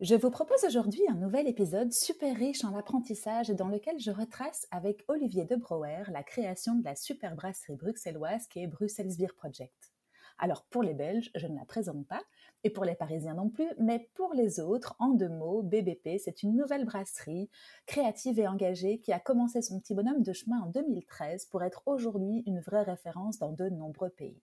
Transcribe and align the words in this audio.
Je 0.00 0.16
vous 0.16 0.30
propose 0.30 0.64
aujourd'hui 0.64 1.02
un 1.08 1.14
nouvel 1.14 1.46
épisode 1.46 1.92
super 1.92 2.36
riche 2.36 2.64
en 2.64 2.74
apprentissage 2.74 3.50
dans 3.50 3.68
lequel 3.68 4.00
je 4.00 4.10
retrace 4.10 4.66
avec 4.72 5.04
Olivier 5.06 5.44
de 5.44 5.54
Brouwer 5.54 6.02
la 6.08 6.24
création 6.24 6.74
de 6.74 6.84
la 6.84 6.96
super 6.96 7.36
brasserie 7.36 7.76
bruxelloise 7.76 8.48
qui 8.48 8.58
est 8.58 8.66
Brussels 8.66 9.16
Beer 9.16 9.32
Project. 9.36 9.92
Alors 10.36 10.64
pour 10.64 10.82
les 10.82 10.94
Belges, 10.94 11.30
je 11.36 11.46
ne 11.46 11.54
la 11.54 11.64
présente 11.64 12.08
pas, 12.08 12.22
et 12.64 12.70
pour 12.70 12.84
les 12.84 12.96
Parisiens 12.96 13.34
non 13.34 13.50
plus, 13.50 13.68
mais 13.78 14.10
pour 14.14 14.34
les 14.34 14.58
autres, 14.58 14.96
en 14.98 15.10
deux 15.10 15.28
mots, 15.28 15.62
BBP, 15.62 16.18
c'est 16.18 16.42
une 16.42 16.56
nouvelle 16.56 16.86
brasserie 16.86 17.48
créative 17.86 18.40
et 18.40 18.48
engagée 18.48 18.98
qui 18.98 19.12
a 19.12 19.20
commencé 19.20 19.62
son 19.62 19.78
petit 19.78 19.94
bonhomme 19.94 20.24
de 20.24 20.32
chemin 20.32 20.60
en 20.60 20.66
2013 20.66 21.46
pour 21.46 21.62
être 21.62 21.84
aujourd'hui 21.86 22.42
une 22.46 22.58
vraie 22.58 22.82
référence 22.82 23.38
dans 23.38 23.52
de 23.52 23.68
nombreux 23.68 24.10
pays. 24.10 24.42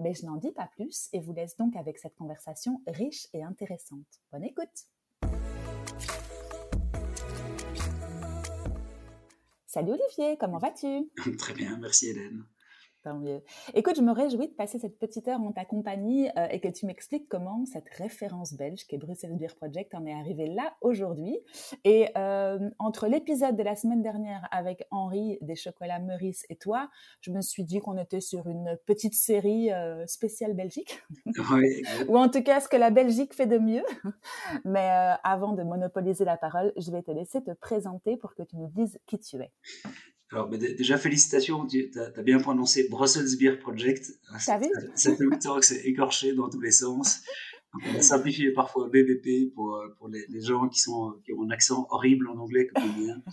Mais 0.00 0.14
je 0.14 0.24
n'en 0.24 0.36
dis 0.36 0.50
pas 0.50 0.66
plus 0.66 1.10
et 1.12 1.20
vous 1.20 1.32
laisse 1.34 1.56
donc 1.56 1.76
avec 1.76 1.98
cette 1.98 2.14
conversation 2.14 2.80
riche 2.86 3.26
et 3.34 3.42
intéressante. 3.42 4.06
Bonne 4.32 4.44
écoute 4.44 4.88
Salut 9.66 9.92
Olivier, 9.92 10.38
comment 10.40 10.58
vas-tu? 10.58 11.10
Très 11.38 11.52
bien, 11.52 11.76
merci 11.76 12.08
Hélène. 12.08 12.44
Tant 13.02 13.18
mieux. 13.18 13.40
Écoute, 13.72 13.96
je 13.96 14.02
me 14.02 14.12
réjouis 14.12 14.48
de 14.48 14.52
passer 14.52 14.78
cette 14.78 14.98
petite 14.98 15.26
heure 15.26 15.40
en 15.40 15.52
ta 15.52 15.64
compagnie 15.64 16.28
euh, 16.36 16.48
et 16.50 16.60
que 16.60 16.68
tu 16.68 16.84
m'expliques 16.84 17.28
comment 17.30 17.64
cette 17.64 17.88
référence 17.88 18.52
belge 18.52 18.86
qui 18.86 18.94
est 18.94 18.98
Bruxelles 18.98 19.38
Beer 19.38 19.54
Project 19.56 19.94
en 19.94 20.04
est 20.04 20.12
arrivée 20.12 20.48
là 20.48 20.74
aujourd'hui. 20.82 21.38
Et 21.84 22.08
euh, 22.18 22.68
entre 22.78 23.06
l'épisode 23.06 23.56
de 23.56 23.62
la 23.62 23.74
semaine 23.74 24.02
dernière 24.02 24.46
avec 24.50 24.86
Henri 24.90 25.38
des 25.40 25.56
chocolats 25.56 25.98
Meurice 25.98 26.44
et 26.50 26.56
toi, 26.56 26.90
je 27.22 27.30
me 27.30 27.40
suis 27.40 27.64
dit 27.64 27.80
qu'on 27.80 27.96
était 27.96 28.20
sur 28.20 28.48
une 28.48 28.76
petite 28.84 29.14
série 29.14 29.72
euh, 29.72 30.06
spéciale 30.06 30.54
Belgique. 30.54 31.02
Oui. 31.52 31.82
Ou 32.08 32.18
en 32.18 32.28
tout 32.28 32.42
cas 32.42 32.60
ce 32.60 32.68
que 32.68 32.76
la 32.76 32.90
Belgique 32.90 33.34
fait 33.34 33.46
de 33.46 33.58
mieux. 33.58 33.82
Mais 34.64 34.88
avant 35.24 35.54
de 35.54 35.62
monopoliser 35.62 36.24
la 36.24 36.36
parole, 36.36 36.72
je 36.76 36.90
vais 36.90 37.02
te 37.02 37.10
laisser 37.10 37.42
te 37.42 37.52
présenter 37.52 38.16
pour 38.16 38.34
que 38.34 38.42
tu 38.42 38.56
nous 38.56 38.68
dises 38.68 38.98
qui 39.06 39.18
tu 39.18 39.36
es. 39.36 39.50
Alors, 40.32 40.48
déjà, 40.48 40.96
félicitations, 40.96 41.66
tu 41.66 41.90
as, 41.96 42.22
bien 42.22 42.38
prononcé 42.38 42.88
Brussels 42.88 43.36
Beer 43.38 43.58
Project. 43.58 44.12
Ça, 44.38 44.58
fait 44.58 45.24
longtemps 45.24 45.56
que 45.60 45.66
c'est 45.66 45.84
écorché 45.86 46.34
dans 46.34 46.48
tous 46.48 46.60
les 46.60 46.70
sens. 46.70 47.20
on 47.72 47.96
a 47.96 48.02
simplifié 48.02 48.52
parfois 48.52 48.88
BBP 48.88 49.52
pour, 49.54 49.82
pour 49.98 50.08
les, 50.08 50.40
gens 50.40 50.68
qui, 50.68 50.78
sont, 50.80 51.20
qui 51.24 51.32
ont 51.32 51.42
un 51.42 51.50
accent 51.50 51.86
horrible 51.90 52.28
en 52.28 52.38
anglais 52.38 52.68
comme 52.68 52.84
le 52.84 53.06
mien. 53.06 53.22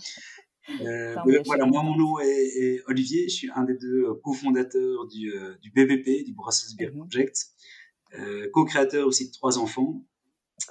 Euh, 0.82 1.16
voilà, 1.44 1.64
moi, 1.66 1.82
mon 1.82 1.96
nom 1.96 2.18
est, 2.20 2.82
Olivier. 2.86 3.28
Je 3.28 3.34
suis 3.34 3.50
un 3.54 3.64
des 3.64 3.74
deux 3.74 4.12
cofondateurs 4.22 5.06
du, 5.06 5.32
euh, 5.32 5.54
du 5.62 5.70
BBP, 5.70 6.24
du 6.24 6.34
Brussels 6.34 6.76
Beer 6.76 6.90
mhm. 6.90 6.98
Project. 6.98 7.46
Euh, 8.18 8.48
co-créateur 8.52 9.06
aussi 9.06 9.28
de 9.28 9.32
trois 9.32 9.58
enfants 9.58 10.02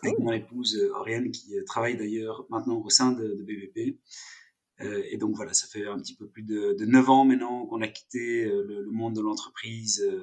avec 0.03 0.19
mon 0.19 0.31
épouse 0.31 0.77
Oriane 0.95 1.31
qui 1.31 1.53
travaille 1.65 1.95
d'ailleurs 1.95 2.45
maintenant 2.49 2.81
au 2.81 2.89
sein 2.89 3.11
de, 3.11 3.23
de 3.23 3.43
BBP. 3.43 3.97
Euh, 4.81 5.03
et 5.09 5.17
donc 5.17 5.35
voilà, 5.35 5.53
ça 5.53 5.67
fait 5.67 5.87
un 5.87 5.97
petit 5.97 6.15
peu 6.15 6.27
plus 6.27 6.43
de, 6.43 6.75
de 6.77 6.85
9 6.85 7.09
ans 7.09 7.25
maintenant 7.25 7.65
qu'on 7.65 7.81
a 7.81 7.87
quitté 7.87 8.45
euh, 8.45 8.63
le, 8.63 8.91
monde 8.91 9.15
de 9.15 9.21
l'entreprise 9.21 10.01
euh, 10.01 10.21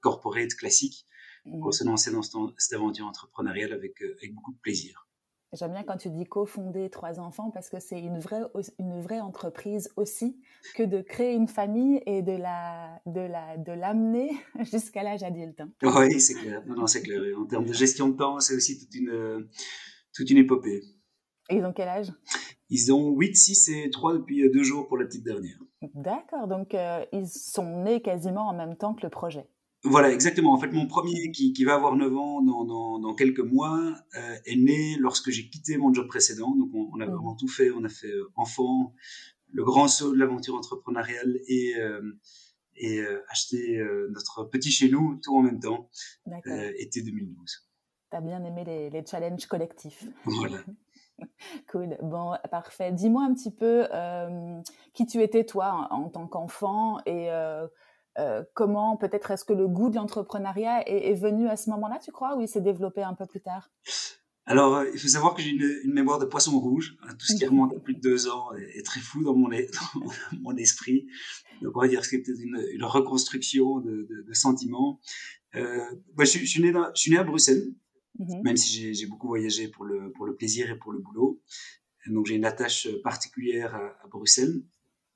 corporate 0.00 0.54
classique 0.54 1.06
pour 1.44 1.68
mmh. 1.68 1.72
se 1.72 1.84
lancer 1.84 2.10
dans 2.10 2.22
cette, 2.22 2.72
aventure 2.72 3.06
entrepreneuriale 3.06 3.72
avec, 3.72 4.00
avec 4.02 4.34
beaucoup 4.34 4.52
de 4.52 4.58
plaisir. 4.58 5.06
J'aime 5.52 5.72
bien 5.72 5.82
quand 5.82 5.96
tu 5.96 6.10
dis 6.10 6.26
cofonder 6.26 6.90
trois 6.90 7.18
enfants 7.18 7.50
parce 7.50 7.68
que 7.68 7.80
c'est 7.80 7.98
une 7.98 8.20
vraie, 8.20 8.42
une 8.78 9.00
vraie 9.00 9.20
entreprise 9.20 9.90
aussi 9.96 10.40
que 10.76 10.84
de 10.84 11.02
créer 11.02 11.34
une 11.34 11.48
famille 11.48 12.00
et 12.06 12.22
de 12.22 12.32
la, 12.32 13.00
de 13.06 13.20
la, 13.20 13.56
de 13.56 13.72
l'amener 13.72 14.30
jusqu'à 14.70 15.02
l'âge 15.02 15.24
adulte. 15.24 15.60
Hein. 15.60 15.72
Oui, 15.82 16.20
c'est 16.20 16.34
clair. 16.34 16.62
Non, 16.66 16.76
non, 16.76 16.86
c'est 16.86 17.02
clair. 17.02 17.20
En 17.36 17.46
termes 17.46 17.66
de 17.66 17.72
gestion 17.72 18.08
de 18.08 18.16
temps, 18.16 18.38
c'est 18.38 18.54
aussi 18.54 18.78
toute 18.78 18.94
une, 18.94 19.48
toute 20.14 20.30
une 20.30 20.38
épopée. 20.38 20.82
Et 21.48 21.56
ils 21.56 21.64
ont 21.64 21.72
quel 21.72 21.88
âge? 21.88 22.12
Ils 22.70 22.92
ont 22.92 23.10
8, 23.10 23.36
6 23.36 23.68
et 23.68 23.90
3 23.90 24.14
depuis 24.14 24.48
deux 24.50 24.62
jours 24.62 24.86
pour 24.86 24.96
la 24.96 25.04
petite 25.04 25.24
dernière. 25.24 25.58
D'accord, 25.94 26.46
donc 26.46 26.74
euh, 26.74 27.04
ils 27.12 27.28
sont 27.28 27.82
nés 27.82 28.00
quasiment 28.00 28.48
en 28.48 28.54
même 28.54 28.76
temps 28.76 28.94
que 28.94 29.02
le 29.02 29.10
projet. 29.10 29.46
Voilà, 29.82 30.12
exactement. 30.12 30.52
En 30.52 30.58
fait, 30.58 30.70
mon 30.72 30.86
premier, 30.86 31.32
qui, 31.32 31.54
qui 31.54 31.64
va 31.64 31.74
avoir 31.74 31.96
9 31.96 32.14
ans 32.14 32.42
dans, 32.42 32.64
dans, 32.64 32.98
dans 32.98 33.14
quelques 33.14 33.40
mois, 33.40 33.94
euh, 34.14 34.36
est 34.44 34.56
né 34.56 34.96
lorsque 34.98 35.30
j'ai 35.30 35.48
quitté 35.48 35.78
mon 35.78 35.92
job 35.92 36.06
précédent. 36.06 36.54
Donc, 36.54 36.70
on, 36.74 36.90
on 36.92 37.00
a 37.00 37.06
mmh. 37.06 37.10
vraiment 37.10 37.34
tout 37.34 37.48
fait. 37.48 37.70
On 37.70 37.82
a 37.84 37.88
fait 37.88 38.12
euh, 38.12 38.30
enfant, 38.36 38.94
le 39.52 39.64
grand 39.64 39.88
saut 39.88 40.12
de 40.12 40.18
l'aventure 40.18 40.54
entrepreneuriale 40.54 41.38
et, 41.48 41.74
et 42.76 43.00
acheter 43.28 43.82
notre 44.10 44.44
petit 44.44 44.70
chez 44.70 44.88
nous, 44.88 45.18
tout 45.24 45.34
en 45.34 45.42
même 45.42 45.58
temps, 45.58 45.90
été 46.76 47.02
2012. 47.02 47.66
Tu 48.10 48.16
as 48.16 48.20
bien 48.20 48.44
aimé 48.44 48.64
les, 48.64 48.90
les 48.90 49.04
challenges 49.04 49.46
collectifs. 49.46 50.04
Voilà. 50.24 50.58
cool. 51.70 51.96
Bon, 52.02 52.34
parfait. 52.50 52.92
Dis-moi 52.92 53.24
un 53.24 53.34
petit 53.34 53.50
peu 53.50 53.86
euh, 53.92 54.60
qui 54.94 55.06
tu 55.06 55.22
étais 55.22 55.44
toi 55.44 55.88
en, 55.90 56.08
tant 56.08 56.26
qu'enfant 56.26 56.98
et 57.06 57.30
euh, 57.30 57.66
euh, 58.18 58.42
comment 58.54 58.96
peut-être 58.96 59.30
est-ce 59.30 59.44
que 59.44 59.52
le 59.52 59.68
goût 59.68 59.90
de 59.90 59.96
l'entrepreneuriat 59.96 60.88
est, 60.88 61.14
venu 61.14 61.48
à 61.48 61.56
ce 61.56 61.70
moment-là, 61.70 61.98
tu 62.02 62.12
crois, 62.12 62.36
ou 62.36 62.40
il 62.40 62.48
s'est 62.48 62.60
développé 62.60 63.02
un 63.02 63.14
peu 63.14 63.26
plus 63.26 63.40
tard? 63.40 63.70
Alors, 64.46 64.82
il 64.92 64.98
faut 64.98 65.08
savoir 65.08 65.34
que 65.34 65.42
j'ai 65.42 65.50
une, 65.50 65.92
mémoire 65.92 66.18
de 66.18 66.24
poisson 66.24 66.58
rouge. 66.58 66.96
Tout 67.18 67.26
ce 67.26 67.36
qui 67.36 67.46
remonte 67.46 67.72
à 67.72 67.78
plus 67.78 67.94
de 67.94 68.00
deux 68.00 68.28
ans 68.28 68.52
est, 68.74 68.84
très 68.84 69.00
flou 69.00 69.22
dans 69.22 69.34
mon, 69.34 69.48
dans 69.48 70.10
mon 70.40 70.56
esprit. 70.56 71.06
Donc, 71.62 71.76
on 71.76 71.80
va 71.80 71.88
dire 71.88 72.00
que 72.00 72.06
c'est 72.06 72.18
peut-être 72.18 72.40
une, 72.40 72.84
reconstruction 72.84 73.78
de, 73.78 74.08
sentiments. 74.32 74.98
je, 75.54 75.60
je, 76.18 76.24
suis 76.24 76.62
né 76.62 76.72
je 76.72 77.00
suis 77.00 77.12
né 77.12 77.18
à 77.18 77.24
Bruxelles, 77.24 77.72
Mmh 78.18 78.42
même 78.42 78.56
si 78.56 78.94
j'ai 78.94 79.06
beaucoup 79.06 79.28
voyagé 79.28 79.68
pour 79.68 79.84
le, 79.84 80.10
pour 80.12 80.26
le 80.26 80.34
plaisir 80.34 80.70
et 80.70 80.78
pour 80.78 80.92
le 80.92 80.98
boulot. 80.98 81.40
Donc 82.06 82.26
j'ai 82.26 82.34
une 82.34 82.44
attache 82.44 82.88
particulière 83.02 83.74
à, 83.74 84.08
Bruxelles. 84.08 84.62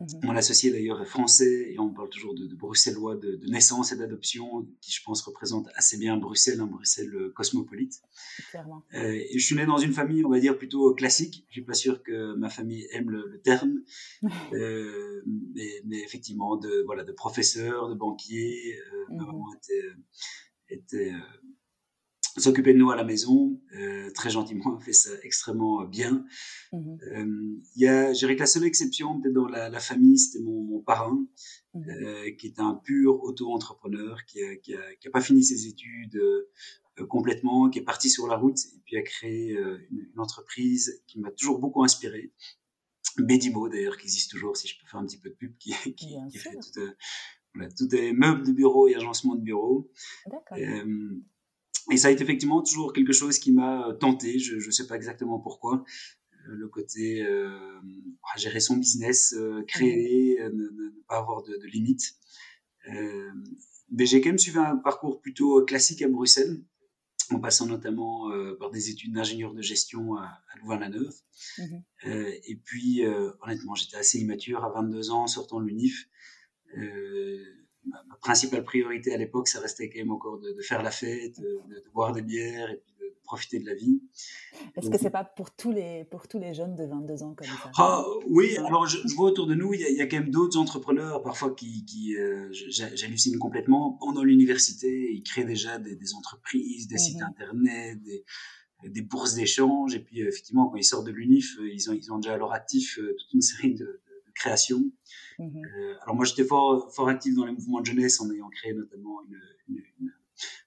Mmh 0.01 0.07
Mon 0.25 0.37
associé 0.37 0.71
d'ailleurs 0.71 1.01
est 1.03 1.07
français 1.07 1.73
et 1.73 1.79
on 1.79 1.93
parle 1.93 2.09
toujours 2.09 2.35
de, 2.35 2.53
bruxellois 2.55 3.17
de, 3.17 3.41
naissance 3.49 3.93
et 3.93 3.97
d'adoption, 3.97 4.67
qui 4.81 4.91
je 4.91 5.03
pense 5.05 5.23
représente 5.23 5.69
assez 5.77 5.97
bien 5.99 6.17
Bruxelles, 6.17 6.61
un 6.61 6.67
Bruxelles 6.67 7.15
euh, 7.15 7.33
cosmopolite. 7.35 8.01
Clairement. 8.51 8.83
Euh, 8.95 9.21
je 9.33 9.39
suis 9.39 9.55
né 9.55 9.67
dans 9.67 9.79
une 9.79 9.93
famille, 9.93 10.25
on 10.25 10.31
va 10.31 10.41
dire, 10.41 10.59
plutôt 10.59 10.95
classique. 10.95 11.45
Je 11.49 11.55
suis 11.55 11.65
pas 11.65 11.75
sûr 11.75 12.03
que 12.03 12.35
ma 12.35 12.51
famille 12.51 12.87
aime 12.93 13.11
le, 13.11 13.41
terme, 13.43 13.83
euh, 14.53 15.23
mais, 15.55 15.83
mais, 15.85 16.01
effectivement, 16.03 16.57
de, 16.57 16.83
voilà, 16.87 17.05
de 17.05 17.13
professeurs, 17.13 17.89
de 17.89 17.95
banquiers. 17.95 18.77
Euh, 18.79 19.15
Ma 19.15 19.23
mmh 19.23 19.27
maman 19.27 19.47
était, 19.55 19.89
était 20.71 21.13
s'occuper 22.37 22.73
de 22.73 22.79
nous 22.79 22.91
à 22.91 22.97
la 22.97 23.05
maison, 23.05 23.61
euh, 23.77 24.11
très 24.13 24.31
gentiment, 24.31 24.79
fait 24.81 24.93
ça 24.93 25.11
extrêmement 25.23 25.85
bien. 25.85 26.25
Mmh 26.73 26.97
euh, 27.13 27.61
il 27.77 27.83
y 27.83 27.87
a, 27.87 28.13
je 28.13 28.19
dirais 28.19 28.35
que 28.35 28.41
la 28.41 28.47
seule 28.47 28.65
exception 28.65 29.21
peut-être 29.21 29.35
dans 29.35 29.47
la, 29.47 29.69
la 29.69 29.81
famille, 29.81 30.19
c'était 30.19 30.43
mon, 30.43 30.63
mon, 30.63 30.81
parrain, 30.81 31.25
mmh 31.75 31.89
euh, 31.89 32.31
qui 32.33 32.49
est 32.49 32.59
un 32.59 32.75
pur 32.75 33.23
auto-entrepreneur, 33.23 34.25
qui 34.27 34.43
a, 34.43 34.57
qui, 34.57 34.75
a, 34.75 34.95
qui 34.97 35.09
a, 35.09 35.11
pas 35.11 35.21
fini 35.21 35.45
ses 35.45 35.67
études 35.69 36.17
euh, 36.17 37.07
complètement, 37.07 37.71
qui 37.71 37.79
est 37.79 37.85
parti 37.85 38.11
sur 38.11 38.27
la 38.27 38.37
route 38.37 38.59
et 38.59 38.81
puis 38.85 38.97
a 38.97 39.03
créé 39.03 39.53
euh, 39.53 39.79
une, 39.91 40.07
une, 40.13 40.21
entreprise 40.21 41.03
qui 41.07 41.21
m'a 41.21 41.31
toujours 41.31 41.59
beaucoup 41.59 41.83
inspiré. 41.85 42.33
Bedimo 43.19 43.69
d'ailleurs, 43.69 43.97
qui 43.97 44.07
existe 44.07 44.33
toujours, 44.33 44.57
si 44.57 44.67
je 44.67 44.79
peux 44.81 44.87
faire 44.87 45.01
un 45.01 45.07
petit 45.07 45.19
peu 45.19 45.31
de 45.31 45.35
pub, 45.35 45.57
qui, 45.59 45.73
qui, 45.95 46.17
qui 46.31 46.39
fait 46.39 46.51
tout, 46.51 46.81
voilà, 47.55 47.71
tous 47.73 47.89
les 47.93 48.13
meubles 48.13 48.45
de 48.45 48.53
bureau 48.53 48.89
et 48.89 48.97
agencement 48.97 49.37
de 49.37 49.43
bureau. 49.43 49.91
D'accord. 50.27 50.59
Et 51.91 51.97
ça 51.97 52.09
a 52.09 52.11
été 52.11 52.23
effectivement 52.23 52.63
toujours 52.63 52.93
quelque 52.93 53.13
chose 53.13 53.39
qui 53.39 53.53
m'a 53.53 53.95
tenté. 54.01 54.39
Je 54.39 54.57
ne 54.57 54.71
sais 54.71 54.87
pas 54.87 54.97
exactement 54.97 55.39
pourquoi. 55.39 55.85
Euh, 56.49 56.55
le 56.55 56.69
côté 56.69 57.23
euh, 57.23 57.81
gérer 58.37 58.61
son 58.61 58.77
business, 58.77 59.35
euh, 59.37 59.63
créer, 59.67 60.41
euh, 60.41 60.51
ne, 60.51 60.65
ne, 60.65 60.91
pas 61.09 61.19
avoir 61.19 61.43
de, 61.43 61.57
de 61.57 61.67
limites. 61.67 62.15
Euh, 62.89 63.31
mais 63.91 64.07
j'ai 64.07 64.21
quand 64.21 64.31
même 64.31 64.39
suivi 64.39 64.59
un 64.59 64.77
parcours 64.77 65.21
plutôt 65.21 65.65
classique 65.65 66.03
à 66.03 66.09
Bruxelles, 66.09 66.63
en 67.31 67.39
passant 67.39 67.67
notamment 67.67 68.31
euh, 68.31 68.57
par 68.59 68.71
des 68.71 68.91
études 68.91 69.13
d'ingénieur 69.13 69.55
de 69.55 69.63
gestion 69.63 70.17
à, 70.17 70.25
à 70.25 70.59
Louvain-la-Neuve. 70.61 71.15
Mmh 71.59 71.65
et 72.07 72.61
puis, 72.63 73.03
honnêtement, 73.41 73.75
j'étais 73.75 73.97
assez 73.97 74.19
immature 74.19 74.63
à 74.63 74.71
22 74.71 75.11
ans, 75.11 75.27
sortant 75.27 75.59
de 75.59 75.67
l'UNIF. 75.67 76.07
Euh, 76.77 77.64
ma 77.87 78.17
principale 78.21 78.65
priorité 78.65 79.13
à 79.15 79.17
l'époque, 79.17 79.49
ça 79.49 79.61
restait 79.61 79.89
quand 79.89 79.99
même 79.99 80.11
encore 80.11 80.39
de, 80.39 80.53
de 80.53 80.63
faire 80.63 80.83
la 80.83 80.91
fête, 80.91 81.41
de, 81.41 81.61
de, 81.69 81.85
boire 81.93 82.13
des 82.13 82.23
bières 82.23 82.71
et 82.71 82.77
puis 82.77 82.95
de, 83.01 83.05
profiter 83.25 83.59
de 83.59 83.65
la 83.65 83.75
vie. 83.75 84.03
Est-ce 84.77 84.91
que 84.91 84.99
c'est 84.99 85.09
pas 85.11 85.25
pour 85.25 85.51
tous 85.51 85.73
les 85.73 86.05
pour 86.05 86.29
tous 86.29 86.39
les 86.39 86.53
jeunes 86.53 86.77
de 86.77 86.85
22 86.85 87.23
ans 87.23 87.35
comme 87.35 87.47
ça? 87.47 87.71
Ah, 87.79 88.05
Oui, 88.29 88.55
alors 88.59 88.87
je, 88.87 88.99
vois 89.15 89.31
autour 89.31 89.47
de 89.47 89.55
nous, 89.55 89.73
il 89.73 89.81
y 89.81 90.01
a, 90.03 90.07
quand 90.07 90.19
même 90.19 90.31
d'autres 90.31 90.59
entrepreneurs 90.59 91.23
parfois 91.23 91.55
qui, 91.55 91.87
qui 91.87 92.17
euh, 92.17 92.49
j'hallucine 92.53 93.39
complètement 93.39 93.93
pendant 93.93 94.23
l'université, 94.23 95.11
ils 95.11 95.23
créent 95.23 95.47
déjà 95.47 95.79
des, 95.79 96.15
entreprises, 96.15 96.87
des 96.87 96.99
sites 96.99 97.17
mhm. 97.17 97.29
internet, 97.29 98.03
des, 98.03 98.25
des 98.91 99.03
bourses 99.03 99.35
d'échange, 99.35 99.95
et 99.95 100.01
puis 100.01 100.21
effectivement 100.21 100.69
quand 100.69 100.77
ils 100.77 100.85
sortent 100.85 101.07
de 101.07 101.13
l'UNIF, 101.13 101.57
ils 101.63 101.91
ont 101.91 101.95
ils 101.95 102.13
ont 102.13 102.19
déjà 102.19 102.35
à 102.35 102.37
leur 102.37 102.53
actif 102.53 102.97
toute 102.97 103.33
une 103.33 103.41
série 103.41 103.75
de, 103.75 104.03
de 104.35 104.41
créations. 104.41 104.85
Mhm. 105.39 105.63
alors 106.03 106.15
moi 106.15 106.25
j'étais 106.25 106.45
fort 106.45 106.93
fort 106.95 107.09
actif 107.09 107.35
dans 107.35 107.45
les 107.45 107.53
mouvements 107.53 107.81
de 107.81 107.87
jeunesse 107.87 108.21
en 108.21 108.31
ayant 108.31 108.49
créé 108.51 108.73
notamment 108.73 109.21
une, 109.23 109.41
une 109.69 109.83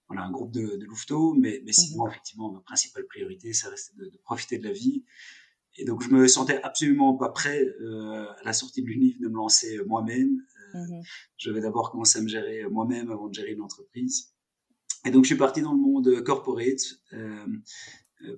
voilà, 0.07 0.23
un 0.23 0.31
groupe 0.31 0.51
de, 0.51 0.77
de 0.77 0.85
louveteaux, 0.85 1.33
mais, 1.33 1.61
mais 1.65 1.73
sinon, 1.73 2.05
mhm. 2.05 2.11
effectivement, 2.11 2.51
ma 2.51 2.61
principale 2.61 3.05
priorité, 3.05 3.53
ça 3.53 3.69
restait 3.69 3.95
de, 3.97 4.05
de, 4.05 4.17
profiter 4.23 4.57
de 4.57 4.63
la 4.63 4.71
vie. 4.71 5.03
Et 5.77 5.85
donc, 5.85 6.01
je 6.01 6.09
me 6.09 6.27
sentais 6.27 6.61
absolument 6.63 7.15
pas 7.15 7.29
prêt 7.29 7.63
euh, 7.81 8.25
à 8.39 8.43
la 8.43 8.53
sortie 8.53 8.81
de 8.81 8.87
l'UNIF 8.87 9.19
de 9.19 9.27
me 9.27 9.35
lancer 9.35 9.79
moi-même. 9.85 10.41
Euh, 10.75 10.79
mhm. 10.79 11.03
Je 11.37 11.51
vais 11.51 11.61
d'abord 11.61 11.91
commencer 11.91 12.19
à 12.19 12.21
me 12.21 12.27
gérer 12.27 12.63
moi-même 12.69 13.11
avant 13.11 13.27
de 13.27 13.33
gérer 13.33 13.51
une 13.51 13.61
entreprise. 13.61 14.33
Et 15.05 15.11
donc, 15.11 15.25
je 15.25 15.27
suis 15.27 15.37
parti 15.37 15.61
dans 15.61 15.73
le 15.73 15.79
monde 15.79 16.23
corporate. 16.23 16.81
Euh, 17.13 17.17
euh 17.17 17.45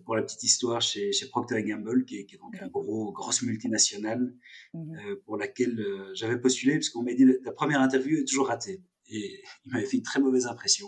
pour 0.05 0.15
la 0.15 0.23
petite 0.23 0.43
histoire, 0.43 0.81
chez, 0.81 1.11
chez 1.11 1.27
Procter 1.27 1.63
Gamble, 1.63 2.05
qui 2.05 2.17
est, 2.17 2.25
qui 2.25 2.35
est 2.35 2.37
donc 2.37 2.53
une 2.59 2.67
gros, 2.67 3.11
grosse 3.11 3.41
multinationale, 3.41 4.33
mhm. 4.73 4.97
euh, 4.97 5.15
pour 5.25 5.37
laquelle 5.37 5.79
euh, 5.79 6.11
j'avais 6.13 6.39
postulé, 6.39 6.73
parce 6.73 6.89
qu'on 6.89 7.03
m'a 7.03 7.13
dit 7.13 7.25
la 7.43 7.51
première 7.51 7.81
interview 7.81 8.17
est 8.17 8.25
toujours 8.25 8.47
ratée. 8.47 8.81
Et 9.09 9.41
il 9.65 9.71
m'avait 9.71 9.85
fait 9.85 9.97
une 9.97 10.03
très 10.03 10.19
mauvaise 10.19 10.47
impression. 10.47 10.87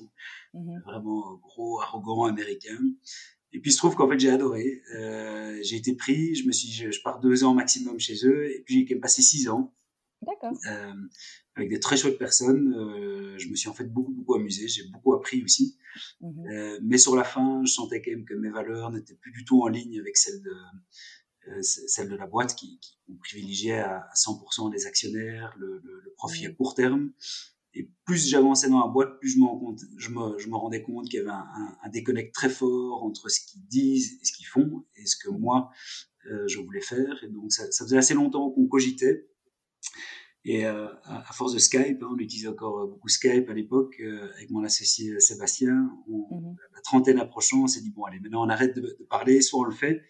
Mhm. 0.54 0.82
Vraiment 0.86 1.36
gros, 1.36 1.82
arrogant, 1.82 2.26
américain. 2.26 2.80
Et 3.54 3.60
puis 3.60 3.72
il 3.72 3.74
se 3.74 3.78
trouve 3.80 3.96
qu'en 3.96 4.08
fait 4.10 4.20
j'ai 4.20 4.30
adoré. 4.30 4.82
Euh, 4.96 5.60
j'ai 5.62 5.76
été 5.76 5.94
pris, 5.94 6.36
je 6.36 6.48
me 6.48 6.52
suis, 6.52 6.70
je, 6.70 6.92
je, 6.92 7.02
pars 7.02 7.20
deux 7.20 7.44
ans 7.44 7.54
maximum 7.54 8.00
chez 8.00 8.26
eux, 8.26 8.50
et 8.50 8.62
puis 8.62 8.76
j'ai 8.76 8.86
quand 8.86 8.96
même 8.96 9.02
passé 9.02 9.22
six 9.22 9.50
ans. 9.50 9.74
D'accord. 10.22 10.54
Avec 11.56 11.70
des 11.70 11.80
très 11.80 11.98
chouettes 11.98 12.18
personnes. 12.18 12.74
Euh, 12.74 13.38
je 13.38 13.50
me 13.50 13.56
suis 13.56 13.70
en 13.70 13.74
fait 13.74 13.86
beaucoup 13.86 14.14
beaucoup 14.14 14.36
amusé, 14.36 14.68
j'ai 14.68 14.84
beaucoup 14.88 15.14
appris 15.14 15.44
aussi. 15.44 15.78
Mhm. 16.22 16.48
Euh, 16.48 16.80
mais 16.84 16.98
sur 16.98 17.16
la 17.16 17.24
fin, 17.24 17.62
je 17.66 17.72
sentais 17.72 18.02
quand 18.02 18.12
même 18.12 18.26
que 18.26 18.34
mes 18.34 18.50
valeurs 18.50 18.92
n'étaient 18.92 19.16
plus 19.16 19.32
du 19.32 19.44
tout 19.44 19.62
en 19.62 19.68
ligne 19.68 20.00
avec 20.00 20.18
celles 20.18 20.42
de 20.42 20.54
euh, 21.48 21.62
celles 21.62 22.10
de 22.10 22.16
la 22.16 22.28
boîte 22.28 22.56
qui, 22.56 22.80
qui 22.80 23.00
privilégiait 23.20 23.80
à 23.80 24.08
100% 24.16 24.72
les 24.72 24.86
actionnaires, 24.86 25.56
le, 25.58 25.82
le, 25.84 26.02
le 26.06 26.14
profit 26.16 26.46
à 26.46 26.52
court 26.52 26.76
terme. 26.76 27.12
Et 27.74 27.90
plus 28.06 28.28
j'avançais 28.28 28.70
dans 28.70 28.80
la 28.80 28.92
boîte, 28.92 29.18
plus 29.20 29.30
je 29.30 29.40
me, 29.40 29.46
compte, 29.46 29.80
je 29.98 30.10
me, 30.10 30.38
je 30.38 30.50
me 30.50 30.56
rendais 30.56 30.84
compte 30.84 31.06
qu'il 31.06 31.20
y 31.20 31.22
avait 31.22 31.32
un, 31.32 31.78
un, 31.82 31.90
déconnect 31.90 32.34
très 32.34 32.50
fort 32.50 33.04
entre 33.04 33.30
ce 33.30 33.40
qu'ils 33.40 33.66
disent 33.68 34.20
et 34.22 34.26
ce 34.26 34.34
qu'ils 34.34 34.46
font 34.46 34.86
et 34.98 35.06
ce 35.06 35.16
que 35.16 35.30
moi 35.30 35.72
euh, 36.30 36.48
je 36.48 36.60
voulais 36.60 36.82
faire. 36.82 37.24
Et 37.24 37.30
donc 37.30 37.52
ça, 37.52 37.72
ça 37.72 37.86
faisait 37.86 37.98
assez 37.98 38.14
longtemps 38.14 38.52
qu'on 38.52 38.68
cogitait. 38.68 39.30
Et 40.44 40.66
euh, 40.66 40.88
à, 41.04 41.34
force 41.34 41.54
de 41.54 41.60
Skype, 41.60 42.02
hein, 42.02 42.10
on 42.12 42.18
utilisait 42.18 42.48
encore 42.48 42.88
beaucoup 42.88 43.10
Skype 43.10 43.50
à 43.50 43.54
l'époque 43.54 43.96
euh, 44.00 44.32
avec 44.36 44.50
mon 44.50 44.64
associé 44.64 45.20
Sébastien. 45.20 45.92
On, 46.10 46.36
mhm. 46.36 46.56
La 46.74 46.82
trentaine 46.82 47.20
approchant, 47.20 47.64
on 47.64 47.68
s'est 47.68 47.82
dit 47.82 47.92
bon 47.92 48.06
allez 48.06 48.20
maintenant 48.20 48.44
on 48.46 48.50
arrête 48.50 48.76
de, 48.76 48.82
de 48.82 49.04
parler, 49.08 49.42
soit 49.42 49.60
on 49.60 49.64
le 49.64 49.72
fait, 49.72 50.02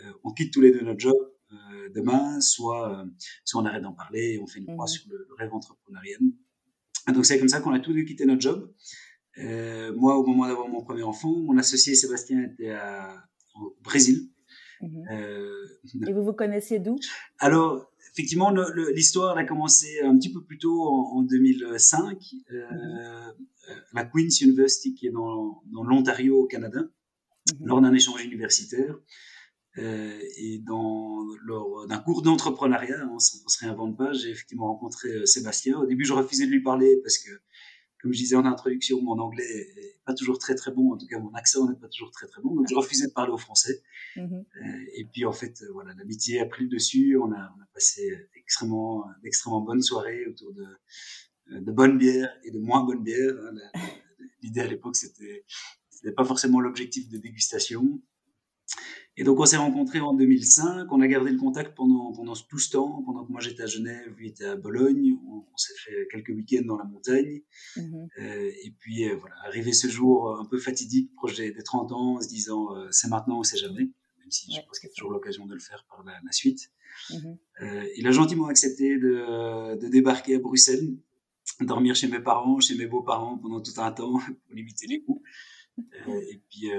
euh, 0.00 0.12
on 0.24 0.32
quitte 0.32 0.52
tous 0.52 0.60
les 0.60 0.72
deux 0.72 0.82
notre 0.82 1.00
job 1.00 1.16
euh, 1.52 1.88
demain, 1.94 2.40
soit 2.40 3.06
soit 3.44 3.62
on 3.62 3.64
arrête 3.64 3.82
d'en 3.82 3.94
parler 3.94 4.34
et 4.34 4.38
on 4.38 4.46
fait 4.46 4.58
une 4.58 4.66
croix 4.66 4.84
mhm. 4.84 4.88
sur 4.88 5.04
le, 5.08 5.26
le 5.28 5.34
rêve 5.36 5.54
entrepreneurial. 5.54 6.20
Donc 7.14 7.24
c'est 7.24 7.38
comme 7.38 7.48
ça 7.48 7.60
qu'on 7.60 7.72
a 7.72 7.80
tous 7.80 7.94
deux 7.94 8.02
quitté 8.02 8.26
notre 8.26 8.42
job. 8.42 8.72
Euh, 9.38 9.92
moi, 9.94 10.16
au 10.16 10.26
moment 10.26 10.46
d'avoir 10.46 10.68
mon 10.68 10.82
premier 10.82 11.02
enfant, 11.02 11.30
mon 11.30 11.56
associé 11.56 11.94
Sébastien 11.94 12.42
était 12.42 12.70
à, 12.70 13.24
au 13.54 13.76
Brésil. 13.82 14.28
Mhm. 14.80 15.04
Euh, 15.12 16.08
Et 16.08 16.12
vous 16.12 16.24
vous 16.24 16.32
connaissiez 16.32 16.78
d'où? 16.78 16.98
Alors, 17.38 17.91
effectivement, 18.12 18.52
l'histoire 18.94 19.36
a 19.36 19.44
commencé 19.44 20.00
un 20.02 20.16
petit 20.16 20.32
peu 20.32 20.42
plus 20.42 20.58
tôt 20.58 20.82
en, 20.82 21.18
en 21.18 21.22
2005, 21.22 22.18
euh, 22.52 22.66
mhm. 22.70 23.34
la 23.94 24.04
Queen's 24.04 24.40
University 24.40 24.94
qui 24.94 25.06
est 25.06 25.10
dans, 25.10 25.62
dans 25.72 25.84
l'Ontario 25.84 26.38
au 26.38 26.46
Canada, 26.46 26.80
mhm. 26.80 27.66
lors 27.66 27.80
d'un 27.80 27.92
échange 27.94 28.24
universitaire. 28.24 28.96
Euh, 29.78 30.20
et 30.36 30.58
dans 30.58 31.24
lors 31.44 31.86
d'un 31.86 31.98
cours 31.98 32.20
d'entrepreneuriat, 32.20 33.04
hein, 33.04 33.08
on, 33.10 33.18
se 33.18 33.58
réinvente 33.60 33.96
pas, 33.96 34.12
j'ai 34.12 34.28
effectivement 34.28 34.66
rencontré 34.66 35.08
euh, 35.08 35.24
Sébastien. 35.26 35.78
Au 35.78 35.86
début, 35.86 36.04
je 36.04 36.12
refusais 36.12 36.44
de 36.44 36.50
lui 36.50 36.62
parler 36.62 36.98
parce 37.02 37.16
que, 37.16 37.30
comme 38.02 38.12
je 38.12 38.18
disais 38.18 38.34
en 38.34 38.44
introduction, 38.44 39.00
mon 39.00 39.18
anglais 39.18 39.44
est 39.44 40.00
pas 40.04 40.12
toujours 40.12 40.38
très 40.38 40.56
très 40.56 40.72
bon. 40.72 40.92
En 40.92 40.98
tout 40.98 41.06
cas, 41.06 41.20
mon 41.20 41.32
accent 41.34 41.68
n'est 41.68 41.78
pas 41.78 41.88
toujours 41.88 42.10
très 42.10 42.26
très 42.26 42.42
bon. 42.42 42.56
Donc, 42.56 42.66
je 42.68 42.74
refusais 42.74 43.06
de 43.06 43.12
parler 43.12 43.32
au 43.32 43.38
français. 43.38 43.80
Mm-hmm. 44.16 44.44
euh, 44.56 44.84
et 44.94 45.04
puis, 45.04 45.24
en 45.24 45.32
fait, 45.32 45.62
euh, 45.62 45.72
voilà, 45.72 45.94
l'amitié 45.94 46.40
a 46.40 46.46
pris 46.46 46.64
le 46.64 46.68
dessus. 46.68 47.16
On 47.16 47.30
a, 47.32 47.54
on 47.56 47.62
a 47.62 47.66
passé 47.72 48.28
extrêmement, 48.34 49.04
d'extrêmement 49.22 49.60
bonnes 49.60 49.82
soirées 49.82 50.26
autour 50.26 50.52
de, 50.52 50.66
de 51.60 51.72
bonnes 51.72 51.96
bières 51.96 52.34
et 52.42 52.50
de 52.50 52.58
moins 52.58 52.84
bonnes 52.84 53.04
bières. 53.04 53.36
Hein. 53.40 53.80
L'idée 54.42 54.60
à 54.60 54.66
l'époque, 54.66 54.96
c'était, 54.96 55.44
c'était 55.88 56.12
pas 56.12 56.24
forcément 56.24 56.60
l'objectif 56.60 57.08
de 57.08 57.18
dégustation. 57.18 58.02
Et 59.16 59.24
donc 59.24 59.38
on 59.40 59.44
s'est 59.44 59.58
rencontrés 59.58 60.00
en 60.00 60.14
2005, 60.14 60.90
on 60.90 61.00
a 61.02 61.06
gardé 61.06 61.30
le 61.30 61.38
contact 61.38 61.76
pendant, 61.76 62.12
pendant 62.12 62.32
tout 62.34 62.58
ce 62.58 62.70
temps, 62.70 63.02
pendant 63.04 63.26
que 63.26 63.30
moi 63.30 63.42
j'étais 63.42 63.62
à 63.62 63.66
Genève, 63.66 64.14
lui 64.16 64.28
était 64.28 64.46
à 64.46 64.56
Bologne, 64.56 65.18
on, 65.28 65.56
s'est 65.56 65.74
fait 65.84 66.08
quelques 66.10 66.30
week-ends 66.30 66.64
dans 66.64 66.78
la 66.78 66.84
montagne. 66.84 67.42
Mhm. 67.76 68.08
Euh, 68.18 68.50
et 68.64 68.74
puis 68.78 69.08
euh, 69.08 69.16
voilà, 69.16 69.36
arrivé 69.44 69.74
ce 69.74 69.86
jour 69.88 70.38
un 70.38 70.46
peu 70.46 70.58
fatidique, 70.58 71.12
proche 71.14 71.36
des, 71.36 71.52
30 71.52 71.92
ans, 71.92 72.16
en 72.16 72.20
se 72.22 72.28
disant 72.28 72.74
euh, 72.74 72.88
c'est 72.90 73.08
maintenant 73.08 73.38
ou 73.38 73.44
c'est 73.44 73.58
jamais, 73.58 73.82
même 73.82 74.30
si 74.30 74.50
je 74.50 74.60
pense 74.66 74.78
qu'il 74.78 74.88
y 74.88 74.92
a 74.92 74.94
toujours 74.94 75.12
l'occasion 75.12 75.44
de 75.44 75.52
le 75.52 75.60
faire 75.60 75.84
par 75.90 76.02
la, 76.04 76.32
suite. 76.32 76.72
Mhm. 77.10 77.38
Euh, 77.60 77.88
il 77.96 78.06
a 78.06 78.12
gentiment 78.12 78.46
accepté 78.46 78.96
de, 78.96 79.76
de 79.78 79.88
débarquer 79.88 80.36
à 80.36 80.38
Bruxelles, 80.38 80.96
dormir 81.60 81.94
chez 81.94 82.08
mes 82.08 82.20
parents, 82.20 82.60
chez 82.60 82.76
mes 82.76 82.86
beaux-parents 82.86 83.36
pendant 83.36 83.60
tout 83.60 83.78
un 83.78 83.92
temps 83.92 84.18
pour 84.46 84.54
limiter 84.54 84.86
les 84.86 85.02
coûts. 85.02 85.22
et 85.78 86.42
puis 86.48 86.70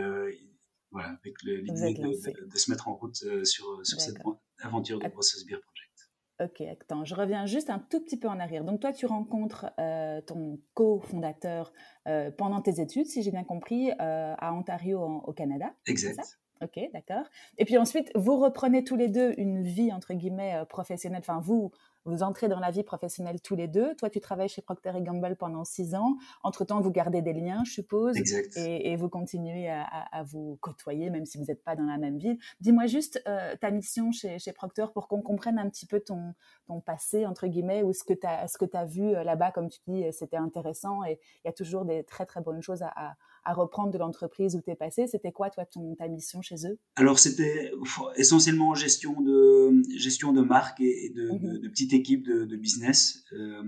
voilà, 0.94 1.10
avec 1.10 1.42
l'idée 1.44 1.94
de, 1.96 2.48
de, 2.48 2.58
se 2.58 2.72
mettre 2.72 2.88
en 2.88 2.96
route 2.96 3.22
euh, 3.24 3.44
sur, 3.44 3.66
sur 3.86 4.00
cette 4.00 4.18
aventure 4.62 5.00
de 5.00 5.08
Process 5.10 5.46
Beer 5.46 5.60
Project. 5.60 5.94
Ok, 6.42 6.62
attends, 6.62 7.06
je 7.06 7.14
reviens 7.14 7.46
juste 7.46 7.70
un 7.70 7.80
tout 7.80 8.00
petit 8.00 8.18
peu 8.18 8.28
en 8.28 8.40
arrière. 8.40 8.64
Donc 8.64 8.80
toi, 8.80 8.92
tu 8.92 9.06
rencontres 9.06 9.68
euh, 9.80 10.22
ton 10.22 10.60
co-fondateur 10.74 11.72
euh, 12.08 12.32
pendant 12.32 12.62
tes 12.62 12.82
études, 12.82 13.06
si 13.06 13.22
j'ai 13.22 13.32
bien 13.32 13.44
compris, 13.44 13.92
euh, 13.92 14.36
à 14.38 14.54
Ontario, 14.54 15.00
au 15.02 15.34
Canada. 15.34 15.74
Exact. 15.86 16.40
Ok, 16.64 16.80
d'accord. 16.94 17.26
Et 17.58 17.66
puis 17.66 17.78
ensuite, 17.78 18.12
vous 18.16 18.38
reprenez 18.38 18.84
tous 18.84 18.96
les 18.96 19.10
deux 19.10 19.34
une 19.38 19.62
vie, 19.62 19.92
entre 19.92 20.14
guillemets, 20.14 20.56
euh, 20.56 20.66
professionnelle. 20.66 21.22
Enfin, 21.22 21.40
vous, 21.40 21.72
vous 22.06 22.24
entrez 22.24 22.48
dans 22.48 22.60
la 22.60 22.72
vie 22.72 22.84
professionnelle 22.84 23.42
tous 23.42 23.56
les 23.56 23.68
deux. 23.68 23.96
Toi, 23.96 24.10
tu 24.10 24.20
travailles 24.20 24.50
chez 24.50 24.62
Procter 24.62 24.92
Gamble 24.98 25.36
pendant 25.36 25.64
six 25.64 25.96
ans. 25.96 26.18
Entre-temps, 26.44 26.82
vous 26.82 26.92
gardez 26.92 27.22
des 27.22 27.34
liens, 27.34 27.64
je 27.66 27.72
suppose. 27.72 28.18
Exact. 28.18 28.58
Et, 28.58 28.92
et 28.92 28.96
vous 28.96 29.10
continuez 29.10 29.70
à, 29.70 29.84
à, 29.84 30.24
vous 30.24 30.58
côtoyer, 30.62 31.10
même 31.10 31.26
si 31.26 31.38
vous 31.38 31.46
n'êtes 31.46 31.64
pas 31.64 31.76
dans 31.76 31.86
la 31.86 31.98
même 31.98 32.18
ville. 32.18 32.38
Dis-moi 32.60 32.86
juste 32.88 33.22
euh, 33.28 33.56
ta 33.56 33.72
mission 33.72 34.12
chez, 34.12 34.40
chez 34.40 34.52
Procter 34.54 34.86
pour 34.94 35.08
qu'on 35.08 35.22
comprenne 35.22 35.60
un 35.60 35.70
petit 35.70 35.86
peu 35.86 36.00
ton, 36.00 36.34
ton 36.68 36.82
passé, 36.82 37.26
entre 37.26 37.48
guillemets, 37.48 37.84
ou 37.84 37.94
ce 37.94 38.04
que 38.04 38.14
tu 38.14 38.28
as, 38.28 38.86
vu 38.86 39.16
euh, 39.16 39.24
là-bas. 39.24 39.52
Comme 39.52 39.70
tu 39.70 39.80
dis, 39.88 40.06
c'était 40.12 40.38
intéressant 40.38 41.04
et 41.04 41.20
il 41.44 41.48
y 41.48 41.50
a 41.50 41.54
toujours 41.54 41.86
des 41.86 42.04
très, 42.04 42.26
très 42.26 42.42
bonnes 42.42 42.62
choses 42.62 42.84
à, 42.84 42.92
à 42.96 43.16
à 43.46 43.54
reprendre 43.54 43.92
de 43.92 43.98
l'entreprise 43.98 44.56
où 44.56 44.62
tu 44.62 44.72
es 44.72 44.76
passé. 44.76 45.08
C'était 45.08 45.32
quoi, 45.32 45.50
toi, 45.50 45.66
ton, 45.66 45.96
ta 45.96 46.08
mission 46.08 46.42
chez 46.42 46.68
eux? 46.68 46.78
Alors, 46.96 47.20
c'était 47.20 47.72
essentiellement 48.16 48.74
gestion 48.76 49.22
de, 49.22 49.82
gestion 49.98 50.34
de 50.34 50.42
marque 50.42 50.80
et, 50.82 51.12
de, 51.16 51.32
mmh 51.32 51.60
de, 51.60 51.68
petites 51.68 51.94
équipes 51.94 52.26
de, 52.26 52.46
de 52.46 52.56
business. 52.56 53.24
Euh, 53.34 53.64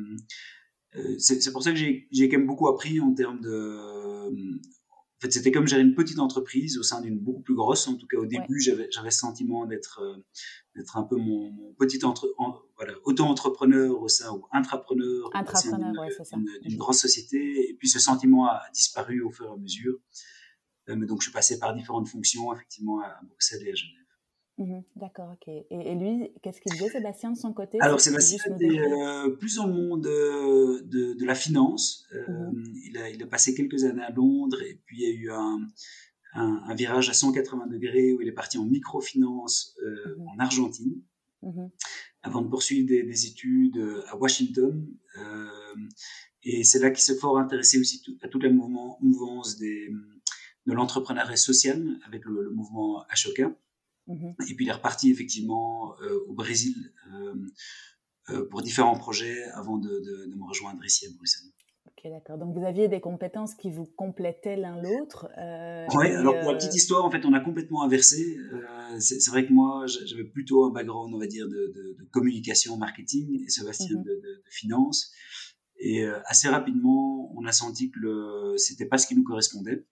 euh 0.95 1.15
c'est 1.17 1.51
pour 1.51 1.63
ça 1.63 1.71
que 1.71 1.77
j'ai 1.77 2.29
quand 2.29 2.37
même 2.37 2.47
beaucoup 2.47 2.67
appris 2.67 2.99
en 3.01 3.13
termes 3.13 3.41
de, 3.41 4.29
en 5.17 5.21
fait, 5.21 5.31
c'était 5.31 5.51
comme 5.51 5.67
gérer 5.67 5.81
une 5.81 5.95
petite 5.95 6.19
entreprise 6.19 6.77
au 6.77 6.83
sein 6.83 7.01
d'une 7.01 7.17
beaucoup 7.17 7.41
plus 7.41 7.55
grosse. 7.55 7.87
En 7.87 7.95
tout 7.95 8.05
cas, 8.05 8.17
au 8.17 8.25
début, 8.25 8.59
j'avais 8.59 8.89
j'avais 8.91 9.07
le 9.07 9.13
sentiment 9.13 9.65
d'être 9.65 10.01
euh, 10.01 10.17
d'être 10.75 10.97
un 10.97 11.03
peu 11.03 11.15
mon, 11.15 11.51
mon 11.51 11.73
petit 11.73 12.03
entre, 12.03 12.27
voilà, 12.77 12.93
auto-entrepreneur 13.03 14.01
au 14.01 14.07
sein 14.07 14.31
ou 14.33 14.45
intrapreneur, 14.51 15.29
intrapreneur 15.33 15.93
d'une 16.61 16.77
grosse 16.77 16.99
société. 16.99 17.69
Et 17.69 17.73
puis, 17.73 17.87
ce 17.87 17.99
sentiment 17.99 18.47
a 18.47 18.61
disparu 18.73 19.21
au 19.21 19.31
fur 19.31 19.45
et 19.45 19.53
à 19.53 19.57
mesure. 19.57 19.97
Euh, 20.89 20.95
mais 20.95 21.05
donc, 21.05 21.21
je 21.21 21.27
suis 21.27 21.33
passé 21.33 21.59
par 21.59 21.73
différentes 21.73 22.07
fonctions, 22.07 22.53
effectivement, 22.53 23.01
à 23.01 23.19
Bruxelles 23.23 23.65
et 23.65 23.71
à 23.71 23.75
Genève. 23.75 24.05
Mmh 24.57 24.79
D'accord, 24.95 25.33
ok. 25.33 25.53
Et, 25.69 25.95
lui, 25.95 26.31
qu'est-ce 26.41 26.61
qu'il 26.61 26.73
faisait, 26.73 26.89
Sébastien, 26.89 27.31
de 27.31 27.37
son 27.37 27.51
côté? 27.51 27.77
Alors, 27.81 27.99
Sébastien 27.99 28.37
était 28.55 28.79
euh, 28.79 29.29
plus 29.31 29.55
dans 29.55 29.67
le 29.67 29.73
monde 29.73 30.07
euh, 30.07 30.81
de, 30.83 31.13
de, 31.13 31.25
la 31.25 31.35
finance. 31.35 32.05
Euh, 32.13 32.51
mmh 32.51 32.63
il, 32.85 32.97
a, 32.97 33.09
il, 33.09 33.21
a, 33.21 33.27
passé 33.27 33.53
quelques 33.53 33.83
années 33.83 34.03
à 34.03 34.11
Londres 34.11 34.61
et 34.61 34.81
puis 34.85 34.97
il 35.01 35.03
y 35.03 35.11
a 35.11 35.13
eu 35.13 35.31
un, 35.31 35.59
un, 36.35 36.61
un 36.67 36.75
virage 36.75 37.09
à 37.09 37.13
180 37.13 37.67
degrés 37.67 38.13
où 38.13 38.21
il 38.21 38.27
est 38.29 38.33
parti 38.33 38.57
en 38.57 38.65
microfinance 38.65 39.75
euh, 39.83 40.15
mmh 40.17 40.27
en 40.29 40.39
Argentine 40.39 41.01
avant 42.25 42.41
de 42.41 42.49
poursuivre 42.49 42.87
des, 42.87 43.03
des, 43.03 43.27
études 43.27 43.79
à 44.07 44.15
Washington. 44.17 44.85
et 46.43 46.63
c'est 46.63 46.79
là 46.79 46.89
qu'il 46.89 47.03
s'est 47.03 47.17
fort 47.17 47.37
intéressé 47.37 47.79
aussi 47.79 48.01
à 48.21 48.27
toute 48.27 48.43
la 48.43 48.49
mouvement, 48.49 48.97
mouvance 49.01 49.57
des 49.57 49.91
de 50.65 50.73
l'entrepreneuriat 50.73 51.37
social 51.37 51.99
avec 52.05 52.25
le, 52.25 52.49
mouvement 52.49 53.03
Ashoka. 53.09 53.55
Mmh 54.07 54.29
Et 54.49 54.55
puis 54.55 54.65
il 54.65 54.69
est 54.69 54.73
reparti 54.81 55.11
effectivement 55.11 55.95
au 56.27 56.33
Brésil 56.33 56.75
pour 58.49 58.61
différents 58.63 58.97
projets 58.97 59.43
avant 59.61 59.77
de, 59.77 59.89
de, 59.89 60.25
de 60.31 60.35
me 60.35 60.45
rejoindre 60.45 60.83
ici 60.83 61.05
à 61.05 61.09
Bruxelles. 61.11 61.51
Ok, 61.97 62.11
d'accord. 62.11 62.37
Donc 62.37 62.53
vous 62.53 62.65
aviez 62.65 62.87
des 62.87 62.99
compétences 62.99 63.55
qui 63.55 63.69
vous 63.69 63.85
complétaient 63.85 64.57
l'un 64.57 64.81
l'autre. 64.81 65.29
Euh, 65.37 65.85
oui, 65.95 66.07
alors 66.07 66.39
pour 66.39 66.51
la 66.51 66.57
petite 66.57 66.75
histoire, 66.75 67.05
en 67.05 67.11
fait, 67.11 67.25
on 67.25 67.33
a 67.33 67.39
complètement 67.39 67.83
inversé. 67.83 68.37
Euh, 68.37 68.99
c'est 68.99 69.29
vrai 69.29 69.45
que 69.45 69.53
moi, 69.53 69.85
j'avais 69.87 70.25
plutôt 70.25 70.65
un 70.65 70.71
background, 70.71 71.13
on 71.13 71.19
va 71.19 71.27
dire, 71.27 71.47
de, 71.47 71.71
de, 71.73 71.95
de 71.97 72.03
communication, 72.11 72.77
marketing, 72.77 73.43
et 73.45 73.49
Sébastien 73.49 73.97
mmh 73.99 74.03
de, 74.03 74.09
de, 74.09 74.43
finance. 74.49 75.13
Et 75.77 76.03
euh, 76.03 76.19
assez 76.25 76.49
rapidement, 76.49 77.31
on 77.37 77.45
a 77.45 77.51
senti 77.51 77.91
que 77.91 78.55
c'était 78.57 78.85
pas 78.85 78.97
ce 78.97 79.07
qui 79.07 79.15
nous 79.15 79.23
correspondait. 79.23 79.85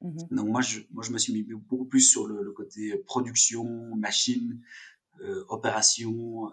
Mmh 0.00 0.16
Donc 0.30 0.48
moi 0.48 0.60
je, 0.60 0.80
moi, 0.92 1.02
je 1.02 1.10
me 1.10 1.18
suis 1.18 1.32
mis 1.32 1.42
beaucoup 1.42 1.86
plus 1.86 2.02
sur 2.02 2.28
le, 2.28 2.42
le 2.42 2.52
côté 2.52 2.96
production, 3.04 3.64
machine, 3.96 4.60
euh, 5.22 5.44
opération, 5.48 6.52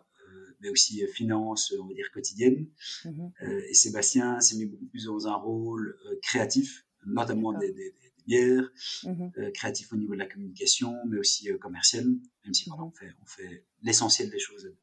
mais 0.65 0.71
aussi 0.71 1.03
euh, 1.03 1.07
finance, 1.07 1.73
on 1.79 1.85
va 1.85 1.93
dire 1.93 2.11
quotidienne. 2.11 2.67
Mmh 3.05 3.27
euh, 3.43 3.61
et 3.69 3.73
Sébastien 3.73 4.39
s'est 4.41 4.57
mis 4.57 4.65
beaucoup 4.65 4.85
plus 4.85 5.05
dans 5.05 5.27
un 5.27 5.35
rôle 5.35 5.97
euh, 6.05 6.15
créatif, 6.21 6.85
notamment 7.05 7.53
des, 7.53 7.71
des, 7.71 7.91
des, 7.91 8.13
bières, 8.25 8.71
mmh 9.03 9.51
créatif 9.53 9.93
au 9.93 9.97
niveau 9.97 10.13
de 10.13 10.19
la 10.19 10.25
communication, 10.25 10.95
mais 11.07 11.19
aussi 11.19 11.47
commercial, 11.59 12.05
même 12.05 12.53
si 12.53 12.71
on 12.71 12.91
fait, 12.91 13.11
on 13.21 13.25
fait 13.25 13.65
l'essentiel 13.83 14.31
des 14.31 14.39
choses 14.39 14.73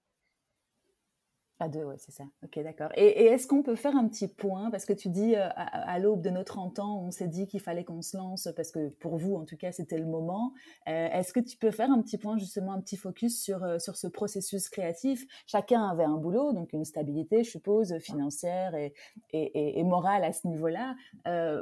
deux, 1.69 1.85
oui, 1.85 1.95
c'est 1.99 2.13
ça. 2.13 2.25
Ok, 2.45 2.59
d'accord. 2.63 2.91
Et, 2.95 3.27
est-ce 3.27 3.47
qu'on 3.47 3.63
peut 3.63 3.75
faire 3.75 3.97
un 3.97 4.07
petit 4.09 4.29
point? 4.29 4.71
Parce 4.71 4.85
que 4.85 4.93
tu 4.93 5.09
dis, 5.09 5.35
euh, 5.37 5.49
à, 5.55 5.99
l'aube 5.99 6.21
de 6.21 6.31
nos 6.31 6.45
30 6.45 6.79
ans, 6.79 7.03
on 7.05 7.11
s'est 7.11 7.29
dit 7.29 7.47
qu'il 7.47 7.61
fallait 7.61 7.85
qu'on 7.85 8.03
se 8.03 8.17
lance, 8.17 8.49
parce 8.57 8.71
que 8.71 8.89
pour 8.89 9.17
vous, 9.17 9.35
en 9.37 9.45
tout 9.45 9.57
cas, 9.57 9.73
c'était 9.73 9.99
le 9.99 10.07
moment. 10.07 10.53
Euh, 10.89 11.09
est-ce 11.13 11.33
que 11.33 11.41
tu 11.41 11.57
peux 11.57 11.71
faire 11.71 11.91
un 11.91 12.01
petit 12.03 12.19
point, 12.19 12.37
justement, 12.39 12.73
un 12.73 12.81
petit 12.81 12.97
focus 12.97 13.43
sur, 13.43 13.63
euh, 13.65 13.79
sur 13.79 13.97
ce 13.97 14.07
processus 14.07 14.69
créatif? 14.69 15.27
Chacun 15.47 15.85
avait 15.85 16.05
un 16.05 16.17
boulot, 16.17 16.53
donc 16.53 16.73
une 16.73 16.85
stabilité, 16.85 17.45
je 17.45 17.51
suppose, 17.51 17.99
financière 17.99 18.75
et, 18.75 18.95
et, 19.33 19.79
et 19.79 19.85
morale 19.85 20.25
à 20.25 20.33
ce 20.33 20.47
niveau-là. 20.47 20.95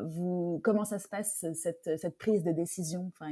vous, 0.07 0.61
comment 0.64 0.85
ça 0.85 0.99
se 0.99 1.09
passe, 1.09 1.45
cette, 1.54 1.99
cette 1.99 2.19
prise 2.19 2.42
de 2.42 2.52
décision? 2.52 3.11
Enfin, 3.14 3.30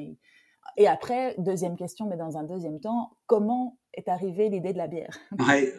et 0.76 0.86
après, 0.86 1.34
deuxième 1.38 1.76
question, 1.76 2.06
mais 2.06 2.16
dans 2.16 2.36
un 2.36 2.44
deuxième 2.44 2.80
temps, 2.80 3.10
comment 3.26 3.78
est 3.94 4.08
arrivée 4.08 4.48
l'idée 4.48 4.72
de 4.72 4.78
la 4.78 4.86
bière? 4.86 5.18
Ouais. 5.48 5.72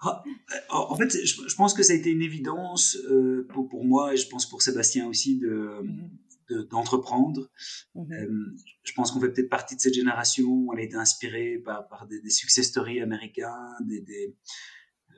Ah, 0.00 0.22
en 0.70 0.94
fait, 0.96 1.10
je, 1.24 1.54
pense 1.56 1.74
que 1.74 1.82
ça 1.82 1.92
a 1.92 1.96
été 1.96 2.10
une 2.10 2.22
évidence 2.22 2.96
euh, 3.10 3.46
pour, 3.48 3.84
moi 3.84 4.14
et 4.14 4.16
je 4.16 4.28
pense 4.28 4.48
pour 4.48 4.62
Sébastien 4.62 5.08
aussi 5.08 5.38
de 5.38 5.82
mhm. 5.82 6.64
d'entreprendre. 6.70 7.50
Mhm. 7.94 8.12
euh, 8.12 8.56
je 8.84 8.92
pense 8.92 9.10
qu'on 9.10 9.20
fait 9.20 9.30
peut-être 9.30 9.50
partie 9.50 9.74
de 9.74 9.80
cette 9.80 9.94
génération 9.94 10.46
où 10.46 10.72
elle 10.72 10.80
a 10.80 10.82
été 10.84 10.94
inspirée 10.94 11.58
par, 11.64 11.88
par 11.88 12.06
des, 12.06 12.20
des 12.20 12.30
success 12.30 12.68
stories 12.68 13.00
américains. 13.00 13.68
Des, 13.86 14.00
des 14.00 14.36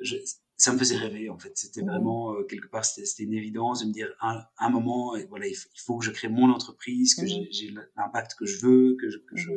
je, 0.00 0.16
ça 0.56 0.72
me 0.72 0.78
faisait 0.78 0.96
rêver 0.96 1.28
en 1.28 1.38
fait. 1.38 1.52
C'était 1.56 1.82
mhm. 1.82 1.88
vraiment 1.88 2.34
euh, 2.34 2.44
quelque 2.44 2.68
part 2.68 2.84
c'était 2.84 3.22
une 3.22 3.34
évidence 3.34 3.82
de 3.82 3.88
me 3.88 3.92
dire 3.92 4.08
un, 4.22 4.42
un 4.58 4.70
moment 4.70 5.14
voilà 5.28 5.46
il 5.46 5.56
faut, 5.84 5.98
que 5.98 6.04
je 6.06 6.10
crée 6.10 6.28
mon 6.28 6.50
entreprise, 6.50 7.14
que 7.14 7.26
j'ai 7.26 7.74
l'impact 7.96 8.34
que 8.38 8.46
je 8.46 8.64
veux, 8.64 8.96
que 8.98 9.10
je, 9.10 9.18
que 9.18 9.36
je 9.36 9.50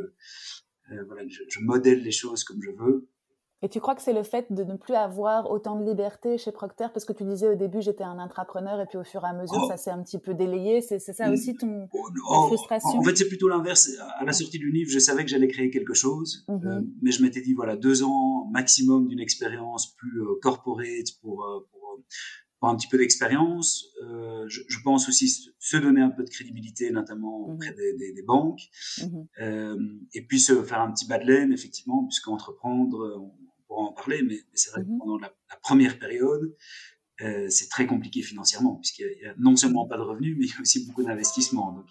euh, 0.92 1.04
voilà 1.08 1.26
je, 1.28 1.44
je 1.48 1.60
modèle 1.62 2.02
les 2.04 2.12
choses 2.12 2.44
comme 2.44 2.62
je 2.62 2.72
veux. 2.72 3.10
Et 3.64 3.70
tu 3.70 3.80
crois 3.80 3.96
que 3.96 4.02
c'est 4.02 4.12
le 4.12 4.24
fait 4.24 4.52
de 4.52 4.66
ne 4.66 4.76
plus 4.76 4.94
avoir 4.94 5.50
autant 5.50 5.80
de 5.80 5.86
liberté 5.86 6.38
chez 6.38 6.52
Procter? 6.52 6.88
Parce 6.94 7.06
que 7.06 7.14
tu 7.14 7.24
disais 7.24 7.48
au 7.48 7.56
début, 7.56 7.82
j'étais 7.82 8.04
un 8.04 8.20
intrapreneur 8.20 8.82
et 8.82 8.86
puis 8.86 8.98
au 8.98 9.06
fur 9.06 9.24
et 9.24 9.30
à 9.30 9.34
mesure, 9.34 9.62
oh. 9.64 9.68
ça 9.70 9.78
s'est 9.78 9.90
un 9.90 10.04
petit 10.04 10.20
peu 10.20 10.34
délayé. 10.34 10.82
C'est 10.82 11.00
ça 11.00 11.30
mm. 11.30 11.34
aussi 11.34 11.56
ton 11.56 11.88
oh, 11.94 12.48
frustration? 12.48 13.00
En 13.00 13.04
fait, 13.04 13.16
c'est 13.16 13.30
plutôt 13.30 13.48
l'inverse. 13.48 13.90
À 14.20 14.26
la 14.26 14.34
sortie 14.34 14.60
du 14.60 14.70
livre, 14.70 14.92
je 14.92 15.00
savais 15.00 15.24
que 15.24 15.30
j'allais 15.32 15.48
créer 15.48 15.70
quelque 15.70 15.94
chose, 15.94 16.44
mm-hmm. 16.50 16.68
euh, 16.68 16.82
mais 17.02 17.12
je 17.12 17.24
m'étais 17.24 17.40
dit, 17.40 17.54
voilà, 17.54 17.78
deux 17.78 18.04
ans 18.04 18.50
maximum 18.52 19.08
d'une 19.08 19.22
expérience 19.22 19.96
plus 19.96 20.22
euh, 20.22 20.36
corporate 20.42 21.14
pour, 21.22 21.46
euh, 21.46 21.66
pour, 21.72 22.02
pour, 22.60 22.70
un 22.70 22.76
petit 22.76 22.90
peu 22.90 22.98
d'expérience. 22.98 23.86
Euh, 24.04 24.44
je, 24.50 24.60
je, 24.68 24.80
pense 24.84 25.08
aussi 25.08 25.54
se 25.58 25.78
donner 25.78 26.02
un 26.02 26.10
peu 26.10 26.26
de 26.26 26.30
crédibilité, 26.30 26.92
notamment 26.92 27.48
mm-hmm. 27.48 27.54
auprès 27.54 27.74
des, 27.76 27.94
des, 27.94 28.12
des 28.12 28.24
banques. 28.24 28.60
Mm-hmm. 28.98 30.00
et 30.16 30.26
puis 30.26 30.42
se 30.42 30.64
faire 30.64 30.82
un 30.82 30.92
petit 30.92 31.08
bas 31.08 31.18
de 31.18 31.28
laine, 31.28 31.54
effectivement, 31.54 32.04
puisqu'entreprendre 32.04 33.32
en 33.78 33.94
parler, 33.94 34.22
mais, 34.24 34.40
c'est 34.54 34.72
vrai 34.72 34.82
que 34.84 34.90
mmh 34.90 35.00
pendant 35.00 35.18
la, 35.18 35.34
première 35.62 35.98
période, 36.00 36.56
euh, 37.22 37.48
c'est 37.50 37.70
très 37.70 37.86
compliqué 37.86 38.22
financièrement, 38.22 38.76
puisqu'il 38.76 39.18
y, 39.22 39.26
a 39.26 39.34
non 39.38 39.56
seulement 39.56 39.88
pas 39.88 39.98
de 39.98 40.02
revenus, 40.02 40.36
mais 40.38 40.46
il 40.46 40.50
y 40.50 40.58
a 40.58 40.62
aussi 40.62 40.86
beaucoup 40.86 41.04
d'investissements. 41.04 41.72
Donc, 41.72 41.86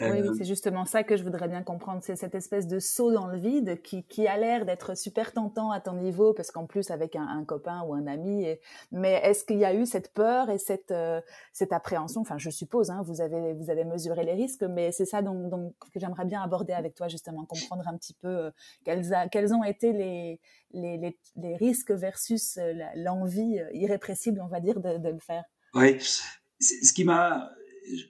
oui, 0.00 0.08
oui 0.10 0.28
euh, 0.28 0.34
c'est 0.36 0.44
justement 0.44 0.84
ça 0.84 1.02
que 1.04 1.16
je 1.16 1.22
voudrais 1.22 1.48
bien 1.48 1.62
comprendre. 1.62 2.02
C'est 2.02 2.16
cette 2.16 2.34
espèce 2.34 2.66
de 2.66 2.78
saut 2.78 3.12
dans 3.12 3.26
le 3.26 3.38
vide 3.38 3.80
qui, 3.82 4.04
qui 4.04 4.26
a 4.26 4.36
l'air 4.36 4.66
d'être 4.66 4.96
super 4.96 5.32
tentant 5.32 5.70
à 5.70 5.80
ton 5.80 5.94
niveau, 5.94 6.32
parce 6.32 6.50
qu'en 6.50 6.66
plus 6.66 6.90
avec 6.90 7.16
un, 7.16 7.26
un, 7.26 7.44
copain 7.44 7.82
ou 7.86 7.94
un 7.94 8.06
ami. 8.06 8.44
Et... 8.44 8.60
Mais 8.92 9.14
est-ce 9.22 9.44
qu'il 9.44 9.58
y 9.58 9.64
a 9.64 9.74
eu 9.74 9.86
cette 9.86 10.12
peur 10.12 10.50
et 10.50 10.58
cette, 10.58 10.90
euh, 10.90 11.20
cette 11.52 11.72
appréhension? 11.72 12.20
Enfin, 12.20 12.38
je 12.38 12.50
suppose, 12.50 12.90
hein, 12.90 13.02
vous, 13.04 13.20
avez, 13.20 13.54
vous 13.54 13.70
avez 13.70 13.84
mesuré 13.84 14.24
les 14.24 14.34
risques, 14.34 14.64
mais 14.64 14.92
c'est 14.92 15.06
ça 15.06 15.22
donc, 15.22 15.48
donc, 15.48 15.72
que 15.92 16.00
j'aimerais 16.00 16.24
bien 16.24 16.42
aborder 16.42 16.72
avec 16.72 16.94
toi, 16.94 17.08
justement, 17.08 17.44
comprendre 17.44 17.86
un 17.88 17.96
petit 17.96 18.14
peu 18.14 18.28
euh, 18.28 18.50
quels, 18.84 19.14
a, 19.14 19.28
quels 19.28 19.54
ont 19.54 19.64
été 19.64 19.92
les, 19.92 20.40
les, 20.72 20.98
les, 20.98 21.18
les 21.36 21.56
risques 21.56 21.92
versus 21.92 22.58
l'envie 22.96 23.58
irrépressible, 23.72 24.40
on 24.42 24.48
va 24.48 24.60
dire, 24.60 24.80
de, 24.80 24.98
de 24.98 25.08
le 25.08 25.18
faire. 25.18 25.44
Oui, 25.74 25.98
ce 26.60 26.92
qui 26.92 27.04
m'a 27.04 27.50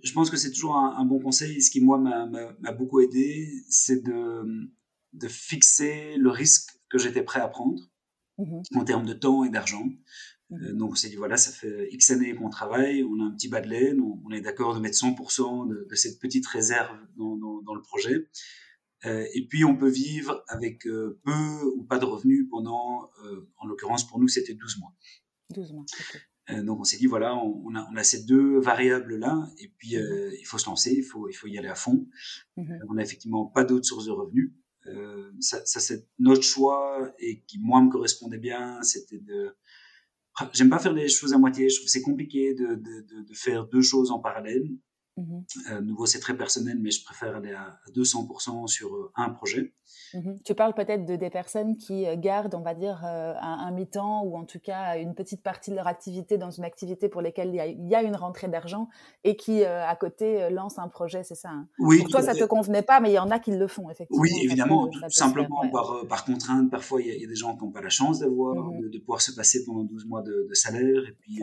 je 0.03 0.13
pense 0.13 0.31
que 0.31 0.37
c'est 0.37 0.51
toujours 0.51 0.77
un, 0.77 1.05
bon 1.05 1.19
conseil. 1.19 1.61
Ce 1.63 1.71
qui, 1.71 1.81
moi, 1.81 1.99
m'a 1.99 2.73
beaucoup 2.73 3.01
aidé, 3.01 3.49
c'est 3.69 4.03
de, 4.03 4.71
de 5.13 5.29
fixer 5.29 6.17
le 6.17 6.31
risque 6.31 6.71
que 6.89 6.99
j'étais 6.99 7.23
prêt 7.23 7.41
à 7.41 7.49
prendre 7.49 7.83
mmh 8.39 8.63
en 8.75 8.85
termes 8.85 9.07
de 9.07 9.15
temps 9.15 9.45
et 9.45 9.51
d'argent. 9.51 9.87
Mmh 10.51 10.57
euh, 10.57 10.73
donc, 10.75 10.93
on 10.93 10.95
s'est 10.95 11.09
dit, 11.09 11.17
voilà, 11.17 11.37
ça 11.37 11.51
fait 11.51 11.89
X 11.91 12.11
années 12.11 12.35
qu'on 12.35 12.51
travaille, 12.51 13.03
on 13.03 13.21
a 13.21 13.25
un 13.25 13.33
petit 13.33 13.49
bas 13.49 13.61
de 13.61 13.69
laine, 13.69 14.01
on, 14.01 14.31
est 14.31 14.41
d'accord 14.41 14.75
de 14.75 14.81
mettre 14.81 14.97
100% 14.97 15.69
de, 15.69 15.87
de, 15.89 15.95
cette 15.95 16.21
petite 16.21 16.47
réserve 16.47 16.99
dans, 17.17 17.37
dans, 17.37 17.63
dans 17.63 17.75
le 17.75 17.83
projet. 17.83 18.29
Euh, 19.05 19.27
et 19.35 19.47
puis, 19.47 19.65
on 19.65 19.77
peut 19.77 19.89
vivre 19.89 20.45
avec 20.49 20.87
euh, 20.87 21.21
peu 21.25 21.65
ou 21.77 21.85
pas 21.85 21.99
de 21.99 22.05
revenus 22.05 22.47
pendant, 22.51 23.11
en 23.57 23.67
l'occurrence, 23.67 24.07
pour 24.07 24.21
nous, 24.21 24.29
c'était 24.29 24.55
12 24.55 24.79
mois. 24.79 24.95
12 25.51 25.73
mois, 25.73 25.85
ok. 25.85 26.21
Euh, 26.51 26.63
donc 26.63 26.81
on 26.81 26.85
s'est 26.85 26.97
dit 26.97 27.07
voilà, 27.07 27.37
on, 27.37 27.75
a, 27.75 27.89
on, 27.91 27.97
a, 27.97 28.05
ces 28.05 28.25
deux 28.25 28.61
variables 28.61 29.17
là, 29.17 29.49
et 29.59 29.69
puis 29.77 29.97
euh, 29.97 30.31
il 30.39 30.45
faut 30.45 30.59
se 30.59 30.67
lancer, 30.67 30.95
il 30.97 31.03
faut, 31.03 31.29
il 31.29 31.33
faut 31.33 31.49
y 31.49 31.59
aller 31.59 31.69
à 31.69 31.75
fond. 31.75 32.07
Mmh 32.57 32.73
on 32.89 32.95
n'a 32.95 33.03
effectivement 33.03 33.47
pas 33.47 33.65
d'autres 33.65 33.87
sources 33.87 34.07
de 34.07 34.13
revenus. 34.13 34.53
Euh, 34.87 35.33
ça, 35.41 35.65
ça 35.65 35.81
c'est 35.81 36.07
notre 36.21 36.43
choix 36.43 37.13
et 37.19 37.43
qui 37.43 37.59
moi 37.59 37.83
me 37.83 37.91
correspondait 37.91 38.39
bien, 38.39 38.81
c'était 38.83 39.19
de 39.19 39.57
J'aime 40.53 40.69
pas 40.69 40.79
faire 40.79 40.93
les 40.93 41.09
choses 41.09 41.33
à 41.33 41.39
moitié. 41.39 41.71
Je 41.71 41.77
trouve 41.77 41.89
c'est 41.89 42.03
compliqué 42.03 42.53
de, 42.55 42.75
de, 42.75 43.01
de, 43.01 43.23
de, 43.23 43.35
faire 43.35 43.67
deux 43.67 43.81
choses 43.81 44.11
en 44.11 44.19
parallèle. 44.19 44.69
Mmh 45.17 45.41
euh, 45.71 45.81
nouveau, 45.81 46.05
c'est 46.05 46.21
très 46.21 46.37
personnel, 46.37 46.79
mais 46.79 46.91
je 46.91 47.03
préfère 47.03 47.35
aller 47.37 47.53
à, 47.53 47.79
200% 47.95 48.67
sur 48.67 48.95
euh, 48.95 49.11
un 49.17 49.31
projet. 49.31 49.73
Mmh 50.13 50.35
tu 50.45 50.55
parles 50.55 50.75
peut-être 50.75 51.07
de 51.07 51.17
des 51.17 51.31
personnes 51.31 51.79
qui 51.79 52.07
euh, 52.07 52.17
gardent, 52.17 52.55
on 52.55 52.61
va 52.61 52.75
dire, 52.75 53.03
un, 53.03 53.71
mi-temps 53.71 54.25
ou 54.25 54.37
en 54.37 54.45
tout 54.45 54.59
cas 54.59 54.99
une 54.99 55.15
petite 55.15 55.43
partie 55.43 55.71
de 55.71 55.77
leur 55.77 55.87
activité 55.87 56.37
dans 56.37 56.51
une 56.51 56.65
activité 56.65 57.09
pour 57.09 57.23
laquelle 57.23 57.49
il 57.49 57.89
y 57.89 57.95
a, 57.95 58.03
une 58.03 58.15
rentrée 58.15 58.49
d'argent 58.49 58.89
et 59.25 59.37
qui, 59.37 59.65
à 59.65 59.97
côté, 59.97 60.51
lancent 60.51 60.79
un 60.79 60.89
projet, 60.89 61.25
c'est 61.25 61.35
ça 61.35 61.49
hein? 61.49 61.69
Oui. 61.79 62.01
Pour 62.01 62.11
toi, 62.11 62.23
ça 62.23 62.35
te 62.35 62.45
convenait 62.45 62.83
pas, 62.83 63.01
mais 63.01 63.11
il 63.11 63.15
y 63.15 63.19
en 63.19 63.31
a 63.31 63.39
qui 63.39 63.53
le 63.53 63.67
font, 63.67 63.89
effectivement. 63.91 64.21
Oui, 64.21 64.31
évidemment, 64.43 64.89
tout, 64.89 65.01
simplement 65.09 65.69
par, 65.71 66.07
par, 66.09 66.25
contrainte. 66.25 66.71
Parfois, 66.71 67.01
il 67.01 67.09
y, 67.09 67.25
a, 67.25 67.29
des 67.29 67.35
gens 67.35 67.57
qui 67.57 67.65
n'ont 67.65 67.73
pas 67.73 67.81
la 67.81 67.89
chance 67.89 68.19
d'avoir, 68.21 68.55
mmh 68.55 68.91
de, 68.91 68.99
pouvoir 68.99 69.23
se 69.23 69.33
passer 69.33 69.65
pendant 69.65 69.85
12 69.85 70.07
mois 70.07 70.23
de, 70.23 70.47
de 70.49 70.55
salaire 70.55 71.05
et 71.09 71.13
puis, 71.13 71.43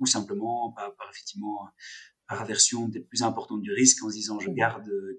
ou 0.00 0.06
simplement 0.06 0.72
par, 0.72 0.94
par 0.96 1.08
effectivement 1.10 1.68
par 2.28 2.40
aversion 2.40 2.88
des 2.88 3.00
plus 3.00 3.22
importantes 3.22 3.62
du 3.62 3.72
risque 3.72 4.02
en 4.02 4.10
se 4.10 4.14
disant 4.14 4.38
je 4.40 4.50
garde 4.50 4.88
euh, 4.88 5.18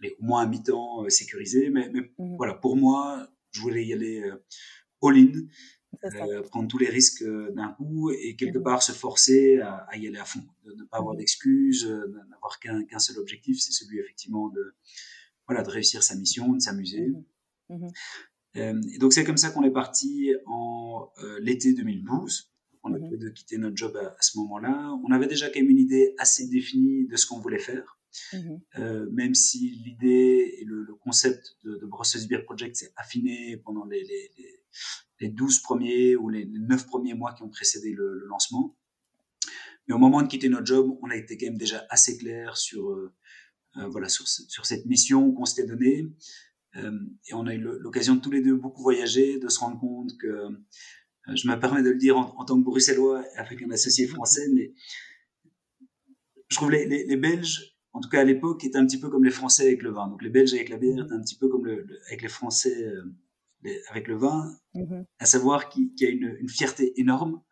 allez, 0.00 0.16
au 0.20 0.24
moins 0.24 0.42
un 0.42 0.46
mi-temps 0.46 1.04
euh, 1.04 1.08
sécurisé. 1.08 1.70
Mais, 1.70 1.90
mais 1.92 2.00
mmh. 2.00 2.36
voilà, 2.36 2.54
pour 2.54 2.76
moi, 2.76 3.28
je 3.52 3.60
voulais 3.60 3.84
y 3.84 3.92
aller 3.92 4.22
euh, 4.22 4.44
all-in, 5.02 5.32
prendre 6.50 6.68
tous 6.68 6.78
les 6.78 6.88
risques 6.88 7.24
d'un 7.24 7.72
coup 7.72 8.10
et 8.10 8.36
quelque 8.36 8.58
mmh. 8.58 8.62
part 8.62 8.82
se 8.82 8.92
forcer 8.92 9.58
à, 9.60 9.86
à, 9.88 9.96
y 9.96 10.06
aller 10.06 10.18
à 10.18 10.24
fond, 10.24 10.42
de 10.64 10.72
ne 10.72 10.84
pas 10.84 10.98
avoir 10.98 11.16
d'excuses, 11.16 11.86
n'avoir 12.30 12.58
qu'un 12.60 12.98
seul 12.98 13.18
objectif, 13.18 13.58
c'est 13.60 13.72
celui 13.72 13.98
effectivement 13.98 14.48
de, 14.48 14.74
voilà, 15.46 15.62
de 15.62 15.70
réussir 15.70 16.02
sa 16.02 16.14
mission, 16.14 16.52
de 16.52 16.60
s'amuser. 16.60 17.12
et 18.54 18.98
donc 18.98 19.12
c'est 19.12 19.24
comme 19.24 19.36
ça 19.36 19.50
qu'on 19.50 19.64
est 19.64 19.72
parti 19.72 20.32
en 20.46 21.10
l'été 21.40 21.72
2012 21.72 22.49
on 22.82 22.94
a 22.94 22.98
mmh 22.98 23.16
de 23.18 23.28
quitter 23.28 23.58
notre 23.58 23.76
job 23.76 23.96
à, 23.96 24.16
ce 24.20 24.38
moment-là. 24.38 24.92
On 25.04 25.10
avait 25.12 25.26
déjà 25.26 25.48
quand 25.50 25.60
même 25.60 25.70
une 25.70 25.78
idée 25.78 26.14
assez 26.18 26.48
définie 26.48 27.06
de 27.06 27.16
ce 27.16 27.26
qu'on 27.26 27.38
voulait 27.38 27.58
faire. 27.58 27.98
Mmh 28.32 28.38
euh, 28.78 29.08
même 29.12 29.36
si 29.36 29.70
l'idée 29.70 30.56
et 30.58 30.64
le, 30.64 30.84
concept 30.96 31.56
de, 31.64 31.76
de 31.76 31.86
Brussels 31.86 32.26
Beer 32.26 32.42
Project 32.44 32.74
s'est 32.76 32.92
affiné 32.96 33.56
pendant 33.58 33.84
les, 33.84 34.02
les, 34.02 34.30
les, 35.20 35.28
12 35.28 35.60
premiers 35.60 36.16
ou 36.16 36.28
les, 36.28 36.44
9 36.44 36.86
premiers 36.86 37.14
mois 37.14 37.32
qui 37.34 37.42
ont 37.42 37.48
précédé 37.48 37.92
le, 37.92 38.26
lancement. 38.26 38.76
Mais 39.86 39.94
au 39.94 39.98
moment 39.98 40.22
de 40.22 40.28
quitter 40.28 40.48
notre 40.48 40.66
job, 40.66 40.98
on 41.02 41.10
a 41.10 41.16
été 41.16 41.38
quand 41.38 41.46
même 41.46 41.58
déjà 41.58 41.86
assez 41.88 42.18
clair 42.18 42.56
sur, 42.56 42.96
voilà, 43.74 44.08
sur, 44.08 44.26
sur 44.28 44.66
cette 44.66 44.86
mission 44.86 45.32
qu'on 45.32 45.44
s'était 45.44 45.66
donnée. 45.66 46.12
et 46.74 47.34
on 47.34 47.46
a 47.46 47.54
eu 47.54 47.60
l'occasion 47.60 48.16
de 48.16 48.20
tous 48.20 48.30
les 48.30 48.42
deux 48.42 48.54
beaucoup 48.54 48.82
voyager, 48.82 49.38
de 49.38 49.48
se 49.48 49.58
rendre 49.58 49.80
compte 49.80 50.16
que, 50.18 50.48
je 51.34 51.48
me 51.48 51.58
permets 51.58 51.82
de 51.82 51.90
le 51.90 51.96
dire 51.96 52.16
en, 52.16 52.44
tant 52.44 52.58
que 52.58 52.64
bruxellois 52.64 53.24
avec 53.36 53.62
un 53.62 53.70
associé 53.70 54.06
français, 54.06 54.48
mais 54.52 54.72
je 56.48 56.56
trouve 56.56 56.70
les, 56.70 56.86
les, 56.86 57.04
les 57.04 57.16
Belges 57.16 57.70
en 57.92 58.00
tout 58.00 58.08
cas 58.08 58.20
à 58.20 58.24
l'époque, 58.24 58.64
étaient 58.64 58.78
un 58.78 58.86
petit 58.86 59.00
peu 59.00 59.08
comme 59.10 59.24
les 59.24 59.30
Français 59.30 59.66
avec 59.66 59.82
le 59.82 59.90
vin. 59.90 60.08
Donc 60.08 60.22
les 60.22 60.30
Belges 60.30 60.54
avec 60.54 60.68
la 60.68 60.76
bière 60.76 61.04
étaient 61.04 61.12
un 61.12 61.20
petit 61.20 61.36
peu 61.36 61.48
comme 61.48 61.64
le, 61.64 61.86
avec 62.06 62.22
les 62.22 62.28
Français 62.28 62.86
euh, 62.86 63.02
avec 63.90 64.08
le 64.08 64.16
vin, 64.16 64.56
mm-hmm. 64.74 65.04
à 65.18 65.26
savoir 65.26 65.68
qu'il 65.68 65.90
y 65.98 66.04
a 66.04 66.08
une, 66.08 66.36
une, 66.40 66.48
fierté 66.48 66.98
énorme. 66.98 67.42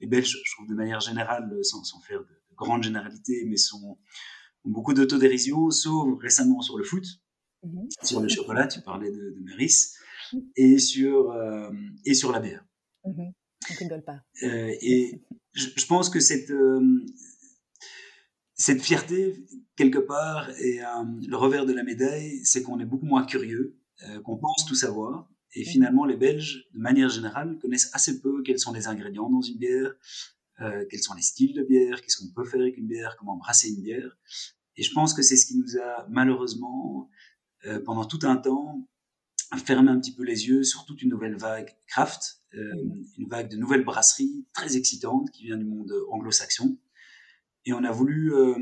Les 0.00 0.06
Belges, 0.06 0.36
je 0.44 0.54
trouve 0.54 0.68
de 0.68 0.74
manière 0.74 1.00
générale, 1.00 1.50
sans, 1.62 1.82
sans 1.84 2.00
faire 2.00 2.20
de, 2.20 2.40
grandes 2.56 2.82
généralités, 2.82 3.44
mais 3.46 3.56
sont, 3.56 3.98
ont 4.64 4.70
beaucoup 4.70 4.92
d'autodérision, 4.92 5.70
sauf 5.70 6.18
récemment 6.20 6.60
sur 6.60 6.76
le 6.76 6.84
foot, 6.84 7.06
mm-hmm. 7.64 8.06
sur 8.06 8.20
le 8.20 8.28
chocolat, 8.28 8.66
tu 8.66 8.82
parlais 8.82 9.10
de, 9.10 9.30
de 9.30 9.40
Méris, 9.40 9.94
et 10.56 10.78
sur, 10.78 11.30
euh, 11.30 11.70
et 12.04 12.12
sur 12.12 12.32
la 12.32 12.40
bière. 12.40 12.62
Mm-hmm. 13.04 13.32
On 13.70 13.74
rigole 13.74 14.02
pas. 14.02 14.20
Euh, 14.42 14.74
et 14.80 15.22
je, 15.52 15.68
je, 15.76 15.86
pense 15.86 16.08
que 16.08 16.20
cette, 16.20 16.50
euh, 16.50 17.04
cette 18.54 18.82
fierté, 18.82 19.44
quelque 19.76 19.98
part, 19.98 20.50
et 20.58 20.82
euh, 20.82 20.86
le 21.26 21.36
revers 21.36 21.66
de 21.66 21.72
la 21.72 21.82
médaille, 21.82 22.40
c'est 22.44 22.62
qu'on 22.62 22.80
est 22.80 22.86
beaucoup 22.86 23.06
moins 23.06 23.24
curieux, 23.24 23.76
qu'on 24.24 24.38
pense 24.38 24.64
tout 24.66 24.74
savoir. 24.74 25.30
Et 25.52 25.62
finalement, 25.62 26.06
les 26.06 26.16
Belges, 26.16 26.66
de 26.72 26.78
manière 26.78 27.10
générale, 27.10 27.58
connaissent 27.58 27.90
assez 27.92 28.22
peu 28.22 28.42
quels 28.42 28.58
sont 28.58 28.72
les 28.72 28.86
ingrédients 28.86 29.28
dans 29.28 29.42
une 29.42 29.58
bière, 29.58 29.92
quels 30.88 31.02
sont 31.02 31.12
les 31.12 31.22
styles 31.22 31.52
de 31.52 31.62
bière, 31.62 32.00
qu'est-ce 32.00 32.16
qu'on 32.16 32.32
peut 32.32 32.48
faire 32.48 32.62
avec 32.62 32.78
une 32.78 32.86
bière, 32.86 33.14
comment 33.18 33.36
brasser 33.36 33.68
une 33.68 33.82
bière. 33.82 34.16
Et 34.76 34.82
je 34.82 34.92
pense 34.94 35.12
que 35.12 35.20
c'est 35.20 35.36
ce 35.36 35.44
qui 35.44 35.58
nous 35.58 35.76
a 35.76 36.06
malheureusement, 36.08 37.10
pendant 37.84 38.06
tout 38.06 38.20
un 38.22 38.36
temps, 38.36 38.88
fermé 39.58 39.90
un 39.90 39.98
petit 40.00 40.14
peu 40.14 40.22
les 40.22 40.48
yeux 40.48 40.62
sur 40.62 40.84
toute 40.84 41.02
une 41.02 41.10
nouvelle 41.10 41.36
vague 41.36 41.74
craft, 41.86 42.42
une 42.52 43.28
vague 43.28 43.48
de 43.48 43.56
nouvelles 43.56 43.84
brasseries 43.84 44.46
très 44.52 44.76
excitantes 44.76 45.30
qui 45.30 45.44
vient 45.44 45.56
du 45.56 45.64
monde 45.64 45.92
anglo-saxon. 46.10 46.78
Et 47.66 47.72
on 47.72 47.84
a 47.84 47.90
voulu 47.90 48.34
euh, 48.34 48.56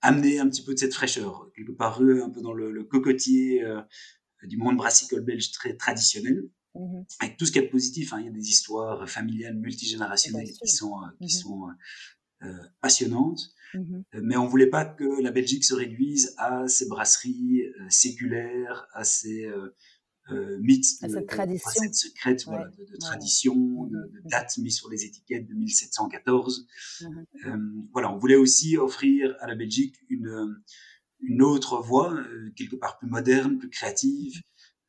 amener 0.00 0.38
un 0.38 0.48
petit 0.48 0.64
peu 0.64 0.74
de 0.74 0.78
cette 0.78 0.94
fraîcheur, 0.94 1.50
quelque 1.54 1.72
part 1.72 2.00
un 2.00 2.30
peu 2.30 2.40
dans 2.40 2.52
le, 2.52 2.84
cocotier 2.84 3.62
euh, 3.62 3.80
du 4.42 4.56
monde 4.56 4.76
brassicole 4.76 5.22
belge 5.22 5.52
très 5.52 5.76
traditionnel. 5.76 6.48
Mmh 6.74 7.02
avec 7.20 7.38
tout 7.38 7.46
ce 7.46 7.50
qui 7.50 7.58
est 7.58 7.68
positif, 7.68 8.12
hein. 8.12 8.20
il 8.20 8.26
y 8.26 8.28
a 8.28 8.32
des 8.32 8.50
histoires 8.50 9.08
familiales, 9.08 9.56
multigénérationnelles 9.56 10.52
qui 10.52 10.68
sont, 10.68 11.00
euh, 11.02 11.26
sont 11.26 11.68
passionnantes. 12.80 13.40
Mmh 13.74 14.00
mais 14.22 14.36
on 14.36 14.46
voulait 14.46 14.68
pas 14.68 14.84
que 14.84 15.22
la 15.22 15.30
Belgique 15.30 15.64
se 15.64 15.74
réduise 15.74 16.34
à 16.36 16.68
ces 16.68 16.86
brasseries 16.88 17.62
séculaires, 17.88 18.86
à 18.92 19.02
ces 19.04 19.46
euh, 19.46 19.74
mythe, 20.60 21.02
de, 21.02 21.08
cette 21.08 21.26
tradition 21.26 21.92
secrète, 21.92 22.44
voilà, 22.44 22.68
de, 22.68 22.84
de 22.84 22.96
tradition, 22.96 23.54
de, 23.86 23.96
de, 23.96 24.28
date 24.28 24.56
mise 24.58 24.76
sur 24.76 24.90
les 24.90 25.04
étiquettes 25.04 25.46
de 25.46 25.54
1714. 25.54 26.66
Mhm. 27.00 27.26
Euh, 27.46 27.56
voilà, 27.92 28.12
on 28.12 28.18
voulait 28.18 28.36
aussi 28.36 28.76
offrir 28.76 29.36
à 29.40 29.46
la 29.46 29.54
Belgique 29.54 29.96
une, 30.08 30.62
une 31.20 31.42
autre 31.42 31.78
voie, 31.78 32.14
euh, 32.14 32.50
quelque 32.56 32.76
part 32.76 32.98
plus 32.98 33.08
moderne, 33.08 33.58
plus 33.58 33.70
créative, 33.70 34.40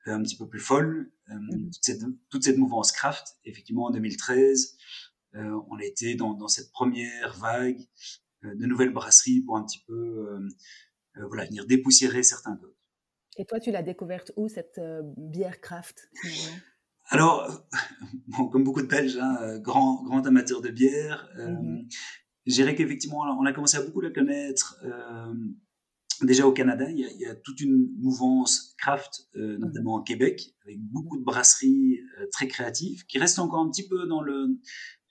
euh, 0.07 0.13
un 0.13 0.23
petit 0.23 0.37
peu 0.37 0.47
plus 0.47 0.59
folle. 0.59 1.11
Mhm. 1.27 1.71
toute, 1.71 1.83
cette, 1.83 2.03
toute, 2.29 2.43
cette, 2.43 2.57
mouvance 2.57 2.91
craft, 2.91 3.37
effectivement, 3.45 3.85
en 3.85 3.91
2013, 3.91 4.77
on 5.35 5.77
a 5.77 5.83
été 5.83 6.15
dans, 6.15 6.33
dans 6.33 6.47
cette 6.47 6.71
première 6.71 7.37
vague 7.37 7.87
de 8.41 8.65
nouvelles 8.65 8.91
brasseries 8.91 9.41
pour 9.41 9.57
un 9.57 9.63
petit 9.63 9.83
peu 9.85 10.39
voilà, 11.27 11.45
venir 11.45 11.67
dépoussiérer 11.67 12.23
certains 12.23 12.55
codes. 12.55 12.73
Et 13.37 13.45
toi, 13.45 13.59
tu 13.59 13.71
l'as 13.71 13.83
découverte 13.83 14.31
où, 14.35 14.49
cette 14.49 14.77
euh, 14.79 15.01
bière 15.17 15.61
craft 15.61 16.09
Alors, 17.07 17.67
comme 18.51 18.63
beaucoup 18.63 18.81
de 18.81 18.87
Belges, 18.87 19.17
hein, 19.17 19.37
euh, 19.41 19.59
grand, 19.59 20.03
grand 20.03 20.25
amateur 20.25 20.61
de 20.61 20.69
bière, 20.69 21.29
euh, 21.37 21.49
mm-hmm. 21.49 21.95
je 22.45 22.53
dirais 22.53 22.75
qu'effectivement, 22.75 23.19
on 23.19 23.45
a 23.45 23.53
commencé 23.53 23.77
à 23.77 23.81
beaucoup 23.81 24.01
la 24.01 24.11
connaître. 24.11 24.81
déjà 26.21 26.45
au 26.45 26.51
Canada, 26.51 26.89
il 26.89 26.99
y, 26.99 27.25
a, 27.25 27.35
toute 27.35 27.61
une 27.61 27.89
mouvance 27.97 28.75
craft, 28.77 29.29
mm-hmm. 29.35 29.57
notamment 29.57 29.95
au 29.95 30.01
Québec, 30.01 30.55
avec 30.65 30.79
beaucoup 30.79 31.17
de 31.17 31.23
brasseries 31.23 32.01
très 32.31 32.47
créatives, 32.47 33.05
qui 33.05 33.19
restent 33.19 33.39
encore 33.39 33.61
un 33.61 33.69
petit 33.69 33.87
peu 33.87 34.07
dans 34.07 34.21
le... 34.21 34.59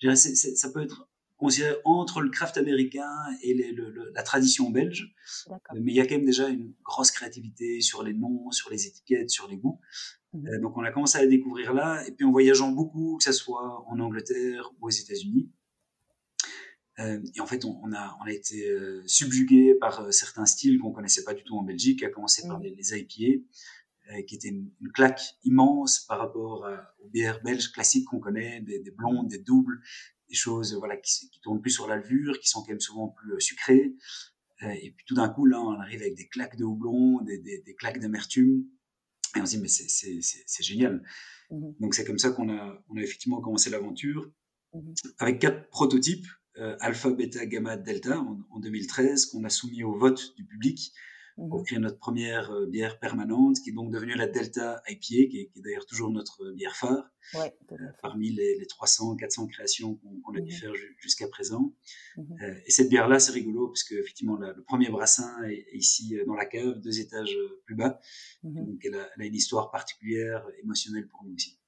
Je 0.00 0.06
dirais, 0.06 0.16
ça 0.16 0.70
peut 0.70 0.82
être 0.82 1.08
considéré 1.38 1.76
entre 1.84 2.20
le 2.20 2.30
craft 2.30 2.58
américain 2.58 3.10
et 3.42 3.54
les, 3.54 3.72
le, 3.72 4.10
la 4.12 4.22
tradition 4.22 4.70
belge. 4.70 5.14
Mais 5.74 5.92
il 5.92 5.96
y 5.96 6.00
a 6.00 6.06
quand 6.06 6.16
même 6.16 6.26
déjà 6.26 6.48
une 6.48 6.74
grosse 6.84 7.10
créativité 7.10 7.80
sur 7.80 8.02
les 8.02 8.12
noms, 8.12 8.50
sur 8.50 8.70
les 8.70 8.86
étiquettes, 8.86 9.30
sur 9.30 9.48
les 9.48 9.56
goûts. 9.56 9.80
Mhm. 10.34 10.46
Euh, 10.46 10.60
donc 10.60 10.76
on 10.76 10.82
a 10.82 10.90
commencé 10.90 11.16
à 11.16 11.22
la 11.22 11.28
découvrir 11.28 11.72
là, 11.72 12.06
et 12.06 12.12
puis 12.12 12.26
en 12.26 12.32
voyageant 12.32 12.70
beaucoup, 12.70 13.16
que 13.16 13.24
ce 13.24 13.32
soit 13.32 13.84
en 13.88 13.98
Angleterre 14.00 14.70
ou 14.80 14.88
aux 14.88 14.90
États-Unis. 14.90 15.50
Euh, 17.00 17.20
et 17.34 17.40
en 17.40 17.46
fait, 17.46 17.64
on, 17.64 17.80
on, 17.82 17.92
a, 17.92 18.16
on 18.20 18.24
a 18.24 18.32
été 18.32 18.68
euh, 18.68 19.02
subjugué 19.06 19.74
par 19.74 20.00
euh, 20.00 20.10
certains 20.10 20.46
styles 20.46 20.78
qu'on 20.78 20.90
connaissait 20.90 21.22
pas 21.24 21.34
du 21.34 21.44
tout 21.44 21.56
en 21.56 21.62
Belgique, 21.62 22.02
à 22.02 22.08
commencer 22.08 22.46
par 22.46 22.58
les, 22.58 22.74
les 22.74 22.98
IPA, 22.98 23.44
qui 24.26 24.36
était 24.36 24.48
une, 24.48 24.70
une, 24.80 24.90
claque 24.90 25.20
immense 25.44 26.00
par 26.00 26.18
rapport 26.18 26.66
aux 26.98 27.08
bières 27.08 27.42
belges 27.42 27.70
classiques 27.70 28.06
qu'on 28.06 28.20
connaît, 28.20 28.62
des, 28.62 28.78
des 28.78 28.90
blondes, 28.90 29.28
des 29.28 29.36
doubles, 29.36 29.82
des 30.28 30.34
choses 30.34 30.74
voilà 30.74 30.96
qui, 30.96 31.28
qui 31.30 31.40
tournent 31.40 31.60
plus 31.60 31.70
sur 31.70 31.88
la 31.88 31.96
levure, 31.96 32.38
qui 32.40 32.48
sont 32.48 32.60
quand 32.62 32.70
même 32.70 32.80
souvent 32.80 33.08
plus 33.08 33.32
euh, 33.32 33.40
sucrées. 33.40 33.94
Euh, 34.62 34.70
et 34.70 34.90
puis 34.90 35.04
tout 35.06 35.14
d'un 35.14 35.28
coup, 35.28 35.46
là, 35.46 35.60
on 35.60 35.78
arrive 35.80 36.00
avec 36.00 36.16
des 36.16 36.28
claques 36.28 36.56
de 36.56 36.64
houblon, 36.64 37.22
des, 37.22 37.38
des, 37.38 37.60
des 37.60 37.74
claques 37.74 38.00
d'amertume. 38.00 38.64
Et 39.36 39.40
on 39.40 39.46
se 39.46 39.56
dit, 39.56 39.62
mais 39.62 39.68
c'est 39.68 40.62
génial. 40.62 41.02
Mmh 41.50 41.72
Donc 41.80 41.94
c'est 41.94 42.04
comme 42.04 42.18
ça 42.18 42.30
qu'on 42.30 42.50
a, 42.50 42.82
on 42.88 42.96
a 42.96 43.02
effectivement 43.02 43.40
commencé 43.40 43.70
l'aventure 43.70 44.30
mmh 44.74 44.92
avec 45.18 45.38
quatre 45.38 45.68
prototypes, 45.70 46.26
euh, 46.58 46.76
alpha, 46.80 47.10
bêta, 47.10 47.46
gamma, 47.46 47.76
delta, 47.76 48.18
en, 48.20 48.40
en 48.50 48.60
2013, 48.60 49.26
qu'on 49.26 49.44
a 49.44 49.48
soumis 49.48 49.82
au 49.82 49.96
vote 49.96 50.34
du 50.36 50.44
public 50.44 50.92
pour 51.48 51.64
créer 51.64 51.78
notre 51.78 51.98
première 51.98 52.50
euh, 52.50 52.66
bière 52.66 52.98
permanente, 52.98 53.56
qui 53.62 53.70
est 53.70 53.72
donc 53.72 53.90
devenue 53.90 54.14
la 54.14 54.26
Delta 54.26 54.82
IPA, 54.88 54.98
qui 55.00 55.38
est, 55.38 55.50
d'ailleurs 55.62 55.86
toujours 55.86 56.10
notre 56.10 56.50
bière 56.52 56.74
phare, 56.74 57.10
ouais, 57.34 57.56
euh, 57.72 57.76
parmi 58.02 58.30
les, 58.30 58.58
les, 58.58 58.66
300, 58.66 59.16
400 59.16 59.46
créations 59.46 59.96
qu'on 59.96 60.34
a 60.34 60.40
pu 60.40 60.52
faire 60.52 60.72
jusqu'à 60.98 61.28
présent. 61.28 61.72
Euh, 62.18 62.54
et 62.66 62.70
cette 62.70 62.88
bière-là, 62.88 63.18
c'est 63.18 63.32
rigolo, 63.32 63.68
puisque 63.68 63.92
effectivement, 63.92 64.36
le 64.36 64.62
premier 64.64 64.90
brassin 64.90 65.42
est, 65.44 65.66
ici 65.72 66.16
dans 66.26 66.34
la 66.34 66.46
cave, 66.46 66.80
deux 66.80 67.00
étages 67.00 67.36
plus 67.64 67.76
bas. 67.76 68.00
Donc, 68.42 68.84
elle 68.84 68.94
a, 68.94 69.08
elle 69.16 69.22
a, 69.22 69.26
une 69.26 69.34
histoire 69.34 69.70
particulière, 69.70 70.44
émotionnelle 70.62 71.06
pour 71.08 71.24
nous 71.24 71.34
aussi. 71.34 71.58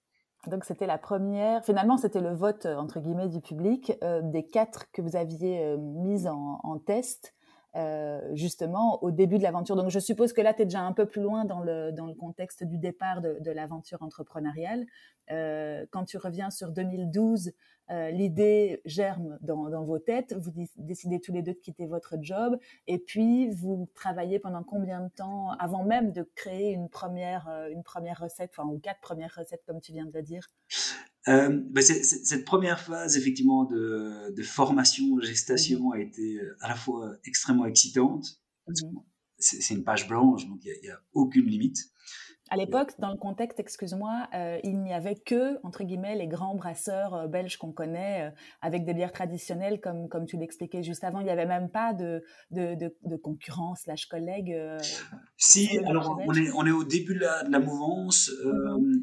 Donc 0.47 0.65
c'était 0.65 0.87
la 0.87 0.97
première, 0.97 1.63
finalement 1.65 1.99
c'était 1.99 2.23
le 2.23 2.33
vote 2.33 2.65
entre 2.65 3.01
guillemets 3.01 3.29
du 3.29 3.41
public 3.41 3.93
euh, 4.03 4.23
des 4.23 4.47
quatre 4.47 4.91
que 4.91 5.03
vous 5.03 5.15
aviez 5.15 5.63
euh, 5.63 5.77
mises 5.77 6.27
en, 6.27 6.61
en, 6.63 6.79
test. 6.79 7.35
Euh, 7.77 8.35
justement 8.35 9.01
au 9.05 9.13
début 9.13 9.39
de 9.39 9.45
l'aventure. 9.45 9.77
Donc 9.77 9.91
je 9.91 10.01
suppose 10.01 10.33
que 10.33 10.41
là, 10.41 10.53
tu 10.53 10.63
es 10.63 10.65
déjà 10.65 10.81
un 10.81 10.93
peu 10.93 11.07
plus 11.07 11.23
loin 11.23 11.45
dans 11.45 11.61
le, 11.61 11.93
dans 11.93 12.07
le 12.07 12.15
contexte 12.15 12.65
du 12.65 12.79
départ 12.79 13.21
de, 13.21 13.51
l'aventure 13.53 14.03
entrepreneuriale. 14.03 14.87
Euh, 15.31 15.87
quand 15.93 16.05
tu 16.05 16.17
reviens 16.17 16.51
sur 16.51 16.73
2012, 16.73 17.53
euh, 17.91 18.11
l'idée 18.11 18.83
germe 18.87 19.39
dans, 19.41 19.69
dans, 19.69 19.85
vos 19.85 20.01
têtes, 20.01 20.35
vous 20.37 20.51
décidez 20.79 21.21
tous 21.21 21.33
les 21.33 21.43
deux 21.43 21.53
de 21.53 21.59
quitter 21.59 21.87
votre 21.87 22.17
job, 22.21 22.59
et 22.89 22.99
puis 22.99 23.51
vous 23.51 23.89
travaillez 23.95 24.41
pendant 24.41 24.65
combien 24.65 25.03
de 25.03 25.09
temps 25.11 25.51
avant 25.61 25.85
même 25.85 26.11
de 26.11 26.29
créer 26.35 26.73
une 26.73 26.89
première, 26.89 27.49
une 27.71 27.85
première 27.85 28.19
recette, 28.19 28.51
enfin, 28.53 28.69
ou 28.69 28.81
quatre 28.81 29.01
premières 29.01 29.37
recettes, 29.37 29.63
comme 29.65 29.81
tu 29.81 29.93
viens 29.93 30.07
de 30.07 30.13
le 30.13 30.23
dire? 30.23 30.49
Euh, 31.29 31.61
ben 31.71 31.83
cette 31.83 32.45
première 32.45 32.81
phase, 32.81 33.17
effectivement, 33.17 33.65
de, 33.65 34.35
de 34.35 34.43
formation, 34.43 35.21
gestation, 35.21 35.91
mmh. 35.91 35.93
a 35.93 36.01
été 36.01 36.39
euh, 36.41 36.57
à 36.61 36.69
la 36.69 36.75
fois 36.75 37.13
extrêmement 37.25 37.67
excitante. 37.67 38.41
Mmh. 38.67 38.73
C'est 39.39 39.75
une 39.75 39.85
page 39.85 40.07
blanche, 40.07 40.47
donc 40.49 40.61
il 40.65 40.73
n'y 40.83 40.89
a, 40.89 40.95
a, 40.95 40.99
aucune 41.13 41.47
limite. 41.47 41.79
À 42.53 42.57
l'époque, 42.57 42.93
dans 42.99 43.11
le 43.11 43.17
contexte, 43.17 43.61
excuse-moi, 43.61 44.29
euh, 44.35 44.59
il 44.65 44.83
n'y 44.83 44.93
avait 44.93 45.15
que, 45.15 45.65
entre 45.65 45.85
guillemets, 45.85 46.17
les 46.17 46.27
grands 46.27 46.57
brasseurs 46.57 47.15
euh, 47.15 47.27
belges 47.29 47.57
qu'on 47.57 47.73
connaît, 47.73 48.35
avec 48.61 48.85
des 48.85 48.93
bières 48.93 49.13
traditionnelles, 49.13 49.81
comme, 49.81 50.09
comme 50.09 50.27
tu 50.27 50.37
l'expliquais 50.37 50.83
juste 50.83 51.05
avant. 51.05 51.21
Il 51.21 51.25
n'y 51.25 51.31
avait 51.31 51.47
même 51.47 51.71
pas 51.71 51.95
de, 51.95 52.25
de, 52.51 52.75
de, 52.75 52.95
de 53.05 53.17
concurrence, 53.17 53.83
slash 53.83 54.07
collègue. 54.07 54.55
si, 55.37 55.79
alors 55.87 56.19
on 56.27 56.35
est, 56.35 56.51
on 56.53 56.67
est 56.67 56.73
au 56.73 56.85
début 56.85 57.15
de 57.15 57.21
la, 57.21 57.45
de 57.45 57.53
la 57.53 57.61
mouvance. 57.61 58.31
Mmh 58.45 59.01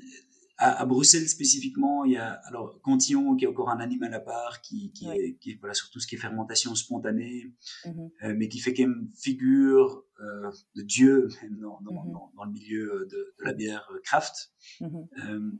à, 0.58 0.82
à, 0.82 0.86
Bruxelles 0.86 1.30
spécifiquement, 1.30 2.04
il 2.06 2.14
y 2.14 2.18
a 2.18 2.32
alors 2.50 2.82
Cantillon 2.82 3.36
qui 3.36 3.46
est 3.46 3.48
encore 3.48 3.70
un 3.70 3.80
animal 3.80 4.12
à 4.14 4.20
part, 4.20 4.62
qui, 4.62 4.92
qui, 4.92 5.08
ouais. 5.08 5.18
est, 5.20 5.36
qui 5.38 5.56
voilà 5.56 5.74
sur 5.76 5.90
tout 5.92 6.00
ce 6.00 6.08
qui 6.08 6.16
est 6.16 6.18
fermentation 6.18 6.74
spontanée, 6.76 7.54
mm 7.86 7.92
-hmm. 7.92 8.10
euh, 8.24 8.34
mais 8.38 8.48
qui 8.50 8.60
fait 8.60 8.74
quand 8.76 8.88
même 8.88 9.10
figure 9.26 9.90
euh, 10.20 10.52
de 10.76 10.82
Dieu 10.96 11.28
même 11.44 11.58
dans, 11.66 11.80
dans, 11.86 11.92
mm 11.94 11.98
-hmm. 11.98 12.14
dans, 12.16 12.32
dans, 12.36 12.46
le 12.50 12.52
milieu 12.60 12.86
de, 13.12 13.20
de 13.38 13.44
la 13.50 13.54
bière 13.54 13.86
craft, 14.08 14.36
mm 14.82 14.88
-hmm. 14.88 15.04
euh, 15.24 15.52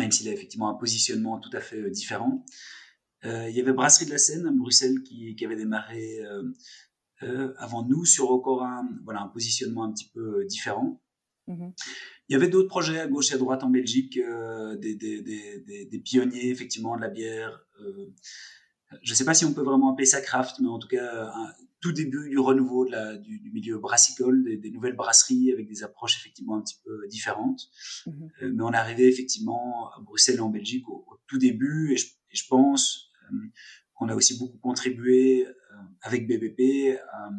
même 0.00 0.10
s'il 0.14 0.26
a 0.28 0.32
effectivement 0.38 0.70
un 0.74 0.78
positionnement 0.84 1.34
tout 1.44 1.54
à 1.60 1.62
fait 1.68 1.82
euh, 1.86 1.90
différent. 2.00 2.34
il 3.50 3.54
y 3.58 3.60
avait 3.62 3.74
Brasserie 3.80 4.06
de 4.10 4.14
la 4.16 4.22
Seine 4.26 4.44
à 4.50 4.52
Bruxelles 4.62 4.98
qui, 5.06 5.18
qui 5.36 5.42
avait 5.46 5.60
démarré 5.64 6.04
avant 7.66 7.82
nous 7.90 8.04
sur 8.14 8.26
encore 8.36 8.62
un, 8.74 8.82
voilà, 9.06 9.20
un 9.26 9.30
positionnement 9.36 9.84
un 9.88 9.92
petit 9.94 10.10
peu 10.14 10.26
différent. 10.54 10.88
Mmh 11.50 11.70
il 12.28 12.34
y 12.34 12.36
avait 12.36 12.48
d'autres 12.48 12.68
projets 12.68 13.00
à 13.00 13.08
gauche 13.08 13.32
et 13.32 13.34
à 13.34 13.38
droite 13.38 13.64
en 13.64 13.70
Belgique, 13.70 14.16
des, 14.16 14.94
des, 14.94 15.20
des, 15.20 15.84
des, 15.84 15.98
pionniers 15.98 16.50
effectivement 16.50 16.94
de 16.94 17.00
la 17.00 17.08
bière. 17.08 17.66
je 19.02 19.10
ne 19.10 19.16
sais 19.16 19.24
pas 19.24 19.34
si 19.34 19.44
on 19.44 19.52
peut 19.52 19.64
vraiment 19.64 19.92
appeler 19.92 20.06
ça 20.06 20.20
craft, 20.20 20.60
mais 20.60 20.68
en 20.68 20.78
tout 20.78 20.86
cas 20.86 21.32
un, 21.34 21.52
tout 21.80 21.92
début 21.92 22.28
du 22.28 22.38
renouveau 22.38 22.84
de 22.84 22.92
la, 22.92 23.16
du, 23.16 23.38
du, 23.40 23.50
milieu 23.50 23.78
brassicole, 23.78 24.44
des, 24.44 24.70
nouvelles 24.70 24.96
brasseries 24.96 25.50
avec 25.52 25.66
des 25.66 25.82
approches 25.82 26.18
effectivement 26.18 26.56
un 26.56 26.62
petit 26.62 26.78
peu 26.84 27.06
différentes. 27.08 27.70
Mmh 28.06 28.10
euh, 28.42 28.52
mais 28.54 28.62
on 28.62 28.72
est 28.72 28.76
arrivé 28.76 29.08
effectivement 29.08 29.90
à 29.92 30.00
Bruxelles 30.00 30.36
et 30.36 30.40
en 30.40 30.50
Belgique 30.50 30.88
au, 30.88 31.06
tout 31.26 31.38
début 31.38 31.92
et 31.92 31.96
je, 31.96 32.06
et 32.06 32.36
je 32.36 32.46
pense 32.48 33.10
euh, 33.32 33.36
qu'on 33.94 34.08
a 34.08 34.14
aussi 34.14 34.38
beaucoup 34.38 34.58
contribué 34.58 35.46
euh, 35.46 35.52
avec 36.02 36.26
BBP 36.26 36.98
à, 37.12 37.30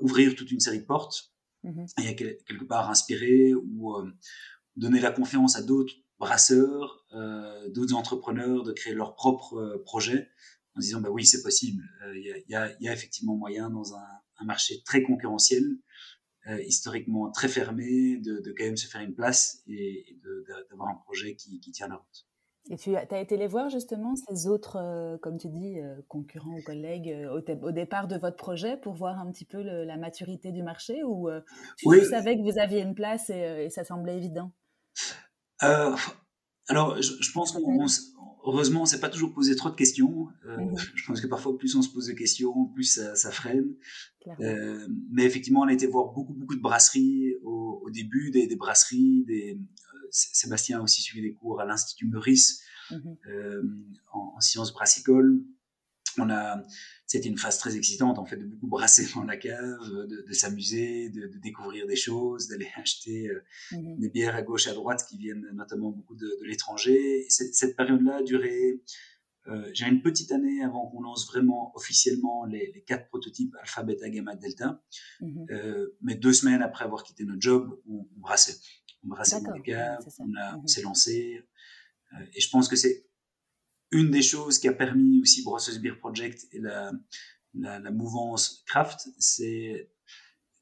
ouvrir 0.00 0.34
toute 0.34 0.50
une 0.50 0.60
série 0.60 0.80
de 0.80 0.84
portes 0.84 1.32
mmh 1.68 1.86
et 2.04 2.16
quelque 2.16 2.64
part 2.64 2.90
inspirer 2.90 3.54
ou 3.54 3.94
donner 4.76 5.00
la 5.00 5.10
confiance 5.10 5.56
à 5.56 5.62
d'autres 5.62 5.94
brasseurs, 6.18 7.06
d'autres 7.74 7.94
entrepreneurs 7.94 8.62
de 8.64 8.72
créer 8.72 8.94
leurs 8.94 9.14
propres 9.14 9.82
projets 9.84 10.28
en 10.78 10.80
disant 10.80 11.00
bah 11.00 11.10
oui 11.10 11.26
c'est 11.26 11.42
possible. 11.42 11.84
Euh, 12.04 12.16
il 12.16 12.44
y, 12.48 12.54
a, 12.54 12.92
effectivement 12.92 13.36
moyen 13.36 13.68
dans 13.68 13.94
un, 13.94 14.06
marché 14.44 14.80
très 14.84 15.02
concurrentiel, 15.02 15.64
euh, 16.46 16.62
historiquement 16.62 17.30
très 17.32 17.48
fermé, 17.48 18.18
de, 18.18 18.40
quand 18.56 18.64
même 18.64 18.76
se 18.76 18.86
faire 18.86 19.00
une 19.00 19.14
place 19.14 19.62
et, 19.66 20.16
d'avoir 20.70 20.90
un 20.90 20.94
projet 20.94 21.34
qui, 21.34 21.58
tient 21.72 21.88
la 21.88 21.96
route. 21.96 22.27
Et 22.70 22.76
tu 22.76 22.94
as 22.96 23.20
été 23.20 23.36
les 23.36 23.46
voir 23.46 23.70
justement, 23.70 24.14
ces 24.14 24.46
autres, 24.46 24.76
euh, 24.76 25.16
comme 25.18 25.38
tu 25.38 25.48
dis, 25.48 25.78
concurrents 26.08 26.56
ou 26.58 26.62
collègues 26.62 27.16
au, 27.30 27.66
au, 27.66 27.72
départ 27.72 28.08
de 28.08 28.16
votre 28.16 28.36
projet 28.36 28.76
pour 28.76 28.94
voir 28.94 29.18
un 29.18 29.30
petit 29.30 29.46
peu 29.46 29.62
le, 29.62 29.84
la 29.84 29.96
maturité 29.96 30.52
du 30.52 30.62
marché 30.62 31.02
ou 31.02 31.28
tu, 31.76 31.88
oui. 31.88 32.04
savais 32.04 32.36
que 32.36 32.42
vous 32.42 32.58
aviez 32.58 32.80
une 32.80 32.94
place 32.94 33.30
et, 33.30 33.64
et 33.64 33.70
ça 33.70 33.84
semblait 33.84 34.16
évident? 34.16 34.52
Alors, 35.60 37.00
je, 37.00 37.12
je 37.20 37.32
pense 37.32 37.52
qu'on 37.52 37.86
heureusement, 38.48 38.82
on 38.82 38.86
s'est 38.86 39.00
pas 39.00 39.08
toujours 39.08 39.32
posé 39.32 39.54
trop 39.56 39.70
de 39.70 39.74
questions. 39.74 40.28
Euh, 40.46 40.56
mmh 40.56 40.76
je 40.94 41.06
pense 41.06 41.20
que 41.20 41.26
parfois, 41.26 41.56
plus 41.56 41.74
on 41.76 41.82
se 41.82 41.90
pose 41.90 42.06
de 42.06 42.12
questions, 42.12 42.66
plus 42.66 42.84
ça, 42.84 43.14
ça 43.14 43.30
freine. 43.30 43.74
Euh, 44.40 44.86
mais 45.10 45.24
effectivement, 45.24 45.60
on 45.60 45.68
a 45.68 45.72
été 45.72 45.86
voir 45.86 46.12
beaucoup, 46.12 46.34
beaucoup 46.34 46.54
de 46.56 46.60
brasseries 46.60 47.34
au, 47.42 47.80
au 47.84 47.90
début, 47.90 48.30
des, 48.30 48.46
des, 48.46 48.56
brasseries. 48.56 49.24
Des, 49.26 49.58
euh, 49.87 49.87
Sébastien 50.10 50.78
a 50.78 50.82
aussi 50.82 51.02
suivi 51.02 51.22
des 51.28 51.34
cours 51.34 51.60
à 51.60 51.64
l'Institut 51.64 52.06
Meurice 52.06 52.62
mmh 52.90 52.96
euh, 53.28 53.62
en, 54.12 54.34
en, 54.36 54.40
sciences 54.40 54.72
brassicoles 54.72 55.42
on 56.20 56.30
a, 56.30 56.62
c'était 57.06 57.28
une 57.28 57.38
phase 57.38 57.58
très 57.58 57.76
excitante 57.76 58.18
en 58.18 58.24
fait 58.24 58.36
de 58.36 58.44
beaucoup 58.44 58.66
brasser 58.66 59.06
dans 59.14 59.24
la 59.24 59.36
cave, 59.36 60.06
de, 60.08 60.24
de 60.26 60.32
s'amuser, 60.32 61.10
de, 61.10 61.26
de, 61.26 61.38
découvrir 61.38 61.86
des 61.86 61.96
choses, 61.96 62.48
d'aller 62.48 62.68
acheter 62.76 63.28
euh, 63.28 63.42
mmh 63.72 63.98
des 63.98 64.08
bières 64.08 64.34
à 64.34 64.42
gauche 64.42 64.68
à 64.68 64.74
droite 64.74 65.04
qui 65.08 65.16
viennent 65.18 65.46
notamment 65.54 65.90
beaucoup 65.90 66.14
de, 66.14 66.26
de 66.40 66.44
l'étranger. 66.44 67.26
Cette 67.28 67.76
période-là 67.76 68.16
a 68.16 68.22
duré, 68.22 68.80
euh, 69.48 69.70
j'ai 69.72 69.86
une 69.86 70.02
petite 70.02 70.30
année 70.30 70.62
avant 70.62 70.88
qu'on 70.88 71.00
lance 71.00 71.26
vraiment 71.26 71.72
officiellement 71.74 72.44
les, 72.44 72.70
les, 72.74 72.82
quatre 72.82 73.08
prototypes 73.08 73.54
alpha, 73.60 73.82
beta, 73.82 74.08
gamma, 74.08 74.36
delta. 74.36 74.82
Euh, 75.50 75.96
mais 76.02 76.14
deux 76.14 76.32
semaines 76.32 76.62
après 76.62 76.84
avoir 76.84 77.02
quitté 77.02 77.24
notre 77.24 77.40
job, 77.40 77.80
on, 77.88 78.06
on 78.16 78.20
brassait. 78.20 78.56
On 79.04 79.08
brassait 79.08 79.40
dans 79.40 79.52
les 79.52 79.62
caves, 79.62 80.06
on, 80.18 80.26
mmh 80.26 80.60
on 80.62 80.66
s'est 80.66 80.82
lancé. 80.82 81.42
Euh, 82.12 82.24
et 82.34 82.40
je 82.40 82.50
pense 82.50 82.68
que 82.68 82.76
c'est 82.76 83.06
une 83.90 84.10
des 84.10 84.22
choses 84.22 84.58
qui 84.58 84.68
a 84.68 84.72
permis 84.72 85.20
aussi 85.20 85.42
Brosses 85.42 85.78
Beer 85.78 85.98
Project 85.98 86.46
et 86.52 86.58
la, 86.58 86.92
la, 87.54 87.78
la 87.78 87.90
mouvance 87.90 88.62
craft, 88.66 89.08
c'est 89.18 89.90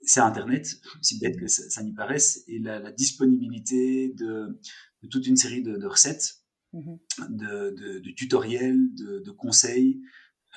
c'est 0.02 0.20
Internet, 0.20 0.68
aussi 1.00 1.18
bête 1.18 1.36
que 1.36 1.48
ça, 1.48 1.68
ça 1.68 1.82
n'y 1.82 1.92
paraisse, 1.92 2.44
et 2.46 2.58
la, 2.58 2.78
la 2.78 2.92
disponibilité 2.92 4.08
de, 4.10 4.60
de, 5.02 5.08
toute 5.08 5.26
une 5.26 5.36
série 5.36 5.62
de, 5.62 5.76
de 5.76 5.86
recettes, 5.86 6.42
mm-hmm. 6.74 6.98
de, 7.30 7.70
de, 7.70 7.98
de, 7.98 8.10
tutoriels, 8.12 8.94
de, 8.94 9.18
de 9.18 9.30
conseils, 9.32 10.00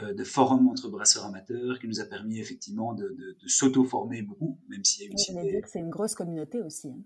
euh, 0.01 0.13
de 0.13 0.23
forums 0.23 0.67
entre 0.67 0.89
brasseurs 0.89 1.25
amateurs, 1.25 1.79
qui 1.79 1.87
nous 1.87 1.99
a 1.99 2.05
permis 2.05 2.39
effectivement 2.39 2.93
de, 2.93 3.37
s'auto-former 3.47 4.21
beaucoup, 4.21 4.59
même 4.67 4.83
s'il 4.83 5.03
y 5.03 5.07
a 5.07 5.09
eu 5.09 5.13
aussi 5.13 5.33
des... 5.33 5.61
C'est 5.65 5.79
une 5.79 5.89
grosse 5.89 6.15
communauté 6.15 6.61
aussi. 6.61 6.89
Hein. 6.89 7.01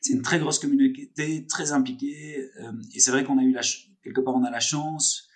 C'est 0.00 0.12
une 0.12 0.22
très 0.22 0.38
grosse 0.38 0.58
communauté, 0.58 1.46
très 1.48 1.72
impliquée, 1.72 2.50
euh, 2.60 2.72
et 2.94 3.00
c'est 3.00 3.10
vrai 3.10 3.24
qu'on 3.24 3.38
a 3.38 3.42
eu 3.42 3.52
la, 3.52 3.62
quelque 4.02 4.20
part, 4.20 4.34
on 4.34 4.44
a 4.44 4.50
la 4.50 4.60
chance 4.60 5.28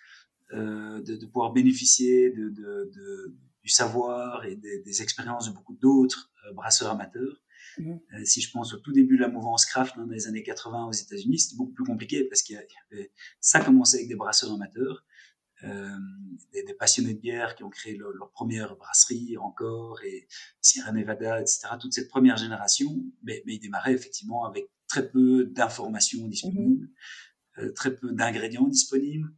euh, 0.52 1.00
de, 1.02 1.16
de, 1.16 1.26
pouvoir 1.26 1.52
bénéficier 1.52 2.30
de, 2.30 3.34
du 3.62 3.70
savoir 3.70 4.44
et 4.44 4.56
des, 4.56 4.80
des 4.80 5.02
expériences 5.02 5.48
de 5.48 5.54
beaucoup 5.54 5.74
d'autres 5.74 6.32
euh, 6.46 6.52
brasseurs 6.52 6.90
amateurs. 6.90 7.42
Mmh. 7.78 8.24
Si 8.24 8.40
je 8.40 8.50
pense 8.50 8.74
au 8.74 8.78
tout 8.78 8.92
début 8.92 9.16
de 9.16 9.22
la 9.22 9.28
mouvance 9.28 9.64
craft 9.64 9.94
hein, 9.96 10.04
dans 10.04 10.12
les 10.12 10.26
années 10.26 10.42
80 10.42 10.86
aux 10.86 10.92
États-Unis, 10.92 11.38
c'était 11.38 11.56
beaucoup 11.56 11.72
plus 11.72 11.84
compliqué 11.84 12.24
parce 12.24 12.42
avait, 12.50 13.12
ça 13.40 13.60
commençait 13.60 13.98
avec 13.98 14.08
des 14.08 14.16
brasseurs 14.16 14.52
amateurs, 14.52 15.04
des, 15.62 16.62
des, 16.62 16.74
passionnés 16.74 17.14
de 17.14 17.20
bière 17.20 17.54
qui 17.54 17.64
ont 17.64 17.70
créé 17.70 17.96
leur, 17.96 18.10
leur 18.12 18.30
première 18.30 18.76
brasserie 18.76 19.36
encore 19.36 20.02
et 20.02 20.26
Sierra 20.60 20.92
Nevada, 20.92 21.40
etc. 21.40 21.68
Toute 21.80 21.92
cette 21.92 22.08
première 22.08 22.36
génération, 22.36 23.04
mais, 23.22 23.42
mais 23.46 23.54
ils 23.54 23.60
démarraient 23.60 23.94
effectivement 23.94 24.44
avec 24.44 24.70
très 24.88 25.08
peu 25.08 25.44
d'informations 25.44 26.26
disponibles. 26.26 26.84
Mmh. 26.84 26.90
Euh, 27.58 27.72
très 27.72 27.94
peu 27.94 28.12
d'ingrédients 28.12 28.68
disponibles. 28.68 29.28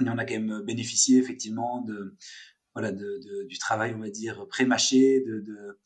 Et 0.00 0.08
on 0.08 0.18
a 0.18 0.24
quand 0.24 0.34
même 0.34 0.62
bénéficié 0.62 1.18
effectivement 1.18 1.82
de, 1.82 2.16
voilà, 2.74 2.92
de, 2.92 3.20
de, 3.24 3.44
du 3.44 3.58
travail, 3.58 3.94
on 3.94 4.00
va 4.00 4.10
dire, 4.10 4.46
pré-mâché 4.48 5.20
de, 5.26 5.40
de, 5.40 5.78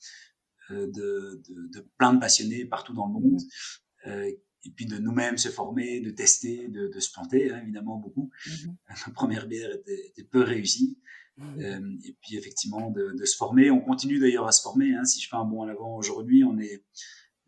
euh, 0.71 0.87
de, 0.89 1.43
de, 1.49 1.81
plein 1.99 2.13
de 2.13 2.21
passionnés 2.21 2.65
partout 2.65 2.93
dans 2.93 3.07
le 3.07 3.13
monde. 3.13 3.41
Mmh. 3.41 4.09
Euh, 4.09 4.31
et 4.65 4.71
puis 4.71 4.87
de 4.87 4.99
nous-mêmes 4.99 5.39
se 5.39 5.49
former, 5.49 6.01
de 6.01 6.11
tester, 6.11 6.69
de, 6.69 6.89
de 6.89 7.01
se 7.01 7.13
planter, 7.13 7.51
hein, 7.51 7.61
évidemment 7.63 7.97
beaucoup. 7.97 8.31
Mmh. 8.47 8.71
La 9.07 9.13
première 9.13 9.47
bière 9.47 9.73
était, 9.73 10.07
était 10.09 10.25
peu 10.25 10.43
réussie. 10.43 10.99
Mmh. 11.37 11.61
Euh, 11.61 11.97
et 12.05 12.17
puis 12.23 12.37
effectivement 12.37 12.91
de, 12.91 13.13
de, 13.19 13.25
se 13.25 13.37
former. 13.37 13.71
On 13.71 13.81
continue 13.81 14.21
d'ailleurs 14.21 14.47
à 14.47 14.53
se 14.53 14.63
former. 14.63 14.95
Hein. 14.95 15.05
Si 15.05 15.21
je 15.21 15.29
fais 15.29 15.37
un 15.37 15.45
bond 15.45 15.63
en 15.63 15.69
avant 15.69 15.97
aujourd'hui, 15.97 16.45
on 16.45 16.59
est 16.59 16.85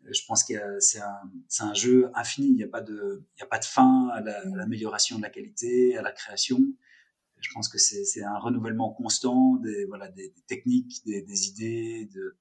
je 0.09 0.21
pense 0.25 0.43
que 0.43 0.53
c'est 0.79 1.01
un, 1.01 1.31
un, 1.59 1.73
jeu 1.73 2.09
infini. 2.15 2.47
Il 2.47 2.55
n'y 2.55 2.63
a 2.63 2.67
pas 2.67 2.81
de, 2.81 3.23
il 3.35 3.39
y 3.39 3.43
a 3.43 3.47
pas 3.47 3.59
de 3.59 3.65
fin 3.65 4.09
à 4.09 4.21
mm. 4.21 4.55
l'amélioration 4.55 5.17
de 5.17 5.21
la 5.21 5.29
qualité, 5.29 5.97
à 5.97 6.01
la 6.01 6.11
création. 6.11 6.59
Je 7.39 7.49
pense 7.53 7.69
que 7.69 7.77
c'est 7.77 8.23
un 8.23 8.39
renouvellement 8.39 8.93
constant 8.93 9.57
des, 9.57 9.85
voilà, 9.85 10.07
des, 10.09 10.29
des 10.29 10.41
techniques, 10.47 11.05
des, 11.05 11.21
des, 11.21 11.47
idées, 11.47 12.09
de, 12.11 12.35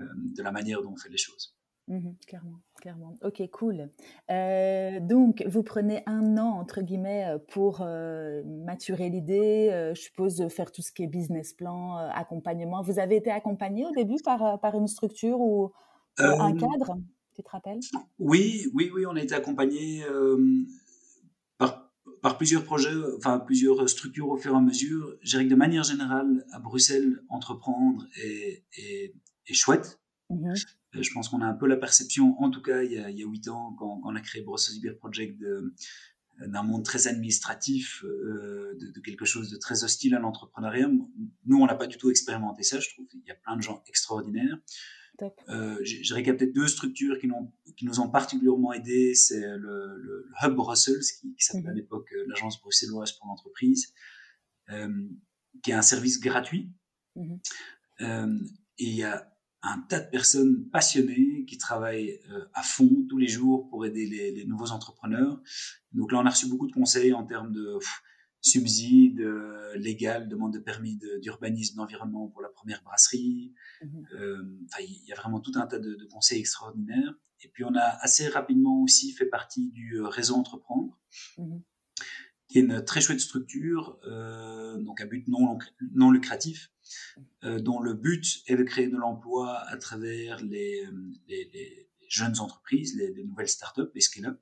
euh, 0.00 0.06
de 0.16 0.42
la 0.42 0.52
manière 0.52 0.80
dont 0.82 0.92
on 0.92 0.96
fait 0.96 1.10
les 1.10 1.18
choses. 1.18 1.54
Mmh, 1.92 2.14
clairement, 2.26 2.60
clairement. 2.80 3.18
Ok, 3.22 3.42
cool. 3.50 3.90
Euh, 4.30 4.98
donc, 5.00 5.44
vous 5.46 5.62
prenez 5.62 6.02
un 6.06 6.38
an, 6.38 6.58
entre 6.58 6.80
guillemets, 6.80 7.36
pour 7.48 7.82
euh, 7.82 8.42
maturer 8.64 9.10
l'idée, 9.10 9.68
euh, 9.70 9.94
je 9.94 10.00
suppose 10.00 10.48
faire 10.48 10.72
tout 10.72 10.80
ce 10.80 10.90
qui 10.90 11.02
est 11.02 11.06
business 11.06 11.52
plan, 11.52 11.98
euh, 11.98 12.08
accompagnement. 12.14 12.80
Vous 12.80 12.98
avez 12.98 13.16
été 13.16 13.30
accompagné 13.30 13.84
au 13.84 13.90
début 13.90 14.16
par, 14.24 14.58
par 14.60 14.74
une 14.74 14.86
structure 14.86 15.38
ou 15.38 15.70
euh, 16.20 16.38
un 16.38 16.54
cadre, 16.54 16.96
tu 17.34 17.42
te 17.42 17.50
rappelles? 17.50 17.80
Oui, 18.18 18.66
oui, 18.72 18.90
oui, 18.94 19.04
on 19.04 19.14
a 19.14 19.20
été 19.20 19.34
accompagné 19.34 20.02
euh, 20.04 20.38
par, 21.58 21.92
par, 22.22 22.38
plusieurs 22.38 22.64
projets, 22.64 22.94
enfin 23.18 23.38
plusieurs 23.38 23.86
structures 23.86 24.30
au 24.30 24.38
fur 24.38 24.54
et 24.54 24.56
à 24.56 24.60
mesure. 24.62 25.14
Je 25.20 25.32
dirais 25.32 25.44
que 25.44 25.50
de 25.50 25.56
manière 25.56 25.82
générale, 25.82 26.46
à 26.52 26.58
Bruxelles, 26.58 27.22
entreprendre 27.28 28.06
est, 28.16 28.64
est, 28.78 29.14
est 29.46 29.54
chouette. 29.54 30.00
Mmh 30.30 30.54
je 30.94 31.12
pense 31.12 31.28
qu'on 31.28 31.40
a 31.40 31.46
un 31.46 31.54
peu 31.54 31.66
la 31.66 31.76
perception, 31.76 32.36
en 32.40 32.50
tout 32.50 32.62
cas 32.62 32.82
il 32.82 32.92
y 32.92 32.98
a, 32.98 33.10
il 33.10 33.18
y 33.18 33.22
a 33.22 33.26
8 33.26 33.48
ans, 33.48 33.74
quand, 33.78 34.00
quand 34.00 34.12
on 34.12 34.16
a 34.16 34.20
créé 34.20 34.42
Brussels 34.42 34.80
Beer 34.80 34.94
Project, 34.98 35.42
d'un 36.46 36.62
monde 36.62 36.84
très 36.84 37.06
administratif, 37.06 38.04
euh, 38.04 38.76
de, 38.80 38.90
de, 38.90 39.00
quelque 39.00 39.24
chose 39.24 39.50
de 39.50 39.56
très 39.56 39.84
hostile 39.84 40.14
à 40.14 40.18
l'entrepreneuriat. 40.18 40.88
Nous, 41.46 41.56
on 41.56 41.66
n'a 41.66 41.74
pas 41.74 41.86
du 41.86 41.98
tout 41.98 42.10
expérimenté 42.10 42.62
ça, 42.62 42.80
je 42.80 42.88
trouve. 42.90 43.06
Il 43.12 43.22
y 43.26 43.30
a 43.30 43.34
plein 43.34 43.56
de 43.56 43.62
gens 43.62 43.82
extraordinaires. 43.86 44.58
Euh, 45.48 45.78
je 45.84 46.02
dirais 46.02 46.22
qu'il 46.22 46.32
y 46.32 46.34
a 46.34 46.38
peut-être 46.38 46.54
deux 46.54 46.66
structures 46.66 47.18
qui, 47.18 47.28
qui, 47.76 47.84
nous 47.84 48.00
ont 48.00 48.08
particulièrement 48.08 48.72
aidés. 48.72 49.14
C'est 49.14 49.40
le, 49.40 49.96
le, 49.98 50.28
Hub 50.42 50.54
Brussels, 50.54 51.02
qui, 51.20 51.34
qui 51.34 51.44
s'appelait 51.44 51.68
à 51.68 51.72
mhm. 51.72 51.76
l'époque 51.76 52.12
euh, 52.12 52.24
l'agence 52.28 52.60
bruxelloise 52.60 53.12
pour 53.12 53.28
l'entreprise, 53.28 53.92
euh, 54.70 55.08
qui 55.62 55.70
est 55.70 55.74
un 55.74 55.82
service 55.82 56.20
gratuit. 56.20 56.70
Mhm. 57.14 57.40
euh, 58.00 58.38
et 58.78 58.86
il 58.86 58.96
y 58.96 59.04
a 59.04 59.31
un 59.62 59.80
tas 59.88 60.00
de 60.00 60.10
personnes 60.10 60.68
passionnées 60.70 61.44
qui 61.44 61.56
travaillent 61.56 62.20
euh, 62.30 62.44
à 62.54 62.62
fond 62.62 63.06
tous 63.08 63.18
les 63.18 63.28
jours 63.28 63.68
pour 63.68 63.86
aider 63.86 64.06
les, 64.06 64.32
les, 64.32 64.44
nouveaux 64.44 64.70
entrepreneurs. 64.70 65.40
Donc 65.92 66.10
là, 66.12 66.18
on 66.18 66.26
a 66.26 66.30
reçu 66.30 66.48
beaucoup 66.48 66.66
de 66.66 66.72
conseils 66.72 67.12
en 67.12 67.24
termes 67.24 67.52
de 67.52 67.78
subsides 68.42 69.20
euh, 69.20 69.76
légal, 69.76 70.28
demande 70.28 70.52
de 70.52 70.58
permis 70.58 70.98
d'urbanisme, 71.22 71.76
d'environnement 71.76 72.28
pour 72.28 72.42
la 72.42 72.48
première 72.48 72.82
brasserie. 72.82 73.54
Mmh 73.82 74.02
euh, 74.14 74.58
il 74.80 75.04
y 75.06 75.12
a 75.12 75.16
vraiment 75.16 75.40
tout 75.40 75.52
un 75.54 75.66
tas 75.66 75.78
de, 75.78 75.94
de, 75.94 76.04
conseils 76.06 76.40
extraordinaires. 76.40 77.14
Et 77.44 77.48
puis 77.48 77.64
on 77.64 77.74
a 77.74 77.96
assez 78.00 78.28
rapidement 78.28 78.82
aussi 78.82 79.12
fait 79.12 79.26
partie 79.26 79.70
du 79.70 79.96
euh, 79.96 80.08
réseau 80.08 80.34
Entreprendre, 80.34 80.98
mmh 81.38 81.58
qui 82.52 82.58
est 82.58 82.62
une 82.62 82.84
très 82.84 83.00
chouette 83.00 83.20
structure, 83.20 83.98
donc 84.78 85.00
à 85.00 85.06
but 85.06 85.26
non, 85.26 85.58
non 85.94 86.10
lucratif, 86.10 86.70
dont 87.42 87.80
le 87.80 87.94
but 87.94 88.42
est 88.46 88.56
de 88.56 88.62
créer 88.62 88.88
de 88.88 88.96
l'emploi 88.96 89.58
à 89.68 89.78
travers 89.78 90.42
les, 90.44 90.86
les, 91.28 91.88
jeunes 92.08 92.38
entreprises, 92.40 92.94
les, 92.94 93.10
les 93.14 93.24
nouvelles 93.24 93.48
startups, 93.48 93.90
les 93.94 94.02
scale-up. 94.02 94.38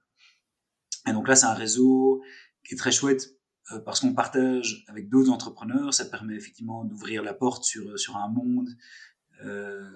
Et 1.07 1.13
donc 1.13 1.29
là, 1.29 1.37
c'est 1.37 1.47
un 1.47 1.55
réseau 1.55 2.23
qui 2.65 2.75
est 2.75 2.77
très 2.77 2.91
chouette 2.91 3.41
euh, 3.73 3.79
parce 3.79 4.01
qu'on 4.01 4.15
partage 4.15 4.85
avec 4.89 5.09
d'autres 5.09 5.31
entrepreneurs, 5.31 5.95
ça 5.95 6.05
permet 6.05 6.35
effectivement 6.35 6.85
d'ouvrir 6.85 7.23
la 7.23 7.35
porte 7.35 7.65
sur, 7.65 7.99
sur 7.99 8.17
un 8.17 8.29
monde, 8.29 8.69
euh, 9.45 9.89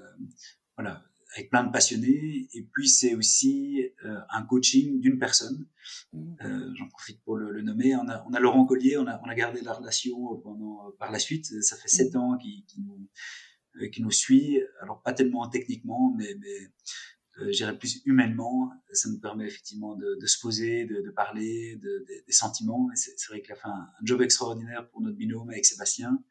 voilà, 0.77 1.05
avec 1.35 1.51
plein 1.51 1.65
de 1.65 1.73
passionnés. 1.73 2.49
Et 2.53 2.63
puis 2.63 2.89
c'est 2.89 3.15
aussi 3.15 3.83
euh, 4.05 4.19
un 4.31 4.43
coaching 4.43 5.01
d'une 5.01 5.19
personne. 5.19 5.67
Mmh. 6.13 6.35
Euh, 6.45 6.71
J'en 6.77 6.89
profite 6.89 7.23
pour 7.23 7.37
le, 7.37 7.51
le, 7.51 7.63
nommer. 7.63 7.97
On 7.97 8.09
a, 8.09 8.25
on 8.29 8.33
a 8.33 8.41
Laurent 8.41 8.65
Collier, 8.65 8.97
on 8.99 9.07
a, 9.07 9.21
on 9.25 9.29
a 9.29 9.35
gardé 9.35 9.61
la 9.61 9.73
relation 9.73 10.37
pendant, 10.43 10.91
par 10.99 11.11
la 11.11 11.19
suite. 11.19 11.47
Ça 11.63 11.77
fait 11.77 11.89
sept 11.89 12.15
mmh. 12.15 12.19
ans 12.19 12.39
qu'il 12.39 12.65
qui 12.65 12.81
nous, 12.81 14.09
euh, 14.09 14.11
suit. 14.11 14.61
Alors 14.81 15.03
pas 15.03 15.13
tellement 15.13 15.49
techniquement, 15.49 16.15
mais, 16.17 16.35
mais 16.41 16.71
euh, 17.41 17.51
j'irais 17.51 17.77
plus 17.77 18.01
humainement. 18.05 18.71
Ça 18.93 19.09
nous 19.09 19.19
permet 19.19 19.47
effectivement 19.47 19.97
de, 19.97 20.17
de 20.21 20.27
se 20.27 20.39
poser, 20.41 20.85
de, 20.85 21.01
de 21.01 21.11
parler 21.11 21.77
de, 21.77 22.05
des 22.07 22.33
sentiments. 22.33 22.89
C'est 22.95 23.29
vrai 23.29 23.43
qu'il 23.43 23.53
a 23.53 23.57
fait 23.57 23.69
un, 23.69 23.89
job 24.03 24.23
extraordinaire 24.23 24.89
pour 24.91 25.01
notre 25.01 25.17
binôme 25.17 25.51
avec 25.51 25.65
Sébastien, 25.65 26.23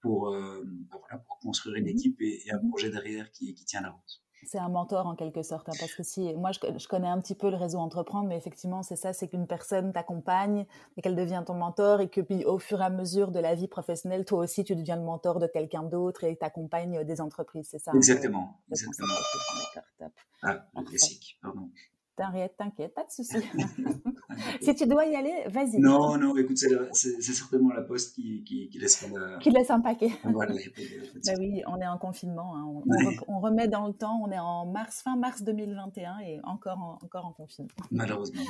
pour, 0.00 0.28
euh, 0.28 0.62
ben 0.64 0.98
voilà, 0.98 1.18
pour 1.26 1.38
construire 1.38 1.76
une 1.76 1.84
mmh 1.84 1.88
équipe 1.88 2.20
et, 2.20 2.42
et, 2.46 2.52
un 2.52 2.58
projet 2.68 2.90
derrière 2.90 3.30
qui, 3.30 3.54
qui 3.54 3.64
tient 3.64 3.80
la 3.80 3.90
route. 3.90 4.22
C'est 4.46 4.58
un 4.58 4.70
mentor 4.70 5.06
en 5.06 5.14
quelque 5.16 5.42
sorte, 5.42 5.68
hein, 5.68 5.74
parce 5.78 5.92
que 5.94 6.02
si 6.02 6.32
moi 6.34 6.50
je, 6.52 6.60
je, 6.78 6.88
connais 6.88 7.08
un 7.08 7.20
petit 7.20 7.34
peu 7.34 7.50
le 7.50 7.56
réseau 7.56 7.78
entreprendre, 7.78 8.26
mais 8.26 8.36
effectivement 8.36 8.82
c'est 8.82 8.96
ça, 8.96 9.12
c'est 9.12 9.28
qu'une 9.28 9.46
personne 9.46 9.92
t'accompagne 9.92 10.64
et 10.96 11.02
qu'elle 11.02 11.14
devient 11.14 11.42
ton 11.46 11.54
mentor 11.54 12.00
et 12.00 12.08
que 12.08 12.22
puis 12.22 12.46
au 12.46 12.58
fur 12.58 12.80
et 12.80 12.84
à 12.84 12.90
mesure 12.90 13.32
de 13.32 13.38
la 13.38 13.54
vie 13.54 13.68
professionnelle, 13.68 14.24
toi 14.24 14.38
aussi 14.38 14.64
tu 14.64 14.74
deviens 14.74 14.96
le 14.96 15.02
mentor 15.02 15.40
de 15.40 15.46
quelqu'un 15.46 15.82
d'autre 15.82 16.24
et 16.24 16.36
t'accompagnes 16.36 17.04
des 17.04 17.20
entreprises, 17.20 17.68
c'est 17.70 17.78
ça 17.78 17.92
Exactement, 17.94 18.62
exactement. 18.70 19.14
Top. 19.98 20.12
Ah, 20.42 20.66
un 20.74 20.84
classique, 20.84 21.38
pardon. 21.42 21.68
T'inquiète, 22.20 22.54
t'inquiète, 22.58 22.94
pas 22.94 23.04
de 23.04 23.10
souci. 23.10 23.38
si 24.60 24.74
tu 24.74 24.86
dois 24.86 25.06
y 25.06 25.16
aller, 25.16 25.44
vas-y. 25.48 25.78
Non, 25.78 26.18
non, 26.18 26.36
écoute, 26.36 26.58
c'est 26.58 27.22
certainement 27.22 27.72
la 27.72 27.80
poste 27.80 28.14
qui, 28.14 28.44
qui, 28.44 28.68
qui 28.68 28.78
laisse 28.78 29.08
la... 29.10 29.38
Qui 29.38 29.50
laisse 29.50 29.70
un 29.70 29.80
paquet. 29.80 30.10
Voilà. 30.24 30.52
bah 30.52 31.32
oui, 31.38 31.62
on 31.66 31.80
est 31.80 31.86
en 31.86 31.96
confinement. 31.96 32.56
Hein. 32.56 32.64
On, 32.66 33.36
on, 33.36 33.40
remet 33.40 33.68
dans 33.68 33.86
le 33.86 33.94
temps. 33.94 34.20
On 34.22 34.30
est 34.30 34.38
en 34.38 34.66
mars, 34.66 35.00
fin 35.02 35.16
mars 35.16 35.42
2021 35.42 36.18
et 36.18 36.40
encore 36.44 36.78
en, 36.78 36.98
encore 37.02 37.24
en 37.24 37.32
confinement. 37.32 37.70
Malheureusement. 37.90 38.42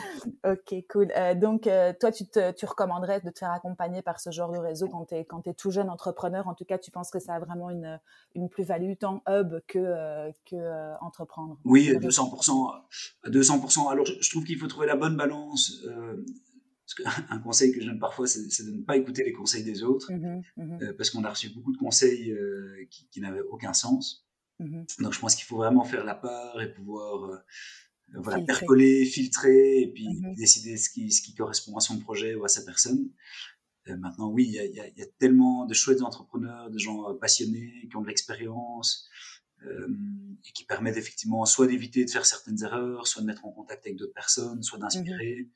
ok, 0.44 0.74
cool. 0.90 1.12
Euh, 1.16 1.36
donc, 1.36 1.68
euh, 1.68 1.92
toi, 1.98 2.10
tu, 2.10 2.26
te, 2.26 2.50
tu 2.50 2.66
recommanderais 2.66 3.20
de 3.20 3.30
te 3.30 3.38
faire 3.38 3.52
accompagner 3.52 4.02
par 4.02 4.18
ce 4.18 4.30
genre 4.30 4.50
de 4.50 4.58
réseau 4.58 4.88
quand 4.88 5.04
tu 5.06 5.14
es, 5.14 5.24
quand 5.24 5.46
es 5.46 5.54
tout 5.54 5.70
jeune 5.70 5.90
entrepreneur? 5.90 6.48
En 6.48 6.54
tout 6.54 6.64
cas, 6.64 6.78
tu 6.78 6.90
penses 6.90 7.10
que 7.10 7.20
ça 7.20 7.34
a 7.34 7.38
vraiment 7.38 7.70
une, 7.70 8.00
une 8.34 8.48
plus-value 8.48 8.94
tant 8.98 9.22
hub 9.28 9.60
que, 9.68 9.78
euh, 9.78 10.32
que 10.44 10.56
euh, 10.56 10.92
entreprendre. 11.00 11.56
Oui, 11.64 11.90
à 11.90 11.98
200%. 11.98 12.72
À 13.24 13.30
200 13.30 13.59
alors, 13.90 14.06
je, 14.06 14.30
trouve 14.30 14.44
qu'il 14.44 14.58
faut 14.58 14.66
trouver 14.66 14.86
la 14.86 14.96
bonne 14.96 15.16
balance. 15.16 15.82
Euh, 15.84 16.24
un 17.30 17.38
conseil 17.38 17.72
que 17.72 17.80
je 17.80 17.86
donne 17.86 18.00
parfois, 18.00 18.26
c'est 18.26 18.64
de 18.64 18.70
ne 18.70 18.82
pas 18.82 18.96
écouter 18.96 19.22
les 19.24 19.32
conseils 19.32 19.62
des 19.62 19.84
autres, 19.84 20.12
mmh 20.12 20.42
mmh 20.56 20.82
euh, 20.82 20.92
parce 20.96 21.10
qu'on 21.10 21.22
a 21.22 21.30
reçu 21.30 21.50
beaucoup 21.50 21.72
de 21.72 21.76
conseils 21.76 22.32
euh, 22.32 22.84
qui, 22.90 23.20
n'avaient 23.20 23.42
aucun 23.42 23.72
sens. 23.72 24.26
Mmh 24.58 24.84
Donc, 24.98 25.12
je 25.12 25.20
pense 25.20 25.36
qu'il 25.36 25.44
faut 25.44 25.56
vraiment 25.56 25.84
faire 25.84 26.04
la 26.04 26.14
part 26.14 26.60
et 26.60 26.72
pouvoir 26.72 27.42
voilà, 28.14 28.42
percoler, 28.44 29.04
filtrer, 29.04 29.82
et 29.82 29.92
puis, 29.92 30.08
décider 30.36 30.76
ce 30.76 30.90
qui, 30.90 31.12
ce 31.12 31.22
qui 31.22 31.34
correspond 31.34 31.76
à 31.76 31.80
son 31.80 31.98
projet 32.00 32.34
ou 32.34 32.44
à 32.44 32.48
sa 32.48 32.62
personne. 32.62 33.08
maintenant, 33.86 34.28
oui, 34.28 34.46
il 34.48 34.54
y, 34.54 34.98
y 34.98 35.02
a, 35.02 35.06
tellement 35.18 35.66
de 35.66 35.74
chouettes 35.74 36.02
entrepreneurs, 36.02 36.70
de 36.70 36.78
gens 36.78 37.14
passionnés, 37.14 37.86
qui 37.88 37.96
ont 37.96 38.02
de 38.02 38.08
l'expérience, 38.08 39.08
et 39.64 40.52
qui 40.52 40.64
permettent 40.64 40.96
effectivement 40.96 41.44
soit 41.44 41.66
d'éviter 41.66 42.04
de 42.04 42.10
faire 42.10 42.26
certaines 42.26 42.62
erreurs, 42.62 43.06
soit 43.06 43.22
de 43.22 43.26
mettre 43.26 43.44
en 43.44 43.52
contact 43.52 43.86
avec 43.86 43.98
d'autres 43.98 44.14
personnes, 44.14 44.62
soit 44.62 44.78
d'inspirer. 44.78 45.48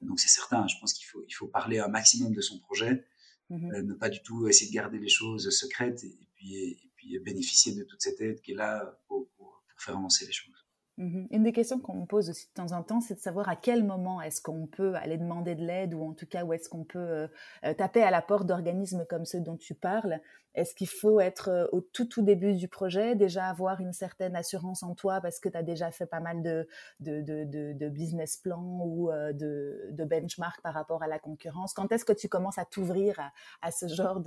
Mmh 0.00 0.06
Donc 0.06 0.20
c'est 0.20 0.28
certain, 0.28 0.66
je 0.66 0.76
pense 0.80 0.92
qu'il 0.92 1.06
faut, 1.06 1.22
il 1.26 1.32
faut 1.32 1.46
parler 1.46 1.78
un 1.78 1.88
maximum 1.88 2.32
de 2.34 2.40
son 2.40 2.58
projet, 2.58 3.06
mmh 3.50 3.72
euh, 3.72 3.82
ne 3.82 3.94
pas 3.94 4.08
du 4.08 4.22
tout 4.22 4.48
essayer 4.48 4.70
de 4.70 4.74
garder 4.74 4.98
les 4.98 5.08
choses 5.08 5.50
secrètes 5.50 6.04
et, 6.04 6.28
puis, 6.34 6.54
et 6.56 6.90
puis 6.96 7.18
bénéficier 7.18 7.74
de 7.74 7.84
toute 7.84 8.00
cette 8.00 8.20
aide 8.20 8.40
qui 8.40 8.52
est 8.52 8.56
là 8.56 8.98
pour, 9.06 9.28
pour, 9.36 9.62
pour 9.68 9.80
faire 9.82 9.96
avancer 9.96 10.26
les 10.26 10.32
choses. 10.32 10.63
Mmh 10.96 11.26
Une 11.32 11.42
des 11.42 11.52
questions 11.52 11.80
qu'on 11.80 12.02
me 12.02 12.06
pose 12.06 12.30
aussi 12.30 12.46
de 12.46 12.52
temps 12.52 12.70
en 12.70 12.84
temps, 12.84 13.00
c'est 13.00 13.14
de 13.14 13.20
savoir 13.20 13.48
à 13.48 13.56
quel 13.56 13.82
moment 13.82 14.22
est-ce 14.22 14.40
qu'on 14.40 14.68
peut 14.68 14.94
aller 14.94 15.18
demander 15.18 15.56
de 15.56 15.64
l'aide 15.64 15.92
ou 15.92 16.04
en 16.04 16.12
tout 16.12 16.26
cas 16.26 16.44
où 16.44 16.52
est-ce 16.52 16.68
qu'on 16.68 16.84
peut 16.84 16.98
euh, 17.00 17.26
euh, 17.64 17.74
taper 17.74 18.02
à 18.04 18.12
la 18.12 18.22
porte 18.22 18.46
d'organismes 18.46 19.04
comme 19.08 19.24
ceux 19.24 19.40
dont 19.40 19.56
tu 19.56 19.74
parles. 19.74 20.20
Est-ce 20.54 20.72
qu'il 20.76 20.88
faut 20.88 21.18
être 21.18 21.48
euh, 21.48 21.66
au 21.72 21.80
tout 21.80 22.04
tout 22.04 22.22
début 22.22 22.54
du 22.54 22.68
projet, 22.68 23.16
déjà 23.16 23.46
avoir 23.46 23.80
une 23.80 23.92
certaine 23.92 24.36
assurance 24.36 24.84
en 24.84 24.94
toi 24.94 25.20
parce 25.20 25.40
que 25.40 25.48
tu 25.48 25.56
as 25.56 25.64
déjà 25.64 25.90
fait 25.90 26.06
pas 26.06 26.20
mal 26.20 26.42
de, 26.42 26.68
de, 27.00 27.22
de, 27.22 27.88
business 27.88 28.36
plan 28.36 28.62
ou 28.84 29.10
de, 29.10 29.88
de 29.90 30.04
benchmark 30.04 30.62
par 30.62 30.74
rapport 30.74 31.02
à 31.02 31.08
la 31.08 31.18
concurrence? 31.18 31.74
Quand 31.74 31.90
est-ce 31.90 32.04
que 32.04 32.12
tu 32.12 32.28
commences 32.28 32.58
à 32.58 32.64
t'ouvrir 32.64 33.18
à, 33.18 33.32
à, 33.62 33.72
ce 33.72 33.88
genre 33.88 34.22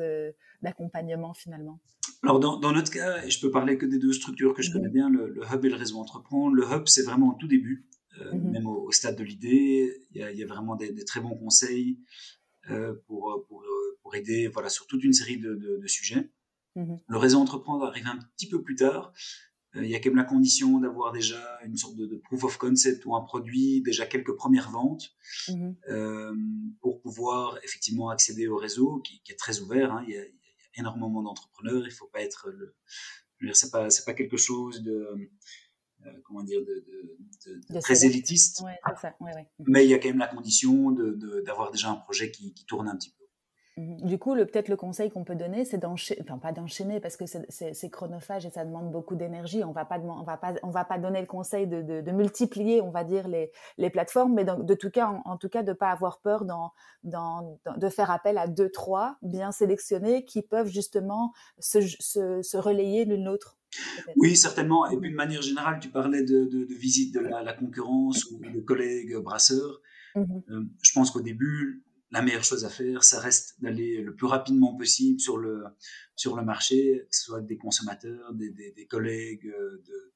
d'accompagnement 0.61 1.33
finalement? 1.33 1.79
Alors 2.23 2.39
dans, 2.39 2.57
dans, 2.57 2.71
notre 2.71 2.91
cas, 2.91 3.23
et 3.23 3.29
je 3.29 3.39
peux 3.39 3.51
parler 3.51 3.77
que 3.77 3.85
des 3.85 3.99
deux 3.99 4.13
structures 4.13 4.53
que 4.53 4.61
je 4.61 4.71
connais 4.71 4.89
bien, 4.89 5.09
le, 5.09 5.29
le 5.29 5.41
hub 5.43 5.63
et 5.65 5.69
le 5.69 5.75
réseau 5.75 5.97
entreprendre. 5.97 6.55
Le 6.55 6.63
hub, 6.63 6.87
c'est 6.87 7.03
vraiment 7.03 7.29
au 7.29 7.37
tout 7.39 7.47
début, 7.47 7.87
euh, 8.19 8.33
mmh 8.33 8.51
même 8.51 8.67
au, 8.67 8.87
au, 8.87 8.91
stade 8.91 9.15
de 9.15 9.23
l'idée. 9.23 10.05
Il 10.11 10.17
y 10.17 10.23
a, 10.23 10.31
il 10.31 10.37
y 10.37 10.43
a 10.43 10.47
vraiment 10.47 10.75
des, 10.75 10.91
des, 10.91 11.05
très 11.05 11.19
bons 11.19 11.35
conseils 11.35 11.99
euh, 12.69 12.93
pour, 13.05 13.45
pour, 13.47 13.63
pour, 14.01 14.15
aider 14.15 14.47
voilà, 14.47 14.69
sur 14.69 14.87
toute 14.87 15.03
une 15.03 15.13
série 15.13 15.37
de, 15.37 15.53
de, 15.53 15.77
de 15.81 15.87
sujets. 15.87 16.31
Mmh 16.75 16.95
le 17.07 17.17
réseau 17.17 17.39
entreprendre 17.39 17.85
arrive 17.85 18.07
un 18.07 18.19
petit 18.35 18.47
peu 18.47 18.61
plus 18.61 18.75
tard. 18.75 19.13
Euh, 19.75 19.83
il 19.83 19.91
y 19.91 19.95
a 19.95 19.99
quand 19.99 20.09
même 20.09 20.17
la 20.17 20.23
condition 20.23 20.79
d'avoir 20.79 21.11
déjà 21.11 21.59
une 21.65 21.77
sorte 21.77 21.95
de, 21.95 22.05
de, 22.05 22.15
proof 22.15 22.43
of 22.43 22.57
concept 22.57 23.05
ou 23.05 23.15
un 23.15 23.21
produit, 23.21 23.81
déjà 23.81 24.05
quelques 24.05 24.35
premières 24.35 24.71
ventes, 24.71 25.15
euh, 25.89 26.33
pour 26.81 27.01
pouvoir 27.01 27.59
effectivement 27.63 28.09
accéder 28.09 28.47
au 28.47 28.57
réseau 28.57 28.99
qui, 28.99 29.21
qui 29.23 29.31
est 29.31 29.35
très 29.35 29.59
ouvert. 29.59 29.91
Hein. 29.91 30.03
Il, 30.07 30.13
y 30.13 30.17
a, 30.17 30.23
énormément 30.77 31.21
d'entrepreneurs. 31.23 31.85
Il 31.85 31.91
faut 31.91 32.07
pas 32.07 32.21
être 32.21 32.49
le, 32.49 33.53
c'est 33.53 33.71
pas, 33.71 33.89
c'est 33.89 34.05
pas 34.05 34.13
quelque 34.13 34.37
chose 34.37 34.81
de, 34.81 35.29
euh, 36.05 36.21
comment 36.23 36.43
dire, 36.43 36.61
de, 36.61 36.65
de, 36.65 37.51
de, 37.51 37.73
de 37.73 37.79
très 37.81 38.05
élitiste. 38.05 38.61
Ouais, 38.61 38.77
ça. 39.01 39.15
Ouais, 39.19 39.33
ouais. 39.33 39.47
Mais 39.59 39.85
il 39.85 39.89
y 39.89 39.93
a 39.93 39.99
quand 39.99 40.09
même 40.09 40.17
la 40.17 40.27
condition 40.27 40.91
de, 40.91 41.41
d'avoir 41.45 41.71
déjà 41.71 41.89
un 41.89 41.95
projet 41.95 42.31
qui, 42.31 42.53
qui 42.53 42.65
tourne 42.65 42.87
un 42.87 42.95
petit 42.95 43.11
peu. 43.11 43.16
Du 43.77 44.17
coup, 44.17 44.33
peut-être 44.33 44.69
le 44.69 44.75
conseil 44.75 45.11
qu'on 45.11 45.23
peut 45.23 45.35
donner, 45.35 45.63
c'est 45.63 45.77
d'enchaîner, 45.77 46.19
enfin 46.23 46.39
pas 46.39 46.51
d'enchaîner 46.51 46.99
parce 46.99 47.15
que 47.15 47.25
c'est 47.27 47.89
chronophage 47.91 48.45
et 48.45 48.49
ça 48.49 48.65
demande 48.65 48.91
beaucoup 48.91 49.15
d'énergie. 49.15 49.63
On 49.63 49.71
va 49.71 49.85
pas, 49.85 49.99
on 49.99 50.23
va 50.23 50.35
pas, 50.37 50.55
on 50.63 50.71
va 50.71 50.83
pas 50.83 50.97
donner 50.97 51.21
le 51.21 51.27
conseil 51.27 51.67
de, 51.67 51.83
de, 51.83 52.01
de 52.01 52.11
multiplier, 52.11 52.81
on 52.81 52.89
va 52.89 53.03
dire 53.03 53.27
les, 53.27 53.51
les 53.77 53.91
plateformes, 53.91 54.33
mais 54.33 54.45
de 54.45 54.73
tout 54.73 54.89
cas, 54.89 55.07
en, 55.07 55.21
en, 55.25 55.37
tout 55.37 55.49
cas, 55.49 55.61
de 55.61 55.73
pas 55.73 55.91
avoir 55.91 56.21
peur 56.21 56.45
dans, 56.45 56.71
dans, 57.03 57.59
dans, 57.65 57.77
de 57.77 57.89
faire 57.89 58.09
appel 58.09 58.39
à 58.39 58.47
deux, 58.47 58.69
trois 58.69 59.17
bien 59.21 59.51
sélectionnés 59.51 60.25
qui 60.25 60.41
peuvent 60.41 60.69
justement 60.69 61.33
se, 61.59 61.79
se, 61.99 62.41
se 62.41 62.57
relayer 62.57 63.05
l'une 63.05 63.25
l'autre. 63.25 63.57
Oui, 64.15 64.35
certainement. 64.35 64.89
Et 64.89 64.97
puis 64.97 65.11
de 65.11 65.15
manière 65.15 65.41
générale, 65.41 65.79
tu 65.79 65.89
parlais 65.89 66.23
de, 66.23 66.45
de, 66.45 66.65
de 66.65 66.73
visite 66.73 67.13
de 67.13 67.19
la, 67.19 67.43
la, 67.43 67.53
concurrence 67.53 68.25
ou 68.31 68.39
de 68.39 68.59
collègues 68.61 69.17
brasseurs. 69.17 69.81
Mmh 70.15 70.23
euh, 70.49 70.63
je 70.81 70.91
pense 70.93 71.11
qu'au 71.11 71.21
début, 71.21 71.83
la 72.11 72.21
meilleure 72.21 72.43
chose 72.43 72.63
à 72.65 72.69
faire, 72.69 73.03
ça 73.03 73.19
reste 73.19 73.61
d'aller 73.61 74.01
le 74.01 74.15
plus 74.15 74.27
rapidement 74.27 74.75
possible 74.75 75.19
sur 75.19 75.37
le 75.37 75.63
sur 76.15 76.35
le 76.35 76.43
marché, 76.43 77.05
que 77.09 77.15
ce 77.15 77.23
soit 77.23 77.41
des 77.41 77.57
consommateurs, 77.57 78.33
des, 78.33 78.49
des, 78.49 78.71
des 78.71 78.87
collègues 78.87 79.47
euh, 79.47 79.83
de 79.85 80.13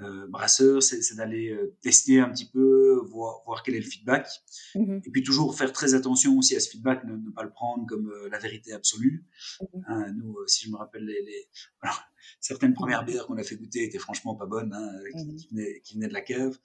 euh, 0.00 0.26
brasseurs, 0.26 0.82
c'est 0.82 1.14
d'aller 1.14 1.50
euh, 1.50 1.76
tester 1.80 2.18
un 2.18 2.28
petit 2.28 2.48
peu, 2.48 3.00
voir, 3.04 3.42
voir 3.46 3.62
quel 3.62 3.76
est 3.76 3.80
le 3.80 3.84
feedback, 3.84 4.28
mmh 4.74 4.98
et 5.04 5.10
puis 5.10 5.22
toujours 5.22 5.56
faire 5.56 5.72
très 5.72 5.94
attention 5.94 6.36
aussi 6.36 6.56
à 6.56 6.60
ce 6.60 6.68
feedback, 6.68 7.04
ne, 7.04 7.16
ne 7.16 7.30
pas 7.30 7.44
le 7.44 7.50
prendre 7.50 7.86
comme 7.86 8.08
euh, 8.08 8.28
la 8.28 8.38
vérité 8.38 8.72
absolue. 8.72 9.24
Mmh 9.60 9.80
hein, 9.86 10.12
nous, 10.12 10.36
si 10.46 10.66
je 10.66 10.70
me 10.72 10.76
rappelle 10.76 11.04
les, 11.04 11.22
les... 11.22 11.48
Alors, 11.80 12.00
certaines 12.40 12.74
premières 12.74 13.04
bières 13.04 13.26
qu'on 13.26 13.36
a 13.36 13.44
fait 13.44 13.56
goûter 13.56 13.84
étaient 13.84 13.98
franchement 13.98 14.34
pas 14.34 14.46
bonnes, 14.46 14.72
hein, 14.72 14.90
qui, 15.16 15.36
qui, 15.36 15.48
venaient, 15.54 15.80
qui 15.84 15.94
venaient 15.94 16.08
de 16.08 16.14
la 16.14 16.22
cave 16.22 16.58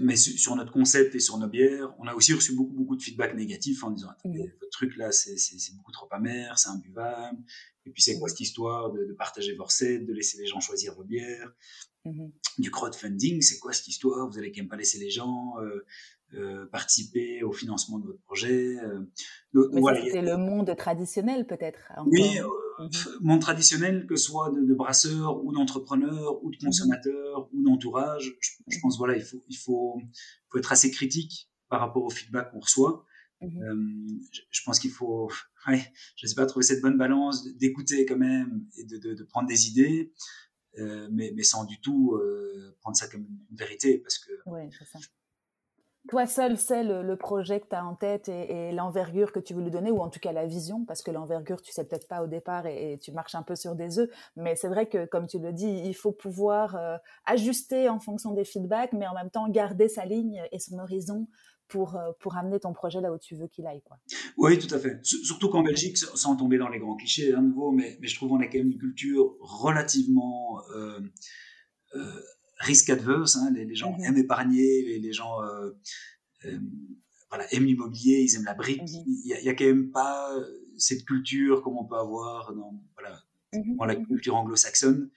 mais 0.00 0.16
sur 0.16 0.56
notre 0.56 0.72
concept 0.72 1.14
et 1.14 1.20
sur 1.20 1.38
nos 1.38 1.48
bières, 1.48 1.94
on 1.98 2.06
a 2.06 2.14
aussi 2.14 2.32
reçu 2.32 2.54
beaucoup, 2.54 2.72
beaucoup 2.72 2.96
de 2.96 3.02
feedback 3.02 3.34
négatif 3.34 3.84
en 3.84 3.90
disant 3.90 4.10
mmh. 4.24 4.38
votre 4.38 4.70
truc 4.70 4.96
là, 4.96 5.12
c'est 5.12 5.36
beaucoup 5.76 5.92
trop 5.92 6.08
amer, 6.10 6.58
c'est 6.58 6.68
imbuvable. 6.68 7.38
Et 7.86 7.90
puis, 7.90 8.02
c'est 8.02 8.18
quoi 8.18 8.28
cette 8.28 8.40
histoire 8.40 8.92
de, 8.92 9.04
de, 9.04 9.12
partager 9.12 9.54
vos 9.54 9.64
recettes, 9.64 10.06
de 10.06 10.12
laisser 10.12 10.38
les 10.38 10.46
gens 10.46 10.58
choisir 10.60 10.94
vos 10.94 11.04
bières 11.04 11.52
mmh. 12.04 12.28
Du 12.58 12.70
crowdfunding, 12.70 13.42
c'est 13.42 13.58
quoi 13.58 13.72
cette 13.72 13.88
histoire? 13.88 14.28
Vous 14.30 14.38
allez 14.38 14.52
quand 14.52 14.62
même 14.62 14.68
pas 14.68 14.76
laisser 14.76 14.98
les 14.98 15.10
gens 15.10 15.54
euh, 15.60 15.84
euh, 16.36 16.66
participer 16.66 17.44
au 17.44 17.52
financement 17.52 17.98
de 17.98 18.06
votre 18.06 18.20
projet. 18.22 18.76
Euh, 18.80 19.00
donc, 19.52 19.68
voilà, 19.74 20.02
c'était 20.04 20.20
le 20.20 20.36
monde 20.36 20.74
traditionnel 20.76 21.46
peut-être. 21.46 21.92
Oui, 22.06 22.40
euh, 22.40 22.84
mmh. 22.84 22.88
monde 23.20 23.40
traditionnel, 23.40 24.04
que 24.06 24.16
ce 24.16 24.24
soit 24.24 24.50
de, 24.50 24.62
de 24.62 24.74
brasseurs 24.74 25.44
ou 25.44 25.52
d'entrepreneurs 25.52 26.42
ou 26.42 26.50
de 26.50 26.56
mmh. 26.56 26.64
consommateurs 26.64 27.48
ou 27.52 27.62
d'entourage. 27.62 28.34
Je, 28.40 28.50
je, 28.66 28.78
pense 28.80 28.98
voilà, 28.98 29.16
il 29.16 29.22
faut, 29.22 29.44
il 29.48 29.56
faut, 29.56 30.00
faut 30.48 30.58
être 30.58 30.72
assez 30.72 30.90
critique 30.90 31.50
par 31.68 31.78
rapport 31.78 32.02
au 32.02 32.10
feedback 32.10 32.50
qu'on 32.50 32.60
reçoit. 32.60 33.04
Mmh 33.40 33.60
je, 34.50 34.60
pense 34.64 34.80
qu'il 34.80 34.90
faut, 34.90 35.30
ouais, 35.68 35.92
je 36.16 36.26
sais 36.26 36.34
pas, 36.34 36.46
trouver 36.46 36.64
cette 36.64 36.80
bonne 36.80 36.96
balance 36.98 37.46
d'écouter 37.56 38.06
quand 38.06 38.16
même 38.16 38.64
et 38.76 38.84
de, 38.84 38.96
de, 38.98 39.14
de 39.14 39.24
prendre 39.24 39.46
des 39.46 39.68
idées, 39.68 40.12
mais, 40.78 41.32
mais 41.36 41.42
sans 41.42 41.64
du 41.64 41.80
tout 41.80 42.18
prendre 42.80 42.96
ça 42.96 43.06
comme 43.06 43.20
une 43.20 43.56
vérité, 43.56 43.98
parce 43.98 44.18
que. 44.18 44.30
C'est 44.70 44.84
ça 44.86 44.98
toi 46.08 46.26
seul 46.26 46.58
sais 46.58 46.84
le, 46.84 47.16
projet 47.16 47.60
que 47.60 47.68
tu 47.68 47.76
as 47.76 47.84
en 47.84 47.94
tête 47.94 48.28
et, 48.28 48.72
l'envergure 48.72 49.32
que 49.32 49.40
tu 49.40 49.54
veux 49.54 49.62
lui 49.62 49.70
donner, 49.70 49.90
ou 49.90 50.00
en 50.00 50.08
tout 50.08 50.20
cas 50.20 50.32
la 50.32 50.46
vision, 50.46 50.84
parce 50.84 51.02
que 51.02 51.10
l'envergure, 51.10 51.62
tu 51.62 51.72
sais 51.72 51.84
peut-être 51.84 52.08
pas 52.08 52.22
au 52.22 52.26
départ 52.26 52.66
et, 52.66 52.98
tu 53.00 53.12
marches 53.12 53.34
un 53.34 53.42
peu 53.42 53.56
sur 53.56 53.74
des 53.74 53.98
œufs. 53.98 54.10
Mais 54.36 54.56
c'est 54.56 54.68
vrai 54.68 54.88
que, 54.88 55.06
comme 55.06 55.26
tu 55.26 55.38
le 55.38 55.52
dis, 55.52 55.82
il 55.84 55.94
faut 55.94 56.12
pouvoir 56.12 56.76
euh, 56.76 56.96
ajuster 57.24 57.88
en 57.88 58.00
fonction 58.00 58.32
des 58.32 58.44
feedbacks, 58.44 58.92
mais 58.92 59.06
en 59.06 59.14
même 59.14 59.30
temps 59.30 59.48
garder 59.48 59.88
sa 59.88 60.04
ligne 60.04 60.42
et 60.52 60.58
son 60.58 60.78
horizon 60.78 61.26
pour, 61.68 61.96
euh, 61.96 62.12
pour 62.20 62.36
amener 62.36 62.60
ton 62.60 62.72
projet 62.72 63.00
là 63.00 63.12
où 63.12 63.18
tu 63.18 63.36
veux 63.36 63.48
qu'il 63.48 63.66
aille. 63.66 63.82
Quoi. 63.82 63.98
Oui, 64.36 64.58
tout 64.58 64.72
à 64.74 64.78
fait. 64.78 64.98
Surtout 65.02 65.48
qu'en 65.48 65.62
Belgique, 65.62 65.96
sans 65.96 66.36
tomber 66.36 66.58
dans 66.58 66.68
les 66.68 66.78
grands 66.78 66.96
clichés 66.96 67.32
à 67.32 67.40
nouveau, 67.40 67.70
mais, 67.70 67.96
mais 68.00 68.08
je 68.08 68.16
trouve 68.16 68.28
qu'on 68.28 68.40
a 68.40 68.46
quand 68.46 68.58
même 68.58 68.72
une 68.72 68.78
culture 68.78 69.36
relativement... 69.40 70.60
Euh, 70.76 71.00
risque 72.58 72.90
adverse. 72.90 73.36
Hein, 73.36 73.52
les, 73.52 73.74
gens 73.74 73.96
mmh 73.96 74.04
aiment 74.04 74.18
épargner, 74.18 74.98
les, 74.98 75.12
gens 75.12 75.42
euh, 75.42 75.70
euh, 76.44 76.58
voilà, 77.28 77.52
aiment 77.52 77.64
l'immobilier, 77.64 78.20
ils 78.20 78.36
aiment 78.36 78.44
la 78.44 78.54
brique. 78.54 78.82
Mmh 78.82 79.04
il 79.06 79.38
n'y 79.42 79.48
a, 79.48 79.54
quand 79.54 79.64
même 79.64 79.90
pas 79.90 80.34
cette 80.76 81.04
culture 81.04 81.62
comme 81.62 81.76
on 81.76 81.84
peut 81.84 81.96
avoir 81.96 82.54
dans, 82.54 82.80
voilà, 82.96 83.22
dans 83.78 83.84
la 83.84 83.96
culture 83.96 84.34
anglo-saxonne, 84.36 85.10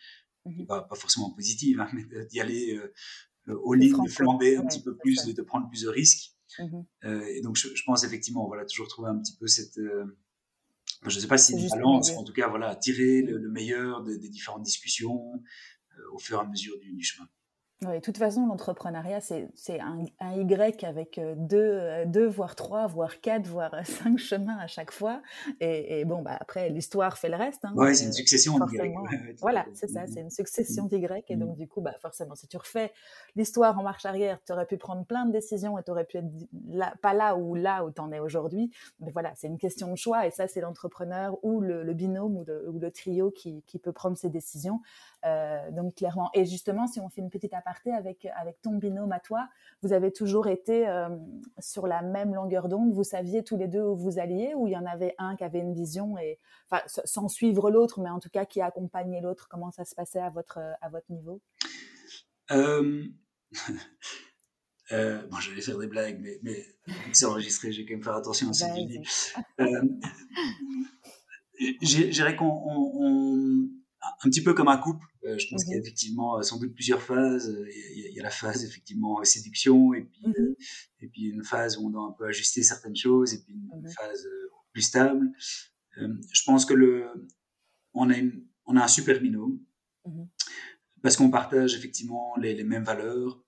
pas, 0.67 0.81
pas, 0.81 0.95
forcément 0.95 1.31
positive, 1.31 1.79
hein, 1.81 1.89
mais 1.93 2.25
d'y 2.25 2.39
aller 2.39 2.75
euh, 3.47 3.55
au 3.63 3.73
lit, 3.73 3.91
de 3.91 4.09
flamber 4.09 4.57
un 4.57 4.65
petit 4.65 4.81
peu 4.81 4.95
plus, 4.95 5.25
de, 5.25 5.41
prendre 5.41 5.69
plus 5.69 5.83
de 5.83 5.89
risques. 5.89 6.33
et 7.03 7.41
donc, 7.41 7.55
je, 7.55 7.83
pense 7.85 8.03
effectivement, 8.03 8.45
voilà, 8.47 8.65
toujours 8.65 8.87
trouver 8.87 9.09
un 9.09 9.17
petit 9.19 9.35
peu 9.37 9.47
cette, 9.47 9.79
je 11.05 11.15
ne 11.15 11.21
sais 11.21 11.27
pas 11.27 11.37
si 11.37 11.53
une 11.53 11.67
balance, 11.69 12.11
en 12.11 12.23
tout 12.23 12.33
cas, 12.33 12.47
voilà, 12.47 12.75
tirer 12.75 13.21
le, 13.21 13.49
meilleur 13.49 14.03
des, 14.03 14.17
différentes 14.29 14.63
discussions 14.63 15.31
au 16.11 16.19
fur 16.19 16.37
et 16.39 16.41
à 16.41 16.45
mesure 16.45 16.75
du 16.79 17.03
chemin. 17.03 17.27
Oui, 17.83 17.93
de 17.93 17.99
toute 17.99 18.17
façon, 18.17 18.47
l'entrepreneuriat, 18.47 19.21
c'est 19.21 19.79
un, 19.79 20.03
un, 20.19 20.33
Y 20.33 20.83
avec 20.83 21.19
euh, 21.19 21.35
deux, 21.37 21.57
euh, 21.59 22.05
deux, 22.07 22.25
voire 22.25 22.55
trois, 22.55 22.87
voire 22.87 23.21
quatre, 23.21 23.45
voire 23.45 23.71
cinq 23.85 24.17
chemins 24.17 24.57
à 24.57 24.65
chaque 24.65 24.89
fois. 24.89 25.21
Et, 25.59 25.99
et 25.99 26.05
bon, 26.05 26.23
bah, 26.23 26.35
après, 26.39 26.69
l'histoire 26.69 27.19
fait 27.19 27.29
le 27.29 27.35
reste. 27.35 27.65
Hein, 27.65 27.73
oui, 27.75 27.95
c'est 27.95 28.05
une 28.05 28.13
succession 28.13 28.57
d'Y. 28.57 28.77
voilà, 29.41 29.67
c'est 29.75 29.87
ça, 29.91 30.07
c'est 30.07 30.21
une 30.21 30.31
succession 30.31 30.85
d'Y. 30.85 31.05
Et 31.27 31.35
donc, 31.35 31.55
du 31.55 31.67
coup, 31.67 31.81
bah, 31.81 31.93
forcément, 32.01 32.33
si 32.33 32.47
tu 32.47 32.57
refais 32.57 32.91
l'histoire 33.35 33.77
en 33.77 33.83
marche 33.83 34.07
arrière, 34.07 34.39
tu 34.43 34.53
aurais 34.53 34.65
pu 34.65 34.77
prendre 34.77 35.05
plein 35.05 35.27
de 35.27 35.31
décisions 35.31 35.77
et 35.77 35.83
tu 35.83 35.91
aurais 35.91 36.05
pu 36.05 36.17
être 36.17 36.31
là, 36.69 36.95
pas 37.03 37.13
là 37.13 37.35
ou 37.35 37.53
là 37.53 37.85
où 37.85 37.91
tu 37.91 38.01
en 38.01 38.11
es 38.11 38.19
aujourd'hui. 38.19 38.71
Mais 39.01 39.11
voilà, 39.11 39.33
c'est 39.35 39.45
une 39.45 39.59
question 39.59 39.91
de 39.91 39.97
choix. 39.97 40.25
Et 40.25 40.31
ça, 40.31 40.47
c'est 40.47 40.61
l'entrepreneur 40.61 41.37
ou 41.43 41.61
le, 41.61 41.83
le, 41.83 41.93
binôme 41.93 42.37
ou 42.37 42.43
le, 42.43 42.67
ou 42.71 42.79
le 42.79 42.89
trio 42.89 43.29
qui, 43.29 43.61
qui, 43.67 43.77
peut 43.77 43.91
prendre 43.91 44.17
ces 44.17 44.29
décisions. 44.29 44.81
Euh, 45.27 45.71
donc, 45.71 45.95
clairement. 45.95 46.29
Et 46.33 46.45
justement, 46.45 46.87
si 46.87 46.99
on 46.99 47.09
fait 47.09 47.21
une 47.21 47.29
petite 47.29 47.53
avec, 47.53 48.27
avec 48.35 48.61
ton 48.61 48.77
binôme 48.77 49.11
à 49.11 49.19
toi, 49.19 49.47
vous 49.81 49.93
avez 49.93 50.11
toujours 50.11 50.47
été 50.47 50.87
euh, 50.87 51.09
sur 51.59 51.87
la 51.87 52.01
même 52.01 52.33
longueur 52.33 52.69
d'onde, 52.69 52.93
vous 52.93 53.03
saviez 53.03 53.43
tous 53.43 53.57
les 53.57 53.67
deux 53.67 53.81
où 53.81 53.95
vous 53.95 54.19
alliez, 54.19 54.53
ou 54.55 54.67
il 54.67 54.73
y 54.73 54.77
en 54.77 54.85
avait 54.85 55.15
un 55.17 55.35
qui 55.35 55.43
avait 55.43 55.59
une 55.59 55.73
vision, 55.73 56.17
et, 56.17 56.39
enfin, 56.69 56.81
sans 56.87 57.27
suivre 57.27 57.69
l'autre, 57.69 57.99
mais 57.99 58.09
en 58.09 58.19
tout 58.19 58.29
cas 58.29 58.45
qui 58.45 58.61
accompagnait 58.61 59.21
l'autre, 59.21 59.47
comment 59.49 59.71
ça 59.71 59.85
se 59.85 59.95
passait 59.95 60.19
à 60.19 60.29
votre, 60.29 60.59
à 60.81 60.89
votre 60.89 61.11
niveau? 61.11 61.41
Euh... 62.51 63.03
Euh, 64.93 65.21
bon, 65.27 65.37
je 65.41 65.51
vais 65.51 65.59
faire 65.59 65.77
des 65.77 65.87
blagues, 65.87 66.17
mais, 66.21 66.39
mais 66.43 66.65
c'est 67.11 67.25
enregistré, 67.25 67.73
j'ai 67.73 67.85
quand 67.85 67.95
même 67.95 68.03
faire 68.03 68.15
attention 68.15 68.49
à 68.49 68.53
ce 68.53 68.63
que 68.63 68.79
je 68.79 68.85
dis. 68.85 69.01
Euh, 69.59 69.81
je 71.81 72.03
dirais 72.09 72.37
qu'on 72.37 73.67
un 74.23 74.29
petit 74.29 74.43
peu 74.43 74.53
comme 74.53 74.67
un 74.67 74.77
couple. 74.77 75.05
Euh, 75.25 75.37
je 75.37 75.47
pense 75.49 75.63
qu'il 75.63 75.73
y 75.73 75.75
a 75.75 75.79
effectivement 75.79 76.37
euh, 76.37 76.41
sans 76.41 76.59
doute 76.59 76.73
plusieurs 76.73 77.01
phases. 77.01 77.49
Euh, 77.49 77.67
il 77.95 78.13
y 78.13 78.19
a, 78.19 78.23
la 78.23 78.29
phase 78.29 78.63
effectivement 78.63 79.23
séduction 79.23 79.93
et 79.93 80.03
puis 80.03 80.21
mmh 80.25 80.33
et 80.99 81.07
puis 81.09 81.25
une 81.25 81.43
phase 81.43 81.77
où 81.77 81.85
on 81.85 81.89
doit 81.91 82.05
un 82.05 82.11
peu 82.11 82.25
ajuster 82.25 82.63
certaines 82.63 82.95
choses 82.95 83.33
et 83.33 83.39
puis 83.43 83.53
une 83.53 83.81
mmh 83.81 83.89
phase 83.89 84.27
plus 84.71 84.81
stable. 84.81 85.31
je 85.95 86.43
pense 86.45 86.65
que 86.65 86.73
le 86.73 87.07
on 87.93 88.09
a 88.09 88.15
on 88.65 88.75
a 88.75 88.83
un 88.83 88.87
super 88.87 89.21
binôme 89.21 89.59
parce 91.03 91.15
qu'on 91.15 91.29
partage 91.29 91.75
effectivement 91.75 92.35
les, 92.37 92.55
les 92.55 92.63
mêmes 92.63 92.83
valeurs. 92.83 93.43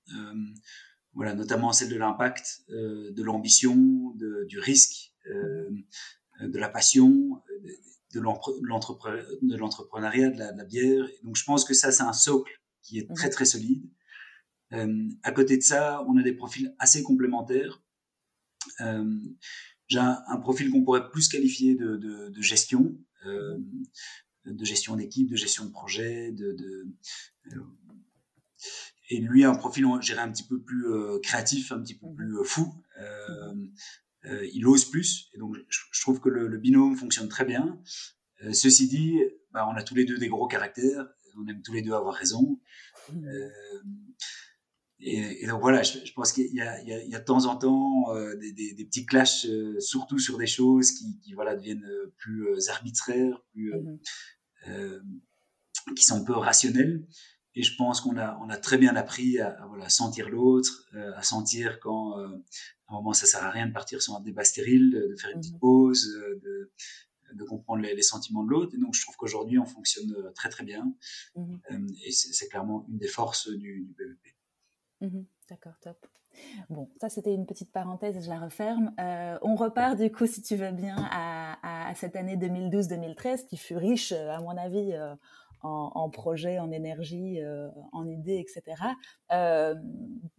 voilà, 1.13 1.33
notamment 1.33 1.73
celle 1.73 1.89
de 1.89 1.97
l'impact, 1.97 2.63
de 2.69 3.23
l'ambition, 3.23 4.13
du 4.15 4.59
risque, 4.59 5.13
de 5.25 6.59
la 6.59 6.69
passion, 6.69 7.41
de 7.63 7.98
l'entrepreneuriat, 8.13 10.29
de, 10.31 10.39
la, 10.39 10.63
bière. 10.63 11.07
donc, 11.23 11.35
je 11.35 11.43
pense 11.43 11.63
que 11.63 11.73
ça, 11.73 11.91
c'est 11.91 12.03
un 12.03 12.13
socle 12.13 12.51
qui 12.81 12.99
est 12.99 13.13
très, 13.13 13.27
mhm. 13.27 13.33
très 13.33 13.45
solide. 13.45 13.83
Euh, 14.73 15.09
à 15.23 15.31
côté 15.31 15.57
de 15.57 15.63
ça, 15.63 16.03
on 16.07 16.17
a 16.17 16.23
des 16.23 16.33
profils 16.33 16.73
assez 16.79 17.03
complémentaires. 17.03 17.81
Euh, 18.81 19.15
j'ai 19.87 19.99
un, 19.99 20.37
profil 20.37 20.69
qu'on 20.69 20.83
pourrait 20.83 21.09
plus 21.09 21.27
qualifier 21.27 21.75
de, 21.75 22.41
gestion, 22.41 22.95
euh, 23.25 23.57
de 24.45 24.65
gestion 24.65 24.95
d'équipe, 24.95 25.29
de 25.29 25.35
gestion 25.35 25.65
de 25.65 25.71
projet, 25.71 26.31
de, 26.31 26.87
et 29.09 29.19
lui 29.19 29.43
un 29.43 29.55
profil, 29.55 29.85
je 30.01 30.13
un 30.13 30.31
petit 30.31 30.45
peu 30.45 30.61
plus 30.61 30.85
créatif, 31.23 31.71
un 31.71 31.81
petit 31.81 31.97
peu 31.97 32.07
mhm. 32.07 32.15
plus 32.15 32.45
fou. 32.45 32.73
Euh, 34.25 34.47
il 34.53 34.67
ose 34.67 34.85
plus. 34.85 35.29
Et 35.33 35.37
donc, 35.37 35.55
je, 35.69 36.01
trouve 36.01 36.19
que 36.19 36.29
le, 36.29 36.57
binôme 36.57 36.95
fonctionne 36.95 37.29
très 37.29 37.45
bien. 37.45 37.79
Euh, 38.43 38.53
ceci 38.53 38.87
dit, 38.87 39.19
bah, 39.51 39.67
on 39.71 39.75
a 39.75 39.83
tous 39.83 39.95
les 39.95 40.05
deux 40.05 40.17
des 40.17 40.27
gros 40.27 40.47
caractères. 40.47 41.07
On 41.37 41.47
aime 41.47 41.61
tous 41.61 41.73
les 41.73 41.81
deux 41.81 41.93
avoir 41.93 42.15
raison. 42.15 42.59
Mmh. 43.11 43.27
Euh, 43.27 43.49
et, 45.01 45.47
donc 45.47 45.61
voilà, 45.61 45.81
je, 45.83 46.11
pense 46.13 46.33
qu'il 46.33 46.53
y, 46.53 46.61
a 46.61 47.19
de 47.19 47.23
temps 47.23 47.45
en 47.45 47.55
temps 47.55 48.13
des, 48.35 48.75
petits 48.85 49.05
clashs, 49.05 49.47
surtout 49.79 50.19
sur 50.19 50.37
des 50.37 50.47
choses 50.47 50.91
qui, 50.91 51.33
voilà 51.33 51.55
deviennent 51.55 51.87
plus 52.17 52.67
arbitraires, 52.67 53.41
plus, 53.53 53.73
mmh. 54.67 55.93
qui 55.95 56.03
sont 56.03 56.15
un 56.15 56.25
peu 56.25 56.33
rationnelles. 56.33 57.07
Et 57.55 57.63
je 57.63 57.75
pense 57.75 58.01
qu'on 58.01 58.17
a, 58.17 58.37
on 58.41 58.49
a 58.49 58.57
très 58.57 58.77
bien 58.77 58.95
appris 58.95 59.39
à, 59.39 59.65
voilà, 59.67 59.89
sentir 59.89 60.29
l'autre, 60.29 60.87
à 61.15 61.23
sentir 61.23 61.79
quand 61.79 62.15
à 62.89 62.93
un 62.93 62.97
moment, 62.97 63.13
ça 63.13 63.25
sert 63.27 63.43
à 63.43 63.51
rien 63.51 63.67
de 63.67 63.71
partir 63.73 64.01
sur 64.01 64.15
un 64.15 64.19
débat 64.19 64.43
stérile, 64.43 64.89
de, 64.91 65.15
faire 65.15 65.29
une 65.31 65.39
petite 65.39 65.55
mmh 65.55 65.59
pause, 65.59 66.07
euh, 66.17 66.71
de, 67.33 67.43
comprendre 67.43 67.83
les, 67.83 68.01
sentiments 68.01 68.43
de 68.43 68.49
l'autre. 68.49 68.73
Et 68.73 68.79
donc, 68.79 68.95
je 68.95 69.03
trouve 69.03 69.15
qu'aujourd'hui, 69.15 69.59
on 69.59 69.65
fonctionne 69.65 70.11
euh, 70.13 70.31
très, 70.31 70.49
très 70.49 70.63
bien. 70.63 70.93
Mmh 71.35 71.55
euh, 71.71 71.87
et 72.05 72.11
c'est 72.11 72.47
clairement 72.47 72.85
une 72.89 72.97
des 72.97 73.07
forces 73.07 73.49
du, 73.49 73.83
du 73.83 73.93
PVP. 73.93 74.35
Mmh 75.01 75.23
D'accord, 75.49 75.79
top. 75.81 76.07
Bon, 76.69 76.89
ça 77.01 77.09
c'était 77.09 77.33
une 77.33 77.47
petite 77.47 77.71
parenthèse, 77.71 78.23
je 78.23 78.29
la 78.29 78.39
referme. 78.39 78.93
on 79.41 79.55
repart 79.55 79.97
du 79.99 80.11
coup, 80.11 80.27
si 80.27 80.43
tu 80.43 80.55
veux 80.55 80.71
bien, 80.71 80.95
à, 81.11 81.89
à 81.89 81.95
cette 81.95 82.15
année 82.15 82.37
2012-2013 82.37 83.47
qui 83.47 83.57
fut 83.57 83.75
riche, 83.75 84.11
à 84.11 84.39
mon 84.39 84.55
avis, 84.55 84.93
en, 85.61 85.91
en 85.93 86.09
projet, 86.09 86.59
en 86.59 86.71
énergie, 86.71 87.41
euh, 87.41 87.67
en 87.91 88.07
idées, 88.07 88.37
etc. 88.37 88.81
Euh, 89.31 89.75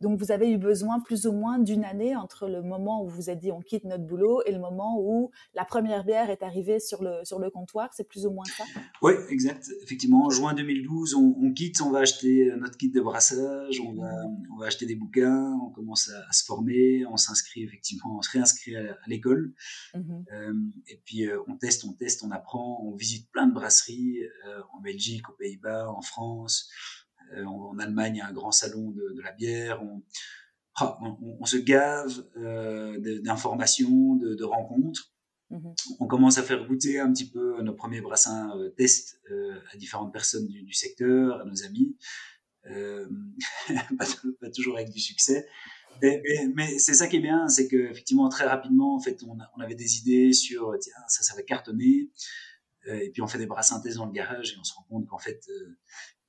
donc 0.01 0.19
vous 0.19 0.33
avez 0.33 0.51
eu 0.51 0.59
besoin 0.59 1.01
plus 1.01 1.27
ou 1.27 1.33
moins 1.33 1.59
d'une 1.59 1.85
année 1.85 2.17
entre 2.17 2.49
le 2.49 2.63
moment 2.63 3.05
où 3.05 3.09
vous 3.09 3.17
vous 3.17 3.31
êtes 3.31 3.39
dit 3.39 3.53
on 3.53 3.61
quitte 3.61 3.85
notre 3.85 4.05
boulot 4.05 4.43
et 4.47 4.53
le 4.53 4.59
moment 4.59 4.99
où 4.99 5.31
la 5.55 5.65
première 5.65 6.05
bière 6.05 6.31
est 6.31 6.43
arrivée 6.43 6.81
sur 6.81 7.03
le, 7.03 7.25
sur 7.25 7.39
le 7.39 7.51
comptoir, 7.51 7.91
c'est 7.93 8.09
plus 8.09 8.27
ou 8.27 8.31
moins 8.31 8.45
ça? 8.45 8.65
Oui, 9.03 9.13
exact. 9.29 9.71
Effectivement, 9.83 10.27
en 10.27 10.31
juin 10.31 10.55
2012, 10.55 11.15
on, 11.15 11.37
on, 11.41 11.53
quitte, 11.53 11.81
on 11.83 11.91
va 11.91 12.01
acheter 12.01 12.51
notre 12.59 12.77
kit 12.77 12.91
de 12.91 13.01
brassage, 13.01 13.81
on 13.81 13.93
va, 13.93 14.11
on 14.53 14.57
va 14.59 14.67
acheter 14.67 14.87
des 14.87 14.95
bouquins, 14.95 15.53
on 15.67 15.71
commence 15.71 16.11
à, 16.11 16.33
se 16.33 16.45
former, 16.45 17.05
on 17.07 17.17
s'inscrit 17.17 17.63
effectivement, 17.63 18.17
on 18.19 18.23
se 18.23 18.31
réinscrit 18.31 18.77
à, 18.77 18.97
l'école. 19.07 19.53
Mmh 19.95 20.01
euh, 20.33 20.53
et 20.89 21.01
puis 21.05 21.27
euh, 21.27 21.39
on 21.49 21.57
teste, 21.57 21.85
on 21.85 21.93
teste, 21.93 22.23
on 22.23 22.31
apprend, 22.31 22.83
on 22.85 22.95
visite 22.95 23.31
plein 23.31 23.47
de 23.47 23.53
brasseries 23.53 24.21
euh, 24.47 24.61
en 24.73 24.81
Belgique 24.81 25.10
aux 25.29 25.37
Pays-Bas, 25.39 25.89
en 25.91 26.03
France. 26.03 26.71
Euh, 27.37 27.45
en, 27.45 27.79
Allemagne, 27.79 28.17
il 28.17 28.19
y 28.19 28.23
a 28.23 28.27
un 28.27 28.33
grand 28.33 28.53
salon 28.53 28.91
de, 28.91 29.21
la 29.23 29.33
bière. 29.33 29.83
Ah, 30.77 30.99
on, 31.41 31.45
se 31.45 31.57
gave 31.57 32.25
euh, 32.37 33.21
d'informations, 33.21 34.17
de, 34.17 34.45
rencontres. 34.45 35.13
Mhm. 35.51 35.75
On 35.99 36.07
commence 36.07 36.39
à 36.39 36.43
faire 36.43 36.67
goûter 36.67 37.01
un 37.01 37.13
petit 37.13 37.29
peu 37.29 37.61
nos 37.63 37.75
premiers 37.75 38.01
brassins 38.01 38.57
euh, 38.57 38.71
tests 38.71 39.21
à 39.73 39.77
différentes 39.77 40.13
personnes 40.13 40.47
du, 40.47 40.73
secteur, 40.73 41.41
à 41.41 41.45
nos 41.45 41.65
amis. 41.65 41.97
pas, 43.99 44.51
toujours 44.55 44.77
avec 44.77 44.91
du 44.91 45.01
succès. 45.01 45.47
Mais, 46.03 46.79
c'est 46.79 46.95
ça 46.95 47.09
qui 47.09 47.17
est 47.17 47.21
bien, 47.21 47.49
c'est 47.49 47.69
qu'effectivement, 47.69 48.29
très 48.29 48.45
rapidement, 48.45 48.95
en 48.95 49.01
fait, 49.01 49.23
on, 49.25 49.37
on, 49.57 49.61
avait 49.61 49.75
des 49.75 49.99
idées 49.99 50.33
sur, 50.33 50.75
tiens, 50.81 50.95
ça, 51.09 51.23
ça 51.23 51.35
va 51.35 51.43
cartonner. 51.43 52.11
Euh, 52.89 52.99
et 52.99 53.11
puis 53.11 53.23
on 53.23 53.27
fait 53.27 53.39
des 53.39 53.47
bras 53.47 53.63
synthèses 53.63 53.97
dans 53.97 54.07
le 54.07 54.13
garage 54.13 54.53
et 54.53 54.57
on 54.59 54.65
se 54.65 54.75
rend 54.75 54.85
compte 54.89 55.07
qu'en 55.07 55.19
fait, 55.19 55.41
euh, 55.49 55.77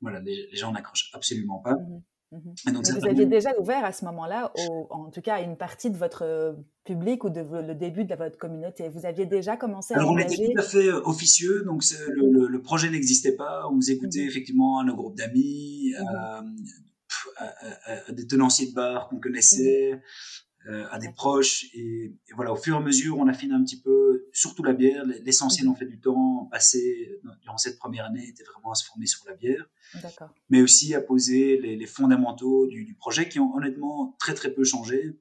voilà, 0.01 0.19
les, 0.19 0.49
gens 0.53 0.71
n'accrochent 0.71 1.09
absolument 1.13 1.59
pas. 1.59 1.75
Mmh 1.75 2.01
Mhm. 2.31 2.73
donc, 2.73 2.89
vous 2.89 3.05
aviez 3.05 3.25
déjà 3.25 3.49
ouvert 3.59 3.83
à 3.83 3.91
ce 3.91 4.05
moment-là, 4.05 4.53
en 4.89 5.11
tout 5.11 5.21
cas, 5.21 5.41
une 5.41 5.57
partie 5.57 5.89
de 5.89 5.97
votre 5.97 6.23
euh, 6.23 6.53
public 6.85 7.25
ou 7.25 7.29
de 7.29 7.41
le 7.41 7.75
début 7.75 8.05
de 8.05 8.15
votre 8.15 8.37
communauté. 8.37 8.87
Vous 8.87 9.05
aviez 9.05 9.25
déjà 9.25 9.57
commencé 9.57 9.93
à 9.93 9.97
Alors, 9.97 10.11
on 10.11 10.17
était 10.17 10.37
tout 10.37 10.57
à 10.57 10.61
fait 10.61 10.91
officieux, 10.91 11.63
donc 11.65 11.83
le, 12.07 12.47
le, 12.47 12.61
projet 12.61 12.89
n'existait 12.89 13.35
pas. 13.35 13.67
On 13.69 13.75
nous 13.75 13.91
écoutait 13.91 14.23
effectivement 14.23 14.79
à 14.79 14.85
nos 14.85 14.95
groupes 14.95 15.17
d'amis, 15.17 15.93
à, 15.97 16.41
des 18.13 18.27
tenanciers 18.27 18.69
de 18.69 18.73
bar 18.73 19.09
qu'on 19.09 19.19
connaissait. 19.19 20.01
Euh, 20.68 20.86
à 20.91 20.99
des 20.99 21.09
proches. 21.09 21.66
Et, 21.74 22.14
voilà, 22.36 22.53
au 22.53 22.55
fur 22.55 22.76
et 22.76 22.78
à 22.78 22.82
mesure, 22.82 23.18
on 23.18 23.28
affine 23.28 23.51
un 23.51 23.64
petit 23.64 23.82
peu, 23.82 24.28
surtout 24.32 24.62
la 24.64 24.74
bière. 24.74 25.03
L'essentiel, 25.24 25.68
en 25.68 25.74
fait, 25.74 25.88
du 25.88 25.99
temps 25.99 26.47
passé 26.51 27.20
durant 27.41 27.57
cette 27.57 27.80
première 27.80 28.05
année 28.05 28.28
était 28.28 28.43
vraiment 28.43 28.72
à 28.72 28.76
se 28.76 28.86
former 28.86 29.07
sur 29.07 29.26
la 29.28 29.34
bière. 29.34 29.68
Mais 30.49 30.62
aussi 30.62 30.93
à 30.93 31.01
poser 31.01 31.59
les, 31.59 31.86
fondamentaux 31.88 32.68
du, 32.68 32.93
projet 32.93 33.28
qui 33.28 33.39
ont 33.39 33.55
honnêtement 33.55 34.16
très, 34.20 34.36
très 34.36 34.53
peu 34.53 34.64
changé. 34.64 35.18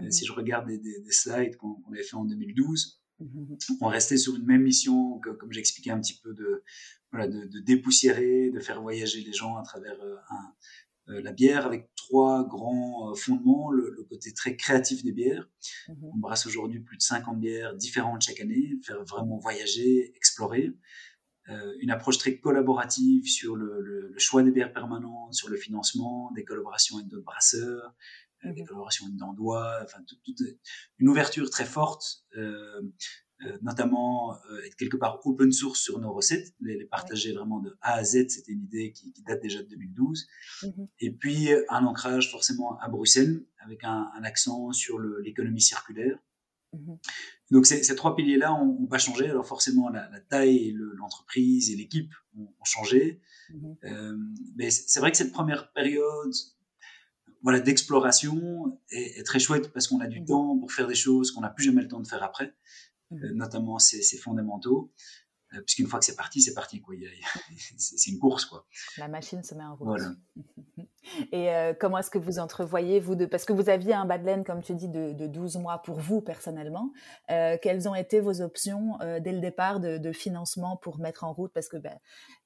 Euh, 0.00 0.04
mhm. 0.04 0.10
si 0.10 0.24
je 0.24 0.32
regarde 0.32 0.66
des, 0.68 1.12
slides 1.12 1.56
qu'on 1.56 1.82
avait 1.92 2.02
fait 2.02 2.16
en 2.16 2.24
2012, 2.24 3.02
mhm. 3.20 3.58
on 3.82 3.88
restait 3.88 4.16
sur 4.16 4.36
une 4.36 4.46
même 4.46 4.62
mission, 4.62 5.18
que, 5.18 5.30
comme 5.30 5.52
j'expliquais 5.52 5.90
un 5.90 6.00
petit 6.00 6.18
peu, 6.22 6.32
de, 6.32 6.62
voilà, 7.10 7.28
de, 7.28 7.44
de, 7.44 7.60
dépoussiérer, 7.60 8.50
de 8.50 8.60
faire 8.60 8.80
voyager 8.80 9.20
les 9.20 9.34
gens 9.34 9.56
à 9.56 9.62
travers 9.62 10.00
euh, 10.00 10.16
un, 10.30 10.36
euh, 10.36 10.87
la 11.08 11.32
bière 11.32 11.66
avec 11.66 11.90
trois 11.96 12.46
grands 12.46 13.10
euh, 13.10 13.14
fondements. 13.14 13.70
Le, 13.70 14.04
côté 14.08 14.32
très 14.32 14.56
créatif 14.56 15.04
des 15.04 15.12
bières. 15.12 15.48
Mhm. 15.88 16.10
On 16.14 16.18
brasse 16.18 16.46
aujourd'hui 16.46 16.80
plus 16.80 16.96
de 16.96 17.02
50 17.02 17.38
bières 17.38 17.74
différentes 17.74 18.22
chaque 18.22 18.40
année, 18.40 18.78
faire 18.82 19.02
vraiment 19.04 19.38
voyager, 19.38 20.12
explorer. 20.16 20.72
Euh, 21.50 21.74
une 21.80 21.90
approche 21.90 22.18
très 22.18 22.38
collaborative 22.38 23.26
sur 23.26 23.56
le, 23.56 24.14
choix 24.18 24.42
des 24.42 24.50
bières 24.50 24.72
permanentes, 24.72 25.34
sur 25.34 25.48
le 25.48 25.56
financement, 25.56 26.30
des 26.34 26.44
collaborations 26.44 26.96
avec 26.96 27.08
d'autres 27.08 27.24
brasseurs, 27.24 27.94
des 28.44 28.50
mhm. 28.50 28.66
collaborations 28.66 29.06
avec 29.06 29.20
enfin 29.20 30.02
toute, 30.24 30.40
une 30.98 31.08
ouverture 31.08 31.48
très 31.50 31.64
forte 31.64 32.24
euh, 32.36 32.82
notamment 33.62 34.34
euh, 34.50 34.60
être 34.66 34.76
quelque 34.76 34.96
part 34.96 35.20
open 35.24 35.52
source 35.52 35.80
sur 35.80 35.98
nos 36.00 36.12
recettes, 36.12 36.54
les, 36.60 36.84
partager 36.84 37.32
vraiment 37.32 37.60
de 37.60 37.76
A 37.80 37.94
à 37.94 38.04
Z, 38.04 38.28
c'était 38.28 38.52
une 38.52 38.64
idée 38.64 38.92
qui, 38.92 39.12
qui, 39.12 39.22
date 39.22 39.40
déjà 39.40 39.62
de 39.62 39.68
2012. 39.68 40.26
Mhm. 40.62 40.88
Et 41.00 41.10
puis 41.12 41.48
un 41.68 41.84
ancrage 41.84 42.30
forcément 42.30 42.78
à 42.80 42.88
Bruxelles, 42.88 43.44
avec 43.58 43.84
un, 43.84 44.10
un 44.14 44.24
accent 44.24 44.72
sur 44.72 44.98
l'économie 44.98 45.60
circulaire. 45.60 46.18
Mhm. 46.72 46.98
Donc 47.50 47.66
ces, 47.66 47.82
ces, 47.82 47.96
trois 47.96 48.14
piliers-là 48.14 48.50
n'ont 48.50 48.86
pas 48.86 48.98
changé. 48.98 49.28
Alors 49.28 49.46
forcément, 49.46 49.88
la, 49.88 50.08
la 50.10 50.20
taille, 50.20 50.72
l'entreprise 50.96 51.70
et 51.70 51.76
l'équipe 51.76 52.12
ont, 52.36 52.42
ont, 52.42 52.64
changé. 52.64 53.20
Euh, 53.84 54.16
mais 54.56 54.70
c'est 54.70 55.00
vrai 55.00 55.10
que 55.10 55.16
cette 55.16 55.32
première 55.32 55.72
période 55.72 56.32
voilà, 57.42 57.60
d'exploration 57.60 58.78
est, 58.90 59.18
est, 59.18 59.22
très 59.22 59.38
chouette 59.38 59.72
parce 59.72 59.86
qu'on 59.86 60.00
a 60.00 60.06
du 60.06 60.24
temps 60.24 60.58
pour 60.58 60.72
faire 60.72 60.86
des 60.86 60.94
choses 60.94 61.30
qu'on 61.30 61.40
n'a 61.40 61.50
plus 61.50 61.64
jamais 61.64 61.82
le 61.82 61.88
temps 61.88 62.00
de 62.00 62.06
faire 62.06 62.22
après. 62.22 62.54
Mmh. 63.10 63.24
Euh, 63.24 63.32
notamment 63.34 63.78
ces, 63.78 64.02
fondamentaux. 64.18 64.92
Euh, 65.54 65.62
puisqu'une 65.62 65.86
fois 65.86 65.98
que 65.98 66.04
c'est 66.04 66.16
parti, 66.16 66.42
c'est 66.42 66.52
parti. 66.52 66.80
Quoi. 66.80 66.94
c'est 67.78 68.10
une 68.10 68.18
course. 68.18 68.44
Quoi. 68.44 68.66
La 68.98 69.08
machine 69.08 69.42
se 69.42 69.54
met 69.54 69.64
en 69.64 69.76
route. 69.76 69.86
Voilà. 69.86 70.14
Et 71.32 71.50
euh, 71.50 71.74
comment 71.78 71.98
est-ce 71.98 72.10
que 72.10 72.18
vous 72.18 72.38
entrevoyez, 72.38 73.00
vous, 73.00 73.16
parce 73.28 73.44
que 73.44 73.52
vous 73.52 73.68
aviez 73.68 73.94
un 73.94 74.04
badline, 74.04 74.44
comme 74.44 74.62
tu 74.62 74.74
dis, 74.74 74.88
de, 74.88 75.12
de 75.12 75.26
12 75.26 75.56
mois 75.56 75.78
pour 75.78 75.98
vous 75.98 76.20
personnellement. 76.20 76.92
Euh, 77.30 77.56
quelles 77.60 77.88
ont 77.88 77.94
été 77.94 78.20
vos 78.20 78.40
options 78.40 78.98
euh, 79.00 79.20
dès 79.20 79.32
le 79.32 79.40
départ 79.40 79.80
de, 79.80 80.12
financement 80.12 80.76
pour 80.76 80.98
mettre 80.98 81.24
en 81.24 81.32
route? 81.32 81.52
Parce 81.52 81.68
que 81.68 81.76
ben, 81.76 81.96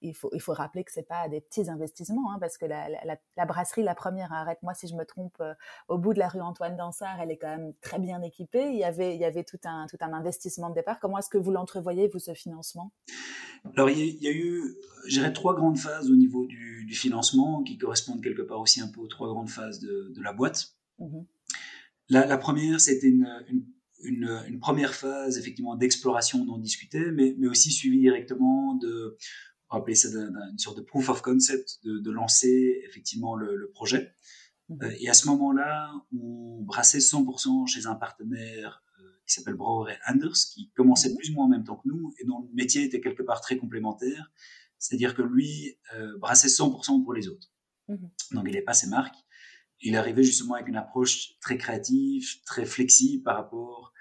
il, 0.01 0.15
faut, 0.15 0.31
il 0.33 0.41
faut 0.41 0.53
rappeler 0.53 0.85
que 0.85 0.93
c'est 0.93 1.07
pas 1.07 1.29
des 1.29 1.41
petits 1.41 1.69
investissements, 1.71 2.33
hein, 2.33 2.39
parce 2.41 2.59
que 2.59 2.67
la, 2.67 2.89
la, 3.37 3.47
brasserie, 3.47 3.83
la 3.83 3.95
première, 3.95 4.33
arrête-moi 4.33 4.75
si 4.75 4.89
je 4.89 4.95
me 4.95 5.05
trompe, 5.05 5.37
euh, 5.41 5.55
au 5.89 5.99
bout 5.99 6.15
de 6.15 6.19
la 6.19 6.29
rue 6.29 6.41
Antoine 6.41 6.77
Dansard, 6.77 7.21
elle 7.21 7.31
est 7.31 7.37
quand 7.37 7.49
même 7.49 7.73
très 7.81 7.99
bien 7.99 8.21
équipée. 8.23 8.69
Il 8.71 8.79
y 8.79 8.85
avait, 8.85 9.15
il 9.15 9.21
y 9.21 9.25
avait 9.25 9.45
tout, 9.45 9.61
un, 9.65 9.87
tout 9.89 9.99
un 10.01 10.13
investissement 10.13 10.71
de 10.71 10.75
départ. 10.75 10.99
Comment 11.01 11.19
est-ce 11.19 11.31
que 11.31 11.39
vous 11.39 11.51
l'entrevoyez, 11.51 12.09
vous, 12.09 12.19
ce 12.19 12.35
financement? 12.35 12.93
Alors, 13.77 13.91
il 13.91 14.23
y, 14.23 14.29
a, 14.29 14.33
eu, 14.33 14.77
j'irais, 15.07 15.33
trois 15.33 15.55
grandes 15.55 15.79
phases 15.79 16.11
au 16.11 16.17
niveau 16.17 16.47
du, 16.47 16.85
du 16.85 16.95
financement 16.95 17.63
qui 17.63 17.79
correspondent 17.79 18.23
quelque 18.23 18.43
part 18.43 18.52
aussi 18.59 18.81
un 18.81 18.89
peu 18.89 19.01
aux 19.01 19.09
trois 19.09 19.29
grandes 19.29 19.51
phases 19.51 19.81
de, 19.81 20.21
la 20.23 20.33
boîte. 20.33 20.77
Mhm. 20.99 21.27
La, 22.09 22.37
première, 22.37 22.81
c'était 22.81 23.09
une, 23.09 23.27
une, 24.03 24.59
première 24.61 24.95
phase 24.95 25.39
effectivement 25.39 25.77
d'exploration 25.77 26.45
dont 26.45 26.55
on 26.55 26.59
discutait, 26.59 27.11
mais, 27.13 27.35
mais 27.39 27.49
aussi 27.49 27.71
suivie 27.71 28.01
directement 28.01 28.75
de, 28.75 29.17
on 29.73 29.77
va 29.77 29.83
appeler 29.83 29.97
ça 29.97 30.09
d'une 30.09 30.59
sorte 30.59 30.77
de 30.77 30.83
proof 30.83 31.09
of 31.09 31.23
concept, 31.23 31.79
de, 31.85 32.11
lancer 32.11 32.83
effectivement 32.87 33.35
le, 33.35 33.71
projet. 33.73 34.15
Mhm. 34.69 34.79
Euh, 34.83 34.95
et 35.01 35.09
à 35.09 35.15
ce 35.15 35.27
moment-là, 35.29 35.91
on 36.13 36.63
brassait 36.63 36.99
100% 36.99 37.67
chez 37.67 37.87
un 37.87 37.95
partenaire 37.95 38.85
euh, 39.01 39.03
qui 39.27 39.35
s'appelle 39.35 39.55
Brouwer 39.55 39.95
Anders, 40.07 40.37
qui 40.53 40.71
commençait 40.77 41.11
mhm. 41.11 41.17
plus 41.17 41.31
ou 41.31 41.35
moins 41.35 41.47
en 41.47 41.49
même 41.49 41.65
temps 41.65 41.77
que 41.77 41.89
nous 41.89 42.15
et 42.19 42.25
dont 42.25 42.41
le 42.41 42.55
métier 42.55 42.85
était 42.85 43.01
quelque 43.01 43.23
part 43.23 43.41
très 43.41 43.57
complémentaire. 43.57 44.31
C'est-à-dire 44.79 45.15
que 45.15 45.23
lui 45.23 45.79
euh, 45.95 46.19
brassait 46.19 46.49
100% 46.49 47.03
pour 47.03 47.15
les 47.15 47.29
autres. 47.29 47.52
Mhm. 47.89 48.11
Donc, 48.33 48.45
il 48.47 48.53
n'est 48.53 48.63
pas 48.63 48.75
ses 48.75 48.89
marques. 48.89 49.17
Il 49.81 49.95
est 49.95 49.99
arrivé 49.99 50.23
justement 50.23 50.55
avec 50.55 50.69
une 50.69 50.77
approche 50.77 51.39
très 51.41 51.57
créative, 51.59 52.43
très 52.45 52.65
flexible 52.65 53.23
par 53.25 53.37
rapport 53.37 53.92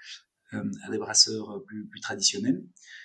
à 0.52 0.90
des 0.90 0.98
brasseurs 0.98 1.62
plus, 1.66 1.86
plus 1.86 2.00
traditionnels. 2.00 2.62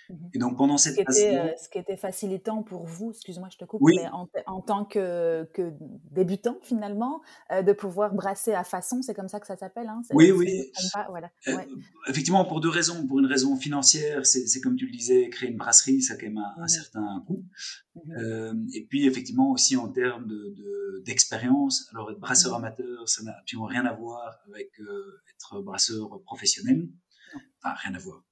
Mhm. 0.09 0.29
Et 0.33 0.39
donc 0.39 0.57
pendant 0.57 0.77
cette 0.77 0.95
phase 1.03 1.19
euh, 1.21 1.49
ce 1.61 1.69
qui 1.69 1.77
était 1.77 1.97
facilitant 1.97 2.63
pour 2.63 2.85
vous, 2.85 3.11
excuse-moi, 3.11 3.49
je 3.51 3.57
te 3.57 3.65
coupe, 3.65 3.81
mais 3.83 4.07
en, 4.07 4.29
en, 4.45 4.61
tant 4.61 4.85
que, 4.85 5.47
que 5.53 5.73
débutant 6.11 6.57
finalement, 6.63 7.21
euh, 7.51 7.61
de 7.61 7.73
pouvoir 7.73 8.13
brasser 8.13 8.53
à 8.53 8.63
façon, 8.63 9.01
c'est 9.01 9.13
comme 9.13 9.27
ça 9.27 9.39
que 9.39 9.47
ça 9.47 9.57
s'appelle. 9.57 9.87
Hein, 9.87 10.01
oui, 10.13 10.31
oui. 10.31 10.71
voilà. 11.09 11.29
Euh, 11.47 11.57
effectivement, 12.07 12.45
pour 12.45 12.61
deux 12.61 12.69
raisons. 12.69 13.05
Pour 13.07 13.19
une 13.19 13.25
raison 13.25 13.55
financière, 13.57 14.25
c'est 14.25 14.61
comme 14.61 14.75
tu 14.75 14.85
le 14.85 14.91
disais, 14.91 15.29
créer 15.29 15.49
une 15.49 15.57
brasserie, 15.57 16.01
ça 16.01 16.13
a 16.13 16.17
quand 16.17 16.27
même 16.27 16.37
un, 16.37 16.61
mhm. 16.61 16.67
certain 16.67 17.23
coût. 17.27 17.43
Mhm. 18.05 18.67
et 18.75 18.85
puis 18.85 19.07
effectivement 19.07 19.51
aussi 19.51 19.75
en 19.75 19.89
termes 19.89 20.27
d'expérience. 21.03 21.85
De, 21.85 21.97
Alors 21.97 22.11
être 22.11 22.19
brasseur 22.19 22.53
amateur, 22.53 23.09
ça 23.09 23.23
n'a 23.23 23.35
absolument 23.39 23.65
rien 23.65 23.85
à 23.85 23.93
voir 23.93 24.39
avec 24.47 24.71
être 25.29 25.61
brasseur 25.61 26.21
professionnel. 26.23 26.87
Rien 27.73 27.93
à 27.95 27.99
voir 27.99 28.23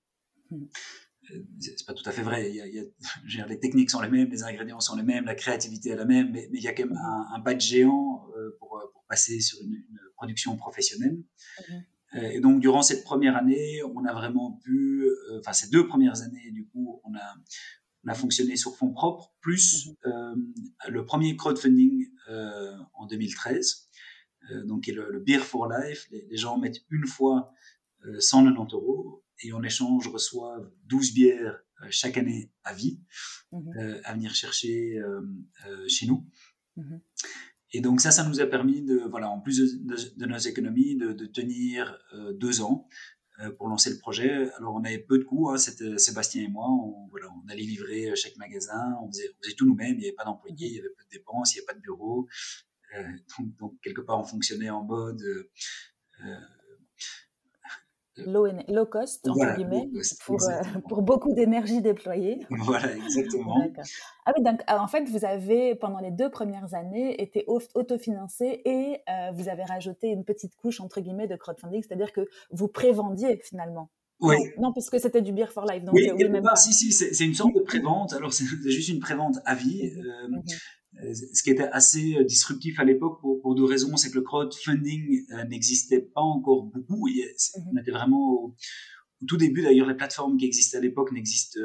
c'est 1.60 1.86
pas 1.86 1.94
tout 1.94 2.08
à 2.08 2.12
fait 2.12 2.22
vrai. 2.22 2.50
Il 2.50 2.56
y 2.56 2.62
a, 2.62 2.68
il 2.68 3.36
y 3.36 3.42
a, 3.42 3.46
les 3.48 3.60
techniques 3.60 3.90
sont 3.90 4.02
les 4.02 4.10
mêmes, 4.10 4.30
les 4.30 4.44
ingrédients 4.44 4.80
sont 4.80 4.96
les 4.96 5.04
mêmes, 5.04 5.26
la 5.26 5.36
créativité 5.36 5.90
est 5.90 5.96
la 5.96 6.06
même, 6.06 6.32
mais, 6.32 6.48
mais 6.52 6.60
il 6.60 6.64
y 6.64 6.68
a 6.68 6.74
quand 6.74 6.86
même 6.86 6.98
un, 6.98 7.36
un 7.36 7.40
pas 7.42 7.58
géant 7.58 8.28
euh, 8.38 8.56
pour, 8.60 8.82
pour, 8.94 9.04
passer 9.08 9.40
sur 9.40 9.60
une, 9.62 9.74
une 9.74 10.00
production 10.16 10.56
professionnelle. 10.56 11.22
Mhm. 11.70 11.84
Euh, 12.16 12.30
et 12.32 12.40
donc, 12.40 12.60
durant 12.60 12.82
cette 12.82 13.04
première 13.04 13.36
année, 13.36 13.82
on 13.84 14.04
a 14.06 14.14
vraiment 14.14 14.54
pu, 14.64 15.04
euh, 15.04 15.40
enfin, 15.40 15.54
ces 15.54 15.70
deux 15.70 15.88
premières 15.88 16.22
années, 16.22 16.52
du 16.52 16.66
coup, 16.68 17.02
on 17.04 17.14
a, 17.14 17.36
on 18.04 18.10
a 18.10 18.14
fonctionné 18.14 18.56
sur 18.56 18.76
fonds 18.76 18.92
propres, 18.92 19.34
plus 19.42 19.90
mhm. 20.06 20.54
le 20.90 21.06
premier 21.06 21.36
crowdfunding 21.36 22.08
en 22.94 23.06
2013, 23.06 23.90
donc 24.66 24.84
qui 24.84 24.92
est 24.92 24.94
le, 24.94 25.20
Beer 25.20 25.40
for 25.40 25.68
Life. 25.68 26.08
Les, 26.12 26.26
les, 26.30 26.38
gens 26.38 26.58
mettent 26.58 26.82
une 26.90 27.06
fois 27.06 27.52
190 28.20 28.74
euros 28.74 29.25
et 29.44 29.54
en 29.54 29.64
échange 29.64 30.08
reçoivent 30.08 30.72
12 30.86 31.14
bières 31.14 31.60
euh, 31.82 31.88
chaque 31.90 32.18
année 32.18 32.52
à 32.64 32.74
vie 32.74 33.02
mhm. 33.52 33.74
euh, 33.78 34.02
à 34.06 34.14
venir 34.14 34.34
chercher 34.34 34.98
euh, 34.98 35.88
chez 35.88 36.08
nous. 36.08 36.26
Mhm. 36.78 37.02
Et 37.72 37.82
donc 37.82 38.00
ça, 38.00 38.12
ça 38.12 38.28
nous 38.28 38.40
a 38.40 38.46
permis 38.46 38.82
de, 38.82 39.00
voilà, 39.10 39.30
en 39.30 39.42
plus 39.42 39.58
de, 39.84 40.26
nos 40.26 40.38
économies, 40.38 40.96
de, 40.96 41.26
tenir 41.26 41.98
deux 42.36 42.62
ans 42.62 42.88
pour 43.58 43.68
lancer 43.68 43.90
le 43.90 43.98
projet. 43.98 44.50
Alors 44.54 44.76
on 44.76 44.84
avait 44.86 45.00
peu 45.00 45.18
de 45.18 45.26
coûts, 45.26 45.50
hein, 45.50 45.58
c'était 45.58 45.98
Sébastien 45.98 46.44
et 46.44 46.48
moi, 46.48 46.70
on, 46.70 47.08
voilà, 47.10 47.28
on 47.34 47.50
allait 47.50 47.64
livrer 47.64 48.16
chaque 48.16 48.38
magasin, 48.38 48.96
on 49.02 49.12
faisait, 49.12 49.30
tout 49.58 49.66
nous-mêmes, 49.66 49.96
il 49.96 49.98
n'y 49.98 50.06
avait 50.06 50.16
pas 50.16 50.24
d'employés, 50.24 50.68
il 50.68 50.74
y 50.76 50.80
avait 50.80 50.88
peu 50.88 51.04
de 51.04 51.10
dépenses, 51.10 51.54
il 51.54 51.58
n'y 51.58 51.60
avait 51.60 51.66
pas 51.66 51.74
de 51.74 51.82
bureau. 51.82 52.30
donc, 53.38 53.58
donc, 53.58 53.82
quelque 53.82 54.02
part 54.02 54.22
on 54.22 54.24
fonctionnait 54.24 54.70
en 54.70 54.86
mode 54.86 55.22
low, 58.18 58.48
low 58.68 58.86
cost, 58.86 59.28
entre 59.28 59.56
guillemets, 59.56 59.90
pour, 60.26 60.42
euh, 60.44 60.62
pour, 60.88 61.02
beaucoup 61.02 61.34
d'énergie 61.34 61.82
déployée. 61.82 62.46
Voilà, 62.66 62.96
exactement. 62.96 63.56
ah 64.26 64.34
oui, 64.36 64.44
donc 64.44 64.62
en 64.68 64.88
fait, 64.88 65.08
vous 65.10 65.26
avez, 65.26 65.76
pendant 65.76 66.00
les 66.00 66.12
deux 66.12 66.30
premières 66.30 66.74
années, 66.74 67.22
été 67.22 67.46
autofinancé 67.48 68.62
et 68.66 69.02
euh, 69.10 69.32
vous 69.34 69.50
avez 69.50 69.64
rajouté 69.64 70.08
une 70.08 70.24
petite 70.24 70.56
couche, 70.56 70.80
entre 70.80 71.02
guillemets, 71.02 71.28
de 71.28 71.36
crowdfunding, 71.36 71.84
c'est-à-dire 71.84 72.12
que 72.12 72.28
vous 72.52 72.68
prévendiez 72.68 73.40
finalement. 73.44 73.90
Oui. 74.22 74.38
Non, 74.58 74.72
parce 74.72 74.90
que 74.90 74.98
c'était 74.98 75.22
du 75.22 75.34
Beer 75.34 75.48
for 75.52 75.66
Life. 75.66 75.84
Donc, 75.84 75.94
oui, 75.94 76.10
euh, 76.10 76.16
oui 76.16 76.30
même 76.30 76.44
pas. 76.44 76.56
si, 76.56 76.74
si, 76.74 76.92
c'est 76.92 77.26
une 77.26 77.34
sorte 77.34 77.54
de 77.54 77.60
prévente. 77.66 78.14
Alors, 78.14 78.34
c'est 78.34 78.46
juste 78.46 78.90
une 78.90 79.00
prévente 79.00 79.38
à 79.46 79.56
vie. 79.56 79.92
Mhm. 80.30 80.42
Ce 81.02 81.44
qui 81.44 81.50
était 81.50 81.68
assez 81.68 82.16
euh, 82.16 82.24
disruptif 82.24 82.80
à 82.80 82.84
l'époque 82.84 83.20
pour, 83.22 83.42
pour, 83.42 83.56
deux 83.56 83.66
raisons, 83.66 83.98
c'est 83.98 84.10
que 84.10 84.16
le 84.16 84.22
crowdfunding 84.22 85.26
euh, 85.32 85.44
n'existait 85.46 86.02
pas 86.02 86.22
encore 86.22 86.64
beaucoup. 86.64 87.08
Mhm. 87.08 87.64
on 87.74 87.78
était 87.78 87.92
vraiment 87.92 88.32
au, 88.32 88.56
tout 89.28 89.38
début. 89.38 89.64
D'ailleurs, 89.64 89.88
les 89.88 89.96
plateformes 89.96 90.38
qui 90.38 90.46
existaient 90.46 90.78
à 90.78 90.82
l'époque 90.82 91.12
n'existent 91.12 91.60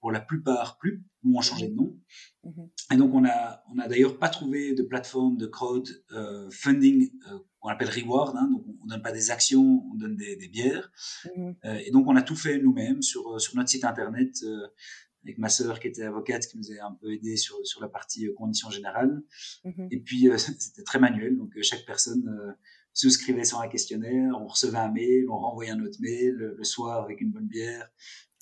pour 0.00 0.12
la 0.12 0.20
plupart 0.20 0.78
plus 0.78 1.02
ou 1.24 1.36
ont 1.36 1.40
changé 1.40 1.68
de 1.68 1.74
nom. 1.74 1.96
Mhm. 2.44 2.70
Et 2.92 2.96
donc 2.96 3.14
on 3.14 3.24
a 3.24 3.62
on 3.72 3.78
a 3.78 3.88
d'ailleurs 3.88 4.18
pas 4.18 4.28
trouvé 4.28 4.74
de 4.74 4.82
plateforme 4.82 5.36
de 5.36 5.46
crowd 5.46 5.88
euh, 6.12 6.48
funding 6.50 7.10
euh, 7.30 7.38
qu'on 7.58 7.68
appelle 7.68 7.90
reward. 7.90 8.36
Hein, 8.36 8.48
donc 8.52 8.64
on 8.82 8.86
donne 8.86 9.02
pas 9.02 9.12
des 9.12 9.30
actions, 9.30 9.84
on 9.90 9.94
donne 9.94 10.16
des, 10.16 10.36
des 10.36 10.48
bières. 10.48 10.90
Mhm. 11.36 11.56
Euh, 11.64 11.80
et 11.84 11.90
donc 11.90 12.06
on 12.06 12.16
a 12.16 12.22
tout 12.22 12.36
fait 12.36 12.58
nous-mêmes 12.58 13.02
sur 13.02 13.34
euh, 13.34 13.38
sur 13.38 13.56
notre 13.56 13.68
site 13.68 13.84
internet. 13.84 14.36
Euh, 14.44 14.68
avec 15.24 15.38
ma 15.38 15.48
sœur 15.48 15.80
qui 15.80 15.88
était 15.88 16.04
avocate, 16.04 16.46
qui 16.46 16.58
nous 16.58 16.70
a 16.72 16.86
un 16.86 16.94
peu 17.00 17.12
aidé 17.12 17.36
sur, 17.36 17.56
sur 17.64 17.80
la 17.80 17.88
partie 17.88 18.28
conditions 18.36 18.70
générales. 18.70 19.22
Mhm. 19.64 19.88
Et 19.90 20.00
puis, 20.00 20.28
c'était 20.38 20.82
très 20.82 20.98
manuel, 20.98 21.36
donc 21.36 21.52
chaque 21.62 21.84
personne 21.84 22.56
souscrivait 22.92 23.44
sur 23.44 23.60
un 23.60 23.68
questionnaire, 23.68 24.32
on 24.40 24.46
recevait 24.46 24.78
un 24.78 24.90
mail, 24.90 25.28
on 25.28 25.38
renvoyait 25.38 25.70
un 25.70 25.80
autre 25.84 25.98
mail 26.00 26.34
le 26.34 26.64
soir 26.64 27.04
avec 27.04 27.20
une 27.20 27.30
bonne 27.30 27.46
bière. 27.46 27.88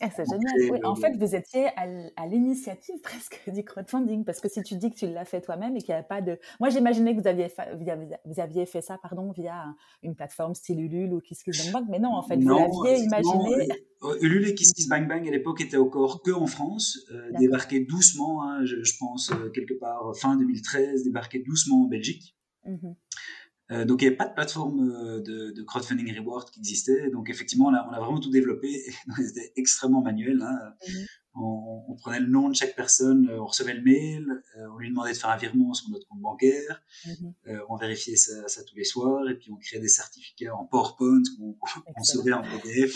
Ah, 0.01 0.11
c'est 0.15 0.25
génial. 0.29 0.85
en 0.85 0.95
fait, 0.95 1.17
vous 1.17 1.35
étiez 1.35 1.69
à 1.75 2.27
l'initiative 2.27 2.97
presque 3.03 3.41
du 3.49 3.65
crowdfunding, 3.65 4.25
parce 4.25 4.41
que 4.41 4.49
si 4.49 4.63
tu 4.63 4.77
dis 4.77 4.91
que 4.91 4.97
tu 4.97 5.07
l'as 5.07 5.25
fait 5.25 5.41
toi-même 5.41 5.75
et 5.77 5.81
qu'il 5.81 5.95
n'y 5.95 5.99
a 5.99 6.03
pas 6.03 6.21
de... 6.21 6.39
Moi, 6.61 6.69
j'imaginais 6.69 7.17
que 7.17 7.21
vous 7.23 7.27
aviez, 7.27 7.49
fait, 7.49 7.69
vous 8.25 8.41
aviez 8.41 8.67
fait 8.67 8.83
ça 8.83 8.99
pardon, 8.99 9.33
via 9.33 9.75
une 10.03 10.15
plateforme 10.15 10.55
style 10.55 10.81
Ulule 10.81 11.15
ou 11.15 11.21
KissKissBankBank, 11.21 11.89
mais 11.89 11.99
non, 11.99 12.11
en 12.11 12.23
fait, 12.23 12.37
vous 12.37 12.49
l'aviez 12.49 13.05
imaginé... 13.05 13.69
Ulule 14.21 14.47
et 14.49 14.55
KissKissBankBank, 14.55 15.27
à 15.27 15.31
l'époque, 15.31 15.63
étaient 15.63 15.79
encore 15.79 16.23
que 16.23 16.31
en 16.31 16.47
France, 16.47 16.99
euh, 17.11 17.31
débarquaient 17.39 17.81
doucement, 17.81 18.47
hein, 18.47 18.65
je, 18.65 18.93
pense, 18.99 19.33
euh, 19.33 19.51
quelque 19.51 19.75
part 19.75 20.15
fin 20.17 20.37
2013, 20.37 21.05
débarquaient 21.05 21.43
doucement 21.43 21.85
en 21.85 21.89
Belgique. 21.89 22.37
Mmh 22.67 22.93
euh, 23.73 23.85
donc 23.85 24.01
il 24.01 24.05
n'y 24.05 24.09
avait 24.09 24.17
pas 24.17 24.29
de 24.29 24.35
plateforme 24.35 24.89
euh, 24.89 25.21
de, 25.21 25.51
de, 25.51 25.63
crowdfunding 25.63 26.17
reward 26.19 26.51
qui 26.51 26.61
existait. 26.61 27.11
Donc 27.11 27.31
effectivement, 27.31 27.67
on 27.67 27.75
a, 27.75 27.89
on 27.91 27.93
a 27.93 27.99
vraiment 27.99 28.21
tout 28.21 28.31
développé. 28.31 28.69
C'était 29.17 29.53
extrêmement 29.57 30.03
manuel. 30.03 30.41
Hein. 30.43 30.75
Mhm. 30.89 31.07
On, 31.39 31.85
on, 31.89 31.97
prenait 31.97 32.21
le 32.21 32.29
nom 32.29 32.49
de 32.49 32.55
chaque 32.55 32.77
personne, 32.77 33.29
euh, 33.29 33.41
on 33.41 33.47
recevait 33.47 33.75
le 33.75 33.83
mail, 33.83 34.27
on 34.73 34.79
lui 34.79 34.89
demandait 34.89 35.13
de 35.13 35.19
faire 35.19 35.29
un 35.29 35.37
virement 35.37 35.75
sur 35.75 35.91
notre 35.91 36.07
compte 36.09 36.23
bancaire, 36.23 36.81
mhm. 37.05 37.61
on 37.69 37.77
vérifiait 37.77 38.17
ça, 38.17 38.49
ça, 38.49 38.65
tous 38.65 38.75
les 38.75 38.85
soirs, 38.85 39.29
et 39.29 39.35
puis 39.35 39.51
on 39.53 39.57
créait 39.57 39.79
des 39.79 39.89
certificats 39.89 40.55
en 40.55 40.65
PowerPoint 40.65 41.21
qu'on 41.37 41.59
on 41.95 42.03
sauvait 42.05 42.33
en 42.33 42.43
PDF. 42.43 42.95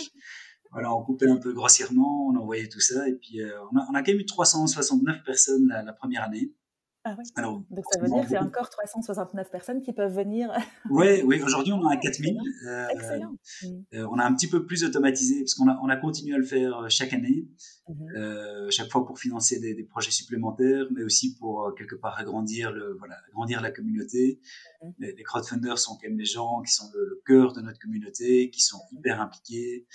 Voilà, 0.72 0.94
on 0.94 1.02
coupait 1.04 1.28
un 1.28 1.36
peu 1.36 1.52
grossièrement, 1.52 2.28
on 2.28 2.36
envoyait 2.36 2.68
tout 2.68 2.80
ça, 2.80 3.06
et 3.08 3.12
puis 3.12 3.40
on, 3.72 3.76
a, 3.76 3.86
on 3.90 3.94
a 3.94 4.02
quand 4.02 4.12
même 4.12 4.20
eu 4.20 4.24
369 4.24 5.22
personnes 5.22 5.68
la, 5.68 5.82
la 5.82 5.92
première 5.92 6.22
année. 6.22 6.54
Ah 7.02 7.16
oui. 7.18 7.24
Alors, 7.36 7.62
Donc 7.70 7.84
ça 7.90 7.98
veut 7.98 8.08
dire 8.08 8.22
qu'il 8.24 8.32
y 8.32 8.36
a 8.36 8.42
encore 8.42 8.68
369 8.68 9.50
personnes 9.50 9.80
qui 9.80 9.92
peuvent 9.92 10.14
venir. 10.14 10.50
Oui, 10.90 11.22
oui. 11.24 11.40
Aujourd'hui, 11.42 11.72
on 11.72 11.80
en 11.80 11.88
a 11.88 11.96
4000. 11.96 12.36
Euh, 12.66 12.88
Excellent. 12.88 13.36
Mmh. 13.62 13.66
Euh, 13.94 14.06
on 14.10 14.18
a 14.18 14.24
un 14.24 14.34
petit 14.34 14.48
peu 14.48 14.66
plus 14.66 14.84
automatisé 14.84 15.40
parce 15.40 15.54
qu'on 15.54 15.68
a, 15.68 15.78
on 15.82 15.88
a 15.88 15.96
continué 15.96 16.34
à 16.34 16.38
le 16.38 16.44
faire 16.44 16.76
euh, 16.76 16.88
chaque 16.88 17.12
année, 17.12 17.48
mmh 17.88 17.92
euh, 18.16 18.70
chaque 18.70 18.90
fois 18.90 19.06
pour 19.06 19.18
financer 19.18 19.60
des, 19.60 19.74
des, 19.74 19.84
projets 19.84 20.10
supplémentaires, 20.10 20.86
mais 20.94 21.02
aussi 21.02 21.36
pour 21.36 21.72
quelque 21.76 21.94
part 21.94 22.18
agrandir 22.18 22.72
le, 22.72 22.96
voilà, 22.98 23.16
agrandir 23.28 23.62
la 23.62 23.70
communauté. 23.70 24.40
Mmh 24.82 24.88
les, 24.98 25.12
les, 25.12 25.22
crowdfunders 25.22 25.78
sont 25.78 25.94
quand 25.94 26.08
même 26.08 26.16
des 26.16 26.24
gens 26.24 26.60
qui 26.62 26.72
sont 26.72 26.90
le, 26.94 27.04
le 27.06 27.22
cœur 27.24 27.52
de 27.54 27.62
notre 27.62 27.78
communauté, 27.78 28.50
qui 28.50 28.60
sont 28.60 28.80
hyper 28.92 29.20
impliqués. 29.20 29.86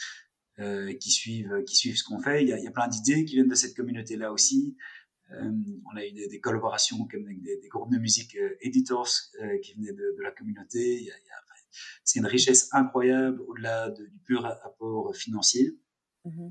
Qui 1.01 1.12
suivent 1.12 1.66
qui 1.68 1.76
suivent 1.76 1.97
ce 1.97 2.06
qu'on 2.06 2.22
fait. 2.22 2.41
Il 2.41 2.47
y 2.47 2.53
a, 2.53 2.58
il 2.58 2.64
y 2.64 2.68
a 2.68 2.72
plein 2.72 2.88
d'idées 2.88 3.26
qui 3.26 3.34
viennent 3.36 3.49
de 3.49 3.56
cette 3.56 3.76
communauté-là 3.76 4.32
aussi. 4.32 4.78
Euh, 5.32 5.51
on 5.91 5.97
a 5.97 6.05
eu 6.05 6.11
des, 6.11 6.39
collaborations 6.39 6.97
avec 7.11 7.41
des, 7.41 7.67
groupes 7.67 7.91
de 7.91 7.97
musique 7.97 8.36
euh, 8.36 8.55
editors 8.61 9.09
euh, 9.41 9.57
qui 9.59 9.73
venaient 9.73 9.93
de, 9.93 10.21
la 10.21 10.32
communauté. 10.32 11.11
C'est 12.03 12.19
une 12.19 12.28
richesse 12.28 12.69
incroyable 12.73 13.41
au-delà 13.47 13.89
du 13.89 14.19
pur 14.26 14.45
apport 14.45 15.15
financier. 15.15 15.78
Mmh 16.26 16.49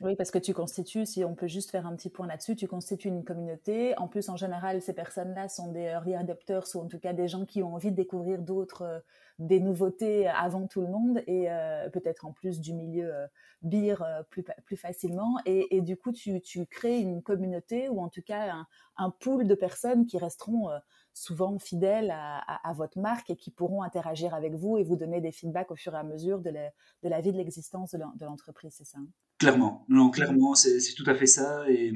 oui, 0.00 0.16
parce 0.16 0.30
que 0.30 0.38
tu 0.38 0.54
constitues, 0.54 1.04
si 1.04 1.24
on 1.24 1.34
peut 1.34 1.46
juste 1.46 1.70
faire 1.70 1.86
un 1.86 1.94
petit 1.94 2.08
point 2.08 2.26
là-dessus, 2.26 2.56
tu 2.56 2.66
constitues 2.66 3.08
une 3.08 3.22
communauté. 3.22 3.96
En 3.98 4.08
plus, 4.08 4.30
en 4.30 4.36
général, 4.36 4.80
ces 4.80 4.94
personnes-là 4.94 5.50
sont 5.50 5.70
des 5.70 5.82
early 5.82 6.14
adopters 6.14 6.64
ou 6.74 6.78
en 6.78 6.86
tout 6.86 6.98
cas 6.98 7.12
des 7.12 7.28
gens 7.28 7.44
qui 7.44 7.62
ont 7.62 7.74
envie 7.74 7.90
de 7.90 7.96
découvrir 7.96 8.40
d'autres, 8.40 9.02
des 9.38 9.60
nouveautés 9.60 10.26
avant 10.26 10.66
tout 10.66 10.80
le 10.80 10.88
monde 10.88 11.22
et 11.26 11.50
euh, 11.50 11.90
peut-être 11.90 12.24
en 12.24 12.32
plus 12.32 12.60
du 12.60 12.72
milieu 12.72 13.14
euh, 13.14 13.26
beer 13.62 13.96
euh, 14.00 14.22
plus, 14.30 14.42
plus 14.64 14.76
facilement. 14.78 15.36
Et, 15.44 15.76
et 15.76 15.82
du 15.82 15.98
coup, 15.98 16.12
tu, 16.12 16.40
tu, 16.40 16.64
crées 16.64 16.98
une 16.98 17.22
communauté 17.22 17.90
ou 17.90 18.00
en 18.00 18.08
tout 18.08 18.22
cas 18.22 18.52
un, 18.54 18.66
un 18.96 19.10
pool 19.10 19.46
de 19.46 19.54
personnes 19.54 20.06
qui 20.06 20.16
resteront 20.16 20.68
souvent 21.12 21.58
fidèles 21.58 22.10
à, 22.10 22.38
à, 22.38 22.70
à, 22.70 22.72
votre 22.72 22.98
marque 22.98 23.30
et 23.30 23.36
qui 23.36 23.50
pourront 23.50 23.82
interagir 23.82 24.34
avec 24.34 24.54
vous 24.54 24.78
et 24.78 24.84
vous 24.84 24.96
donner 24.96 25.20
des 25.20 25.32
feedbacks 25.32 25.70
au 25.70 25.76
fur 25.76 25.94
et 25.94 25.98
à 25.98 26.04
mesure 26.04 26.40
de 26.40 26.50
la, 26.50 26.70
de 27.02 27.08
la 27.08 27.20
vie 27.20 27.32
de 27.32 27.36
l'existence 27.36 27.94
de 27.94 28.24
l'entreprise, 28.24 28.74
c'est 28.76 28.84
ça 28.84 28.98
hein? 28.98 29.06
Clairement, 29.40 29.86
non, 29.88 30.10
clairement, 30.10 30.54
c'est 30.54 30.78
tout 30.94 31.08
à 31.08 31.14
fait 31.14 31.24
ça. 31.26 31.64
Et 31.70 31.94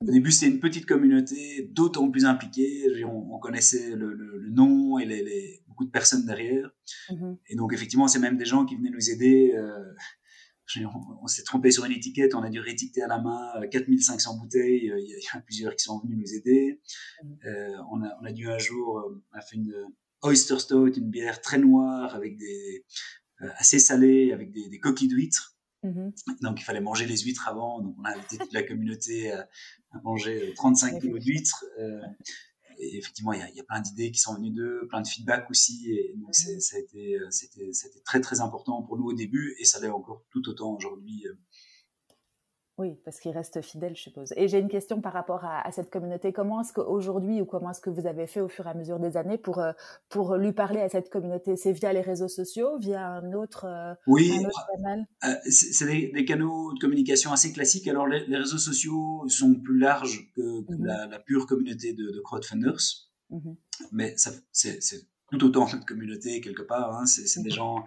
au 0.00 0.10
début, 0.10 0.32
c'était 0.32 0.52
une 0.52 0.58
petite 0.58 0.84
communauté, 0.84 1.70
d'autant 1.70 2.10
plus 2.10 2.24
impliquée. 2.24 3.04
On, 3.04 3.34
on 3.34 3.38
connaissait 3.38 3.94
le, 3.94 4.12
le, 4.12 4.38
le, 4.38 4.50
nom 4.50 4.98
et 4.98 5.04
les, 5.04 5.22
les, 5.22 5.62
beaucoup 5.68 5.84
de 5.84 5.90
personnes 5.90 6.26
derrière. 6.26 6.68
Mmh 7.08 7.34
et 7.46 7.54
donc, 7.54 7.72
effectivement, 7.72 8.08
c'est 8.08 8.18
même 8.18 8.36
des 8.36 8.44
gens 8.44 8.64
qui 8.64 8.74
venaient 8.74 8.90
nous 8.90 9.10
aider. 9.10 9.52
Euh, 9.56 9.94
on, 11.22 11.26
s'est 11.26 11.42
trompé 11.42 11.70
sur 11.70 11.84
une 11.84 11.92
étiquette, 11.92 12.34
on 12.34 12.42
a 12.42 12.50
dû 12.50 12.60
réétiqueter 12.60 13.02
à 13.02 13.08
la 13.08 13.20
main 13.20 13.52
4500 13.70 14.34
euh, 14.34 14.38
bouteilles, 14.38 14.90
euh, 14.90 15.00
il 15.00 15.08
y, 15.08 15.36
a, 15.36 15.40
plusieurs 15.40 15.74
qui 15.76 15.84
sont 15.84 16.00
venus 16.00 16.18
nous 16.18 16.34
aider. 16.34 16.80
Mmh. 17.22 17.28
Euh, 17.46 17.76
on, 17.90 18.02
a, 18.02 18.16
on, 18.20 18.24
a, 18.24 18.32
dû 18.32 18.48
un 18.48 18.58
jour, 18.58 19.02
on 19.32 19.38
a 19.38 19.40
fait 19.40 19.56
une 19.56 19.74
oyster 20.22 20.58
stout, 20.58 20.94
une 20.94 21.10
bière 21.10 21.40
très 21.40 21.58
noire 21.58 22.14
avec 22.14 22.36
des 22.36 22.84
assez 23.56 23.80
salée, 23.80 24.32
avec 24.32 24.52
des, 24.52 24.68
des 24.68 24.78
coquilles 24.78 25.08
d'huîtres. 25.08 25.56
Mmh. 25.82 26.10
Donc 26.42 26.60
il 26.60 26.64
fallait 26.64 26.80
manger 26.80 27.06
les 27.06 27.18
huîtres 27.18 27.48
avant, 27.48 27.80
donc 27.80 27.96
on 27.98 28.04
a 28.04 28.10
invité 28.10 28.38
toute 28.38 28.52
la 28.52 28.62
communauté 28.62 29.32
à, 29.32 29.48
à 29.92 30.00
manger 30.02 30.52
35 30.54 31.00
kilos 31.00 31.20
d'huîtres. 31.20 31.64
Euh, 31.78 32.00
et 32.82 32.98
effectivement, 32.98 33.32
il 33.32 33.40
y 33.40 33.42
a, 33.42 33.48
il 33.50 33.56
y 33.56 33.60
a 33.60 33.64
plein 33.64 33.80
d'idées 33.80 34.10
qui 34.10 34.18
sont 34.18 34.34
venues 34.34 34.50
d'eux, 34.50 34.86
plein 34.88 35.00
de 35.00 35.06
feedback 35.06 35.48
aussi. 35.50 35.90
Et 35.90 36.14
donc, 36.16 36.34
ça 36.34 36.76
a 36.76 36.78
été, 36.78 37.18
c'était, 37.30 37.72
c'était 37.72 38.00
très, 38.00 38.20
très 38.20 38.40
important 38.40 38.82
pour 38.82 38.98
nous 38.98 39.04
au 39.04 39.12
début 39.12 39.54
et 39.58 39.64
ça 39.64 39.80
l'est 39.80 39.88
encore 39.88 40.24
tout 40.30 40.48
autant 40.48 40.74
aujourd'hui. 40.74 41.24
Oui, 42.78 42.98
parce 43.04 43.20
qu'il 43.20 43.32
reste 43.32 43.60
fidèle, 43.60 43.94
je 43.94 44.00
suppose. 44.02 44.32
Et 44.36 44.48
j'ai 44.48 44.58
une 44.58 44.70
question 44.70 45.02
par 45.02 45.12
rapport 45.12 45.44
à, 45.44 45.60
à 45.66 45.70
cette 45.72 45.90
communauté. 45.90 46.32
Comment 46.32 46.62
est-ce 46.62 46.72
qu'aujourd'hui, 46.72 47.42
ou 47.42 47.44
comment 47.44 47.70
est-ce 47.70 47.82
que 47.82 47.90
vous 47.90 48.06
avez 48.06 48.26
fait 48.26 48.40
au 48.40 48.48
fur 48.48 48.66
et 48.66 48.70
à 48.70 48.74
mesure 48.74 48.98
des 48.98 49.18
années 49.18 49.36
pour, 49.36 49.58
euh, 49.58 49.72
pour 50.08 50.36
lui 50.36 50.52
parler 50.52 50.80
à 50.80 50.88
cette 50.88 51.10
communauté? 51.10 51.54
C'est 51.56 51.72
via 51.72 51.92
les 51.92 52.00
réseaux 52.00 52.28
sociaux, 52.28 52.78
via 52.78 53.06
un 53.06 53.34
autre, 53.34 53.66
euh, 53.66 53.94
oui, 54.06 54.32
un 54.40 54.46
autre 54.46 54.66
canal? 54.74 55.06
euh, 55.24 55.34
C'est 55.50 55.84
des, 55.84 56.12
des, 56.12 56.24
canaux 56.24 56.72
de 56.72 56.78
communication 56.78 57.30
assez 57.30 57.52
classiques. 57.52 57.86
Alors, 57.88 58.06
les, 58.06 58.26
les 58.26 58.38
réseaux 58.38 58.56
sociaux 58.58 59.28
sont 59.28 59.54
plus 59.54 59.78
larges 59.78 60.32
que, 60.34 60.62
que 60.62 60.72
mmh. 60.74 60.84
la, 60.86 61.06
la, 61.08 61.18
pure 61.18 61.46
communauté 61.46 61.92
de, 61.92 62.10
de 62.10 62.20
crowdfunders. 62.20 63.10
Mmh. 63.28 63.52
Mais 63.92 64.14
c'est 64.16 65.06
tout 65.30 65.44
autant 65.44 65.68
notre 65.70 65.84
communauté, 65.84 66.40
quelque 66.40 66.62
part. 66.62 66.96
Hein. 66.96 67.04
C'est 67.04 67.38
mmh. 67.38 67.42
des 67.42 67.50
gens 67.50 67.84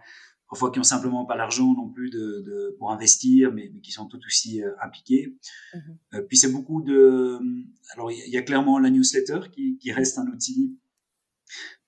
parfois 0.50 0.72
qui 0.72 0.80
ont 0.80 0.84
simplement 0.84 1.26
pas 1.26 1.36
l'argent 1.36 1.74
non 1.74 1.89
plus 1.89 2.10
de, 2.10 2.41
de, 2.41 2.76
pour 2.78 2.91
investir, 2.91 3.52
mais, 3.52 3.72
mais, 3.74 3.82
qui 3.82 3.91
sont 3.91 4.06
tout 4.06 4.20
aussi 4.26 4.64
euh, 4.64 4.72
impliqués. 4.82 5.36
Mmh. 5.74 5.80
Euh, 6.14 6.22
puis 6.22 6.38
c'est 6.38 6.52
beaucoup 6.52 6.82
de, 6.82 7.39
alors 7.93 8.12
il 8.12 8.30
y, 8.30 8.38
a 8.38 8.41
clairement 8.41 8.80
la 8.80 8.89
newsletter 8.89 9.50
qui, 9.52 9.78
qui 9.78 9.91
reste 9.91 10.18
un 10.18 10.28
outil 10.28 10.78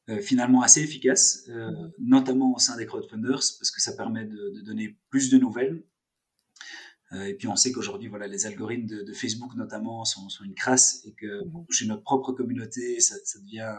euh, 0.10 0.20
finalement 0.20 0.62
assez 0.62 0.82
efficace, 0.82 1.47
mmh. 1.47 1.91
notamment 1.99 2.53
au 2.55 2.60
sein 2.60 2.78
des 2.78 2.86
crowdfunders, 2.86 3.39
parce 3.60 3.72
que 3.72 3.82
ça 3.82 3.93
permet 3.95 4.26
de, 4.26 4.51
de 4.55 4.62
donner 4.62 4.97
plus 5.10 5.30
de 5.30 5.38
nouvelles. 5.38 5.84
Et 7.14 7.36
puis 7.36 7.47
on 7.47 7.55
sait 7.55 7.72
qu'aujourd'hui, 7.72 8.10
voilà, 8.10 8.28
les 8.28 8.47
algorithmes 8.47 8.86
de, 8.86 9.01
de, 9.01 9.14
Facebook 9.14 9.55
notamment 9.55 10.03
sont, 10.03 10.28
sont 10.28 10.43
une 10.43 10.55
crasse 10.55 11.05
et 11.05 11.14
que 11.14 11.41
pour 11.45 11.66
toucher 11.66 11.86
notre 11.86 12.03
propre 12.03 12.34
communauté, 12.34 12.99
ça, 12.99 13.16
ça 13.24 13.39
devient, 13.39 13.78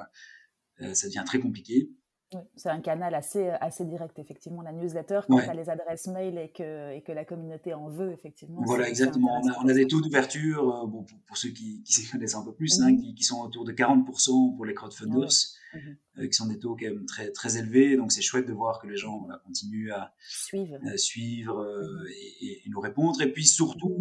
ça 0.95 1.09
devient 1.09 1.25
très 1.27 1.39
compliqué. 1.39 1.91
Oui, 2.35 2.43
c'est 2.57 2.69
un 2.69 2.81
canal 2.81 3.15
assez, 3.15 3.49
assez 3.49 3.87
direct, 3.87 4.19
effectivement, 4.19 4.61
la 4.61 4.73
newsletter, 4.73 5.21
quand 5.27 5.37
ouais. 5.37 5.45
tu 5.45 5.51
as 5.51 5.55
les 5.55 5.71
adresses 5.71 6.09
mail 6.09 6.37
et 6.37 6.51
que, 6.51 6.93
et 6.93 7.01
que 7.01 7.13
la 7.13 7.25
communauté 7.25 7.73
en 7.73 7.89
veut, 7.89 8.13
effectivement. 8.13 8.61
Voilà, 8.67 8.87
exactement. 8.87 9.41
On 9.43 9.49
a, 9.49 9.59
on 9.65 9.69
a, 9.69 9.73
des 9.73 9.87
taux 9.87 10.03
d'ouverture, 10.03 10.63
euh, 10.69 10.87
bon, 10.87 11.05
pour, 11.05 11.19
pour, 11.27 11.37
ceux 11.39 11.49
qui, 11.49 11.83
qui 11.85 11.93
s'y 11.95 12.11
connaissent 12.11 12.35
un 12.35 12.45
peu 12.45 12.53
plus, 12.53 12.79
mm 12.79 12.83
-hmm. 12.83 12.87
hein, 12.87 12.97
qui, 13.01 13.15
qui, 13.15 13.25
sont 13.25 13.41
autour 13.41 13.65
de 13.65 13.73
40% 13.73 14.57
pour 14.57 14.67
les 14.67 14.75
crowdfunders, 14.75 15.37
mm 15.75 15.79
-hmm. 15.79 15.97
euh, 16.19 16.27
qui 16.29 16.35
sont 16.35 16.49
des 16.53 16.59
taux 16.59 16.77
quand 16.79 16.91
même 16.93 17.07
très, 17.07 17.31
très 17.31 17.57
élevés. 17.61 17.97
Donc, 17.97 18.13
c'est 18.13 18.21
chouette 18.31 18.47
de 18.47 18.53
voir 18.53 18.79
que 18.81 18.87
les 18.93 18.99
gens 19.05 19.17
voilà, 19.21 19.39
continuent 19.47 19.93
à 19.93 20.13
suivre, 20.21 20.77
à 20.95 20.97
suivre 20.99 21.57
euh, 21.59 21.81
mm 21.81 22.05
-hmm. 22.05 22.47
et, 22.47 22.67
et, 22.67 22.69
nous 22.73 22.81
répondre. 22.89 23.19
Et 23.27 23.31
puis, 23.35 23.47
surtout, 23.61 24.01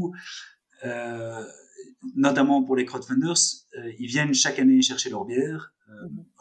euh, 0.90 1.46
notamment 2.16 2.62
pour 2.66 2.76
les 2.76 2.86
crowdfunders, 2.86 3.44
euh, 3.78 3.92
ils 4.02 4.08
viennent 4.08 4.34
chaque 4.34 4.60
année 4.60 4.82
chercher 4.82 5.10
leur 5.16 5.26
bière. 5.26 5.74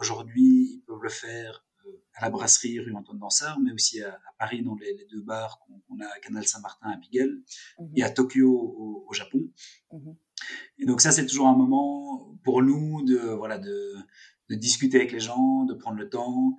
Aujourd'hui, 0.00 0.50
ils 0.74 0.82
peuvent 0.86 1.02
le 1.02 1.08
faire 1.08 1.65
à 2.16 2.22
la 2.22 2.30
brasserie 2.30 2.80
rue 2.80 2.94
Antoine 2.94 3.18
Dansard, 3.18 3.60
mais 3.60 3.72
aussi 3.72 4.02
à, 4.02 4.14
à 4.14 4.32
Paris 4.38 4.62
dans 4.62 4.74
les, 4.74 4.94
les 4.94 5.06
deux 5.06 5.20
bars 5.20 5.60
qu'on 5.66 6.00
a 6.00 6.06
à 6.06 6.18
Canal 6.20 6.46
Saint-Martin 6.46 6.90
à 6.90 6.96
Pigalle 6.96 7.42
mmh. 7.78 7.84
et 7.96 8.02
à 8.02 8.10
Tokyo 8.10 8.50
au, 8.50 9.06
au 9.08 9.12
Japon. 9.12 9.40
Mmh. 9.92 10.12
Et 10.78 10.86
donc 10.86 11.00
ça 11.00 11.12
c'est 11.12 11.26
toujours 11.26 11.48
un 11.48 11.56
moment 11.56 12.36
pour 12.42 12.62
nous 12.62 13.04
de 13.04 13.18
voilà 13.18 13.58
de, 13.58 13.94
de 14.48 14.54
discuter 14.54 14.98
avec 14.98 15.12
les 15.12 15.20
gens, 15.20 15.64
de 15.64 15.74
prendre 15.74 15.98
le 15.98 16.08
temps, 16.08 16.56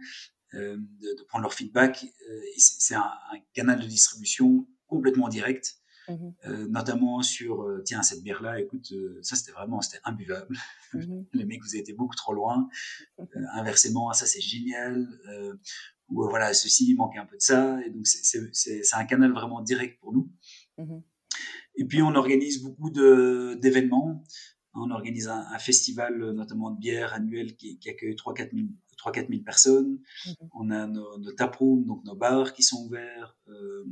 euh, 0.54 0.78
de, 0.78 1.18
de, 1.18 1.24
prendre 1.28 1.44
leur 1.44 1.54
feedback. 1.54 2.06
Euh, 2.30 2.42
c'est 2.58 2.96
un, 2.96 3.02
un, 3.02 3.40
canal 3.54 3.80
de 3.80 3.86
distribution 3.86 4.68
complètement 4.88 5.28
direct. 5.28 5.78
Mmh 6.08 6.68
notamment 6.70 7.22
sur, 7.22 7.68
tiens, 7.86 8.02
cette 8.02 8.24
bière-là, 8.24 8.60
écoute, 8.60 8.94
ça 9.22 9.36
c'était 9.36 9.52
vraiment, 9.52 9.82
c'était 9.82 10.02
imbuvable. 10.04 10.58
Mmh 10.94 11.24
Les 11.34 11.46
mecs, 11.46 11.62
vous 11.64 11.70
avez 11.70 11.80
été 11.80 11.94
beaucoup 11.94 12.16
trop 12.16 12.34
loin. 12.34 12.70
inversement, 13.54 14.12
ça 14.14 14.26
c'est 14.26 14.42
génial. 14.42 15.08
ou 16.10 16.28
voilà, 16.30 16.54
ceci, 16.54 16.90
il 16.90 16.96
manquait 16.96 17.20
un 17.20 17.26
peu 17.26 17.38
de 17.38 17.42
ça. 17.42 17.80
Et 17.86 17.90
donc, 17.90 18.08
c'est 18.08 18.94
un 18.94 19.06
canal 19.06 19.32
vraiment 19.32 19.62
direct 19.62 20.00
pour 20.00 20.14
nous. 20.14 20.32
Et 21.76 21.86
puis, 21.86 22.02
on 22.02 22.16
organise 22.16 22.64
beaucoup 22.64 22.90
d'événements. 22.90 24.24
On 24.74 24.92
organise 24.92 25.28
un, 25.28 25.60
festival, 25.60 26.32
notamment 26.32 26.72
de 26.72 26.80
bière 26.80 27.14
annuel, 27.14 27.56
qui, 27.56 27.80
qui 27.80 27.90
accueille 27.90 28.16
3-4 28.16 28.54
000 28.54 28.68
3-4 28.98 29.30
000 29.30 29.44
personnes. 29.44 30.00
Mmh 30.26 30.32
on 30.54 30.70
a 30.72 30.88
nos, 30.88 31.18
nos 31.20 31.32
taprooms, 31.34 31.86
donc 31.86 32.04
nos 32.04 32.16
bars 32.16 32.54
qui 32.54 32.64
sont 32.64 32.86
ouverts. 32.86 33.38
Euh, 33.48 33.86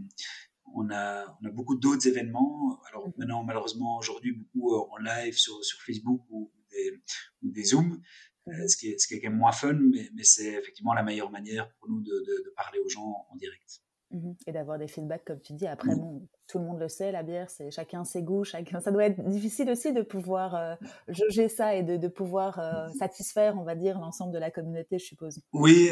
on, 0.76 0.90
a, 0.92 1.26
on 1.42 1.48
a 1.48 1.52
beaucoup 1.52 1.76
d'autres 1.76 2.08
événements. 2.08 2.80
Alors 2.90 3.08
mmh 3.08 3.14
maintenant, 3.18 3.44
malheureusement, 3.44 3.98
aujourd'hui, 3.98 4.34
beaucoup 4.34 4.76
euh, 4.76 4.94
en 4.94 4.98
live 4.98 5.36
sur, 5.38 5.64
sur 5.64 5.80
Facebook 5.82 6.22
ou 6.30 6.52
des, 6.72 7.02
ou 7.44 7.52
des 7.52 7.64
Zooms, 7.64 8.02
euh, 8.48 8.52
mmh 8.52 8.68
ce, 8.68 8.78
qui 8.78 8.88
est, 8.90 8.98
ce 9.00 9.08
qui 9.08 9.14
est 9.16 9.22
quand 9.22 9.30
même 9.30 9.40
moins 9.40 9.52
fun, 9.52 9.74
mais, 9.74 10.10
mais 10.16 10.24
c'est 10.24 10.54
effectivement 10.54 10.94
la 10.94 11.04
meilleure 11.04 11.32
manière 11.32 11.72
pour 11.76 11.90
nous 11.90 12.02
de, 12.02 12.12
de, 12.12 12.44
de 12.46 12.54
parler 12.56 12.80
aux 12.80 12.90
gens 12.90 13.26
en 13.30 13.36
direct. 13.36 13.82
Et 14.48 14.52
d'avoir 14.52 14.78
des 14.78 14.88
feedbacks, 14.88 15.26
comme 15.26 15.40
tu 15.42 15.54
dis. 15.54 15.68
Après, 15.68 15.96
bon, 15.96 16.28
tout 16.48 16.60
le 16.60 16.66
monde 16.66 16.80
le 16.80 16.88
sait, 16.88 17.12
la 17.12 17.24
bière, 17.24 17.50
c'est 17.50 17.72
chacun 17.72 18.04
ses 18.04 18.22
goûts, 18.22 18.44
chacun. 18.44 18.80
Ça 18.80 18.92
doit 18.92 19.06
être 19.06 19.24
difficile 19.28 19.70
aussi 19.70 19.94
de 19.94 20.02
pouvoir 20.02 20.56
euh, 20.56 20.76
jauger 21.08 21.50
ça 21.50 21.76
et 21.76 21.84
de, 21.84 21.98
de 21.98 22.08
pouvoir 22.08 22.60
euh, 22.60 22.88
satisfaire, 23.00 23.56
on 23.58 23.64
va 23.64 23.76
dire, 23.76 24.00
l'ensemble 24.00 24.34
de 24.34 24.38
la 24.38 24.52
communauté, 24.52 25.00
je 25.00 25.06
suppose. 25.06 25.40
Oui, 25.54 25.92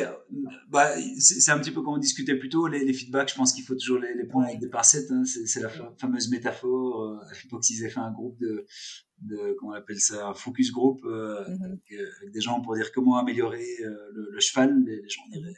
bah, 0.70 0.92
c'est 1.20 1.52
un 1.52 1.60
petit 1.60 1.72
peu 1.72 1.82
comme 1.82 1.96
on 1.96 1.98
discutait 1.98 2.36
plus 2.36 2.50
tôt, 2.50 2.68
les, 2.68 2.94
feedbacks, 2.94 3.32
je 3.32 3.36
pense 3.36 3.54
qu'il 3.54 3.64
faut 3.64 3.76
toujours 3.76 4.00
les, 4.00 4.14
les 4.14 4.26
prendre 4.26 4.46
avec 4.46 4.60
des 4.60 4.70
pincettes. 4.70 5.10
Hein, 5.12 5.24
c'est 5.26 5.62
la 5.62 5.70
fameuse 5.98 6.30
métaphore. 6.30 7.02
Euh, 7.02 7.20
à 7.20 7.34
l'époque, 7.44 7.68
ils 7.70 7.82
avaient 7.82 7.92
fait 7.92 8.00
un 8.00 8.12
groupe 8.12 8.38
de, 8.40 8.66
de 9.22 9.56
comment 9.60 9.72
on 9.72 9.76
appelle 9.76 10.00
ça, 10.00 10.28
un 10.28 10.34
focus 10.34 10.72
group 10.72 11.04
euh, 11.06 11.44
mmh 11.48 11.64
avec, 11.64 12.32
des 12.32 12.42
gens 12.42 12.62
pour 12.62 12.76
dire 12.76 12.92
comment 12.92 13.18
améliorer 13.18 13.66
le, 13.80 14.30
le, 14.32 14.40
cheval. 14.40 14.84
Les, 14.86 15.02
les 15.02 15.10
gens 15.10 15.24
diraient 15.32 15.54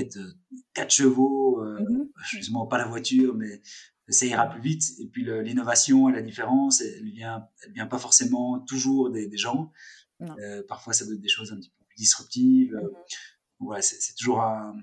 faites 0.00 0.16
euh, 0.16 0.32
quatre 0.74 0.90
chevaux, 0.90 1.62
euh, 1.64 1.80
mmh 1.80 2.68
pas 2.68 2.78
la 2.78 2.86
voiture, 2.86 3.34
mais 3.34 3.62
ça 4.08 4.26
ira 4.26 4.46
plus 4.48 4.60
vite. 4.60 4.84
Et 5.00 5.06
puis 5.06 5.24
l'innovation 5.24 6.08
et 6.08 6.12
la 6.12 6.22
différence, 6.22 6.80
elle 6.80 7.10
vient, 7.10 7.48
elle 7.64 7.72
vient 7.72 7.86
pas 7.86 7.98
forcément 7.98 8.60
toujours 8.60 9.10
des, 9.10 9.26
des 9.26 9.36
gens. 9.36 9.72
Euh, 10.20 10.62
parfois, 10.68 10.92
ça 10.92 11.04
doit 11.04 11.14
être 11.14 11.20
des 11.20 11.28
choses 11.28 11.52
un 11.52 11.56
petit 11.56 11.70
peu 11.70 11.84
plus 11.86 11.96
disruptives. 11.96 12.74
Mmh 12.74 12.88
voilà, 13.62 13.82
c'est 13.82 14.14
toujours 14.14 14.40
un, 14.40 14.74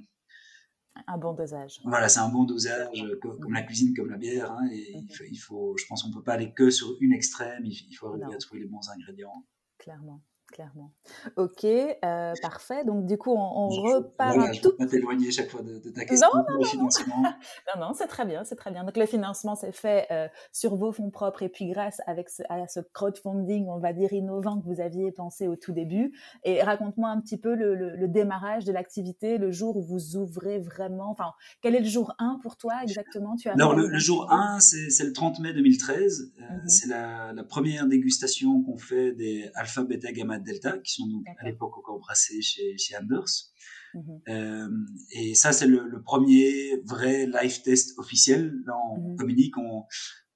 un 1.08 1.18
bon 1.18 1.34
dosage. 1.34 1.80
Voilà, 1.84 2.10
c'est 2.10 2.20
un 2.20 2.30
bon 2.30 2.44
dosage, 2.44 3.04
comme 3.22 3.54
la 3.54 3.64
cuisine, 3.64 3.96
comme 3.96 4.12
la 4.12 4.18
bière. 4.18 4.52
Hein, 4.52 4.70
et 4.72 4.94
il, 4.96 5.16
faut, 5.16 5.24
il, 5.24 5.38
faut, 5.38 5.78
je 5.78 5.86
pense 5.88 6.04
qu'on 6.04 6.12
peut 6.12 6.22
pas 6.22 6.34
aller 6.34 6.54
que 6.54 6.70
sur 6.70 6.96
une 7.02 7.12
extrême. 7.12 7.66
Il, 7.66 7.94
faut 7.96 8.08
arriver 8.08 8.36
à 8.36 8.38
trouver 8.38 8.62
les 8.62 8.68
bons 8.68 8.88
ingrédients. 8.90 9.46
Clairement 9.80 10.22
clairement. 10.52 10.94
Ok, 11.36 11.64
euh, 11.66 12.34
parfait. 12.42 12.84
Donc 12.86 13.06
du 13.06 13.18
coup, 13.18 13.34
on, 13.34 13.68
repart 13.68 14.36
voilà, 14.36 14.50
un 14.50 14.54
je 14.54 14.62
tout. 14.62 14.76
Pas 14.78 14.86
t'éloigner 14.86 15.32
chaque 15.32 15.50
fois 15.50 15.62
de, 15.62 15.78
ta 15.90 16.06
question. 16.06 16.28
Non, 16.34 16.44
non, 16.50 16.64
financement. 16.64 17.22
non, 17.76 17.82
non, 17.88 17.94
c'est 17.94 18.08
très 18.08 18.26
bien, 18.26 18.44
c'est 18.44 18.56
très 18.56 18.72
bien. 18.72 18.84
Donc 18.84 18.98
le 18.98 19.06
financement 19.06 19.56
s'est 19.56 19.72
fait 19.72 20.08
euh, 20.12 20.28
sur 20.52 20.76
vos 20.76 20.92
fonds 20.92 21.10
propres 21.10 21.44
et 21.44 21.50
puis 21.50 21.68
grâce 21.68 22.02
avec 22.08 22.30
ce, 22.30 22.44
à 22.50 22.68
ce 22.68 22.80
crowdfunding, 22.94 23.68
on 23.68 23.80
va 23.80 23.94
dire 23.94 24.14
innovant 24.14 24.60
que 24.60 24.66
vous 24.66 24.82
aviez 24.82 25.12
pensé 25.12 25.48
au 25.48 25.56
tout 25.56 25.74
début. 25.74 26.14
Et 26.44 26.64
raconte-moi 26.64 27.10
un 27.10 27.20
petit 27.20 27.38
peu 27.38 27.56
le, 27.56 27.76
le, 27.76 28.08
démarrage 28.08 28.64
de 28.64 28.72
l'activité, 28.72 29.38
le 29.38 29.52
jour 29.52 29.78
où 29.78 29.84
vous 29.84 30.16
ouvrez 30.16 30.60
vraiment. 30.60 31.12
Enfin, 31.12 31.34
quel 31.62 31.76
est 31.76 31.82
le 31.82 31.90
jour 31.90 32.14
1 32.20 32.40
pour 32.42 32.58
toi 32.58 32.74
exactement? 32.84 33.36
Tu 33.36 33.50
as 33.50 33.54
Alors 33.54 33.76
le, 33.76 33.98
jour 34.00 34.32
1, 34.32 34.60
c'est 34.60 35.04
le 35.04 35.14
30 35.14 35.40
mai 35.40 35.54
2013. 35.54 36.32
Euh, 36.40 36.42
mhm. 36.42 36.70
C'est 36.70 36.88
la, 36.88 37.34
la, 37.34 37.44
première 37.44 37.88
dégustation 37.88 38.64
qu'on 38.64 38.78
fait 38.78 39.12
des 39.12 39.50
alpha, 39.56 39.84
beta, 39.84 40.12
gamma 40.12 40.37
Delta, 40.40 40.78
qui 40.80 40.94
sont 40.94 41.08
donc 41.08 41.26
à 41.38 41.46
l'époque 41.46 41.78
encore 41.78 42.00
brassés 42.00 42.42
chez, 42.42 42.78
chez 42.78 42.96
Anders. 42.98 43.52
Mhm. 43.94 44.22
Euh, 44.30 44.70
et 45.12 45.36
ça, 45.36 45.52
c'est 45.52 45.68
le, 45.68 46.02
premier 46.04 46.82
vrai 46.86 47.26
live 47.26 47.62
test 47.62 47.98
officiel. 47.98 48.54
Là, 48.66 48.74
on 48.92 49.12
mhm. 49.12 49.18
communique, 49.18 49.58
on, 49.58 49.84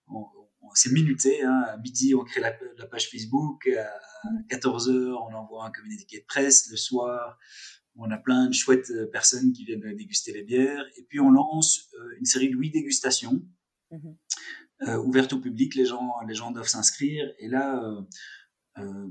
on, 0.08 0.26
c'est 0.74 0.91
minuté. 0.91 1.43
Hein. 1.43 1.64
À 1.68 1.78
midi, 1.78 2.16
on 2.16 2.24
crée 2.24 2.41
la, 2.41 2.52
page 2.88 3.10
Facebook. 3.10 3.68
À 3.68 4.56
14h, 4.56 4.91
mhm. 4.91 5.14
on 5.14 5.36
envoie 5.36 5.66
un 5.66 5.72
communiqué 5.72 6.20
de 6.20 6.26
presse. 6.26 6.70
Le 6.70 6.78
soir, 6.78 7.38
on 7.95 8.10
a 8.12 8.18
plein 8.18 8.47
de 8.47 8.54
chouettes 8.54 8.89
euh, 8.91 9.08
personnes 9.08 9.52
qui 9.54 9.66
viennent 9.66 9.95
déguster 9.95 10.34
les 10.34 10.43
bières. 10.43 10.86
Et 10.97 11.04
puis, 11.04 11.20
on 11.20 11.30
lance 11.30 11.89
euh, 11.93 12.18
une 12.20 12.26
série 12.26 12.49
de 12.49 12.56
huit 12.56 12.72
dégustations. 12.72 13.41
ouvertes 15.06 15.34
au 15.34 15.39
public, 15.39 15.76
les 15.76 15.86
gens, 15.86 16.12
les 16.28 16.34
gens 16.34 16.52
doivent 16.52 16.68
s'inscrire. 16.68 17.32
Et 17.39 17.47
là, 17.47 17.84
euh, 17.84 18.02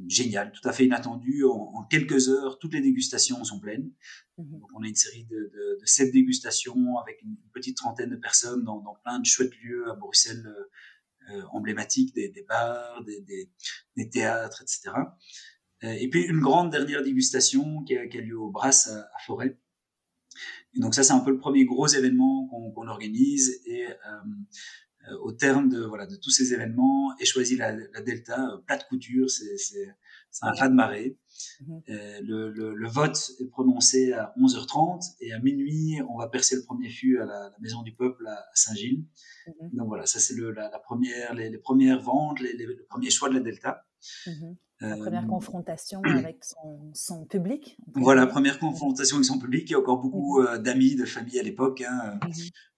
génial, 0.09 0.53
tout 0.53 0.67
à 0.69 0.73
fait 0.73 0.85
inattendu. 0.85 1.45
En, 1.45 1.85
quelques 1.91 2.29
heures, 2.29 2.59
toutes 2.59 2.75
les 2.75 2.81
dégustations 2.81 3.43
sont 3.45 3.61
pleines. 3.61 3.93
Mhm. 4.39 4.61
Donc, 4.61 4.69
on 4.75 4.83
a 4.83 4.89
une 4.89 4.97
série 4.97 5.25
de, 5.25 5.37
de, 5.37 5.79
de 5.81 5.87
sept 5.87 6.13
dégustations 6.13 6.99
avec 6.99 7.21
une, 7.23 7.37
petite 7.53 7.77
trentaine 7.77 8.11
de 8.11 8.17
personnes 8.17 8.65
dans, 8.65 8.81
dans, 8.81 8.95
plein 9.05 9.19
de 9.19 9.27
chouettes 9.27 9.53
lieux 9.63 9.91
à 9.91 9.95
Bruxelles 9.95 10.47
euh, 10.47 11.35
euh 11.37 11.43
emblématiques, 11.53 12.15
des, 12.15 12.29
des 12.29 12.43
bars, 12.43 13.05
des, 13.05 13.21
des, 13.23 13.51
des, 13.97 14.09
théâtres, 14.09 14.63
etc. 14.63 14.91
Euh, 15.85 15.93
et 15.93 16.09
puis 16.09 16.23
une 16.23 16.41
grande 16.41 16.71
dernière 16.71 17.03
dégustation 17.03 17.83
qui 17.85 17.97
a, 17.97 18.07
qui 18.07 18.19
a 18.19 18.21
lieu 18.21 18.39
au 18.39 18.51
Brass 18.51 18.89
à, 18.89 19.01
à, 19.01 19.19
Forêt. 19.27 19.59
Et 20.75 20.81
donc 20.81 20.95
ça, 20.95 21.03
c'est 21.03 21.13
un 21.13 21.21
peu 21.21 21.31
le 21.31 21.39
premier 21.39 21.65
gros 21.65 21.87
événement 21.87 22.49
qu'on 22.49 22.89
organise. 22.89 23.61
Et 23.67 23.87
euh, 23.87 23.91
euh, 23.91 24.21
au 25.23 25.33
terme 25.33 25.69
de, 25.69 25.83
voilà, 25.85 26.07
de 26.07 26.17
tous 26.17 26.31
ces 26.31 26.53
événements 26.53 27.17
et 27.19 27.25
choisi 27.25 27.57
la, 27.57 27.73
la 27.73 28.01
Delta, 28.03 28.51
euh, 28.53 28.59
plat 28.59 28.77
de 28.77 28.85
couture, 28.85 29.29
c'est, 29.31 29.57
un 30.43 30.53
plat 30.53 30.69
de 30.69 30.75
marée. 30.75 31.19
Mhm. 31.61 31.83
Euh, 31.89 32.21
le, 32.23 32.51
le, 32.51 32.75
le, 32.75 32.89
vote 32.89 33.33
est 33.41 33.47
prononcé 33.47 34.13
à 34.13 34.35
11h30 34.39 35.17
et 35.21 35.33
à 35.33 35.39
minuit, 35.39 35.99
on 36.09 36.19
va 36.19 36.29
percer 36.29 36.57
le 36.57 36.63
premier 36.63 36.91
fût 36.91 37.19
à 37.19 37.25
la, 37.25 37.51
la 37.51 37.57
Maison 37.61 37.83
du 37.83 37.95
Peuple 37.95 38.27
à, 38.27 38.45
Saint-Gilles. 38.55 39.05
Mhm. 39.47 39.71
Donc 39.73 39.89
voilà, 39.89 40.07
ça 40.07 40.21
c'est 40.21 40.35
le, 40.35 40.51
la, 40.53 40.71
la, 40.71 40.79
première, 40.79 41.35
les, 41.35 41.49
les, 41.49 41.59
premières 41.59 42.01
ventes, 42.01 42.41
les, 42.41 42.53
les, 42.53 42.67
le 42.67 42.87
premier 42.89 43.11
choix 43.11 43.29
de 43.29 43.35
la 43.35 43.41
Delta. 43.41 43.87
Mhm. 44.27 44.57
La 44.81 44.97
première 44.97 45.27
confrontation 45.27 46.01
avec 46.05 46.43
son, 46.43 46.91
son 46.95 47.25
public. 47.27 47.77
Voilà, 47.95 48.27
première 48.27 48.59
confrontation 48.59 49.17
avec 49.17 49.27
son 49.27 49.39
public. 49.39 49.65
Il 49.69 49.73
y 49.73 49.75
a 49.75 49.79
encore 49.79 49.99
beaucoup 49.99 50.43
d'amis, 50.59 50.97
de 50.97 51.05
famille 51.05 51.39
à 51.39 51.43
l'époque. 51.43 51.83
Hein 51.83 52.19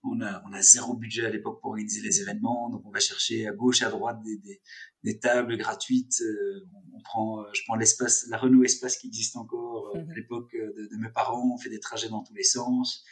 on 0.04 0.20
a, 0.20 0.42
on 0.46 0.52
a 0.52 0.62
zéro 0.62 0.94
budget 0.94 1.26
à 1.26 1.30
l'époque 1.30 1.60
pour 1.60 1.70
organiser 1.70 2.00
les 2.00 2.20
événements, 2.20 2.70
donc 2.70 2.82
on 2.84 2.90
va 2.90 2.98
chercher 2.98 3.46
à 3.46 3.52
gauche, 3.52 3.82
à 3.82 3.90
droite 3.90 4.20
des, 4.22 4.36
des, 4.38 4.60
des 5.04 5.18
tables 5.18 5.56
gratuites. 5.56 6.20
Euh, 6.22 6.66
on, 6.94 7.00
prend, 7.00 7.40
euh, 7.40 7.44
je 7.52 7.62
prends 7.66 7.76
l'espace, 7.76 8.26
la 8.28 8.38
Renault 8.38 8.64
Espace 8.64 8.96
qui 8.96 9.06
existe 9.06 9.36
encore 9.36 9.92
euh, 9.94 10.02
mhm. 10.02 10.10
à 10.10 10.14
l'époque 10.14 10.52
de, 10.52 10.88
de, 10.90 10.96
mes 10.96 11.10
parents. 11.10 11.52
On 11.54 11.58
fait 11.58 11.70
des 11.70 11.80
trajets 11.80 12.08
dans 12.08 12.22
tous 12.22 12.34
les 12.34 12.42
sens. 12.42 13.04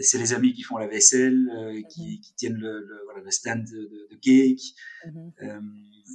C'est 0.00 0.18
les 0.18 0.32
amis 0.32 0.52
qui 0.52 0.62
font 0.62 0.76
la 0.76 0.86
vaisselle, 0.86 1.48
qui, 1.88 2.02
mhm. 2.02 2.20
qui, 2.20 2.34
tiennent 2.34 2.58
le, 2.58 2.80
le, 2.80 3.00
voilà, 3.04 3.22
le 3.22 3.30
stand 3.30 3.64
de, 3.64 4.08
de 4.10 4.16
cake. 4.16 4.60
Mhm. 5.06 5.32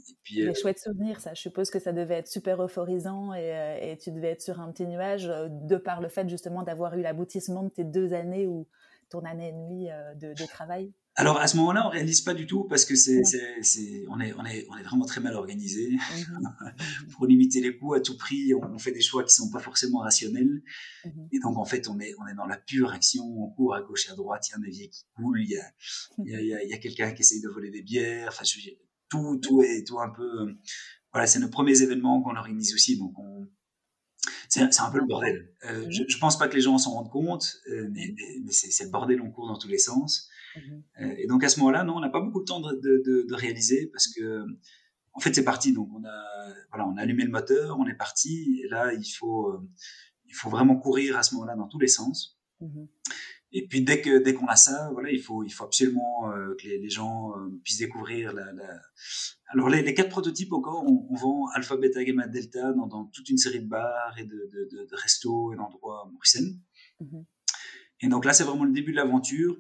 et 0.10 0.16
puis, 0.24 0.46
des 0.46 0.54
chouettes 0.54 0.80
souvenirs, 0.80 1.20
ça. 1.20 1.34
Je 1.34 1.42
suppose 1.42 1.70
que 1.70 1.80
ça 1.80 1.92
devait 1.92 2.16
être 2.16 2.28
super 2.28 2.64
euphorisant 2.64 3.34
et, 3.34 3.82
et 3.82 3.98
tu 3.98 4.12
devais 4.12 4.30
être 4.30 4.42
sur 4.42 4.60
un 4.60 4.72
petit 4.72 4.86
nuage 4.88 5.26
de 5.50 5.78
par 5.78 6.02
le 6.02 6.10
fait 6.10 6.28
justement 6.30 6.64
d'avoir 6.64 6.98
eu 6.98 7.02
l'aboutissement 7.02 7.64
de 7.64 7.70
tes 7.70 7.84
deux 7.84 8.14
années 8.14 8.48
où 8.48 8.68
ton 9.10 9.24
année 9.26 9.50
et 9.50 9.52
demie 9.52 9.92
euh, 9.92 10.14
de, 10.16 10.34
de 10.34 10.48
travail 10.48 10.92
alors 11.18 11.40
à 11.40 11.48
ce 11.48 11.56
moment-là, 11.58 11.88
on 11.88 11.90
réalise 11.90 12.22
pas 12.22 12.34
du 12.34 12.46
tout 12.46 12.66
parce 12.66 12.84
que 12.84 12.96
c'est, 12.96 13.24
c'est, 13.24 13.62
c'est, 13.62 14.04
on 14.10 14.20
est, 14.20 14.34
on 14.34 14.46
est, 14.46 14.68
on 14.70 14.78
est 14.78 14.84
vraiment 14.84 15.06
très 15.06 15.22
mal 15.22 15.36
organisé. 15.36 15.92
Mm-hmm. 15.92 17.10
Pour 17.12 17.26
limiter 17.26 17.62
les 17.62 17.78
coûts 17.78 17.94
à 17.94 18.02
tout 18.02 18.18
prix, 18.18 18.54
on, 18.54 18.78
fait 18.78 18.92
des 18.92 19.02
choix 19.02 19.24
qui 19.24 19.34
sont 19.34 19.50
pas 19.50 19.60
forcément 19.60 20.00
rationnels. 20.00 20.62
Mm-hmm. 21.06 21.28
Et 21.32 21.40
donc 21.40 21.58
en 21.58 21.64
fait, 21.64 21.88
on 21.88 22.00
est, 22.02 22.14
on 22.20 22.28
est 22.28 22.36
dans 22.36 22.46
la 22.46 22.58
pure 22.58 22.92
action. 22.92 23.24
On 23.24 23.50
court 23.50 23.76
à 23.76 23.82
gauche 23.82 24.08
et 24.10 24.12
à 24.12 24.16
droite. 24.16 24.46
Il 24.50 24.52
y 24.52 24.54
a 24.56 24.58
un 24.58 24.64
évier 24.64 24.90
qui 24.90 25.06
coule. 25.16 25.42
Il 25.42 25.50
y 25.50 25.58
a, 25.58 25.64
il 26.18 26.32
y 26.32 26.54
a, 26.54 26.64
il 26.64 26.70
y 26.70 26.74
a, 26.74 26.78
quelqu'un 26.80 27.12
qui 27.14 27.22
essaye 27.22 27.42
de 27.42 27.50
voler 27.50 27.72
des 27.72 27.82
bières. 27.82 28.28
Enfin, 28.28 28.44
tout, 29.10 29.38
tout 29.38 29.62
est, 29.62 29.88
tout 29.88 30.00
un 30.02 30.10
peu. 30.10 30.54
Voilà, 31.14 31.28
c'est 31.28 31.40
nos 31.40 31.50
premiers 31.50 31.82
événements 31.82 32.22
qu'on 32.22 32.36
organise 32.36 32.74
aussi. 32.74 32.98
Donc 32.98 33.18
on, 33.18 33.48
c'est 34.50 34.82
un 34.82 34.92
peu 34.92 35.00
le 35.00 35.06
bordel. 35.06 35.52
Euh, 35.66 35.86
je, 35.90 36.04
je 36.08 36.18
pense 36.18 36.38
pas 36.38 36.48
que 36.48 36.56
les 36.56 36.62
gens 36.62 36.78
s'en 36.78 36.92
rendent 36.92 37.12
compte, 37.12 37.58
euh, 37.70 37.88
mais, 37.92 38.14
mais, 38.44 38.52
c'est 38.52 38.84
le 38.84 38.90
bordel, 38.90 39.22
on 39.22 39.32
court 39.32 39.48
dans 39.48 39.58
tous 39.58 39.68
les 39.68 39.78
sens. 39.78 40.30
Mhm. 40.56 40.84
Euh, 41.02 41.16
et 41.18 41.28
donc 41.28 41.44
à 41.44 41.50
ce 41.50 41.60
moment-là, 41.60 41.84
non, 41.84 41.98
on 41.98 42.00
n'a 42.00 42.10
pas 42.10 42.22
beaucoup 42.22 42.40
de 42.40 42.46
temps 42.46 42.62
de, 42.62 42.74
de, 42.74 43.26
de, 43.28 43.34
réaliser 43.34 43.88
parce 43.92 44.08
que, 44.08 44.46
en 45.14 45.20
fait, 45.20 45.34
c'est 45.34 45.44
parti. 45.44 45.74
Donc 45.74 45.90
on 45.94 46.04
a, 46.04 46.54
voilà, 46.70 46.88
on 46.88 46.98
a 46.98 47.02
allumé 47.02 47.24
le 47.24 47.32
moteur, 47.32 47.78
on 47.80 47.88
est 47.88 47.96
parti. 47.96 48.62
Et 48.64 48.68
là, 48.68 48.94
il 48.94 49.10
faut, 49.10 49.54
il 50.28 50.34
faut 50.34 50.50
vraiment 50.50 50.78
courir 50.78 51.18
à 51.18 51.24
ce 51.24 51.36
moment-là 51.36 51.56
dans 51.56 51.68
tous 51.68 51.80
les 51.80 51.88
sens. 51.88 52.40
Mhm. 52.62 52.88
Et 53.58 53.66
puis 53.66 53.82
dès 53.82 54.02
que 54.02 54.22
dès 54.22 54.34
qu'on 54.34 54.48
a 54.48 54.58
ça, 54.58 54.90
voilà, 54.92 55.10
il 55.12 55.22
faut 55.22 55.42
il 55.46 55.50
faut 55.50 55.64
absolument 55.64 56.30
euh, 56.30 56.54
que 56.60 56.68
les, 56.68 56.78
les 56.78 56.90
gens 56.90 57.32
euh, 57.38 57.50
puissent 57.64 57.78
découvrir 57.78 58.34
la, 58.34 58.52
la... 58.52 58.82
Alors 59.48 59.70
les, 59.70 59.82
les, 59.82 59.94
quatre 59.94 60.10
prototypes 60.10 60.52
encore, 60.52 60.84
on, 60.86 61.08
on, 61.10 61.16
vend 61.16 61.48
alpha, 61.54 61.78
beta, 61.78 62.04
gamma, 62.04 62.28
delta 62.28 62.74
dans, 62.74 62.86
dans, 62.86 63.06
toute 63.06 63.30
une 63.30 63.38
série 63.38 63.62
de 63.62 63.68
bars 63.68 64.14
et 64.18 64.26
de, 64.26 64.50
de, 64.52 64.68
de, 64.70 64.86
de 64.86 64.96
restos 64.98 65.54
et 65.54 65.56
d'endroits 65.56 66.04
à 66.06 66.12
Bruxelles. 66.12 66.52
Mm-hmm. 67.02 67.24
Et 68.02 68.08
donc 68.10 68.26
là, 68.26 68.34
c'est 68.34 68.44
vraiment 68.44 68.66
le 68.66 68.74
début 68.74 68.92
de 68.92 68.98
l'aventure. 68.98 69.58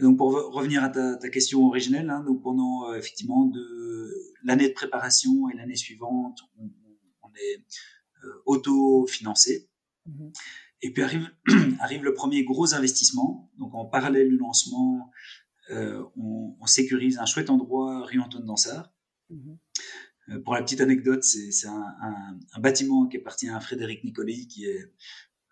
Et 0.00 0.02
donc 0.02 0.18
pour 0.18 0.32
revenir 0.32 0.82
à 0.82 0.88
ta, 0.88 1.14
ta 1.16 1.28
question 1.28 1.64
originelle, 1.64 2.10
hein, 2.10 2.24
donc 2.26 2.42
pendant 2.42 2.92
effectivement 2.94 3.44
de 3.44 4.12
l'année 4.42 4.68
de 4.68 4.74
préparation 4.74 5.48
et 5.48 5.56
l'année 5.56 5.76
suivante, 5.76 6.40
on, 6.58 6.68
on 7.22 7.28
est 7.36 7.62
auto-financé. 8.46 9.70
Mmh 10.06 10.30
et 10.82 10.92
puis 10.92 11.02
arrive, 11.02 11.30
arrive 11.80 12.04
le 12.04 12.14
premier 12.14 12.44
gros 12.44 12.74
investissement. 12.74 13.50
Donc 13.58 13.74
en 13.74 13.84
parallèle 13.84 14.28
du 14.28 14.36
lancement, 14.36 15.10
euh, 15.70 16.02
on, 16.16 16.56
on, 16.60 16.66
sécurise 16.66 17.18
un 17.18 17.26
chouette 17.26 17.50
endroit 17.50 18.04
rue 18.04 18.20
Antoine 18.20 18.44
Dansard. 18.44 18.92
Mmh 19.30 19.54
euh, 20.30 20.40
pour 20.40 20.52
la 20.52 20.62
petite 20.62 20.82
anecdote, 20.82 21.24
c'est 21.24 21.66
un, 21.66 21.86
un, 22.02 22.38
un, 22.52 22.60
bâtiment 22.60 23.06
qui 23.06 23.16
appartient 23.16 23.48
à 23.48 23.60
Frédéric 23.60 24.04
Nicoli, 24.04 24.46
qui 24.46 24.66
est 24.66 24.92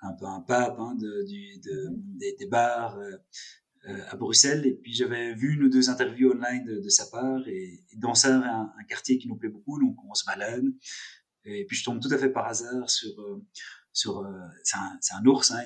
un 0.03 0.13
peu 0.13 0.27
un 0.27 0.41
pape 0.41 0.79
hein, 0.79 0.95
de, 0.97 1.25
du, 1.27 1.59
de, 1.61 1.89
mmh 1.89 2.19
des, 2.19 2.37
des, 2.39 2.47
bars 2.47 2.99
euh, 2.99 4.05
à 4.11 4.17
Bruxelles. 4.17 4.67
Et 4.67 4.75
puis 4.75 4.93
j'avais 4.93 5.35
vu 5.35 5.55
une 5.55 5.63
ou 5.63 5.69
deux 5.71 5.89
interviews 5.89 6.31
online 6.31 6.67
de, 6.67 6.81
de 6.81 6.89
sa 6.91 7.07
part. 7.07 7.49
Et, 7.49 7.85
et 7.91 7.97
Dansard 7.97 8.45
est 8.45 8.49
un, 8.49 8.71
un, 8.79 8.85
quartier 8.85 9.17
qui 9.17 9.29
nous 9.29 9.37
plaît 9.37 9.49
beaucoup, 9.49 9.81
donc 9.81 9.97
on 10.05 10.13
se 10.13 10.27
balade. 10.27 10.67
Et 11.47 11.65
puis 11.65 11.75
je 11.75 11.85
tombe 11.85 11.99
tout 11.99 12.13
à 12.13 12.19
fait 12.19 12.29
par 12.29 12.47
hasard 12.47 12.91
sur 12.91 13.15
sur 13.97 14.19
euh, 14.19 14.31
c'est 14.63 14.77
un, 14.77 14.99
un, 15.19 15.27
ours 15.27 15.51
hein, 15.53 15.63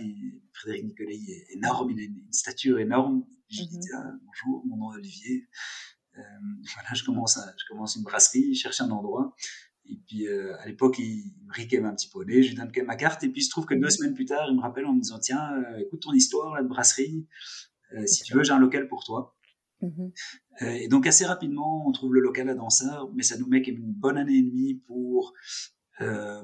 Frédéric 0.52 0.84
Nicolet 0.84 1.16
est 1.16 1.56
énorme 1.56 1.90
il 1.90 1.98
a 1.98 2.04
une, 2.04 2.32
stature 2.32 2.78
énorme. 2.78 3.24
Je 3.48 3.62
lui 3.62 3.66
dis 3.66 3.78
mm-hmm. 3.78 4.18
bonjour 4.24 4.66
mon 4.66 4.76
nom 4.76 4.92
est 4.92 4.98
Olivier. 4.98 5.48
Euh, 6.16 6.20
voilà 6.74 6.94
je 6.94 7.04
commence 7.04 7.36
à, 7.38 7.54
je 7.58 7.64
commence 7.68 7.96
une 7.96 8.04
brasserie 8.04 8.54
je 8.54 8.60
cherche 8.60 8.80
un 8.80 8.90
endroit. 8.90 9.34
Et 9.86 10.00
puis 10.06 10.28
euh, 10.28 10.56
à 10.60 10.66
l'époque 10.66 11.00
il, 11.00 11.34
me 11.44 11.52
riquait 11.52 11.82
un 11.82 11.92
petit 11.92 12.08
poney 12.08 12.40
je 12.44 12.50
lui 12.50 12.54
donne 12.54 12.68
quand 12.68 12.80
même 12.80 12.86
ma 12.86 12.94
carte. 12.94 13.24
Et 13.24 13.28
puis 13.30 13.40
il 13.40 13.44
se 13.44 13.50
trouve 13.50 13.66
que 13.66 13.74
deux 13.74 13.88
mm-hmm. 13.88 13.90
semaines 13.90 14.14
plus 14.14 14.26
tard 14.26 14.46
il 14.48 14.56
me 14.56 14.62
rappelle 14.62 14.86
en 14.86 14.94
me 14.94 15.00
disant 15.00 15.18
tiens 15.18 15.52
euh, 15.52 15.78
écoute 15.78 16.00
ton 16.00 16.12
histoire 16.12 16.62
de 16.62 16.68
brasserie. 16.68 17.26
Euh, 17.96 18.06
si 18.06 18.22
tu 18.22 18.34
veux 18.34 18.44
j'ai 18.44 18.52
un 18.52 18.60
local 18.60 18.86
pour 18.86 19.02
toi. 19.02 19.36
Mmh 19.82 20.08
et 20.62 20.88
donc 20.88 21.06
assez 21.06 21.24
rapidement, 21.24 21.88
on 21.88 21.92
trouve 21.92 22.12
le 22.12 22.20
local 22.20 22.46
à 22.50 22.54
Dansard, 22.54 23.08
mais 23.14 23.22
ça 23.22 23.38
nous 23.38 23.46
met 23.46 23.60
une 23.60 23.94
bonne 23.94 24.18
année 24.18 24.36
et 24.36 24.42
demie 24.42 24.74
pour 24.74 25.32
euh, 26.00 26.42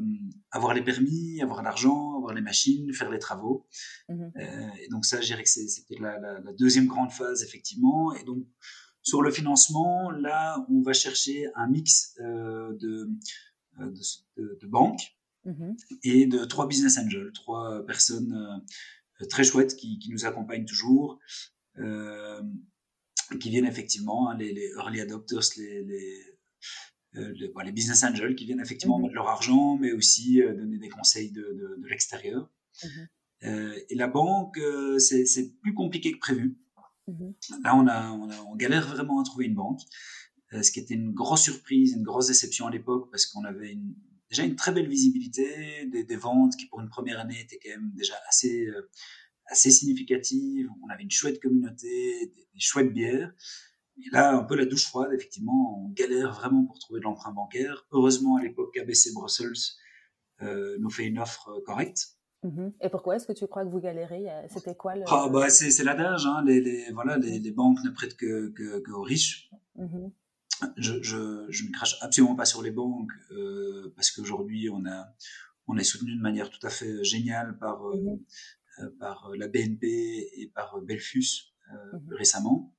avoir 0.50 0.74
les 0.74 0.82
permis, 0.82 1.40
avoir 1.40 1.62
l'argent, 1.62 2.16
avoir 2.16 2.34
les 2.34 2.42
machines, 2.42 2.92
faire 2.92 3.10
les 3.10 3.18
travaux. 3.18 3.66
Mmh 4.08 4.24
euh, 4.36 4.68
et 4.82 4.88
donc 4.88 5.06
ça, 5.06 5.20
je 5.20 5.26
dirais 5.26 5.42
que 5.42 5.48
c'était 5.48 5.98
la, 5.98 6.18
la, 6.18 6.40
la, 6.40 6.52
deuxième 6.52 6.86
grande 6.86 7.10
phase, 7.10 7.42
effectivement. 7.42 8.14
Et 8.14 8.24
donc, 8.24 8.46
sur 9.02 9.22
le 9.22 9.30
financement, 9.30 10.10
là, 10.10 10.64
on 10.68 10.82
va 10.82 10.92
chercher 10.92 11.46
un 11.54 11.68
mix 11.68 12.14
euh, 12.20 12.76
de, 12.78 13.08
de, 13.78 13.94
de, 14.36 14.58
de, 14.60 14.66
banques 14.66 15.16
mmh 15.44 15.72
et 16.02 16.26
de 16.26 16.44
trois 16.44 16.66
business 16.66 16.98
angels, 16.98 17.30
trois 17.32 17.84
personnes 17.86 18.62
très 19.30 19.44
chouettes 19.44 19.76
qui, 19.76 19.98
qui, 19.98 20.10
nous 20.10 20.26
accompagnent 20.26 20.66
toujours. 20.66 21.18
Qui 23.40 23.50
viennent 23.50 23.66
effectivement, 23.66 24.30
hein, 24.30 24.36
les, 24.38 24.52
les, 24.52 24.70
early 24.76 25.00
adopters, 25.00 25.40
les, 25.56 25.82
les, 25.82 26.35
euh, 27.16 27.32
les, 27.36 27.48
bon, 27.48 27.60
les 27.60 27.72
business 27.72 28.04
angels 28.04 28.34
qui 28.34 28.44
viennent 28.44 28.60
effectivement 28.60 28.98
mmh 28.98 29.02
mettre 29.02 29.14
leur 29.14 29.28
argent, 29.28 29.76
mais 29.76 29.92
aussi 29.92 30.42
euh, 30.42 30.54
donner 30.54 30.78
des 30.78 30.88
conseils 30.88 31.30
de, 31.30 31.42
de, 31.42 31.76
de 31.82 31.88
l'extérieur. 31.88 32.50
Mmh 32.82 32.88
euh, 33.44 33.78
et 33.90 33.94
la 33.94 34.08
banque, 34.08 34.58
c'est 34.98 35.60
plus 35.60 35.74
compliqué 35.74 36.10
que 36.10 36.18
prévu. 36.18 36.56
Mmh 37.06 37.32
Là, 37.62 37.76
on, 37.76 37.86
a, 37.86 38.10
on, 38.10 38.30
a, 38.30 38.40
on 38.48 38.56
galère 38.56 38.88
vraiment 38.88 39.20
à 39.20 39.24
trouver 39.24 39.44
une 39.44 39.54
banque, 39.54 39.82
euh, 40.54 40.62
ce 40.62 40.72
qui 40.72 40.80
était 40.80 40.94
une 40.94 41.12
grosse 41.12 41.42
surprise, 41.42 41.92
une 41.92 42.02
grosse 42.02 42.28
déception 42.28 42.66
à 42.66 42.70
l'époque, 42.70 43.10
parce 43.10 43.26
qu'on 43.26 43.44
avait 43.44 43.72
une, 43.72 43.94
déjà 44.30 44.42
une 44.42 44.56
très 44.56 44.72
belle 44.72 44.88
visibilité, 44.88 45.84
des, 45.86 46.02
des, 46.02 46.16
ventes 46.16 46.56
qui 46.56 46.66
pour 46.66 46.80
une 46.80 46.88
première 46.88 47.20
année 47.20 47.38
étaient 47.38 47.58
quand 47.62 47.70
même 47.70 47.92
déjà 47.94 48.14
assez 48.28 48.68
assez 49.48 49.70
significative. 49.70 50.68
On 50.82 50.88
avait 50.88 51.02
une 51.02 51.10
chouette 51.10 51.40
communauté, 51.40 52.26
des, 52.26 52.48
des 52.54 52.60
chouettes 52.60 52.92
bières. 52.92 53.32
Et 53.98 54.10
là, 54.10 54.36
un 54.36 54.44
peu 54.44 54.56
la 54.56 54.66
douche 54.66 54.86
froide, 54.86 55.10
effectivement, 55.12 55.82
on 55.84 55.88
galère 55.90 56.32
vraiment 56.32 56.64
pour 56.64 56.78
trouver 56.78 57.00
de 57.00 57.04
l'emprunt 57.04 57.32
bancaire. 57.32 57.86
Heureusement, 57.92 58.36
à 58.36 58.42
l'époque, 58.42 58.76
ABC 58.76 59.12
Brussels 59.14 59.52
euh, 60.42 60.76
nous 60.78 60.90
fait 60.90 61.06
une 61.06 61.18
offre 61.18 61.48
euh, 61.48 61.62
correcte. 61.64 62.08
Mmh 62.42 62.68
Et 62.82 62.90
pourquoi 62.90 63.16
est-ce 63.16 63.26
que 63.26 63.32
tu 63.32 63.46
crois 63.46 63.64
que 63.64 63.70
vous 63.70 63.80
galérez? 63.80 64.26
C'était 64.50 64.74
quoi 64.74 64.94
le... 64.94 65.04
Ah, 65.06 65.28
bah, 65.32 65.48
c'est 65.48 65.82
l'adage, 65.82 66.26
hein. 66.26 66.42
les, 66.44 66.60
les, 66.60 66.92
voilà, 66.92 67.16
les, 67.16 67.38
les, 67.38 67.50
banques 67.50 67.82
ne 67.82 67.90
prêtent 67.90 68.16
que, 68.16 68.50
que, 68.50 68.80
que 68.80 68.90
aux 68.92 69.02
riches. 69.02 69.50
Mmh 69.76 70.08
je, 70.76 71.02
je, 71.02 71.44
je 71.48 71.64
ne 71.66 71.70
crache 71.70 71.96
absolument 72.00 72.34
pas 72.34 72.46
sur 72.46 72.62
les 72.62 72.70
banques 72.70 73.12
euh, 73.30 73.92
parce 73.94 74.10
qu'aujourd'hui, 74.10 74.70
on, 74.70 74.86
a, 74.86 75.14
on 75.66 75.76
est 75.76 75.84
soutenu 75.84 76.14
de 76.16 76.20
manière 76.20 76.50
tout 76.50 76.64
à 76.66 76.70
fait 76.70 77.04
géniale 77.04 77.58
par, 77.58 77.82
mmh 77.82 78.18
euh, 78.80 78.90
par 78.98 79.30
la 79.34 79.48
BNP 79.48 79.86
et 79.86 80.52
par 80.54 80.80
Belfus 80.82 81.54
euh, 81.72 81.98
récemment. 82.10 82.74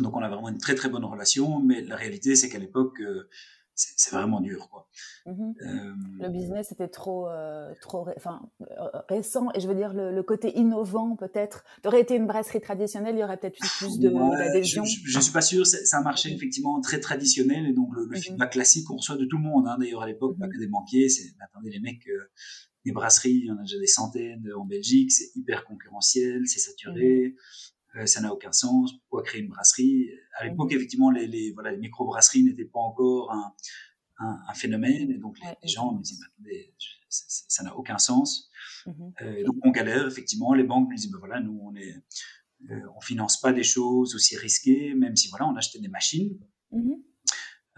Donc 0.00 0.16
on 0.16 0.20
a 0.20 0.28
vraiment 0.28 0.48
une 0.48 0.58
très 0.58 0.74
très 0.74 0.88
bonne 0.88 1.04
relation, 1.04 1.60
mais 1.60 1.82
la 1.82 1.96
réalité 1.96 2.36
c'est 2.36 2.48
qu'à 2.48 2.58
l'époque 2.58 3.00
euh, 3.00 3.28
c'est 3.76 4.10
vraiment 4.10 4.40
dur 4.40 4.68
quoi. 4.70 4.88
Mmh 5.26 5.52
euh... 5.62 5.92
Le 6.20 6.28
business 6.30 6.72
était 6.72 6.88
trop 6.88 7.28
euh, 7.28 7.72
trop 7.82 8.06
enfin 8.16 8.40
récent 9.08 9.48
et 9.54 9.60
je 9.60 9.68
veux 9.68 9.74
dire 9.74 9.92
le, 9.92 10.14
le 10.14 10.22
côté 10.22 10.58
innovant 10.58 11.14
peut-être. 11.16 11.64
T'aurais 11.82 12.00
été 12.00 12.16
une 12.16 12.26
brasserie 12.26 12.60
traditionnelle, 12.60 13.16
il 13.16 13.20
y 13.20 13.24
aurait 13.24 13.36
peut-être 13.36 13.58
eu 13.58 13.68
plus 13.78 13.98
de 13.98 14.08
ouais, 14.08 14.38
d'adhésion. 14.38 14.84
Je, 14.84 15.00
je, 15.04 15.20
suis 15.20 15.32
pas 15.32 15.42
sûr, 15.42 15.66
c'est 15.66 15.94
un 15.94 16.02
marché 16.02 16.32
effectivement 16.32 16.80
très 16.80 17.00
traditionnel 17.00 17.66
et 17.66 17.72
donc 17.72 17.94
le, 17.94 18.06
le 18.06 18.16
mmh 18.16 18.20
feedback 18.20 18.52
classique 18.52 18.86
qu'on 18.86 18.96
reçoit 18.96 19.16
de 19.16 19.26
tout 19.26 19.36
le 19.36 19.44
monde. 19.44 19.66
Hein, 19.68 19.76
D'ailleurs 19.78 20.02
à 20.02 20.06
l'époque, 20.06 20.36
mmh 20.36 20.40
pas 20.40 20.48
que 20.48 20.58
des 20.58 20.68
banquiers, 20.68 21.08
c'est 21.08 21.34
attendez 21.40 21.70
les 21.70 21.80
mecs. 21.80 22.06
Euh, 22.08 22.30
les 22.86 22.92
brasseries, 22.92 23.32
il 23.32 23.46
y 23.46 23.50
en 23.50 23.58
a 23.58 23.62
déjà 23.62 23.78
des 23.78 23.88
centaines 23.88 24.48
en 24.56 24.64
Belgique, 24.64 25.10
c'est 25.10 25.34
hyper 25.34 25.64
concurrentiel, 25.64 26.46
c'est 26.46 26.60
saturé, 26.60 27.34
ça 28.04 28.20
n'a 28.20 28.32
aucun 28.32 28.52
sens. 28.52 28.92
Pourquoi 28.98 29.22
créer 29.22 29.40
une 29.40 29.48
brasserie? 29.48 30.10
À 30.38 30.44
l'époque, 30.44 30.72
mmh. 30.72 30.76
effectivement, 30.76 31.10
les, 31.10 31.26
les, 31.26 31.52
voilà, 31.52 31.72
les 31.72 31.78
micro-brasseries 31.78 32.44
n'étaient 32.44 32.64
pas 32.64 32.80
encore 32.80 33.32
un, 33.32 33.54
un, 34.18 34.38
un, 34.48 34.54
phénomène, 34.54 35.10
et 35.10 35.18
donc 35.18 35.38
les, 35.40 35.46
ouais, 35.46 35.56
les 35.62 35.68
gens 35.68 35.92
me 35.92 36.02
disaient, 36.02 36.24
ça 37.08 37.62
n'a 37.62 37.76
aucun 37.76 37.98
sens. 37.98 38.50
Mmh. 38.86 38.92
Euh, 39.22 39.44
donc 39.44 39.56
on 39.62 39.70
galère, 39.70 40.06
effectivement, 40.06 40.52
les 40.52 40.64
banques 40.64 40.90
nous 40.90 40.96
disent, 40.96 41.10
ben 41.10 41.18
voilà, 41.18 41.40
nous, 41.40 41.58
on 41.62 41.74
euh, 41.74 42.80
on 42.96 43.00
finance 43.00 43.40
pas 43.40 43.52
des 43.52 43.62
choses 43.62 44.14
aussi 44.14 44.36
risquées, 44.36 44.94
même 44.94 45.16
si 45.16 45.28
voilà, 45.28 45.46
on 45.46 45.56
achetait 45.56 45.78
des 45.78 45.88
machines. 45.88 46.38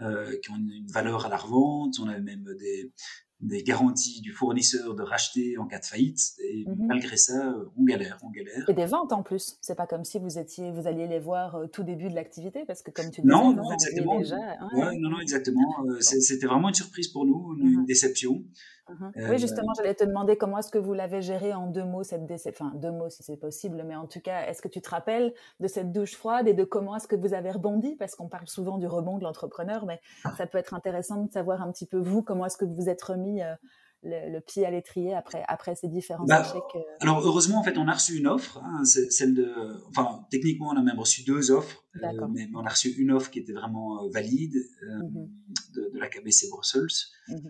Euh, 0.01 0.39
qui 0.39 0.49
ont 0.49 0.55
une, 0.55 0.71
une, 0.71 0.87
valeur 0.87 1.25
à 1.25 1.29
la 1.29 1.35
revente. 1.35 1.99
On 1.99 2.07
avait 2.07 2.21
même 2.21 2.45
des, 2.57 2.93
des 3.41 3.63
garanties 3.63 4.19
du 4.21 4.33
fournisseur 4.33 4.95
de 4.95 5.03
racheter 5.03 5.57
en 5.57 5.65
cas 5.65 5.79
de 5.79 5.85
faillite. 5.85 6.19
Et 6.43 6.65
mmh. 6.65 6.87
malgré 6.87 7.15
ça, 7.15 7.55
on 7.77 7.83
galère, 7.83 8.17
on 8.23 8.29
galère. 8.29 8.69
Et 8.69 8.73
des 8.73 8.85
ventes 8.85 9.13
en 9.13 9.23
plus. 9.23 9.57
C'est 9.61 9.75
pas 9.75 9.87
comme 9.87 10.03
si 10.03 10.19
vous 10.19 10.37
étiez, 10.37 10.71
vous 10.71 10.87
alliez 10.87 11.07
les 11.07 11.19
voir 11.19 11.55
euh, 11.55 11.67
tout 11.67 11.83
début 11.83 12.09
de 12.09 12.15
l'activité, 12.15 12.63
parce 12.67 12.81
que 12.81 12.91
comme 12.91 13.09
tu 13.11 13.21
disais, 13.21 13.33
non, 13.33 13.53
non, 13.53 13.71
exactement. 13.71 14.19
Déjà, 14.19 14.35
hein, 14.35 14.69
ouais, 14.73 14.97
non, 14.97 15.09
non, 15.09 15.19
exactement. 15.19 15.85
Euh, 15.87 16.01
c'était 16.01 16.47
vraiment 16.47 16.67
une 16.67 16.75
surprise 16.75 17.07
pour 17.07 17.25
nous, 17.25 17.55
une, 17.57 17.81
mmh. 17.81 17.85
déception. 17.85 18.43
Mmh. 18.89 19.11
Euh, 19.17 19.29
oui, 19.29 19.37
justement, 19.37 19.73
j'allais 19.77 19.95
te 19.95 20.03
demander 20.03 20.37
comment 20.37 20.57
est-ce 20.57 20.71
que 20.71 20.77
vous 20.77 20.93
l'avez 20.93 21.21
géré 21.21 21.53
en 21.53 21.67
deux 21.67 21.83
mots 21.83 22.03
cette 22.03 22.25
déception. 22.25 22.65
Enfin, 22.65 22.75
deux 22.75 22.91
mots 22.91 23.09
si 23.09 23.23
c'est 23.23 23.37
possible, 23.37 23.83
mais 23.85 23.95
en 23.95 24.07
tout 24.07 24.19
cas, 24.19 24.45
est-ce 24.47 24.61
que 24.61 24.67
tu 24.67 24.81
te 24.81 24.89
rappelles 24.89 25.33
de 25.59 25.67
cette 25.67 25.91
douche 25.91 26.15
froide 26.15 26.47
et 26.47 26.53
de 26.53 26.63
comment 26.63 26.95
est-ce 26.95 27.07
que 27.07 27.15
vous 27.15 27.33
avez 27.33 27.51
rebondi? 27.51 27.95
Parce 27.95 28.15
qu'on 28.15 28.27
parle 28.27 28.47
souvent 28.47 28.77
du 28.77 28.87
rebond 28.87 29.17
de 29.17 29.23
l'entrepreneur, 29.23 29.85
mais 29.85 30.01
ça 30.37 30.47
peut 30.47 30.57
être 30.57 30.73
intéressant 30.73 31.23
de 31.23 31.31
savoir 31.31 31.61
un 31.61 31.71
petit 31.71 31.85
peu 31.85 31.97
vous 31.97 32.23
comment 32.23 32.45
est-ce 32.45 32.57
que 32.57 32.65
vous 32.65 32.75
vous 32.75 32.89
êtes 32.89 33.01
remis 33.01 33.41
euh, 33.41 33.55
le, 34.03 34.31
le, 34.31 34.41
pied 34.41 34.65
à 34.65 34.71
l'étrier 34.71 35.13
après, 35.13 35.43
après 35.47 35.75
ces 35.75 35.87
différents 35.87 36.25
bah, 36.25 36.41
échecs 36.41 36.63
euh... 36.75 36.79
Alors, 37.01 37.19
heureusement, 37.25 37.59
en 37.59 37.63
fait, 37.63 37.77
on 37.77 37.87
a 37.87 37.93
reçu 37.93 38.17
une 38.17 38.27
offre. 38.27 38.61
Hein, 38.63 38.83
celle 38.85 39.33
de, 39.33 39.51
enfin, 39.89 40.25
techniquement, 40.31 40.69
on 40.69 40.77
a 40.77 40.81
même 40.81 40.99
reçu 40.99 41.23
deux 41.23 41.51
offres. 41.51 41.85
Euh, 42.03 42.27
mais 42.33 42.47
on 42.55 42.63
a 42.63 42.69
reçu 42.69 42.89
une 42.89 43.11
offre 43.11 43.29
qui 43.29 43.39
était 43.39 43.53
vraiment 43.53 44.03
euh, 44.03 44.09
valide 44.13 44.55
euh, 44.55 44.99
mmh 44.99 45.27
de, 45.75 45.89
de, 45.93 45.99
la 45.99 46.07
KBC 46.07 46.47
Brussels. 46.49 46.87
Mmh 47.27 47.49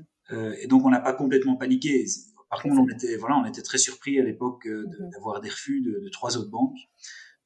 et 0.62 0.68
donc, 0.68 0.86
on 0.86 0.92
n'a 0.92 1.00
pas 1.00 1.14
complètement 1.14 1.56
paniqué. 1.56 2.06
Par 2.52 2.62
contre, 2.62 2.80
on 2.80 2.88
était, 2.88 3.16
voilà, 3.18 3.38
on 3.38 3.46
était 3.46 3.64
très 3.64 3.80
surpris 3.80 4.20
à 4.20 4.24
l'époque 4.24 4.66
mmh 4.68 5.10
d'avoir 5.12 5.42
des 5.42 5.50
refus 5.50 5.82
de, 5.82 6.00
de, 6.04 6.10
trois 6.10 6.38
autres 6.38 6.52
banques. 6.52 6.78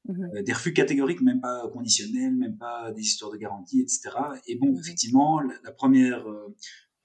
Mmh 0.06 0.44
des 0.44 0.54
refus 0.54 0.74
catégoriques, 0.74 1.22
même 1.22 1.40
pas 1.40 1.70
conditionnels, 1.72 2.36
même 2.36 2.58
pas 2.58 2.92
des 2.92 3.02
histoires 3.02 3.32
de 3.32 3.38
garantie, 3.38 3.82
etc. 3.82 4.10
Et 4.48 4.58
bon, 4.58 4.78
effectivement, 4.78 5.40
la, 5.40 5.54
la 5.64 5.72
première 5.72 6.26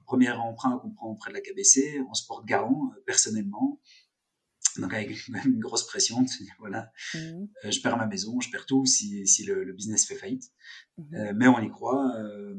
premier 0.09 0.31
emprunt 0.31 0.79
qu'on 0.79 0.91
prend 0.91 1.11
auprès 1.11 1.31
de 1.31 1.35
la 1.35 1.43
KBC, 1.43 2.01
on 2.09 2.15
se 2.15 2.27
porte 2.27 2.47
garant 2.47 2.91
euh, 2.97 3.03
personnellement. 3.07 3.79
Donc 4.79 4.95
avec 4.95 5.11
une 5.45 5.61
grosse 5.61 5.87
pression, 5.87 6.25
voilà, 6.59 6.91
mmh. 7.15 7.19
euh, 7.19 7.71
je 7.71 7.81
perds 7.81 7.99
ma 7.99 8.07
maison, 8.07 8.41
je 8.41 8.51
perds 8.51 8.67
tout 8.67 8.87
si, 8.87 9.27
si 9.27 9.45
le, 9.45 9.65
le 9.65 9.73
business 9.73 10.07
fait 10.07 10.15
faillite. 10.15 10.45
Mmh. 10.97 11.15
Euh, 11.15 11.33
mais 11.37 11.47
on 11.47 11.61
y 11.61 11.71
croit. 11.71 12.15
Euh, 12.17 12.57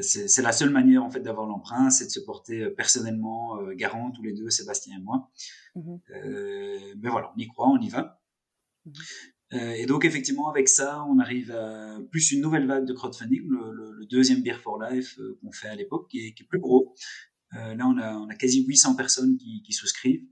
c'est 0.00 0.40
la 0.40 0.52
seule 0.52 0.70
manière 0.70 1.04
en 1.04 1.10
fait 1.10 1.20
d'avoir 1.20 1.46
l'emprunt, 1.46 1.90
c'est 1.90 2.06
de 2.06 2.10
se 2.10 2.20
porter 2.20 2.70
personnellement 2.70 3.62
garant 3.74 4.10
tous 4.10 4.22
les 4.22 4.32
deux, 4.32 4.48
Sébastien 4.48 4.96
et 4.96 5.02
moi. 5.02 5.30
Mmh. 5.74 5.96
mais 6.96 7.10
voilà, 7.10 7.30
on 7.36 7.38
y 7.38 7.46
croit, 7.46 7.68
on 7.68 7.78
y 7.78 7.90
va. 7.90 8.22
Euh, 9.52 9.72
et 9.72 9.86
donc 9.86 10.04
effectivement 10.04 10.48
avec 10.48 10.68
ça, 10.68 11.04
on 11.08 11.18
arrive 11.18 11.52
à 11.52 11.98
plus 12.10 12.32
une 12.32 12.40
nouvelle 12.40 12.66
vague 12.66 12.86
de 12.86 12.92
crowdfunding, 12.92 13.42
le, 13.48 14.06
deuxième 14.10 14.42
Beer 14.42 14.58
for 14.60 14.82
Life 14.82 15.18
euh, 15.18 15.38
qu'on 15.40 15.52
fait 15.52 15.68
à 15.68 15.76
l'époque, 15.76 16.08
qui 16.10 16.26
est, 16.26 16.48
plus 16.48 16.58
gros. 16.58 16.94
Euh, 17.54 17.74
là, 17.74 17.86
on 17.86 17.98
a, 17.98 18.16
on 18.16 18.26
quasi 18.28 18.64
800 18.64 18.96
personnes 18.96 19.36
qui, 19.36 19.72
souscrivent. 19.72 20.26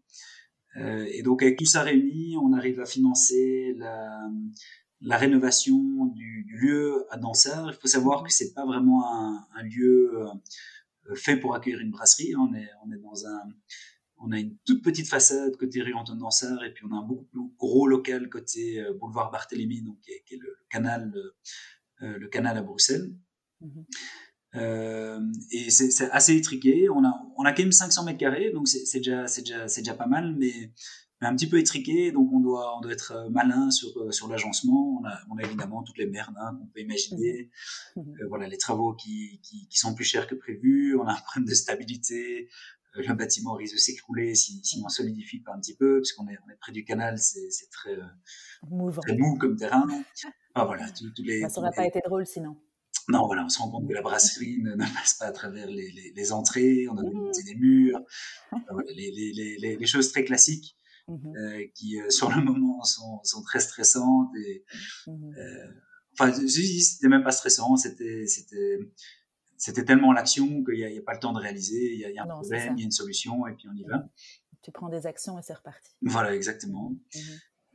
Et 0.76 1.22
donc 1.22 1.42
avec 1.42 1.58
tout 1.58 1.64
ça 1.64 1.82
réuni, 1.82 2.36
on 2.40 2.52
arrive 2.52 2.80
à 2.80 2.86
financer 2.86 3.74
la, 3.76 5.16
rénovation 5.16 6.06
du, 6.14 6.46
lieu 6.48 7.04
à 7.10 7.16
Dansard. 7.16 7.70
Il 7.72 7.78
faut 7.80 7.88
savoir 7.88 8.22
que 8.22 8.32
c'est 8.32 8.54
pas 8.54 8.64
vraiment 8.64 9.04
un, 9.54 9.62
lieu 9.64 10.12
fait 11.14 11.36
pour 11.36 11.54
accueillir 11.54 11.80
une 11.80 11.90
brasserie. 11.90 12.34
On 12.36 12.54
est, 12.54 12.68
on 12.84 12.92
est 12.92 12.98
dans 12.98 13.26
un, 13.26 13.42
on 14.20 14.32
a 14.32 14.38
une 14.38 14.56
toute 14.66 14.82
petite 14.82 15.08
façade 15.08 15.56
côté 15.56 15.82
rue 15.82 15.94
Antoine 15.94 16.18
Dansard 16.18 16.62
et 16.64 16.72
puis 16.72 16.84
on 16.88 16.94
a 16.94 16.98
un 16.98 17.02
beaucoup 17.02 17.24
plus 17.24 17.40
gros 17.58 17.86
local 17.86 18.28
côté 18.28 18.84
boulevard 18.98 19.30
Barthélemy, 19.30 19.82
donc 19.82 20.00
qui 20.00 20.12
est, 20.12 20.38
le, 20.38 20.56
canal, 20.68 21.12
le 22.00 22.28
canal 22.28 22.56
à 22.56 22.62
Bruxelles. 22.62 23.12
Mhm. 23.60 23.84
Euh, 24.56 25.20
et 25.52 25.70
c'est 25.70 26.10
assez 26.10 26.36
étriqué. 26.36 26.88
On 26.90 27.04
a, 27.04 27.22
on 27.36 27.44
a 27.44 27.52
quand 27.52 27.62
même 27.62 27.72
500 27.72 28.04
mètres 28.04 28.18
carrés, 28.18 28.50
donc 28.50 28.68
c'est 28.68 28.98
déjà, 28.98 29.24
déjà, 29.24 29.66
déjà 29.66 29.94
pas 29.94 30.06
mal, 30.06 30.34
mais, 30.36 30.72
mais, 31.20 31.28
un 31.28 31.36
petit 31.36 31.48
peu 31.48 31.58
étriqué. 31.58 32.10
Donc 32.10 32.32
on 32.32 32.40
doit, 32.40 32.76
on 32.76 32.80
doit 32.80 32.92
être 32.92 33.12
euh, 33.12 33.30
malin 33.30 33.70
sur, 33.70 33.96
euh, 33.98 34.10
sur 34.10 34.28
l'agencement. 34.28 35.00
On 35.00 35.06
a, 35.06 35.18
on 35.30 35.36
a 35.36 35.42
évidemment 35.42 35.82
toutes 35.82 35.98
les 35.98 36.06
merdes 36.06 36.34
hein, 36.40 36.56
qu'on 36.58 36.66
peut 36.66 36.80
imaginer. 36.80 37.50
Mmh. 37.96 38.00
Mmh. 38.00 38.14
voilà, 38.28 38.48
les 38.48 38.58
travaux 38.58 38.94
qui, 38.94 39.40
qui, 39.42 39.68
qui, 39.68 39.78
sont 39.78 39.94
plus 39.94 40.04
chers 40.04 40.26
que 40.26 40.34
prévu. 40.34 40.96
On 40.96 41.06
a 41.06 41.12
un 41.12 41.20
problème 41.20 41.48
de 41.48 41.54
stabilité. 41.54 42.48
Le 42.94 43.14
bâtiment 43.14 43.54
risque 43.54 43.74
de 43.74 43.78
s'écrouler 43.78 44.34
si, 44.34 44.60
si 44.64 44.82
on 44.84 44.88
solidifie 44.88 45.40
pas 45.40 45.52
un 45.54 45.60
petit 45.60 45.76
peu, 45.76 45.98
parce 46.00 46.12
qu'on 46.12 46.28
est, 46.28 46.38
on 46.46 46.50
est 46.50 46.56
près 46.60 46.72
du 46.72 46.84
canal, 46.84 47.18
c'est 47.18 47.48
très, 47.70 47.96
très 49.02 49.16
mou 49.16 49.38
comme 49.38 49.56
terrain. 49.56 49.86
Ah, 50.56 50.64
voilà, 50.64 50.90
tous, 50.90 51.22
les, 51.22 51.48
ça 51.48 51.60
n'aurait 51.60 51.70
pas 51.74 51.86
été 51.86 52.00
drôle 52.04 52.26
sinon. 52.26 52.56
Non, 53.08 53.26
voilà, 53.26 53.44
on 53.44 53.48
se 53.48 53.58
rend 53.58 53.70
compte 53.70 53.88
que 53.88 53.92
la 53.94 54.02
brasserie 54.02 54.58
ne, 54.62 54.76
passe 54.76 55.14
pas 55.14 55.26
à 55.26 55.32
travers 55.32 55.66
les, 55.66 56.12
les, 56.14 56.32
entrées, 56.32 56.86
on 56.88 56.96
a 56.96 57.02
démonté 57.02 57.42
des 57.42 57.54
murs, 57.54 58.00
les, 58.94 59.76
les, 59.78 59.86
choses 59.86 60.12
très 60.12 60.24
classiques 60.24 60.76
mmh 61.08 61.36
euh, 61.36 61.66
qui, 61.74 62.00
euh, 62.00 62.10
sur 62.10 62.30
le 62.30 62.42
moment, 62.42 62.82
sont, 62.84 63.20
sont 63.24 63.42
très 63.42 63.60
stressantes. 63.60 64.30
Et, 64.36 64.64
mmh 65.06 65.34
euh, 65.38 65.66
enfin, 66.12 66.32
c'était 66.32 67.08
même 67.08 67.24
pas 67.24 67.32
stressant, 67.32 67.76
c'était, 67.76 68.26
c'était, 69.60 69.84
tellement 69.84 70.12
l'action 70.12 70.64
qu'il 70.64 70.74
n'y 70.74 70.84
a, 70.84 70.88
a, 70.88 71.02
pas 71.02 71.12
le 71.12 71.20
temps 71.20 71.32
de 71.32 71.38
réaliser, 71.38 71.92
il 71.92 72.00
y 72.00 72.04
a, 72.04 72.10
y 72.10 72.18
a 72.18 72.24
un 72.24 72.26
problème, 72.26 72.74
il 72.76 72.80
y 72.80 72.82
a 72.82 72.86
une 72.86 72.90
solution, 72.90 73.46
et 73.46 73.52
puis 73.52 73.68
on 73.70 73.76
y 73.76 73.84
va. 73.84 74.08
Tu 74.62 74.72
prends 74.72 74.88
des 74.88 75.06
actions 75.06 75.38
et 75.38 75.42
c'est 75.42 75.54
reparti. 75.54 75.90
Voilà, 76.02 76.34
exactement. 76.34 76.90
Mmh 76.90 77.18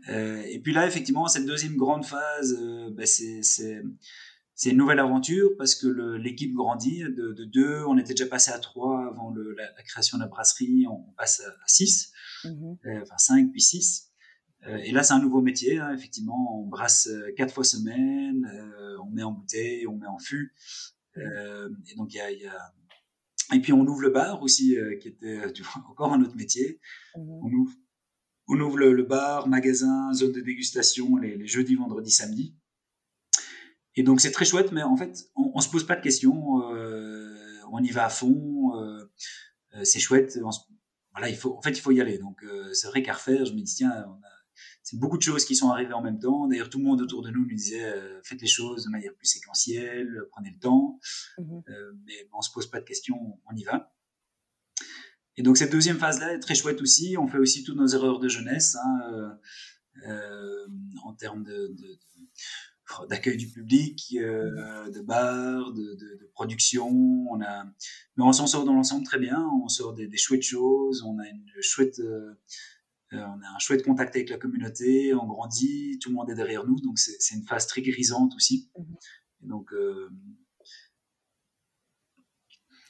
euh, 0.10 0.44
et 0.46 0.60
puis 0.60 0.74
là, 0.74 0.86
effectivement, 0.86 1.28
cette 1.28 1.46
deuxième 1.46 1.78
grande 1.78 2.06
phase, 2.06 2.54
ben 2.92 3.06
c'est 3.08 4.70
une 4.70 4.78
nouvelle 4.78 5.00
aventure 5.00 5.52
parce 5.58 5.74
que 5.74 5.88
l'équipe 6.18 6.54
grandit 6.54 7.04
de, 7.04 7.32
de, 7.32 7.46
deux. 7.46 7.84
On 7.86 7.98
était 7.98 8.14
déjà 8.14 8.28
passé 8.28 8.52
à 8.52 8.60
trois 8.60 9.08
avant 9.08 9.32
le, 9.32 9.54
la, 9.54 9.64
la, 9.64 9.84
création 9.84 10.18
de 10.18 10.24
la 10.24 10.28
brasserie. 10.28 10.86
On 10.88 11.14
passe 11.18 11.40
à, 11.40 11.52
six, 11.66 12.12
mm-hmm. 12.44 12.78
euh, 12.86 13.02
enfin 13.02 13.18
cinq 13.18 13.52
puis 13.52 13.62
six. 13.62 14.12
Euh, 14.68 14.78
et 14.78 14.92
là, 14.92 15.04
c'est 15.04 15.14
un 15.14 15.20
nouveau 15.20 15.42
métier. 15.42 15.80
Hein, 15.80 15.94
effectivement, 15.94 16.60
on 16.60 16.66
brasse 16.66 17.08
euh, 17.08 17.34
quatre 17.36 17.54
fois 17.54 17.64
semaine. 17.64 18.50
Euh, 18.54 18.98
on 19.04 19.10
met 19.10 19.24
en 19.24 19.32
bouteille, 19.32 19.88
on 19.88 19.98
met 19.98 20.08
en 20.08 20.20
fût. 20.20 20.54
Euh, 21.18 21.70
et 21.92 21.96
donc 21.96 22.14
il 22.14 22.18
y 22.18 22.22
a, 22.22 22.32
y 22.32 22.46
a, 22.46 22.74
et 23.54 23.60
puis 23.60 23.74
on 23.74 23.86
ouvre 23.86 24.02
le 24.02 24.10
bar 24.10 24.42
aussi, 24.42 24.78
qui 25.02 25.08
était 25.08 25.52
tu 25.54 25.64
vois, 25.64 25.84
encore 25.90 26.14
un 26.14 26.22
autre 26.22 26.36
métier. 26.36 26.80
Mm-hmm. 27.16 27.40
On 27.44 27.52
ouvre, 27.52 27.74
on 28.48 28.60
ouvre 28.60 28.78
le, 28.78 28.94
le, 28.94 29.04
bar, 29.04 29.48
magasin, 29.48 30.14
zone 30.14 30.32
de 30.32 30.42
dégustation 30.42 31.18
les, 31.18 31.36
les 31.36 31.48
jeudis, 31.48 31.76
vendredis, 31.76 32.12
samedis. 32.12 32.56
Et 33.96 34.04
donc 34.04 34.22
c'est 34.22 34.32
très 34.32 34.46
chouette, 34.46 34.72
mais 34.72 34.84
en 34.84 34.98
fait, 34.98 35.30
on, 35.36 35.52
on 35.56 35.62
se 35.62 35.70
pose 35.70 35.86
pas 35.86 35.96
de 35.96 36.02
questions, 36.02 36.72
euh, 36.74 37.34
on 37.72 37.82
y 37.82 37.92
va 37.92 38.06
à 38.06 38.10
fond, 38.10 38.76
euh, 38.76 39.06
euh 39.76 39.84
c'est 39.84 40.00
chouette. 40.00 40.38
voilà, 41.12 41.30
il 41.30 41.38
faut, 41.38 41.56
en 41.56 41.62
fait, 41.62 41.72
il 41.72 41.82
faut 41.82 41.92
y 41.92 42.02
aller. 42.02 42.18
Donc 42.18 42.44
euh, 42.44 42.74
c'est 42.74 42.88
vrai 42.88 43.02
qu'à 43.02 43.14
refaire, 43.14 43.46
je 43.46 43.54
me 43.54 43.60
dis 43.60 43.76
tiens, 43.76 44.06
c'est 44.84 45.00
beaucoup 45.00 45.18
de 45.18 45.24
choses 45.24 45.46
qui 45.46 45.56
sont 45.56 45.70
arrivées 45.70 45.94
en 45.94 46.02
même 46.02 46.20
temps. 46.20 46.48
D'ailleurs, 46.48 46.70
tout 46.70 46.78
le 46.80 46.84
monde 46.84 47.02
autour 47.02 47.22
de 47.22 47.30
nous 47.30 47.46
nous 47.46 47.56
disait 47.56 47.84
euh, 47.84 48.22
faites 48.24 48.42
les 48.42 48.48
choses 48.48 48.86
de 48.86 48.90
manière 48.90 49.14
plus 49.16 49.28
séquentielle, 49.28 50.24
prenez 50.32 50.52
le 50.52 50.60
temps. 50.60 51.00
Mmh 51.38 51.60
mais 52.06 52.30
on 52.34 52.42
se 52.42 52.52
pose 52.52 52.68
pas 52.68 52.80
de 52.80 52.86
questions, 52.86 53.40
on 53.50 53.56
y 53.56 53.64
va. 53.64 53.94
Et 55.38 55.44
donc 55.44 55.58
cette 55.58 55.72
deuxième 55.72 55.98
phase-là 55.98 56.34
est 56.34 56.40
très 56.40 56.56
chouette 56.56 56.82
aussi. 56.82 57.18
On 57.18 57.28
fait 57.28 57.38
aussi 57.38 57.64
toutes 57.64 57.78
nos 57.78 57.88
erreurs 57.88 58.20
de 58.20 58.28
jeunesse 58.28 58.76
hein, 58.76 59.40
en 61.04 61.14
termes 61.14 61.44
de, 61.44 61.76
d'accueil 63.10 63.38
du 63.38 63.48
public, 63.48 64.16
euh, 64.16 64.90
de 64.90 65.02
bar, 65.02 65.74
de, 65.74 65.96
de, 65.96 66.18
de, 66.20 66.30
production. 66.34 66.88
On 67.30 67.42
a, 67.42 67.66
mais 68.16 68.24
on 68.24 68.32
s'en 68.32 68.48
sort 68.48 68.66
dans 68.66 68.74
l'ensemble 68.74 69.06
très 69.06 69.20
bien. 69.20 69.48
On 69.64 69.68
sort 69.68 69.94
des, 69.94 70.08
des, 70.08 70.18
chouettes 70.18 70.44
choses. 70.44 71.04
On 71.04 71.20
a 71.20 71.28
une 71.28 71.46
chouette, 71.62 72.00
euh, 72.00 72.04
euh, 72.04 72.34
on 73.20 73.42
a 73.42 73.56
un 73.56 73.60
chouette 73.60 73.84
contact 73.84 74.16
avec 74.16 74.30
la 74.30 74.38
communauté. 74.38 75.14
On 75.14 75.26
grandit. 75.26 76.00
Tout 76.00 76.10
le 76.10 76.16
monde 76.16 76.30
est 76.30 76.36
derrière 76.36 76.66
nous. 76.66 76.80
Donc 76.82 77.00
c'est 77.00 77.36
une 77.36 77.44
phase 77.44 77.68
très 77.68 77.82
grisante 77.82 78.34
aussi. 78.36 78.70
Mhm. 78.78 78.96
donc 79.42 79.74
euh, 79.74 80.10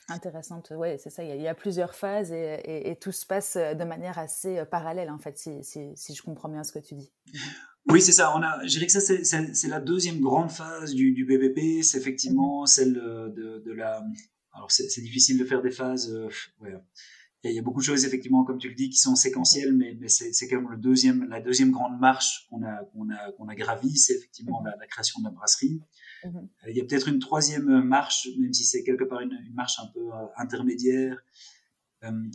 Intéressante, 0.08 0.72
oui, 0.76 1.00
c'est 1.00 1.10
ça. 1.10 1.24
Il 1.24 1.42
y, 1.42 1.48
a, 1.48 1.56
plusieurs 1.56 1.96
phases 1.96 2.32
et, 2.32 2.62
et, 2.64 2.92
et, 2.92 2.96
tout 2.96 3.12
se 3.12 3.26
passe 3.26 3.58
de 3.58 3.84
manière 3.84 4.20
assez 4.20 4.64
parallèle, 4.70 5.10
en 5.10 5.18
fait, 5.18 5.36
si, 5.40 5.64
si, 5.64 5.94
si 5.96 6.14
je 6.14 6.22
comprends 6.22 6.48
bien 6.48 6.64
ce 6.64 6.72
que 6.72 6.78
tu 6.78 6.94
dis. 6.94 7.12
Oui, 7.88 8.02
c'est 8.02 8.14
ça. 8.14 8.36
On 8.36 8.42
a, 8.42 8.62
je 8.64 8.70
dirais 8.70 8.88
que 8.88 8.92
ça, 8.92 9.00
c'est 9.00 9.68
la 9.68 9.80
deuxième 9.80 10.20
grande 10.20 10.50
phase 10.50 10.94
du, 10.94 11.12
du 11.12 11.24
BBP. 11.24 11.84
C'est 11.84 11.98
effectivement 11.98 12.62
mhm. 12.62 12.68
celle 12.68 12.94
de, 12.94 13.62
de 13.64 13.72
la. 13.72 14.04
Alors, 14.54 14.72
c'est 14.72 15.02
difficile 15.02 15.38
de 15.38 15.46
faire 15.46 15.62
des 15.62 15.72
phases. 15.72 16.12
Euh, 16.12 16.30
ouais. 16.62 16.74
Il 17.50 17.56
y, 17.56 17.60
a 17.60 17.62
beaucoup 17.62 17.80
de 17.80 17.86
choses, 17.86 18.06
effectivement, 18.06 18.44
comme 18.44 18.58
tu 18.58 18.70
le 18.70 18.76
dis, 18.76 18.90
qui 18.90 18.98
sont 18.98 19.16
séquentielles, 19.16 19.74
mais, 19.74 19.96
mais 20.00 20.08
c'est 20.08 20.48
quand 20.48 20.62
même 20.62 20.72
le 20.72 20.78
deuxième, 20.78 21.28
la 21.30 21.42
deuxième 21.42 21.72
grande 21.72 22.00
marche 22.00 22.48
qu'on 22.50 22.64
a, 22.64 22.84
qu'on 22.86 23.10
a, 23.10 23.32
qu'on 23.34 23.48
a 23.48 23.56
gravie. 23.56 23.98
C'est 23.98 24.16
effectivement 24.16 24.62
mhm. 24.62 24.68
la, 24.68 24.76
la, 24.78 24.88
création 24.88 25.20
de 25.20 25.26
la 25.26 25.32
brasserie. 25.32 25.82
Euh, 26.26 26.30
il 26.68 26.76
y 26.76 26.82
a 26.82 26.86
peut-être 26.86 27.08
une 27.08 27.20
troisième 27.20 27.84
marche, 27.84 28.28
même 28.40 28.54
si 28.54 28.64
c'est 28.64 28.84
quelque 28.84 29.04
part 29.04 29.22
une, 29.22 29.38
une, 29.46 29.54
marche 29.54 29.80
un 29.80 29.88
peu 29.94 30.12
euh, 30.12 30.26
intermédiaire. 30.38 31.24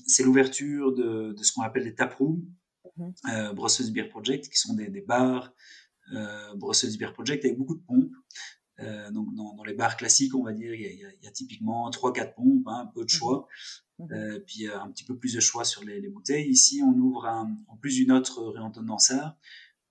c'est 0.06 0.22
l'ouverture 0.22 0.92
de, 0.92 1.32
de 1.32 1.42
ce 1.42 1.52
qu'on 1.52 1.62
appelle 1.62 1.84
les 1.84 1.94
taprooms. 1.94 2.42
Mhm. 2.96 3.12
euh, 3.32 3.52
Brussels 3.52 3.92
Beer 3.92 4.08
Project, 4.08 4.48
qui 4.48 4.58
sont 4.58 4.74
des, 4.74 4.88
des 4.88 5.00
bars 5.00 5.52
euh, 6.12 6.54
Brussels 6.54 6.96
Beer 6.98 7.12
Project 7.12 7.44
avec 7.44 7.58
beaucoup 7.58 7.76
de 7.76 7.82
pompes. 7.82 8.12
Euh, 8.80 9.10
donc 9.10 9.34
dans, 9.34 9.54
dans, 9.54 9.64
les 9.64 9.74
bars 9.74 9.96
classiques, 9.96 10.34
on 10.34 10.42
va 10.42 10.52
dire, 10.52 10.72
il 10.74 10.80
y 10.80 11.04
a, 11.04 11.10
il 11.20 11.28
y 11.28 11.32
typiquement 11.32 11.90
3-4 11.90 12.34
pompes, 12.34 12.66
hein, 12.66 12.90
peu 12.94 13.04
de 13.04 13.10
choix, 13.10 13.46
Mhm. 14.00 14.12
euh, 14.12 14.40
puis 14.46 14.68
euh, 14.68 14.80
un 14.80 14.90
petit 14.90 15.04
peu 15.04 15.16
plus 15.16 15.34
de 15.34 15.40
choix 15.40 15.64
sur 15.64 15.82
les, 15.84 16.00
les 16.00 16.08
bouteilles. 16.08 16.48
Ici, 16.48 16.82
on 16.84 16.92
ouvre 16.92 17.26
un, 17.26 17.56
en 17.68 17.76
plus 17.76 17.94
d'une 17.96 18.12
autre 18.12 18.42
réentente 18.42 18.86
Dansard, 18.86 19.36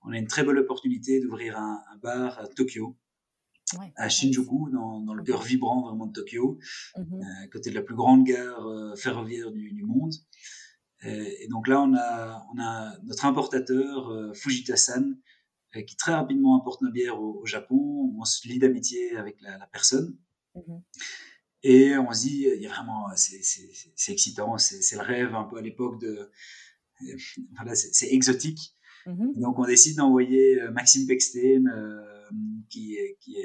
on 0.02 0.12
a 0.12 0.18
une 0.18 0.26
très 0.26 0.44
belle 0.44 0.58
opportunité 0.58 1.20
d'ouvrir 1.20 1.58
un, 1.58 1.82
un, 1.92 1.96
bar 1.98 2.38
à 2.38 2.46
Tokyo, 2.48 2.96
ouais, 3.78 3.92
à 3.96 4.08
Shinjuku, 4.08 4.70
dans, 4.70 5.00
dans, 5.00 5.14
le 5.14 5.22
cœur 5.22 5.42
vibrant 5.42 5.82
vraiment 5.82 6.06
de 6.06 6.12
Tokyo, 6.12 6.58
mm 6.96 7.02
-hmm. 7.02 7.48
côté 7.50 7.70
de 7.70 7.74
la 7.74 7.82
plus 7.82 7.94
grande 7.94 8.24
gare 8.24 8.66
euh, 8.66 8.96
ferroviaire 8.96 9.50
du, 9.52 9.72
du 9.72 9.84
monde. 9.84 10.14
Et, 11.02 11.48
donc 11.48 11.66
là, 11.66 11.80
on 11.80 11.94
a, 11.94 12.46
on 12.52 12.58
a 12.60 12.98
notre 13.04 13.24
importateur, 13.24 13.96
Fujita-san, 14.40 15.04
qui 15.88 15.96
très 15.96 16.14
rapidement 16.20 16.52
importe 16.60 16.82
nos 16.82 16.92
bières 16.96 17.20
au, 17.22 17.46
Japon. 17.46 17.80
On 18.20 18.24
se 18.24 18.46
lie 18.48 18.58
d'amitié 18.58 19.16
avec 19.16 19.36
la, 19.40 19.52
la 19.56 19.66
personne. 19.66 20.10
Mm-hmm. 20.56 20.80
Et 21.62 21.96
on 21.96 22.12
se 22.12 22.22
dit, 22.22 22.48
il 22.56 22.62
y 22.62 22.66
a 22.66 22.70
vraiment, 22.70 23.06
c'est 23.16 24.12
excitant, 24.12 24.56
c'est 24.58 24.96
le 24.96 25.02
rêve 25.02 25.34
un 25.34 25.44
peu 25.44 25.58
à 25.58 25.62
l'époque 25.62 26.00
de, 26.00 26.30
euh, 27.02 27.16
voilà, 27.54 27.74
c'est 27.74 28.08
exotique. 28.12 28.76
Mm-hmm. 29.06 29.40
Donc 29.40 29.58
on 29.58 29.64
décide 29.64 29.96
d'envoyer 29.96 30.60
Maxime 30.72 31.06
Pexten, 31.06 31.68
euh, 31.68 32.28
qui, 32.68 32.96
qui, 33.20 33.36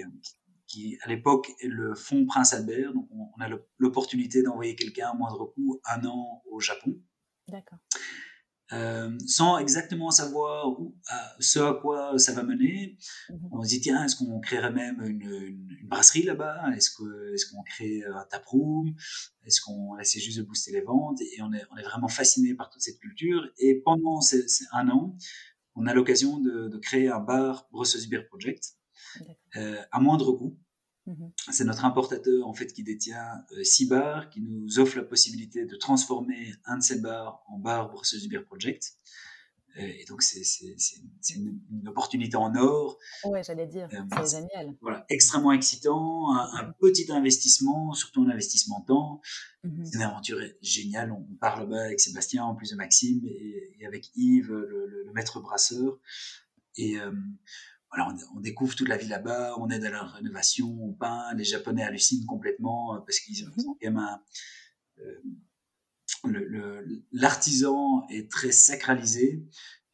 qui 0.68 0.97
à 1.03 1.09
l'époque 1.09 1.49
est 1.59 1.68
le 1.68 1.95
fonds 1.95 2.26
Prince 2.26 2.53
Albert. 2.53 2.93
Donc 2.93 3.07
on, 3.11 3.30
on 3.38 3.41
a 3.41 3.49
l'opportunité 3.78 4.43
d'envoyer 4.43 4.76
quelqu'un 4.76 5.09
à 5.09 5.13
moindre 5.13 5.45
coût 5.53 5.80
un 5.86 6.05
an 6.05 6.41
au 6.49 6.59
Japon. 6.59 6.97
D'accord. 7.47 7.80
Euh, 8.74 9.16
sans 9.28 9.59
exactement 9.59 10.09
savoir 10.09 10.80
où, 10.80 10.95
à, 11.07 11.36
ce 11.39 11.59
à 11.59 11.74
quoi 11.74 12.18
ça 12.18 12.34
va 12.34 12.41
mener. 12.41 12.97
Mm-hmm. 13.30 13.49
On 13.51 13.63
se 13.63 13.70
dit, 13.70 13.82
tiens, 13.82 14.03
est-ce 14.03 14.16
qu'on 14.16 14.39
créerait 14.39 14.72
même 14.72 15.01
une, 15.03 15.22
une, 15.22 15.78
une 15.80 15.88
brasserie 15.88 16.24
là-bas? 16.24 16.72
Est-ce 16.76 16.95
qu'on 16.95 17.05
est 17.05 17.51
qu'on 17.51 17.63
crée 17.63 18.03
un 18.03 18.26
taproom 18.26 18.95
Est-ce 19.45 19.61
qu'on 19.61 19.97
essaie 19.99 20.20
juste 20.20 20.39
de 20.39 20.43
booster 20.43 20.72
les 20.72 20.82
ventes? 20.82 21.22
Et 21.22 21.41
on 21.41 21.53
est, 21.53 21.63
on 21.72 21.78
est 21.78 21.84
vraiment 21.84 22.07
fasciné 22.07 22.55
par 22.55 22.72
toute 22.72 22.82
cette 22.82 22.99
culture. 22.99 23.47
Et 23.59 23.76
pendant 23.86 24.22
ces, 24.22 24.47
ces 24.47 24.66
un 24.72 24.89
an, 24.89 25.16
on 25.76 25.86
a 25.86 25.93
l'occasion 25.93 26.39
de, 26.39 26.70
de, 26.70 26.78
créer 26.78 27.09
un 27.09 27.20
bar 27.20 27.68
Brussels 27.72 28.09
Beer 28.09 28.26
Project 28.28 28.63
euh, 29.57 29.82
à 29.91 29.99
moindre 29.99 30.32
coût. 30.32 30.57
Mmh 31.08 31.28
c'est 31.51 31.66
notre 31.66 31.86
importateur 31.86 32.47
en 32.47 32.53
fait 32.53 32.74
qui 32.74 32.82
détient 32.82 33.45
euh, 33.51 33.64
six 33.64 33.86
bars, 33.86 34.30
qui 34.32 34.41
nous 34.41 34.80
offre 34.80 34.97
la 34.97 35.03
possibilité 35.03 35.66
de 35.66 35.76
transformer 35.76 36.53
un 36.66 36.78
de 36.78 36.84
ces 36.84 36.99
bars 36.99 37.43
en 37.47 37.60
bar 37.60 37.91
Brussels 37.91 38.28
Beer 38.28 38.43
Project. 38.43 38.97
Euh, 39.78 39.82
et 39.82 40.06
donc 40.06 40.24
c'est 40.24 40.41
une, 41.36 41.60
une, 41.72 41.88
opportunité 41.88 42.38
en 42.38 42.56
or. 42.56 42.97
Ouais, 43.26 43.43
j'allais 43.43 43.68
dire, 43.68 43.89
euh, 43.93 44.24
c'est 44.26 44.38
génial. 44.39 44.76
Voilà, 44.82 45.06
extrêmement 45.10 45.51
excitant, 45.51 46.34
un, 46.34 46.49
un, 46.60 46.72
petit 46.80 47.12
investissement, 47.12 47.93
surtout 47.93 48.24
un 48.24 48.30
investissement 48.30 48.82
temps. 48.82 49.22
Mmh 49.64 49.86
c'est 49.86 49.95
une 49.95 50.03
aventure 50.03 50.39
géniale. 50.62 51.12
On 51.12 51.24
part 51.39 51.60
là-bas 51.60 51.84
avec 51.86 51.99
Sébastien, 51.99 52.45
en 52.45 52.56
plus 52.56 52.72
de 52.72 52.76
Maxime, 52.76 53.22
et, 53.26 53.76
et 53.80 53.86
avec 53.86 54.12
Yves, 54.16 54.51
le, 54.51 54.88
le, 54.88 55.03
le, 55.03 55.14
maître 55.14 55.39
brasseur. 55.41 55.99
Et 56.78 56.97
euh, 56.99 57.12
on, 58.35 58.39
découvre 58.39 58.75
toute 58.75 58.87
la 58.87 58.97
vie 58.97 59.07
là-bas, 59.07 59.55
on 59.57 59.69
aide 59.69 59.85
à 59.85 59.89
la 59.89 60.03
rénovation, 60.03 60.67
on 60.81 60.93
peint, 60.93 61.33
les 61.35 61.43
Japonais 61.43 61.83
hallucinent 61.83 62.25
complètement 62.25 63.01
parce 63.01 63.19
qu'ils 63.19 63.47
ont, 63.47 63.51
quand 63.55 63.75
même 63.83 63.97
un, 63.97 64.21
l'artisan 67.11 68.05
est 68.09 68.29
très 68.29 68.51
sacralisé. 68.51 69.43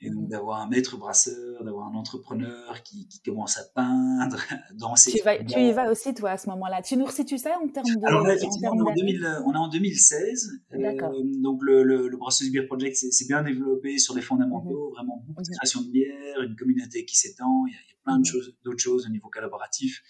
Et 0.04 0.10
donc 0.10 0.28
d'avoir 0.30 0.62
un 0.62 0.68
maître 0.68 0.98
brasseur, 0.98 1.64
d'avoir 1.64 1.88
un 1.88 1.94
entrepreneur 1.94 2.82
qui, 2.84 3.08
qui, 3.08 3.22
commence 3.22 3.58
à 3.58 3.64
peindre, 3.76 4.38
à 4.50 4.74
danser. 4.74 5.12
Tu, 5.12 5.24
vas, 5.24 5.44
tu, 5.44 5.60
y 5.60 5.72
vas 5.72 5.92
aussi, 5.92 6.14
toi, 6.14 6.32
à 6.32 6.38
ce 6.38 6.50
moment-là. 6.50 6.82
Tu 6.82 6.98
nous 6.98 7.06
resitues 7.06 7.38
ça 7.38 7.58
en 7.64 7.68
termes 7.68 7.86
de. 7.86 8.08
Alors 8.08 8.26
là, 8.26 8.36
effectivement, 8.36 8.72
on, 8.74 8.88
est 8.88 8.92
en 8.92 8.96
2000, 8.96 9.42
on 9.46 9.54
est 9.54 9.58
en 9.58 9.68
2016. 9.68 10.52
D'accord. 10.72 11.12
Euh, 11.14 11.22
donc 11.42 11.62
le, 11.62 11.84
le, 11.84 12.08
le 12.08 12.18
Brasseuse 12.18 12.52
Beer 12.52 12.66
Project 12.66 12.96
c'est 12.96 13.28
bien 13.28 13.44
développé 13.44 14.00
sur 14.00 14.16
des 14.16 14.22
fondamentaux, 14.22 14.90
mhm. 14.90 14.94
vraiment 14.96 15.24
beaucoup 15.28 15.44
de 15.44 15.50
mhm. 15.50 15.56
création 15.58 15.82
de 15.82 15.92
bière, 15.92 16.42
une 16.42 16.56
communauté 16.56 17.06
qui 17.06 17.16
s'étend. 17.16 17.66
Il, 17.68 17.74
y 17.74 17.76
a, 17.76 17.80
plein 18.04 18.18
de 18.18 18.26
choses, 18.26 18.56
d'autres 18.64 18.80
choses 18.80 19.06
au 19.06 19.10
niveau 19.10 19.30
collaboratif. 19.30 20.02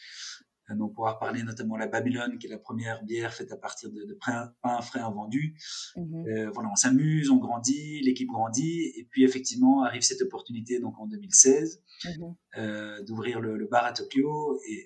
Euh, 0.72 0.76
donc 0.76 0.94
pouvoir 0.94 1.20
parler 1.20 1.44
notamment 1.44 1.78
la 1.78 1.88
Babylone, 1.88 2.38
qui 2.38 2.48
est 2.48 2.50
la 2.50 2.58
première 2.58 3.04
bière 3.04 3.34
faite 3.34 3.52
à 3.52 3.58
partir 3.58 3.92
de, 3.92 4.04
de 4.04 4.14
pain 4.14 4.54
frais 4.82 5.00
invendus. 5.00 5.56
Mmh 5.96 6.28
euh, 6.28 6.52
voilà, 6.52 6.70
on 6.72 6.76
s'amuse, 6.76 7.30
on 7.30 7.38
grandit, 7.38 8.02
l'équipe 8.02 8.28
grandit, 8.28 8.94
et 8.96 9.08
puis 9.10 9.24
effectivement 9.24 9.84
arrive 9.84 10.02
cette 10.02 10.22
opportunité 10.22 10.80
donc 10.80 10.98
en 11.00 11.08
2016 11.08 11.82
mmh 12.06 12.26
euh, 12.58 13.04
d'ouvrir 13.04 13.40
le, 13.40 13.66
bar 13.68 13.86
à 13.86 13.94
Tokyo, 13.94 14.60
et 14.68 14.84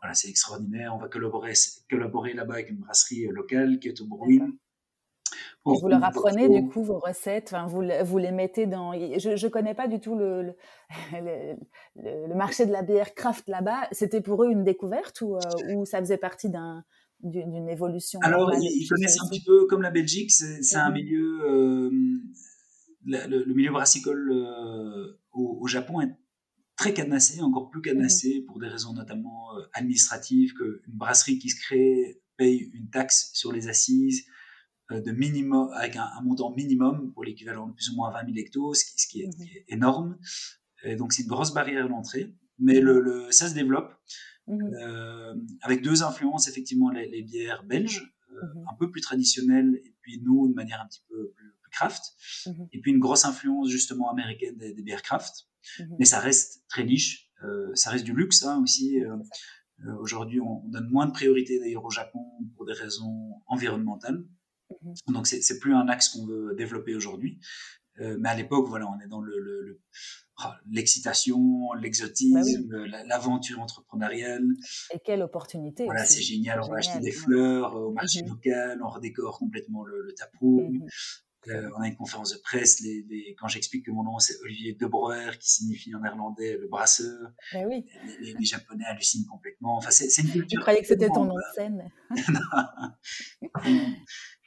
voilà, 0.00 0.14
c'est 0.14 0.28
extraordinaire. 0.28 0.94
On 0.94 0.98
va 0.98 1.08
collaborer, 1.08 1.54
collaborer 1.88 2.34
là-bas 2.34 2.54
avec 2.54 2.70
une 2.70 2.78
brasserie 2.78 3.26
locale, 3.26 3.78
Kyoto 3.80 4.06
Vous 5.64 5.88
leur 5.88 6.02
apprenez 6.04 6.48
du 6.48 6.68
coup 6.68 6.82
vos 6.82 6.98
recettes, 6.98 7.54
vous, 7.68 7.82
vous 8.04 8.18
les 8.18 8.32
mettez 8.32 8.66
dans. 8.66 8.92
Je 8.92 9.44
ne 9.44 9.50
connais 9.50 9.74
pas 9.74 9.88
du 9.88 10.00
tout 10.00 10.14
le, 10.16 10.54
le, 11.12 11.54
le, 11.96 12.34
marché 12.34 12.66
de 12.66 12.72
la 12.72 12.82
bière 12.82 13.14
craft 13.14 13.48
là-bas. 13.48 13.88
C'était 13.92 14.20
pour 14.20 14.44
eux 14.44 14.50
une 14.50 14.64
découverte 14.64 15.20
ou, 15.20 15.36
euh, 15.36 15.74
ou 15.74 15.84
ça 15.84 15.98
faisait 16.00 16.16
partie 16.16 16.48
d'un, 16.48 16.84
d'une 17.22 17.68
évolution 17.68 18.18
Alors, 18.22 18.52
ils, 18.54 18.88
connaissent 18.88 19.20
un 19.22 19.28
petit 19.28 19.42
peu 19.42 19.66
comme 19.66 19.82
la 19.82 19.90
Belgique, 19.90 20.30
c'est, 20.30 20.76
un 20.76 20.90
milieu. 20.90 21.40
Euh, 21.44 21.90
le, 23.04 23.54
milieu 23.54 23.72
brassicole 23.72 24.30
euh, 24.32 25.18
au, 25.32 25.66
Japon 25.66 26.00
est 26.00 26.14
très 26.76 26.94
cadenassé, 26.94 27.40
encore 27.42 27.70
plus 27.70 27.82
cadenassé 27.82 28.40
mhm. 28.40 28.46
pour 28.46 28.58
des 28.58 28.68
raisons 28.68 28.94
notamment 28.94 29.50
administratives, 29.74 30.54
qu'une 30.54 30.96
brasserie 30.96 31.38
qui 31.38 31.50
se 31.50 31.60
crée 31.60 32.22
paye 32.36 32.70
une 32.72 32.88
taxe 32.88 33.30
sur 33.34 33.52
les 33.52 33.68
assises 33.68 34.24
de 34.90 35.12
minimum, 35.12 35.70
avec 35.74 35.96
un, 35.96 36.08
montant 36.22 36.54
minimum 36.54 37.12
pour 37.12 37.24
l'équivalent 37.24 37.68
de 37.68 37.72
plus 37.72 37.90
ou 37.90 37.96
moins 37.96 38.10
20 38.10 38.26
000 38.26 38.38
hectos, 38.38 38.74
ce 38.74 39.06
qui, 39.06 39.24
mhm. 39.24 39.32
est, 39.42 39.64
énorme. 39.68 40.18
Et 40.84 40.96
donc 40.96 41.12
c'est 41.12 41.22
une 41.22 41.28
grosse 41.28 41.52
barrière 41.52 41.84
à 41.84 41.88
l'entrée, 41.88 42.34
mais 42.58 42.80
le, 42.80 43.00
le, 43.00 43.30
ça 43.30 43.48
se 43.48 43.54
développe 43.54 43.92
mhm. 44.46 44.74
euh, 44.74 45.34
avec 45.62 45.82
deux 45.82 46.02
influences 46.02 46.48
effectivement 46.48 46.90
les, 46.90 47.22
bières 47.22 47.64
belges, 47.64 48.14
euh, 48.30 48.34
mhm. 48.54 48.64
un 48.70 48.74
peu 48.78 48.90
plus 48.90 49.00
traditionnelles, 49.00 49.80
et 49.84 49.94
puis 50.00 50.20
nous 50.22 50.48
de 50.48 50.54
manière 50.54 50.80
un 50.80 50.86
petit 50.86 51.02
peu 51.08 51.32
plus, 51.36 51.46
craft, 51.72 52.02
et 52.72 52.80
puis 52.80 52.90
une 52.90 52.98
grosse 52.98 53.24
influence 53.24 53.68
justement 53.68 54.10
américaine 54.10 54.56
des, 54.56 54.82
bières 54.82 55.02
craft, 55.02 55.46
mais 56.00 56.04
ça 56.04 56.18
reste 56.18 56.64
très 56.68 56.82
niche, 56.82 57.30
euh, 57.44 57.70
ça 57.74 57.90
reste 57.90 58.04
du 58.04 58.12
luxe 58.12 58.42
hein, 58.42 58.60
aussi. 58.60 59.00
Euh, 59.00 59.16
Aujourd'hui, 60.00 60.40
on, 60.40 60.62
donne 60.68 60.90
moins 60.90 61.06
de 61.06 61.12
priorité 61.12 61.58
d'ailleurs 61.58 61.84
au 61.84 61.90
Japon 61.90 62.20
pour 62.54 62.66
des 62.66 62.74
raisons 62.74 63.40
environnementales. 63.46 64.24
Mhm. 64.82 65.14
Donc 65.14 65.26
c'est 65.26 65.58
plus 65.58 65.74
un 65.74 65.88
axe 65.88 66.08
qu'on 66.08 66.26
veut 66.26 66.54
développer 66.56 66.94
aujourd'hui. 66.94 67.38
Euh, 68.00 68.16
mais 68.18 68.28
à 68.30 68.34
l'époque, 68.34 68.66
voilà, 68.68 68.86
on 68.86 68.98
est 69.00 69.08
dans 69.08 69.20
le, 69.20 69.38
le, 69.38 69.80
ah, 70.38 70.58
l'excitation, 70.70 71.72
l'exotisme, 71.74 72.68
bah 72.68 73.02
l'aventure 73.06 73.60
entrepreneuriale. 73.60 74.44
Et 74.94 74.98
quelle 75.04 75.22
opportunité 75.22 75.84
Voilà, 75.84 76.04
c'est 76.04 76.22
génial. 76.22 76.60
On 76.62 76.68
va 76.68 76.78
acheter 76.78 77.00
des 77.00 77.12
fleurs 77.12 77.74
au 77.74 77.92
marché 77.92 78.22
mhm. 78.22 78.28
local, 78.28 78.80
on 78.82 78.88
redécore 78.88 79.38
complètement 79.38 79.84
le, 79.84 80.02
le 80.02 80.14
taproom. 80.14 80.72
Mhm. 80.72 80.88
Euh, 81.48 81.70
on 81.76 81.80
a 81.80 81.88
une 81.88 81.96
conférence 81.96 82.34
de 82.34 82.38
presse. 82.38 82.80
Les, 82.80 83.02
les, 83.08 83.34
quand 83.38 83.48
j'explique 83.48 83.86
que 83.86 83.90
mon 83.90 84.04
nom 84.04 84.18
c'est 84.18 84.38
Olivier 84.42 84.74
Debreuer, 84.74 85.38
qui 85.38 85.50
signifie 85.50 85.94
en 85.94 86.00
néerlandais 86.00 86.58
le 86.58 86.68
brasseur, 86.68 87.32
bah 87.54 87.60
oui. 87.66 87.86
les, 88.20 88.34
les, 88.34 88.44
Japonais 88.44 88.84
hallucinent 88.84 89.26
complètement. 89.26 89.76
Enfin, 89.78 89.90
c'est 89.90 90.14
une 90.20 90.30
culture. 90.30 90.48
Tu 90.48 90.58
croyais 90.58 90.82
que 90.82 90.86
c'était 90.86 91.08
ton 91.08 91.24
nom 91.24 91.34
de 91.34 91.54
scène 91.54 91.90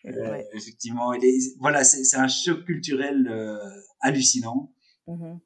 Euh, 0.05 0.41
effectivement, 0.53 1.13
voilà, 1.59 1.83
c'est 1.83 2.17
un 2.17 2.27
choc 2.27 2.65
culturel 2.65 3.27
euh, 3.29 3.57
hallucinant. 4.01 4.73
Mmh 5.07 5.37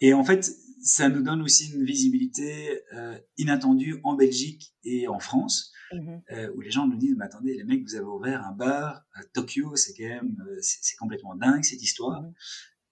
et 0.00 0.12
en 0.12 0.24
fait, 0.24 0.50
ça 0.82 1.08
nous 1.08 1.22
donne 1.22 1.40
aussi 1.40 1.72
une 1.72 1.84
visibilité 1.84 2.82
euh, 2.92 3.16
inattendue 3.38 4.00
en 4.02 4.14
Belgique 4.14 4.74
et 4.82 5.06
en 5.06 5.20
France, 5.20 5.72
mmh 5.92 6.16
où 6.56 6.60
les 6.60 6.72
gens 6.72 6.88
nous 6.88 6.96
disent, 6.96 7.14
mais 7.16 7.24
attendez, 7.24 7.54
les 7.54 7.62
mecs, 7.62 7.84
vous 7.84 7.94
avez 7.94 8.04
ouvert 8.04 8.44
un 8.44 8.52
bar 8.52 9.04
à 9.14 9.24
Tokyo, 9.32 9.76
c'est 9.76 9.94
quand 9.94 10.08
même, 10.08 10.36
c'est 10.60 10.96
complètement 10.96 11.36
dingue 11.36 11.62
cette 11.62 11.82
histoire. 11.82 12.22
Mmh 12.22 12.32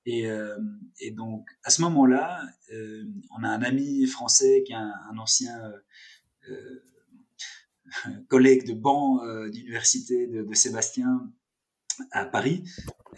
et, 0.06 0.28
et, 1.00 1.10
donc, 1.10 1.46
à 1.64 1.70
ce 1.70 1.82
moment-là, 1.82 2.42
on 3.36 3.44
a 3.44 3.48
un 3.48 3.62
ami 3.62 4.06
français 4.06 4.62
qui 4.64 4.72
est 4.72 4.76
un, 4.76 4.94
un 5.10 5.18
ancien 5.18 5.60
collègue 8.28 8.66
de 8.66 8.74
banc 8.74 9.22
euh, 9.24 9.48
d'université 9.48 10.26
de, 10.26 10.42
de, 10.42 10.54
Sébastien 10.54 11.32
à 12.10 12.24
Paris, 12.24 12.64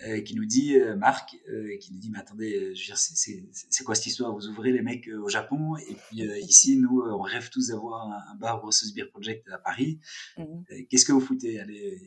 euh, 0.07 0.21
qui 0.21 0.35
nous 0.35 0.45
dit, 0.45 0.77
euh, 0.77 0.97
Marc, 0.97 1.37
qui 1.81 1.93
nous 1.93 1.99
dit, 1.99 2.11
mais 2.11 2.19
attendez, 2.19 2.75
c'est 2.75 3.85
quoi 3.85 3.95
cette 3.95 4.07
histoire? 4.07 4.35
Vous 4.35 4.49
ouvrez 4.49 4.73
les 4.73 4.83
mecs 4.83 5.09
au 5.09 5.29
Japon, 5.29 5.77
et 5.77 5.95
puis 5.95 6.23
ici, 6.41 6.77
nous, 6.77 7.03
on 7.03 7.23
rêve 7.23 7.51
tous 7.51 7.69
d'avoir 7.69 8.11
un, 8.11 8.35
bar 8.37 8.61
Brosseuse 8.61 8.93
Beer 8.93 9.07
Project 9.11 9.49
à 9.49 9.59
Paris. 9.59 10.01
Mhm. 10.37 10.65
Qu'est-ce 10.89 11.05
que 11.05 11.13
vous 11.13 11.21
foutez? 11.21 11.61
Allez. 11.61 12.01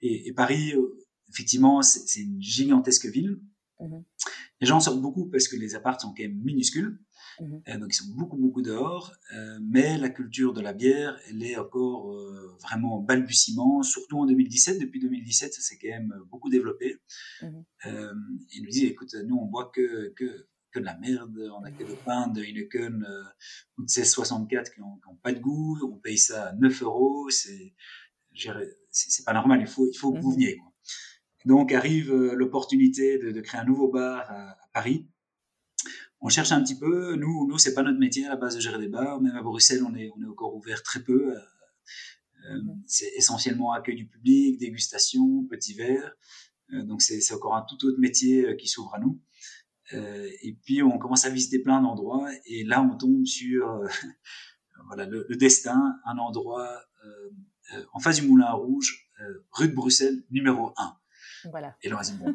Et, 0.00 0.28
et, 0.28 0.32
Paris, 0.32 0.72
effectivement, 1.28 1.82
c'est 1.82 2.20
une 2.20 2.40
gigantesque 2.40 3.06
ville. 3.06 3.38
Mhm. 3.78 4.04
Les 4.60 4.66
gens 4.66 4.80
sortent 4.80 5.02
beaucoup 5.02 5.28
parce 5.28 5.48
que 5.48 5.56
les 5.56 5.74
apparts 5.74 6.00
sont 6.00 6.14
quand 6.14 6.22
même 6.22 6.40
minuscules. 6.42 6.98
Mmh 7.40 7.58
euh, 7.68 7.78
donc 7.78 7.92
ils 7.92 7.96
sont 7.96 8.14
beaucoup 8.14 8.36
beaucoup 8.36 8.62
dehors, 8.62 9.12
euh, 9.34 9.58
mais 9.62 9.98
la 9.98 10.08
culture 10.08 10.52
de 10.52 10.60
la 10.60 10.72
bière, 10.72 11.18
elle 11.28 11.42
est 11.42 11.56
encore 11.56 12.12
euh, 12.12 12.56
vraiment 12.60 13.00
balbutiement, 13.00 13.82
surtout 13.82 14.18
en 14.18 14.26
2017. 14.26 14.80
Depuis 14.80 15.00
2017, 15.00 15.54
ça 15.54 15.60
s'est 15.60 15.78
quand 15.80 15.88
même 15.88 16.14
beaucoup 16.30 16.50
développé. 16.50 16.98
Mmh 17.42 17.48
ils 18.54 18.62
nous 18.62 18.70
disent, 18.70 18.84
écoute, 18.84 19.14
nous 19.26 19.36
on 19.36 19.46
boit 19.46 19.70
que 19.74 20.12
que 20.14 20.46
que 20.70 20.78
de 20.78 20.84
la 20.84 20.96
merde, 20.98 21.36
on 21.58 21.64
a 21.64 21.70
que 21.70 21.84
de 21.84 21.94
pain 21.94 22.28
de 22.28 22.42
Heineken 22.42 23.04
euh, 23.04 23.22
ou 23.76 23.82
de 23.82 23.90
1664 23.90 24.72
qui 24.72 24.80
n'ont 24.80 24.98
pas 25.22 25.32
de 25.32 25.38
goût, 25.38 25.78
on 25.82 25.98
paye 25.98 26.18
ça 26.18 26.48
à 26.48 26.52
9 26.54 26.82
euros, 26.82 27.28
c'est 27.30 27.74
c'est 28.90 29.24
pas 29.24 29.34
normal, 29.34 29.60
il 29.60 29.66
faut 29.66 29.86
il 29.86 29.96
faut 29.96 30.12
que 30.12 30.20
vous 30.20 30.30
mmh 30.30 30.34
veniez. 30.34 30.56
Quoi. 30.56 30.72
Donc 31.44 31.72
arrive 31.72 32.14
l'opportunité 32.14 33.18
de, 33.18 33.32
de, 33.32 33.40
créer 33.40 33.60
un 33.60 33.64
nouveau 33.64 33.88
bar 33.88 34.30
à, 34.30 34.50
à 34.52 34.68
Paris 34.72 35.08
on 36.22 36.28
cherche 36.28 36.52
un 36.52 36.62
petit 36.62 36.78
peu. 36.78 37.16
Nous, 37.16 37.46
nous, 37.48 37.58
c'est 37.58 37.74
pas 37.74 37.82
notre 37.82 37.98
métier 37.98 38.24
à 38.26 38.30
la 38.30 38.36
base 38.36 38.54
de 38.54 38.60
gérer 38.60 38.78
des 38.78 38.88
bars. 38.88 39.20
Même 39.20 39.36
à 39.36 39.42
Bruxelles, 39.42 39.82
on 39.84 39.94
est, 39.94 40.10
on 40.16 40.22
est 40.22 40.28
encore 40.28 40.54
ouvert 40.54 40.82
très 40.82 41.02
peu. 41.02 41.34
Euh, 41.34 41.40
euh 42.48 42.62
mhm. 42.62 42.82
c'est 42.86 43.10
essentiellement 43.16 43.72
accueil 43.72 43.96
du 43.96 44.06
public, 44.06 44.58
dégustation, 44.58 45.44
petits 45.50 45.74
verres. 45.74 46.14
Euh, 46.72 46.84
donc 46.84 47.02
c'est 47.02 47.34
encore 47.34 47.56
un 47.56 47.62
tout 47.62 47.84
autre 47.86 47.98
métier 47.98 48.56
qui 48.56 48.68
s'ouvre 48.68 48.94
à 48.94 49.00
nous. 49.00 49.20
Euh, 49.92 50.30
et 50.42 50.56
puis 50.64 50.82
on 50.82 50.96
commence 50.98 51.24
à 51.24 51.30
visiter 51.30 51.58
plein 51.58 51.82
d'endroits 51.82 52.30
et 52.46 52.64
là 52.64 52.80
on 52.80 52.96
tombe 52.96 53.26
sur 53.26 53.82
voilà 54.86 55.04
le, 55.06 55.26
le, 55.28 55.36
destin, 55.36 55.96
un 56.06 56.16
endroit 56.18 56.80
en 57.92 57.98
face 57.98 58.20
du 58.20 58.26
Moulin 58.26 58.50
Rouge, 58.52 59.10
rue 59.50 59.68
de 59.68 59.74
Bruxelles, 59.74 60.22
numéro 60.30 60.72
1. 60.76 60.96
Voilà. 61.50 61.76
Et 61.82 61.90
là 61.90 61.98
on 61.98 62.02
dit 62.02 62.12
bon, 62.14 62.34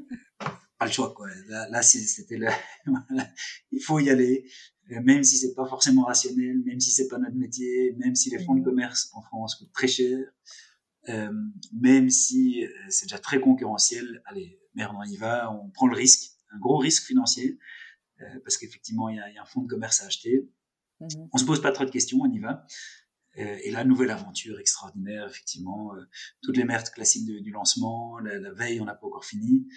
pas 0.78 0.86
le 0.86 0.92
choix 0.92 1.14
quoi. 1.14 1.28
Là, 1.48 1.68
là 1.70 1.82
c'était 1.82 2.38
le... 2.38 2.48
il 3.72 3.82
faut 3.82 4.00
y 4.00 4.10
aller, 4.10 4.50
euh, 4.92 5.02
même 5.02 5.24
si 5.24 5.38
c'est 5.38 5.54
pas 5.54 5.68
forcément 5.68 6.04
rationnel, 6.04 6.62
même 6.66 6.80
si 6.80 6.92
c'est 6.92 7.08
pas 7.08 7.18
notre 7.18 7.36
métier, 7.36 7.94
même 7.98 8.16
si 8.16 8.30
les 8.30 8.44
fonds 8.44 8.56
de 8.56 8.62
mmh. 8.62 8.66
commerce 8.66 9.10
en 9.14 9.22
France 9.22 9.56
coûtent 9.56 9.74
très 9.74 9.88
cher, 9.88 10.20
euh, 11.10 11.32
même 11.74 12.10
si 12.10 12.66
euh, 12.66 12.70
c'est 12.90 13.06
déjà 13.06 13.20
très 13.20 13.40
concurrentiel. 13.40 14.22
Allez, 14.26 14.60
merde, 14.76 14.96
on 14.98 15.04
y 15.04 15.18
va, 15.18 15.52
on 15.52 15.70
prend 15.70 15.88
le 15.88 15.96
risque, 15.96 16.32
un 16.52 16.60
gros 16.60 16.78
risque 16.78 17.04
financier, 17.06 17.58
euh, 18.22 18.40
parce 18.44 18.58
qu'effectivement 18.58 19.10
il 19.10 19.18
y 19.18 19.20
a, 19.20 19.30
y 19.32 19.38
a, 19.38 19.42
un 19.42 19.46
fonds 19.46 19.62
de 19.62 19.68
commerce 19.68 20.02
à 20.02 20.06
acheter. 20.06 20.50
Mmh. 21.00 21.08
On 21.34 21.38
se 21.38 21.46
pose 21.46 21.62
pas 21.62 21.72
trop 21.72 21.86
de 21.86 21.92
questions, 21.92 22.20
on 22.22 22.32
y 22.32 22.40
va. 22.40 22.66
Euh, 23.38 23.58
et 23.64 23.72
la 23.72 23.84
nouvelle 23.84 24.10
aventure 24.10 24.60
extraordinaire, 24.60 25.28
effectivement, 25.28 25.92
toutes 26.42 26.58
les 26.58 26.64
merdes 26.64 26.90
classiques 26.90 27.26
du 27.26 27.52
lancement, 27.52 28.18
la, 28.20 28.40
la 28.40 28.52
veille, 28.52 28.82
on 28.82 28.86
n'a 28.86 28.96
pas 28.96 29.06
encore 29.06 29.26
fini. 29.26 29.68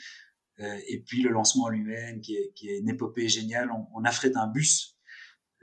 Euh, 0.61 0.79
et 0.89 1.01
puis 1.01 1.23
le 1.23 1.31
lancement 1.31 1.69
lui-même, 1.69 2.21
qui 2.21 2.37
est, 2.37 2.53
qui 2.55 2.69
est 2.69 2.79
une 2.79 2.89
épopée 2.89 3.29
géniale. 3.29 3.71
On, 3.71 3.87
on 3.95 4.05
affrète 4.05 4.37
un 4.37 4.47
bus 4.47 4.99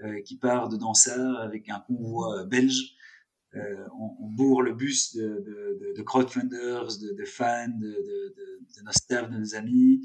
euh, 0.03 0.21
qui 0.21 0.37
part 0.37 0.69
de 0.69 0.77
Dansard 0.77 1.41
avec 1.41 1.69
un 1.69 1.79
convoi 1.79 2.45
belge. 2.45 2.95
Euh, 3.55 3.87
on, 3.99 4.15
on, 4.19 4.27
bourre 4.27 4.61
le 4.61 4.73
bus 4.73 5.15
de, 5.15 5.23
de, 5.23 5.79
de, 5.81 5.93
de 5.97 6.01
crowdfunders, 6.01 6.97
de, 6.99 7.13
de, 7.13 7.25
fans, 7.25 7.69
de, 7.69 8.83
nos 8.83 8.91
staffs, 8.91 9.29
de 9.29 9.37
nos 9.37 9.55
amis. 9.55 10.01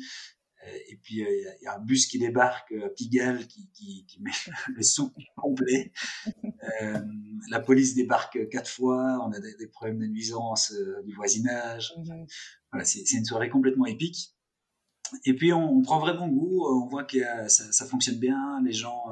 et 0.89 0.97
puis 1.03 1.17
il 1.17 1.57
y, 1.63 1.67
a 1.67 1.77
un 1.77 1.81
bus 1.81 2.07
qui 2.07 2.19
débarque 2.19 2.73
à 2.73 2.89
Pigalle 2.91 3.47
qui, 3.49 3.69
qui, 3.75 4.07
qui 4.07 4.23
met 4.23 4.31
le 4.77 4.83
sou 4.83 5.13
complet. 5.37 5.93
la 7.51 7.61
police 7.61 7.95
débarque 7.95 8.49
quatre 8.49 8.71
fois, 8.71 9.19
on 9.27 9.33
a 9.33 9.41
des, 9.41 9.67
problèmes 9.67 9.99
de 9.99 10.07
nuisance 10.07 10.73
du 11.05 11.15
voisinage. 11.15 11.93
Mhm. 11.99 12.27
Voilà, 12.71 12.85
c'est 12.85 13.11
une 13.13 13.25
soirée 13.25 13.51
complètement 13.51 13.87
épique. 13.87 14.35
Et 15.25 15.35
puis 15.35 15.53
on, 15.53 15.83
prend 15.83 15.99
vraiment 15.99 16.29
goût, 16.29 16.65
on 16.67 16.87
voit 16.87 17.05
que 17.05 17.19
ça, 17.49 17.71
ça, 17.73 17.87
fonctionne 17.87 18.19
bien, 18.19 18.61
les 18.65 18.73
gens 18.73 19.05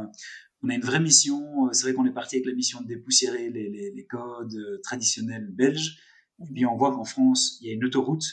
on 0.63 0.69
a 0.69 0.75
une 0.75 0.83
vraie 0.83 1.01
mission. 1.01 1.67
Euh, 1.67 1.73
c'est 1.73 1.85
vrai 1.85 1.95
qu'on 1.95 2.07
est 2.07 2.13
parti 2.13 2.37
avec 2.37 2.47
la 2.47 2.55
mission 2.55 2.81
de 2.81 2.87
dépoussiérer 2.87 3.51
les, 3.51 4.07
codes 4.09 4.55
euh, 4.55 4.81
traditionnels 4.83 5.49
belges. 5.51 5.99
Et 6.41 6.53
puis 6.53 6.67
on 6.67 6.77
voit 6.77 6.93
qu'en 6.93 7.05
France, 7.05 7.59
il 7.61 7.69
y 7.69 7.71
a 7.71 7.75
une 7.75 7.85
autoroute. 7.85 8.25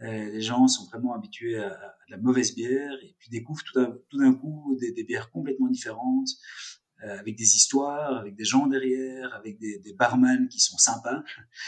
Euh, 0.00 0.30
les 0.30 0.40
gens 0.40 0.66
sont 0.66 0.86
vraiment 0.86 1.14
habitués 1.14 1.56
à, 1.56 1.68
à, 1.68 1.94
la 2.08 2.16
mauvaise 2.18 2.54
bière 2.54 2.92
et 3.02 3.14
puis 3.18 3.30
découvrent 3.30 3.62
tout 4.08 4.18
d'un 4.18 4.34
coup 4.34 4.76
des, 4.80 5.04
bières 5.04 5.30
complètement 5.30 5.68
différentes, 5.68 6.28
euh, 6.28 6.83
avec 7.10 7.36
des 7.36 7.56
histoires, 7.56 8.16
avec 8.16 8.34
des 8.34 8.44
gens 8.44 8.66
derrière, 8.66 9.34
avec 9.34 9.58
des, 9.58 9.78
des 9.78 9.92
barman 9.92 10.48
qui 10.48 10.60
sont 10.60 10.78
sympas, 10.78 11.22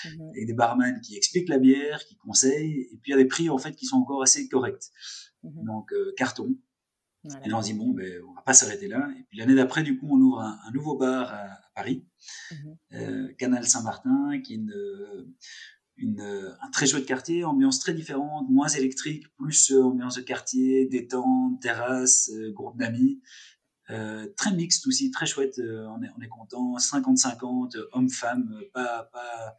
mhm. 0.05 0.31
avec 0.31 0.47
des 0.47 0.55
barman 0.55 1.01
qui 1.01 1.17
expliquent 1.17 1.49
la 1.49 1.59
bière, 1.59 2.05
qui 2.05 2.17
conseillent, 2.17 2.89
et 2.93 2.99
puis 3.03 3.11
il 3.11 3.11
y 3.11 3.15
a 3.15 3.19
des 3.19 3.27
prix 3.27 3.51
en 3.51 3.59
fait 3.59 3.75
qui 3.75 3.87
sont 3.87 3.97
encore 3.97 4.23
assez 4.23 4.49
corrects. 4.49 4.91
Mhm. 5.43 5.65
Donc 5.65 5.93
carton. 6.17 6.57
Et 7.45 7.49
là, 7.49 7.59
on 7.59 7.63
se 7.63 7.73
dit, 7.73 7.75
bon, 7.75 7.93
ben, 7.93 8.23
on 8.29 8.35
va 8.35 8.43
pas 8.43 8.53
s'arrêter 8.53 8.89
là. 8.89 9.09
Et 9.19 9.25
puis 9.29 9.39
l'année 9.39 9.55
d'après, 9.55 9.83
du 9.83 9.99
coup, 9.99 10.09
on 10.11 10.21
ouvre 10.21 10.41
un, 10.41 10.71
nouveau 10.73 10.97
bar 10.97 11.33
à, 11.33 11.49
Paris, 11.75 12.07
mhm. 12.51 12.77
euh, 12.93 13.33
Canal 13.35 13.67
Saint-Martin, 13.67 14.41
qui 14.43 14.55
est 14.55 14.57
une, 14.57 14.75
une, 15.97 16.57
un 16.61 16.71
très 16.71 16.87
chouette 16.87 17.07
quartier, 17.07 17.45
ambiance 17.45 17.81
très 17.81 17.95
différente, 17.95 18.49
moins 18.49 18.69
électrique, 18.69 19.27
plus 19.37 19.71
euh, 19.73 19.83
ambiance 19.83 20.17
de 20.17 20.23
quartier, 20.23 20.87
détente, 20.87 21.61
terrasse, 21.61 22.31
euh, 22.35 22.53
groupe 22.53 22.79
d'amis. 22.79 23.21
Euh, 23.91 24.27
très 24.37 24.53
mixte 24.53 24.87
aussi, 24.87 25.11
très 25.11 25.27
chouette, 25.27 25.61
on 25.61 26.03
est, 26.03 26.09
on 26.17 26.23
est 26.23 26.29
content, 26.29 26.77
50-50, 26.77 27.77
hommes-femmes, 27.93 28.63
pas, 28.73 29.09
pas, 29.13 29.57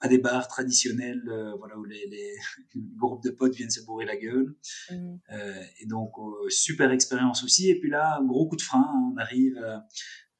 à 0.00 0.08
des 0.08 0.18
bars 0.18 0.48
traditionnels, 0.48 1.22
euh, 1.28 1.54
voilà, 1.56 1.78
où 1.78 1.84
les, 1.84 2.06
les, 2.06 2.34
groupes 2.96 3.22
de 3.22 3.30
potes 3.30 3.54
viennent 3.54 3.70
se 3.70 3.84
bourrer 3.84 4.06
la 4.06 4.16
gueule. 4.16 4.56
Mmh. 4.90 5.16
Euh, 5.32 5.62
et 5.80 5.86
donc, 5.86 6.12
euh, 6.18 6.48
super 6.48 6.90
expérience 6.90 7.44
aussi. 7.44 7.68
Et 7.68 7.78
puis 7.78 7.90
là, 7.90 8.20
gros 8.24 8.48
coup 8.48 8.56
de 8.56 8.62
frein, 8.62 8.86
hein, 8.88 9.12
on 9.14 9.16
arrive 9.18 9.58
à, 9.58 9.86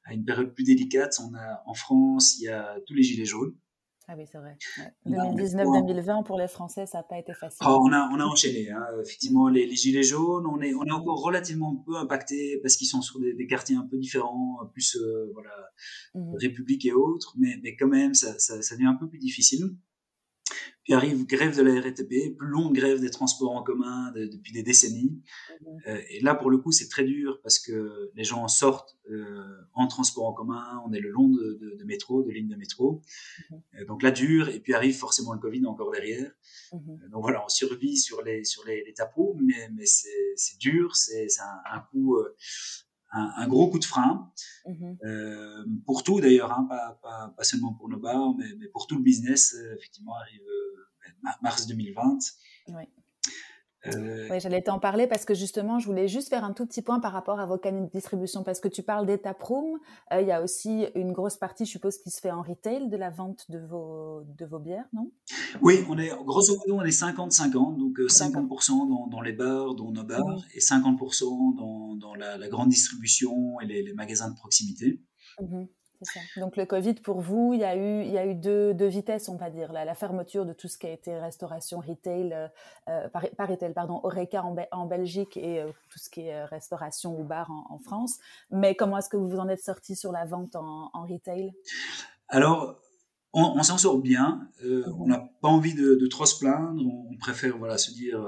à, 0.05 0.13
une 0.13 0.25
période 0.25 0.53
plus 0.53 0.63
délicate. 0.63 1.15
On 1.23 1.33
a, 1.35 1.61
en 1.65 1.73
France, 1.75 2.37
il 2.39 2.45
y 2.45 2.49
a 2.49 2.79
tous 2.87 2.95
les 2.95 3.03
gilets 3.03 3.25
jaunes. 3.25 3.55
Ah 4.11 4.15
oui, 4.17 4.25
c'est 4.29 4.39
vrai. 4.39 4.57
2019-2020, 5.07 6.25
pour 6.25 6.37
les 6.37 6.49
Français, 6.49 6.85
ça 6.85 6.97
n'a 6.97 7.03
pas 7.03 7.17
été 7.17 7.33
facile. 7.33 7.65
Oh, 7.65 7.81
on, 7.81 7.93
a, 7.93 8.09
on 8.11 8.19
a 8.19 8.25
enchaîné. 8.25 8.69
Hein. 8.69 8.85
Effectivement, 9.01 9.47
les, 9.47 9.65
les, 9.65 9.75
Gilets 9.77 10.03
jaunes, 10.03 10.45
on 10.47 10.61
est, 10.61 10.73
on 10.73 10.83
est 10.83 10.91
encore 10.91 11.23
relativement 11.23 11.77
peu 11.77 11.95
impacté 11.95 12.59
parce 12.61 12.75
qu'ils 12.75 12.87
sont 12.87 13.01
sur 13.01 13.21
des, 13.21 13.33
des, 13.33 13.47
quartiers 13.47 13.77
un 13.77 13.87
peu 13.89 13.97
différents, 13.97 14.59
plus 14.73 14.97
euh, 14.97 15.31
voilà, 15.33 15.51
mmh 16.15 16.35
République 16.41 16.85
et 16.85 16.91
autres, 16.91 17.35
mais, 17.37 17.55
mais 17.63 17.77
quand 17.77 17.87
même, 17.87 18.13
ça, 18.13 18.37
ça, 18.37 18.61
ça 18.61 18.75
devient 18.75 18.87
un 18.87 18.95
peu 18.95 19.07
plus 19.07 19.19
difficile. 19.19 19.77
Puis 20.83 20.93
arrive 20.93 21.25
grève 21.27 21.55
de 21.55 21.61
la 21.61 21.79
RATP, 21.79 22.35
plus 22.37 22.47
longue 22.47 22.73
grève 22.73 22.99
des 22.99 23.11
transports 23.11 23.51
en 23.51 23.61
commun 23.61 24.11
depuis 24.15 24.51
des 24.51 24.63
décennies. 24.63 25.21
Mmh 25.61 25.65
euh, 25.87 26.01
et 26.09 26.19
là, 26.21 26.33
pour 26.33 26.49
le 26.49 26.57
coup, 26.57 26.71
c'est 26.71 26.89
très 26.89 27.03
dur 27.03 27.39
parce 27.43 27.59
que 27.59 28.11
les 28.15 28.23
gens 28.23 28.47
sortent 28.47 28.97
euh, 29.09 29.43
en 29.73 29.87
transport 29.87 30.25
en 30.25 30.33
commun, 30.33 30.81
on 30.87 30.91
est 30.93 30.99
le 30.99 31.09
long 31.09 31.27
de, 31.27 31.57
de, 31.61 31.75
de 31.77 31.83
métro, 31.83 32.23
de 32.23 32.31
lignes 32.31 32.49
de 32.49 32.55
métro. 32.55 33.01
Mmh 33.49 33.55
euh, 33.79 33.85
donc 33.85 34.01
là, 34.01 34.11
dur, 34.11 34.49
et 34.49 34.59
puis 34.59 34.73
arrive 34.73 34.95
forcément 34.95 35.33
le 35.33 35.39
Covid 35.39 35.65
encore 35.67 35.91
derrière. 35.91 36.31
Mmh 36.73 36.77
euh, 36.77 37.09
donc 37.09 37.21
voilà, 37.21 37.43
on 37.45 37.49
survit 37.49 37.97
sur 37.97 38.23
les, 38.23 38.43
sur 38.43 38.65
les, 38.65 38.83
les 38.83 38.93
tapeaux, 38.93 39.37
mais, 39.39 39.69
mais 39.75 39.85
c'est 39.85 40.57
dur, 40.59 40.95
c'est 40.95 41.27
un, 41.39 41.77
un 41.77 41.79
coup... 41.91 42.17
Euh, 43.13 43.17
un, 43.17 43.33
un, 43.37 43.47
gros 43.47 43.69
coup 43.69 43.79
de 43.79 43.85
frein 43.85 44.31
euh, 45.03 45.65
pour 45.85 46.03
tout 46.03 46.21
d'ailleurs, 46.21 46.51
hein, 46.51 46.65
pas, 46.69 46.99
pas, 47.01 47.33
pas, 47.35 47.43
seulement 47.43 47.73
pour 47.73 47.89
nos 47.89 47.99
bars, 47.99 48.33
mais, 48.37 48.55
mais 48.57 48.67
pour 48.67 48.87
tout 48.87 48.95
le 48.95 49.03
business. 49.03 49.55
effectivement, 49.77 50.15
arrive 50.15 50.41
mars 51.41 51.67
2020. 51.67 52.19
Oui. 52.69 52.83
Euh... 53.87 54.27
Oui, 54.29 54.39
j'allais 54.39 54.61
t'en 54.61 54.79
parler 54.79 55.07
parce 55.07 55.25
que 55.25 55.33
justement, 55.33 55.79
je 55.79 55.87
voulais 55.87 56.07
juste 56.07 56.29
faire 56.29 56.43
un 56.43 56.53
tout 56.53 56.65
petit 56.65 56.81
point 56.81 56.99
par 56.99 57.13
rapport 57.13 57.39
à 57.39 57.45
vos 57.45 57.57
canaux 57.57 57.85
de 57.85 57.89
distribution 57.89 58.43
parce 58.43 58.59
que 58.59 58.67
tu 58.67 58.83
parles 58.83 59.05
des 59.05 59.17
taprooms. 59.17 59.79
Euh, 60.13 60.21
il 60.21 60.27
y 60.27 60.31
a 60.31 60.41
aussi 60.41 60.85
une 60.95 61.11
grosse 61.11 61.37
partie, 61.37 61.65
je 61.65 61.71
suppose, 61.71 61.97
qui 61.97 62.11
se 62.11 62.19
fait 62.19 62.31
en 62.31 62.41
retail 62.41 62.89
de 62.89 62.97
la 62.97 63.09
vente 63.09 63.49
de 63.49 63.59
vos, 63.59 64.23
de 64.37 64.45
vos 64.45 64.59
bières, 64.59 64.87
non? 64.93 65.11
Oui, 65.61 65.83
on 65.89 65.97
est, 65.97 66.09
grosso 66.25 66.55
modo, 66.57 66.79
on 66.79 66.83
est 66.83 66.89
50-50, 66.89 67.77
donc 67.77 67.97
50% 67.99 68.37
euh, 68.37 68.89
dans, 68.89 69.07
dans, 69.07 69.21
les 69.21 69.33
bars, 69.33 69.73
dans 69.73 69.91
nos 69.91 70.03
bars, 70.03 70.45
et 70.53 70.59
50% 70.59 71.55
dans, 71.55 71.95
dans 71.95 72.15
la, 72.15 72.37
la, 72.37 72.49
grande 72.49 72.69
distribution 72.69 73.59
et 73.61 73.65
les, 73.65 73.83
les 73.83 73.93
magasins 73.93 74.29
de 74.29 74.35
proximité. 74.35 75.01
Donc 76.37 76.57
le 76.57 76.65
Covid, 76.65 76.95
pour 76.95 77.21
vous, 77.21 77.53
il 77.53 77.59
y 77.59 77.63
a 77.63 77.75
eu, 77.75 78.03
il 78.03 78.11
y 78.11 78.17
a 78.17 78.25
eu 78.25 78.35
deux, 78.35 78.73
deux 78.73 78.87
vitesses, 78.87 79.29
on 79.29 79.35
va 79.35 79.49
dire. 79.49 79.71
La, 79.71 79.85
la, 79.85 79.93
fermeture 79.93 80.45
de 80.45 80.53
tout 80.53 80.67
ce 80.67 80.77
qui 80.77 80.87
a 80.87 80.91
été 80.91 81.17
restauration 81.17 81.79
retail, 81.79 82.33
euh, 82.33 82.47
euh 82.89 83.07
pas 83.09 83.45
retail, 83.45 83.73
pardon, 83.73 83.99
Oreca 84.03 84.43
en, 84.43 84.55
en 84.71 84.85
Belgique 84.85 85.37
et 85.37 85.61
euh, 85.61 85.71
tout 85.89 85.99
ce 85.99 86.09
qui 86.09 86.21
est 86.21 86.35
euh, 86.35 86.45
restauration 86.45 87.19
ou 87.19 87.23
bar 87.23 87.51
en, 87.51 87.75
en 87.75 87.79
France. 87.79 88.17
Mais 88.49 88.75
comment 88.75 88.97
est-ce 88.97 89.09
que 89.09 89.17
vous 89.17 89.29
vous 89.29 89.39
en 89.39 89.47
êtes 89.47 89.63
sorti 89.63 89.95
sur 89.95 90.11
la 90.11 90.25
vente 90.25 90.55
en, 90.55 90.89
en 90.93 91.05
retail? 91.05 91.51
Alors, 92.27 92.79
on, 93.33 93.43
on 93.43 93.63
s'en 93.63 93.77
sort 93.77 93.99
bien. 93.99 94.49
Euh, 94.63 94.85
mhm. 94.87 95.01
On 95.01 95.07
n'a 95.07 95.19
pas 95.41 95.49
envie 95.49 95.75
de, 95.75 95.95
de, 95.95 96.07
trop 96.07 96.25
se 96.25 96.39
plaindre. 96.39 96.81
On, 96.83 97.15
préfère 97.17 97.57
voilà, 97.57 97.77
se 97.77 97.91
dire, 97.91 98.19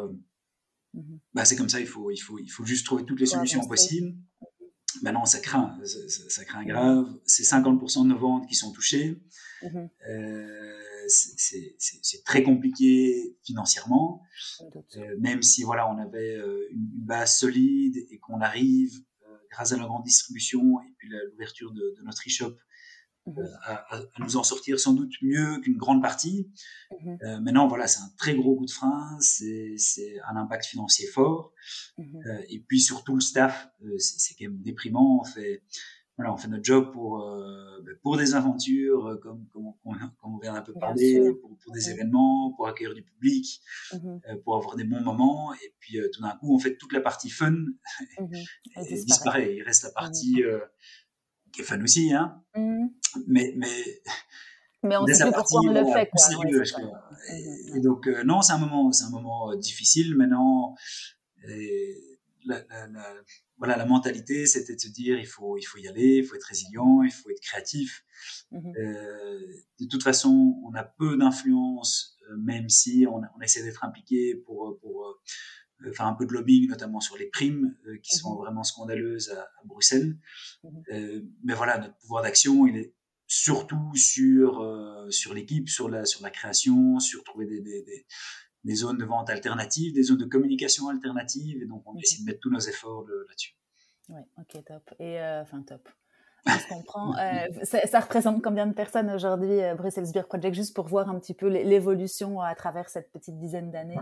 mhm. 0.94 1.20
bah, 1.34 1.46
c'est 1.46 1.56
comme 1.56 1.70
ça, 1.70 1.80
il 1.80 1.88
faut, 1.88 2.12
il, 2.12 2.18
faut, 2.18 2.38
il 2.38 2.50
faut 2.50 2.66
juste 2.66 2.86
trouver 2.86 3.04
toutes 3.04 3.20
les 3.20 3.26
solutions 3.26 3.66
possibles. 3.68 4.16
Maintenant, 5.02 5.26
ça 5.26 5.40
craint, 5.40 5.78
ça, 5.84 6.30
ça 6.30 6.46
craint 6.46 6.64
grave. 6.64 7.08
C'est 7.26 7.44
50% 7.44 8.04
de 8.04 8.10
nos 8.10 8.18
ventes 8.18 8.48
qui 8.48 8.56
sont 8.56 8.72
touchées. 8.72 9.22
Mmh 9.64 9.88
euh, 10.10 10.84
c'est 11.08 12.24
très 12.26 12.44
compliqué 12.44 13.36
financièrement, 13.44 14.22
euh, 14.98 15.16
même 15.20 15.42
si 15.42 15.64
voilà, 15.64 15.90
on 15.90 15.98
avait 15.98 16.36
euh, 16.36 16.68
une, 16.72 16.90
base 17.06 17.38
solide 17.38 17.98
et 18.10 18.20
qu'on 18.20 18.42
arrive, 18.42 18.94
euh, 19.28 19.36
grâce 19.52 19.72
à 19.72 19.78
la 19.78 19.86
grande 19.86 20.04
distribution 20.04 20.80
et 20.82 20.94
puis 20.98 21.10
l'ouverture 21.10 21.72
de, 21.72 21.96
de, 21.98 22.04
notre 22.04 22.24
e-shop, 22.28 22.56
euh, 23.30 23.48
à, 23.64 23.96
à, 23.96 24.02
nous 24.20 24.36
en 24.36 24.44
sortir 24.44 24.78
sans 24.78 24.92
doute 24.92 25.14
mieux 25.22 25.60
qu'une 25.62 25.78
grande 25.78 26.02
partie. 26.02 26.52
Mmh 26.92 27.16
euh, 27.24 27.40
maintenant, 27.40 27.70
voilà, 27.70 27.88
c'est 27.88 28.02
un 28.02 28.12
très 28.18 28.36
gros 28.36 28.58
coup 28.58 28.66
de 28.66 28.72
frein, 28.72 29.18
c'est 29.20 29.78
un 30.28 30.36
impact 30.36 30.66
financier 30.66 31.08
fort. 31.08 31.54
Mmh 31.98 32.04
euh, 32.26 32.42
et 32.50 32.60
puis 32.60 32.82
surtout 32.82 33.16
le 33.16 33.22
staff, 33.22 33.70
c'est 33.98 34.36
quand 34.36 34.52
même 34.52 34.62
déprimant. 34.62 35.22
On 35.22 35.24
fait, 35.24 35.64
voilà, 36.18 36.34
on 36.34 36.38
fait 36.38 36.50
notre 36.50 36.66
job 36.66 36.92
pour 36.92 37.20
ben, 37.86 37.96
pour 38.02 38.18
des 38.18 38.36
aventures, 38.36 39.18
comme 39.22 39.48
comme 39.54 39.68
on, 39.68 39.94
comme 39.94 40.36
on 40.36 40.40
vient 40.40 40.54
d'un 40.54 40.62
peu 40.62 40.74
parler, 40.74 41.34
pour, 41.42 41.58
pour, 41.58 41.74
des 41.74 41.92
événements, 41.92 42.54
pour 42.58 42.68
accueillir 42.68 42.94
du 42.94 43.04
public, 43.04 43.62
pour 44.44 44.58
avoir 44.58 44.76
des 44.76 44.84
bons 44.84 45.02
moments. 45.02 45.54
Et 45.54 45.74
puis 45.80 45.98
tout 46.12 46.22
d'un 46.22 46.36
coup, 46.36 46.54
on 46.54 46.60
fait 46.60 46.76
toute 46.76 46.92
la 46.92 47.00
partie 47.00 47.30
fun 47.30 47.56
disparaît. 48.92 49.56
Il 49.56 49.64
reste 49.64 49.84
la 49.84 49.92
partie 49.92 50.44
qui 51.54 51.62
est 51.62 51.64
fun 51.64 51.82
aussi, 51.82 52.14
hein. 52.14 52.42
Mmh. 52.56 52.88
Mais, 53.28 53.54
mais, 53.56 54.02
mais 54.82 54.98
on 54.98 55.06
sait 55.06 55.32
pourquoi 55.32 55.62
on 55.64 55.72
le 55.72 55.86
fait, 55.86 56.10
quoi. 56.10 57.10
et, 57.76 57.80
donc, 57.80 58.08
euh, 58.08 58.24
non, 58.24 58.42
c'est 58.42 58.54
un 58.54 58.58
moment, 58.58 58.92
c'est 58.92 59.06
un 59.06 59.12
moment 59.12 59.52
euh, 59.52 59.56
difficile. 59.56 60.16
Maintenant, 60.18 60.76
la, 62.46 62.64
la, 62.70 62.88
la, 62.88 63.14
voilà, 63.58 63.78
la 63.78 63.86
mentalité, 63.86 64.46
c'était 64.46 64.76
de 64.76 64.82
se 64.82 64.90
dire, 64.90 65.18
il 65.20 65.28
faut, 65.28 65.58
il 65.58 65.64
faut 65.64 65.78
y 65.78 65.88
aller, 65.88 66.18
il 66.18 66.26
faut 66.26 66.36
être 66.36 66.48
résilient, 66.48 67.04
il 67.04 67.12
faut 67.12 67.30
être 67.30 67.40
créatif. 67.40 68.04
Mmh 68.52 68.72
euh, 68.78 69.40
de 69.80 69.88
toute 69.88 70.04
façon, 70.04 70.60
on 70.66 70.74
a 70.76 70.84
peu 70.84 71.18
d'influence, 71.18 72.18
même 72.38 72.68
si 72.70 73.06
on, 73.08 73.22
on 73.38 73.42
essaie 73.42 73.64
d'être 73.64 73.84
impliqué 73.84 74.36
pour, 74.36 74.80
pour 74.80 75.20
euh, 75.86 75.94
faire 75.94 76.06
un 76.06 76.14
peu 76.14 76.26
de 76.26 76.34
lobbying, 76.34 76.70
notamment 76.70 77.00
sur 77.00 77.18
les 77.18 77.28
primes, 77.28 77.76
euh, 77.88 77.98
qui 77.98 78.16
sont 78.16 78.34
mhm. 78.34 78.38
vraiment 78.40 78.64
scandaleuses 78.64 79.30
à, 79.32 79.42
à 79.42 79.66
Bruxelles. 79.66 80.18
Mhm. 80.64 80.84
Euh, 80.92 81.22
mais 81.44 81.54
voilà, 81.54 81.78
notre 81.78 81.98
pouvoir 81.98 82.24
d'action, 82.24 82.68
il 82.68 82.78
est 82.78 82.94
surtout 83.28 83.96
sur 83.96 84.62
sur 85.10 85.34
l'équipe, 85.34 85.70
sur 85.70 85.90
la 85.90 86.06
sur 86.06 86.22
la 86.22 86.30
création, 86.30 87.00
sur 87.00 87.24
trouver 87.24 87.48
des, 87.48 87.62
des, 87.62 87.82
des, 87.82 88.06
des, 88.64 88.76
zones 88.76 88.98
de 88.98 89.06
vente 89.06 89.30
alternatives, 89.30 89.94
des 89.94 90.04
zones 90.04 90.20
de 90.20 90.26
communication 90.26 90.90
alternatives, 90.90 91.62
et 91.62 91.66
donc 91.66 91.84
on 91.88 91.98
essaie 91.98 92.20
de 92.20 92.26
mettre 92.26 92.42
tous 92.42 92.52
nos 92.52 92.60
efforts 92.60 93.06
là-dessus. 93.08 93.56
Oui, 94.10 94.22
ok, 94.38 94.64
top. 94.66 94.94
Et 95.00 95.20
enfin 95.20 95.64
top. 95.64 95.90
Je 96.46 96.68
comprends. 96.68 97.16
Euh, 97.18 97.48
ça, 97.64 97.86
ça, 97.88 98.00
représente 98.02 98.42
combien 98.42 98.68
de 98.68 98.74
personnes 98.74 99.10
aujourd'hui, 99.10 99.62
euh, 99.62 99.76
Bruxelles 99.76 100.12
Beer 100.14 100.24
Project, 100.28 100.56
juste 100.56 100.76
pour 100.76 100.88
voir 100.88 101.10
un 101.10 101.18
petit 101.20 101.34
peu 101.34 101.48
l'évolution 101.48 102.42
à 102.42 102.54
travers 102.54 102.90
cette 102.90 103.12
petite 103.12 103.38
dizaine 103.38 103.72
d'années? 103.72 104.00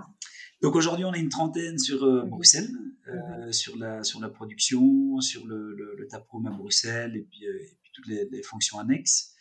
Donc 0.62 0.76
aujourd'hui, 0.76 1.06
on 1.06 1.14
est 1.14 1.20
une 1.20 1.30
trentaine 1.30 1.78
sur 1.78 2.04
euh, 2.04 2.24
mhm. 2.24 2.30
Bruxelles, 2.30 2.70
mhm. 3.08 3.54
sur, 3.54 3.78
la, 3.78 4.04
sur 4.04 4.20
la 4.20 4.30
production, 4.30 5.20
sur 5.22 5.46
le, 5.46 5.76
le, 5.76 5.96
le 5.98 6.08
taproom 6.08 6.48
à 6.48 6.52
Bruxelles 6.52 7.16
et 7.16 7.22
puis, 7.22 7.44
et 7.46 7.78
puis 7.82 7.92
toutes 7.94 8.08
les, 8.08 8.28
les, 8.32 8.42
fonctions 8.42 8.80
annexes. 8.80 9.36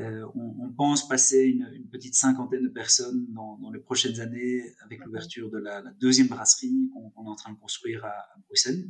Euh, 0.00 0.24
on, 0.34 0.72
pense 0.76 1.08
passer 1.08 1.44
une, 1.44 1.88
petite 1.90 2.14
cinquantaine 2.14 2.62
de 2.62 2.68
personnes 2.68 3.26
dans, 3.32 3.58
les 3.72 3.80
prochaines 3.80 4.20
années 4.20 4.62
avec 4.84 5.04
l'ouverture 5.04 5.50
de 5.50 5.58
la, 5.58 5.82
deuxième 6.00 6.28
brasserie 6.28 6.90
qu'on 6.92 7.26
est 7.26 7.28
en 7.28 7.34
train 7.34 7.52
de 7.52 7.58
construire 7.58 8.04
à, 8.04 8.14
Bruxelles. 8.46 8.88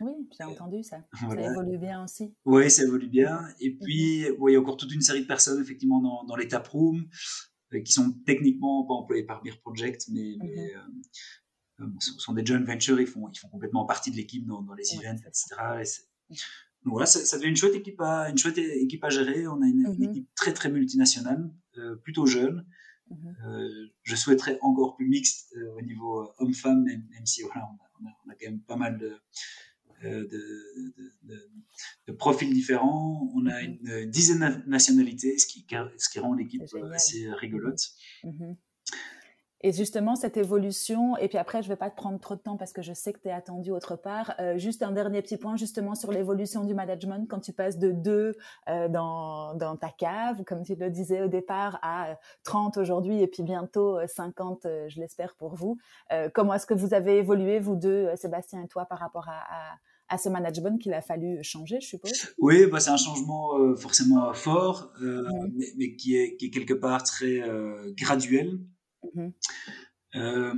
Oui, 0.00 0.12
j'ai 0.36 0.44
euh, 0.44 0.48
entendu 0.48 0.82
ça. 0.82 0.98
Ça 1.12 1.50
évolue 1.52 1.78
bien 1.78 2.02
aussi. 2.02 2.34
Oui, 2.44 2.70
ça 2.70 2.82
évolue 2.82 3.08
bien. 3.08 3.40
Et 3.60 3.76
puis, 3.76 4.22
il 4.26 4.52
y 4.52 4.56
a 4.56 4.60
encore 4.60 4.76
toute 4.76 4.92
une 4.92 5.00
série 5.00 5.22
de 5.22 5.26
personnes 5.26 5.60
effectivement 5.60 6.00
dans, 6.00 6.24
dans 6.24 6.36
les 6.36 6.48
taprooms 6.48 7.06
euh, 7.74 7.80
qui 7.80 7.92
sont 7.92 8.12
techniquement 8.26 8.84
pas 8.84 8.94
employés 8.94 9.24
par 9.24 9.42
Beer 9.42 9.60
Project, 9.62 10.06
mais, 10.10 10.36
ce 12.00 12.10
sont 12.18 12.32
des 12.32 12.44
joint 12.44 12.64
ventures, 12.64 13.00
ils 13.00 13.06
font, 13.06 13.28
ils 13.28 13.38
font 13.38 13.48
complètement 13.48 13.86
partie 13.86 14.10
de 14.10 14.16
l'équipe 14.16 14.44
dans, 14.44 14.64
les 14.74 14.94
events, 14.94 15.22
etc 15.24 15.84
voilà, 16.84 17.06
ça, 17.06 17.24
ça, 17.24 17.36
devient 17.36 17.48
une 17.48 17.56
chouette 17.56 17.74
équipe 17.74 18.00
à, 18.00 18.30
une 18.30 18.38
chouette 18.38 18.58
équipe 18.58 19.04
à 19.04 19.10
gérer. 19.10 19.46
On 19.46 19.60
a 19.62 19.66
une, 19.66 19.82
mmh 19.82 20.02
équipe 20.02 20.28
très 20.34 20.52
très 20.52 20.70
multinationale, 20.70 21.50
euh, 21.78 21.96
plutôt 21.96 22.26
jeune. 22.26 22.66
Mmh 23.10 23.28
euh, 23.46 23.86
je 24.02 24.16
souhaiterais 24.16 24.58
encore 24.60 24.96
plus 24.96 25.08
mixte 25.08 25.54
euh, 25.56 25.76
au 25.76 25.82
niveau 25.82 26.30
homme-femme, 26.38 26.84
même, 26.84 27.04
même, 27.10 27.26
si 27.26 27.42
voilà, 27.42 27.68
on 28.02 28.06
a, 28.06 28.10
on, 28.26 28.30
a, 28.30 28.34
quand 28.34 28.50
même 28.50 28.60
pas 28.60 28.76
mal 28.76 28.98
de, 28.98 29.16
de, 30.02 30.28
de, 31.24 31.50
de, 32.06 32.12
profils 32.12 32.52
différents. 32.52 33.30
On 33.34 33.46
a 33.46 33.62
mmh 33.62 33.78
une 34.02 34.10
dizaine 34.10 34.62
de 34.64 34.70
nationalités, 34.70 35.38
ce 35.38 35.46
qui, 35.46 35.66
ce 35.96 36.08
qui 36.08 36.20
rend 36.20 36.34
l'équipe 36.34 36.62
assez 36.92 37.30
rigolote. 37.32 37.80
Et 39.60 39.72
justement, 39.72 40.14
cette 40.14 40.36
évolution, 40.36 41.16
et 41.16 41.26
puis 41.26 41.36
après, 41.36 41.62
je 41.62 41.68
vais 41.68 41.76
pas 41.76 41.90
te 41.90 41.96
prendre 41.96 42.20
trop 42.20 42.36
de 42.36 42.40
temps 42.40 42.56
parce 42.56 42.72
que 42.72 42.80
je 42.80 42.92
sais 42.92 43.12
que 43.12 43.18
tu 43.18 43.28
es 43.28 43.32
attendu 43.32 43.72
autre 43.72 43.96
part. 43.96 44.34
Euh, 44.38 44.56
juste 44.56 44.82
un 44.82 44.92
dernier 44.92 45.20
petit 45.20 45.36
point, 45.36 45.56
justement, 45.56 45.96
sur 45.96 46.12
l'évolution 46.12 46.64
du 46.64 46.74
management, 46.74 47.26
quand 47.28 47.40
tu 47.40 47.52
passes 47.52 47.76
de 47.76 47.90
2 47.90 48.36
euh, 48.68 48.88
dans, 48.88 49.54
dans 49.54 49.76
ta 49.76 49.88
cave, 49.90 50.44
comme 50.44 50.62
tu 50.62 50.76
le 50.76 50.90
disais 50.90 51.22
au 51.22 51.28
départ, 51.28 51.80
à 51.82 52.16
30 52.44 52.76
aujourd'hui 52.76 53.20
et 53.20 53.26
puis 53.26 53.42
bientôt 53.42 53.98
50, 54.06 54.66
euh, 54.66 54.88
je 54.88 55.00
l'espère 55.00 55.34
pour 55.34 55.56
vous. 55.56 55.76
comment 56.34 56.54
est-ce 56.54 56.66
que 56.66 56.74
vous 56.74 56.94
avez 56.94 57.18
évolué, 57.18 57.58
vous 57.58 57.74
deux, 57.74 58.14
Sébastien 58.14 58.62
et 58.62 58.68
toi, 58.68 58.84
par 58.84 58.98
rapport 58.98 59.28
à, 59.28 59.40
à, 59.40 59.74
à 60.08 60.18
ce 60.18 60.28
management 60.28 60.78
qu'il 60.80 60.94
a 60.94 61.00
fallu 61.00 61.42
changer, 61.42 61.80
je 61.80 61.88
suppose? 61.88 62.12
Oui, 62.38 62.66
bah, 62.66 62.78
c'est 62.78 62.90
un 62.90 62.96
changement 62.96 63.74
forcément 63.76 64.32
fort, 64.34 64.92
mais, 65.00 65.66
mais, 65.76 65.96
qui, 65.96 66.16
est, 66.16 66.36
qui 66.36 66.46
est 66.46 66.50
quelque 66.50 66.74
part 66.74 67.02
très 67.02 67.42
graduel. 67.96 68.60
Mmh 69.14 69.28
euh, 70.14 70.54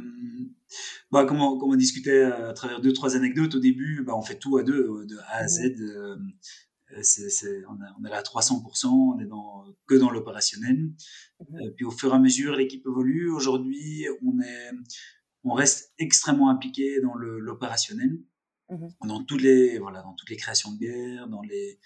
bah, 1.10 1.24
comme, 1.24 1.40
on, 1.40 1.58
comme, 1.58 1.70
on, 1.70 1.76
discutait 1.76 2.22
à 2.22 2.52
travers 2.52 2.80
deux, 2.80 2.92
trois 2.92 3.16
anecdotes, 3.16 3.56
au 3.56 3.58
début, 3.58 4.04
bah, 4.04 4.14
on 4.16 4.22
fait 4.22 4.38
tout 4.38 4.56
à 4.58 4.62
deux, 4.62 4.88
euh, 4.88 5.06
de 5.06 5.18
A 5.18 5.38
à 5.38 5.48
Z. 5.48 5.76
Mmh 5.76 5.82
euh, 5.82 6.16
on, 7.68 7.78
on, 8.00 8.04
est 8.04 8.10
là 8.10 8.18
à 8.18 8.22
300%, 8.22 8.86
on 8.86 9.18
est 9.18 9.26
dans, 9.26 9.64
que 9.86 9.96
dans 9.96 10.10
l'opérationnel. 10.10 10.92
Mmh 11.40 11.70
puis 11.76 11.84
au 11.84 11.90
fur 11.90 12.12
et 12.12 12.14
à 12.14 12.18
mesure, 12.18 12.54
l'équipe 12.54 12.86
évolue. 12.86 13.30
Aujourd'hui, 13.30 14.06
on, 14.22 14.40
est, 14.40 14.70
on 15.44 15.52
reste 15.52 15.92
extrêmement 15.98 16.48
impliqué 16.48 17.00
dans 17.00 17.14
l'opérationnel, 17.14 18.20
dans, 19.04 19.24
toutes 19.24 19.42
les, 19.42 19.78
voilà, 19.78 20.02
dans 20.02 20.14
toutes 20.14 20.30
les 20.30 20.36
créations 20.36 20.72
de 20.72 20.78
bière, 20.78 21.28
dans, 21.28 21.42
les, 21.42 21.80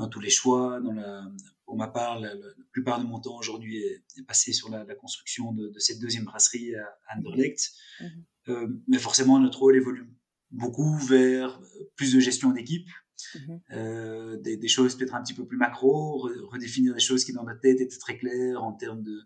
dans 0.00 0.08
tous 0.08 0.20
les 0.20 0.30
choix, 0.30 0.80
dans 0.80 0.92
la, 0.92 1.30
pour 1.64 1.76
ma 1.76 1.86
part, 1.86 2.18
la, 2.18 2.32
plupart 2.72 3.00
de 3.00 3.06
mon 3.06 3.20
temps 3.20 3.36
aujourd'hui 3.36 3.78
est, 3.78 4.02
passé 4.26 4.52
sur 4.52 4.68
la, 4.68 4.84
construction 4.96 5.52
de, 5.52 5.72
cette 5.78 6.00
deuxième 6.00 6.24
brasserie 6.24 6.74
à, 6.74 7.16
Anderlecht. 7.16 7.70
Mhm. 8.00 8.24
Euh, 8.48 8.68
mais 8.88 8.98
forcément, 8.98 9.38
notre 9.38 9.60
rôle 9.60 9.76
évolue 9.76 10.10
beaucoup 10.50 10.96
vers 10.98 11.60
plus 11.94 12.12
de 12.12 12.18
gestion 12.18 12.50
d'équipe, 12.50 12.88
mhm. 13.34 13.60
euh, 13.72 14.36
des, 14.38 14.68
choses 14.68 14.96
peut-être 14.96 15.14
un 15.14 15.22
petit 15.22 15.34
peu 15.34 15.46
plus 15.46 15.58
macro, 15.58 16.28
redéfinir 16.50 16.94
des 16.94 17.00
choses 17.00 17.24
qui 17.24 17.32
dans 17.32 17.44
notre 17.44 17.60
tête 17.60 17.80
étaient 17.80 17.98
très 17.98 18.18
claires 18.18 18.64
en 18.64 18.72
termes 18.72 19.02
de, 19.02 19.20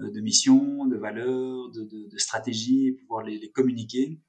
euh, 0.00 0.10
de 0.10 0.20
mission, 0.20 0.86
de 0.86 0.96
valeurs, 0.96 1.70
de, 1.70 1.84
de, 1.84 2.18
stratégie, 2.18 2.88
et 2.88 2.92
pouvoir 2.92 3.22
les, 3.22 3.38
les 3.38 3.50
communiquer. 3.50 4.20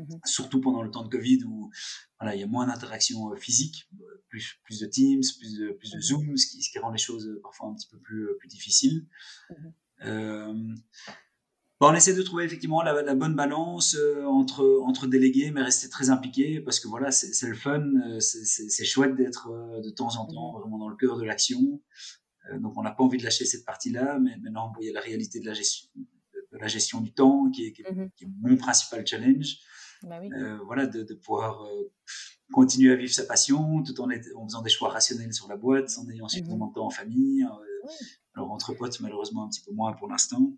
Mhm. 0.00 0.20
Surtout 0.24 0.60
pendant 0.60 0.82
le 0.82 0.90
temps 0.90 1.02
de 1.02 1.08
Covid 1.08 1.44
où 1.44 1.70
voilà, 2.18 2.34
il 2.34 2.40
y 2.40 2.44
a 2.44 2.46
moins 2.46 2.66
d'interactions 2.66 3.32
euh, 3.32 3.36
physiques, 3.36 3.88
plus, 4.28 4.58
plus 4.64 4.80
de 4.80 4.86
Teams, 4.86 5.22
plus 5.38 5.58
de, 5.58 5.72
plus 5.72 5.90
de 5.90 5.96
mhm. 5.96 6.02
Zoom, 6.02 6.36
ce 6.36 6.46
qui, 6.46 6.62
ce 6.62 6.70
qui 6.70 6.78
rend 6.78 6.90
les 6.90 6.98
choses 6.98 7.26
euh, 7.26 7.40
parfois 7.42 7.68
un 7.68 7.74
petit 7.74 7.88
peu 7.88 7.98
plus, 7.98 8.24
euh, 8.24 8.36
plus 8.38 8.48
difficiles. 8.48 9.06
Euh, 10.04 10.54
bon, 11.78 11.88
on 11.90 11.94
essaie 11.94 12.14
de 12.14 12.22
trouver 12.22 12.44
effectivement 12.44 12.82
la, 12.82 13.02
la 13.02 13.14
bonne 13.14 13.34
balance 13.34 13.96
entre, 14.26 14.80
entre 14.82 15.06
délégués, 15.06 15.50
mais 15.50 15.62
rester 15.62 15.90
très 15.90 16.08
impliqué 16.08 16.60
parce 16.60 16.80
que 16.80 16.88
voilà, 16.88 17.10
c'est 17.10 17.46
le 17.46 17.54
fun, 17.54 17.84
c'est 18.20 18.84
chouette 18.84 19.14
d'être 19.14 19.50
de 19.84 19.90
temps 19.90 20.16
en 20.16 20.26
temps 20.26 20.58
vraiment 20.58 20.78
dans 20.78 20.88
le 20.88 20.96
cœur 20.96 21.18
de 21.18 21.24
l'action. 21.24 21.82
donc 22.60 22.78
on 22.78 22.82
n'a 22.82 22.92
pas 22.92 23.04
envie 23.04 23.18
de 23.18 23.24
lâcher 23.24 23.44
cette 23.44 23.66
partie-là, 23.66 24.18
mais 24.18 24.38
maintenant 24.38 24.72
il 24.80 24.86
y 24.86 24.90
a 24.90 24.92
la 24.94 25.02
réalité 25.02 25.38
de 25.38 25.44
la 25.46 25.52
gestion, 25.52 25.90
de 26.52 26.58
la 26.58 26.68
gestion 26.68 27.02
du 27.02 27.12
temps 27.12 27.50
qui 27.50 27.66
est, 27.66 27.72
qui 27.72 27.82
est 27.82 28.28
mon 28.40 28.56
principal 28.56 29.06
challenge. 29.06 29.58
Bah 30.02 30.18
euh, 30.18 30.58
voilà, 30.64 30.86
de, 30.86 31.02
de 31.02 31.14
pouvoir 31.14 31.62
euh, 31.64 31.92
continuer 32.52 32.92
à 32.92 32.96
vivre 32.96 33.12
sa 33.12 33.24
passion 33.24 33.82
tout 33.82 34.00
en, 34.00 34.08
en, 34.10 34.44
faisant 34.46 34.62
des 34.62 34.70
choix 34.70 34.88
rationnels 34.88 35.34
sur 35.34 35.48
la 35.48 35.56
boîte, 35.56 35.90
en 35.98 36.08
ayant 36.08 36.28
suffisamment 36.28 36.66
mmh 36.66 36.70
de 36.70 36.74
temps 36.74 36.86
en 36.86 36.90
famille. 36.90 37.44
Euh, 37.44 37.88
alors 38.34 38.50
entre 38.50 38.72
potes, 38.74 38.98
malheureusement 39.00 39.44
un 39.44 39.48
petit 39.48 39.60
peu 39.60 39.72
moins 39.72 39.92
pour 39.92 40.08
l'instant. 40.08 40.52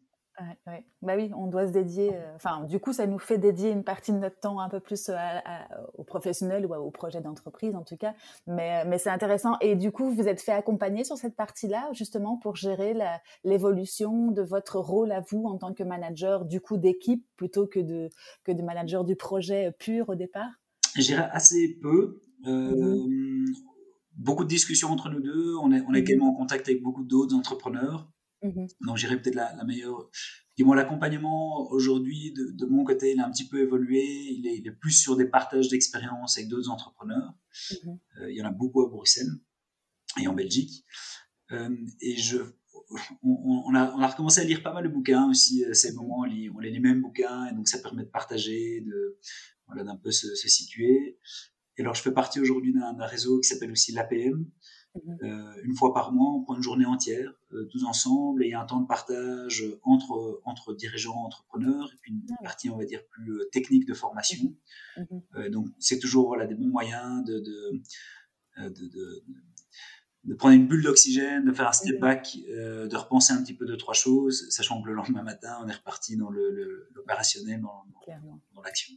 Ouais, 0.67 0.85
Bah 1.03 1.15
oui, 1.17 1.31
on 1.37 1.47
doit 1.47 1.67
se 1.67 1.73
dédier. 1.73 2.15
Euh, 2.15 2.35
enfin, 2.35 2.65
du 2.65 2.81
coup, 2.81 2.93
ça 2.93 3.07
nous 3.07 3.19
fait 3.19 3.39
dédier 3.39 3.71
une 3.71 3.85
partie 3.85 4.13
de 4.13 4.19
notre 4.19 4.41
temps 4.41 4.61
un 4.61 4.69
peu 4.69 4.81
plus 4.81 5.11
aux 5.95 6.05
professionnels 6.05 6.65
ou 6.67 6.75
aux 6.75 6.91
projets 6.91 7.21
d'entreprise, 7.21 7.75
en 7.77 7.83
tout 7.83 7.97
cas. 7.97 8.15
Mais, 8.47 8.85
mais 8.87 8.99
c'est 8.99 9.11
intéressant. 9.11 9.59
Et 9.61 9.77
du 9.77 9.93
coup, 9.93 10.11
vous 10.11 10.29
êtes 10.29 10.41
fait 10.41 10.53
accompagner 10.53 11.05
sur 11.05 11.19
cette 11.19 11.37
partie-là, 11.37 11.91
justement, 11.93 12.39
pour 12.39 12.57
gérer 12.57 12.97
l'évolution 13.45 14.31
de 14.31 14.43
votre 14.43 14.79
rôle 14.79 15.13
à 15.13 15.21
vous 15.21 15.45
en 15.45 15.59
tant 15.59 15.75
que 15.75 15.83
manager, 15.83 16.45
du 16.47 16.61
coup, 16.61 16.79
d'équipe, 16.79 17.27
plutôt 17.37 17.67
que 17.67 17.81
de, 17.81 18.09
que 18.45 18.53
de 18.53 18.63
manager 18.63 19.05
du 19.05 19.17
projet 19.17 19.73
pur 19.79 20.09
au 20.09 20.15
départ? 20.15 20.51
Je 20.97 21.03
dirais 21.03 21.29
assez 21.33 21.79
peu. 21.81 22.21
Euh, 22.47 23.07
mmh 23.07 23.47
beaucoup 24.15 24.45
de 24.45 24.49
discussions 24.49 24.91
entre 24.91 25.09
nous 25.09 25.21
deux. 25.21 25.57
On 25.57 25.73
est, 25.73 25.81
on 25.89 25.95
est 25.95 26.01
mmh 26.01 26.05
également 26.05 26.29
en 26.29 26.35
contact 26.35 26.69
avec 26.69 26.83
beaucoup 26.83 27.03
d'autres 27.03 27.35
entrepreneurs. 27.35 28.11
Mmh 28.43 28.67
Donc, 28.81 28.97
j'irais 28.97 29.21
peut-être 29.21 29.35
la, 29.35 29.55
la, 29.55 29.65
meilleure. 29.65 30.11
Dis-moi, 30.57 30.75
l'accompagnement 30.77 31.71
aujourd'hui, 31.71 32.33
de, 32.33 32.51
de, 32.53 32.67
mon 32.67 32.85
côté, 32.85 33.13
il 33.13 33.21
a 33.21 33.27
un 33.27 33.31
petit 33.31 33.49
peu 33.49 33.61
évolué. 33.61 34.03
Il 34.03 34.47
est, 34.47 34.59
il 34.59 34.67
est 34.67 34.73
plus 34.73 34.93
sur 34.93 35.17
des 35.17 35.27
partages 35.27 35.69
d'expériences 35.69 36.37
avec 36.39 36.49
d'autres 36.49 36.71
entrepreneurs. 36.71 37.35
Mmh 37.71 37.91
euh, 38.21 38.31
il 38.31 38.37
y 38.37 38.43
en 38.43 38.47
a 38.47 38.51
beaucoup 38.51 38.83
à 38.83 38.89
Bruxelles 38.89 39.31
et 40.21 40.27
en 40.27 40.35
Belgique. 40.35 40.85
Euh, 41.53 41.75
et 42.01 42.17
je, 42.17 42.39
on, 43.23 43.65
on, 43.67 43.75
a, 43.75 43.93
on, 43.93 44.01
a, 44.01 44.09
recommencé 44.09 44.41
à 44.41 44.45
lire 44.45 44.63
pas 44.63 44.73
mal 44.73 44.85
de 44.85 44.89
bouquins 44.89 45.29
aussi. 45.29 45.65
À 45.65 45.69
euh, 45.69 45.75
ces 45.75 45.93
mmh 45.93 45.97
moments, 45.97 46.21
on 46.21 46.25
lit, 46.25 46.51
on 46.51 46.59
lit 46.59 46.73
les 46.73 46.81
mêmes 46.81 47.01
bouquins 47.01 47.47
et 47.47 47.55
donc 47.55 47.69
ça 47.69 47.79
permet 47.79 48.03
de 48.05 48.11
partager, 48.11 48.81
de 48.81 49.19
voilà, 49.67 49.85
d'un 49.85 49.97
peu 49.97 50.11
se, 50.11 50.35
se, 50.35 50.49
situer. 50.49 51.19
Et 51.77 51.83
alors, 51.83 51.95
je 51.95 52.03
fais 52.03 52.13
partie 52.13 52.41
aujourd'hui 52.41 52.73
d'un 52.75 53.07
réseau 53.07 53.41
qui 53.41 53.49
s'appelle 53.49 53.71
aussi 53.71 53.93
l'APM, 53.93 54.45
euh, 54.97 55.55
une 55.65 55.75
fois 55.75 55.95
par 55.95 56.13
mois, 56.13 56.35
on 56.35 56.43
prend 56.43 56.55
une 56.57 56.63
journée 56.63 56.85
entière, 56.85 57.33
euh, 57.53 57.65
tous 57.71 57.85
ensemble, 57.85 58.45
et 58.45 58.49
il 58.49 58.51
y 58.51 58.55
a 58.55 58.61
un 58.61 58.67
temps 58.67 58.81
de 58.81 58.87
partage 58.87 59.65
entre, 59.85 60.43
entre 60.45 60.75
dirigeants, 60.75 61.17
entrepreneurs, 61.17 61.91
et 61.95 61.97
puis 62.03 62.13
une 62.13 62.23
ah 62.31 62.43
partie, 62.43 62.69
on 62.69 62.77
va 62.77 62.85
dire, 62.85 63.03
plus 63.07 63.33
euh, 63.33 63.49
technique 63.53 63.87
de 63.87 63.95
formation. 63.95 64.55
Mmh 64.97 65.03
mmh 65.03 65.49
donc, 65.49 65.69
c'est 65.79 65.99
toujours 65.99 66.29
voilà, 66.29 66.47
des 66.47 66.55
bons 66.55 66.69
moyens 66.69 67.25
de, 67.25 67.41
de, 67.41 67.83
de, 68.69 69.23
de, 70.25 70.35
prendre 70.35 70.55
une 70.55 70.69
bulle 70.69 70.83
d'oxygène, 70.83 71.47
de 71.47 71.53
faire 71.53 71.69
un 71.69 71.73
step 71.73 71.99
back, 71.99 72.37
de 72.47 72.97
repenser 72.97 73.33
un 73.33 73.43
petit 73.43 73.55
peu 73.55 73.65
deux, 73.65 73.79
trois 73.79 73.95
choses, 73.95 74.47
sachant 74.51 74.83
que 74.83 74.89
le 74.89 74.95
lendemain 74.95 75.23
matin, 75.23 75.59
on 75.65 75.69
est 75.69 75.75
reparti 75.75 76.17
dans 76.17 76.31
l'opérationnel, 76.31 77.57
le, 77.57 77.63
dans, 77.63 78.41
dans 78.55 78.63
l'action. 78.63 78.95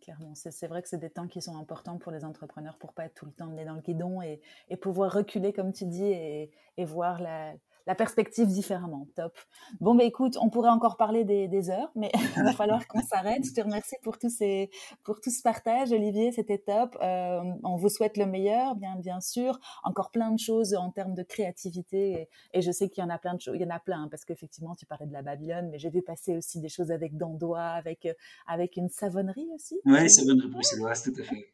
Clairement. 0.00 0.34
C'est 0.34 0.66
vrai 0.66 0.82
que 0.82 0.88
c'est 0.88 0.98
des 0.98 1.10
temps 1.10 1.28
qui 1.28 1.40
sont 1.42 1.56
importants 1.56 1.98
pour 1.98 2.12
les 2.12 2.24
entrepreneurs 2.24 2.76
pour 2.78 2.92
pas 2.92 3.06
être 3.06 3.14
tout 3.14 3.26
le 3.26 3.32
temps 3.32 3.48
dans 3.48 3.74
le 3.74 3.80
guidon 3.80 4.22
et, 4.22 4.40
pouvoir 4.80 5.12
reculer, 5.12 5.52
comme 5.52 5.72
tu 5.72 5.86
dis, 5.86 6.04
et 6.04 6.84
voir 6.84 7.20
la, 7.20 7.54
la 7.86 7.94
perspective 7.94 8.46
différemment. 8.46 9.06
Top. 9.16 9.36
Bon, 9.80 9.94
bah, 9.94 10.04
écoute, 10.04 10.36
on 10.40 10.50
pourrait 10.50 10.70
encore 10.70 10.96
parler 10.96 11.24
des, 11.24 11.70
heures, 11.70 11.90
mais 11.94 12.10
il 12.36 12.42
va 12.42 12.52
falloir 12.52 12.86
qu'on 12.88 13.02
s'arrête. 13.02 13.44
Je 13.44 13.52
te 13.52 13.60
remercie 13.60 13.96
pour 14.02 14.18
tous 14.18 14.30
ces, 14.30 14.70
pour 15.04 15.20
tout 15.20 15.30
ce 15.30 15.42
partage, 15.42 15.92
Olivier. 15.92 16.32
C'était 16.32 16.58
top. 16.58 16.96
Euh, 17.02 17.40
on 17.62 17.76
vous 17.76 17.88
souhaite 17.88 18.16
le 18.16 18.26
meilleur, 18.26 18.74
bien, 18.76 18.96
bien 18.96 19.20
sûr. 19.20 19.58
Encore 19.84 20.10
plein 20.10 20.30
de 20.30 20.38
choses 20.38 20.74
en 20.74 20.90
termes 20.90 21.14
de 21.14 21.22
créativité. 21.22 22.28
Et, 22.52 22.62
je 22.62 22.70
sais 22.70 22.88
qu'il 22.88 23.02
y 23.02 23.06
en 23.06 23.10
a 23.10 23.18
plein 23.18 23.34
de 23.34 23.40
choses. 23.40 23.56
Il 23.56 23.62
y 23.62 23.66
en 23.66 23.74
a 23.74 23.80
plein, 23.80 24.08
parce 24.08 24.24
qu'effectivement, 24.24 24.74
tu 24.74 24.86
parlais 24.86 25.06
de 25.06 25.12
la 25.12 25.22
Babylone, 25.22 25.68
mais 25.70 25.78
j'ai 25.78 25.90
vu 25.90 26.02
passer 26.02 26.36
aussi 26.36 26.60
des 26.60 26.68
choses 26.68 26.90
avec 26.90 27.16
Dandois, 27.16 27.60
avec, 27.60 28.08
avec 28.46 28.76
une 28.76 28.88
savonnerie 28.88 29.48
aussi. 29.54 29.80
Oui, 29.84 30.08
savonnerie 30.08 30.48
bruxelloise, 30.48 31.02
tout 31.02 31.14
à 31.20 31.24
fait. 31.24 31.48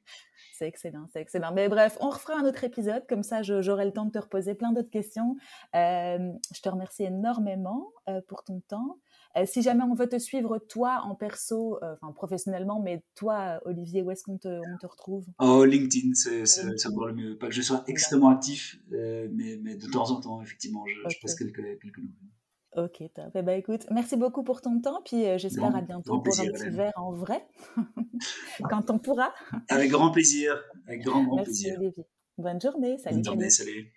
C'est 0.59 0.67
excellent, 0.67 1.07
c'est 1.13 1.21
excellent. 1.21 1.53
Mais 1.53 1.69
bref, 1.69 1.97
on 2.01 2.11
refera 2.11 2.35
un 2.37 2.45
autre 2.45 2.65
épisode, 2.65 3.07
comme 3.09 3.23
ça 3.23 3.43
j'aurai 3.43 3.85
le 3.85 3.93
temps 3.93 4.07
de 4.07 4.11
te 4.11 4.19
reposer 4.19 4.57
plein 4.57 4.73
d'autres 4.73 4.91
questions. 4.91 5.37
Euh, 5.77 6.33
je 6.53 6.61
te 6.61 6.69
remercie 6.69 7.05
énormément 7.05 7.93
pour 8.27 8.43
ton 8.43 8.61
temps. 8.67 8.99
si 9.45 9.63
jamais 9.63 9.85
on 9.85 9.95
veut 9.95 10.09
te 10.09 10.19
suivre, 10.19 10.59
toi, 10.59 11.03
en 11.05 11.15
perso, 11.15 11.79
enfin 11.83 12.13
professionnellement, 12.13 12.81
mais 12.81 13.05
toi, 13.15 13.61
Olivier, 13.67 14.03
où 14.03 14.11
est-ce 14.11 14.25
qu'on 14.25 14.39
te, 14.39 14.49
on 14.49 14.79
te 14.79 14.87
retrouve? 14.89 15.27
Oh, 15.39 15.65
LinkedIn, 15.65 16.15
c'est 16.15 16.65
le 16.65 17.13
mieux. 17.13 17.39
Pas 17.39 17.47
que 17.47 17.55
je 17.55 17.63
sois 17.63 17.85
extrêmement 17.87 18.31
actif, 18.31 18.81
mais, 18.91 19.61
mais, 19.63 19.77
de 19.77 19.87
temps 19.87 20.11
en 20.11 20.21
temps, 20.21 20.43
effectivement, 20.43 20.85
je, 20.87 21.15
je 21.15 21.21
passe 21.21 21.37
quelques, 21.37 21.79
quelques 21.81 21.99
nouvelles. 21.99 22.38
Ok, 22.77 23.03
top. 23.15 23.31
Eh 23.35 23.43
ben, 23.43 23.59
écoute, 23.59 23.87
merci 23.91 24.17
beaucoup 24.17 24.43
pour 24.43 24.61
ton 24.61 24.81
temps, 24.81 25.01
puis 25.05 25.27
euh, 25.27 25.39
j'espère 25.39 25.75
à 25.75 25.81
bientôt 25.81 26.21
pour 26.21 26.41
un 26.41 26.45
petit 26.45 26.69
verre 26.69 26.93
en 26.97 27.13
vrai, 27.13 27.47
quand 28.71 28.91
on 28.91 28.99
pourra. 28.99 29.33
Avec 29.69 29.91
grand 29.91 30.11
plaisir, 30.11 30.63
avec 30.87 31.03
grand, 31.03 31.25
grand 31.25 31.37
merci, 31.37 31.65
plaisir. 31.65 31.79
Olivier. 31.81 32.07
Bonne 32.37 32.61
journée, 32.61 32.99
salut. 32.99 33.17
Bonne 33.17 33.25
journée, 33.25 33.51
salut. 33.51 33.93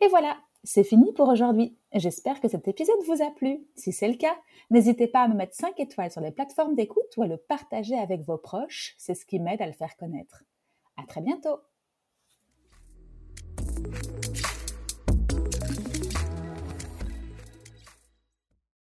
Et 0.00 0.08
voilà, 0.08 0.38
c'est 0.64 0.84
fini 0.84 1.12
pour 1.12 1.28
aujourd'hui. 1.28 1.76
J'espère 1.92 2.40
que 2.40 2.48
cet 2.48 2.66
épisode 2.68 3.02
vous 3.06 3.22
a 3.22 3.30
plu. 3.30 3.66
Si 3.76 3.92
c'est 3.92 4.08
le 4.08 4.16
cas, 4.16 4.36
n'hésitez 4.70 5.08
pas 5.08 5.22
à 5.22 5.28
me 5.28 5.34
mettre 5.34 5.54
5 5.54 5.78
étoiles 5.78 6.10
sur 6.10 6.20
les 6.20 6.30
plateformes 6.30 6.74
d'écoute 6.74 7.16
ou 7.16 7.22
à 7.22 7.26
le 7.26 7.36
partager 7.36 7.96
avec 7.96 8.22
vos 8.22 8.38
proches. 8.38 8.94
C'est 8.98 9.14
ce 9.14 9.26
qui 9.26 9.38
m'aide 9.38 9.60
à 9.60 9.66
le 9.66 9.72
faire 9.72 9.96
connaître. 9.96 10.44
À 10.96 11.06
très 11.06 11.20
bientôt. 11.20 11.58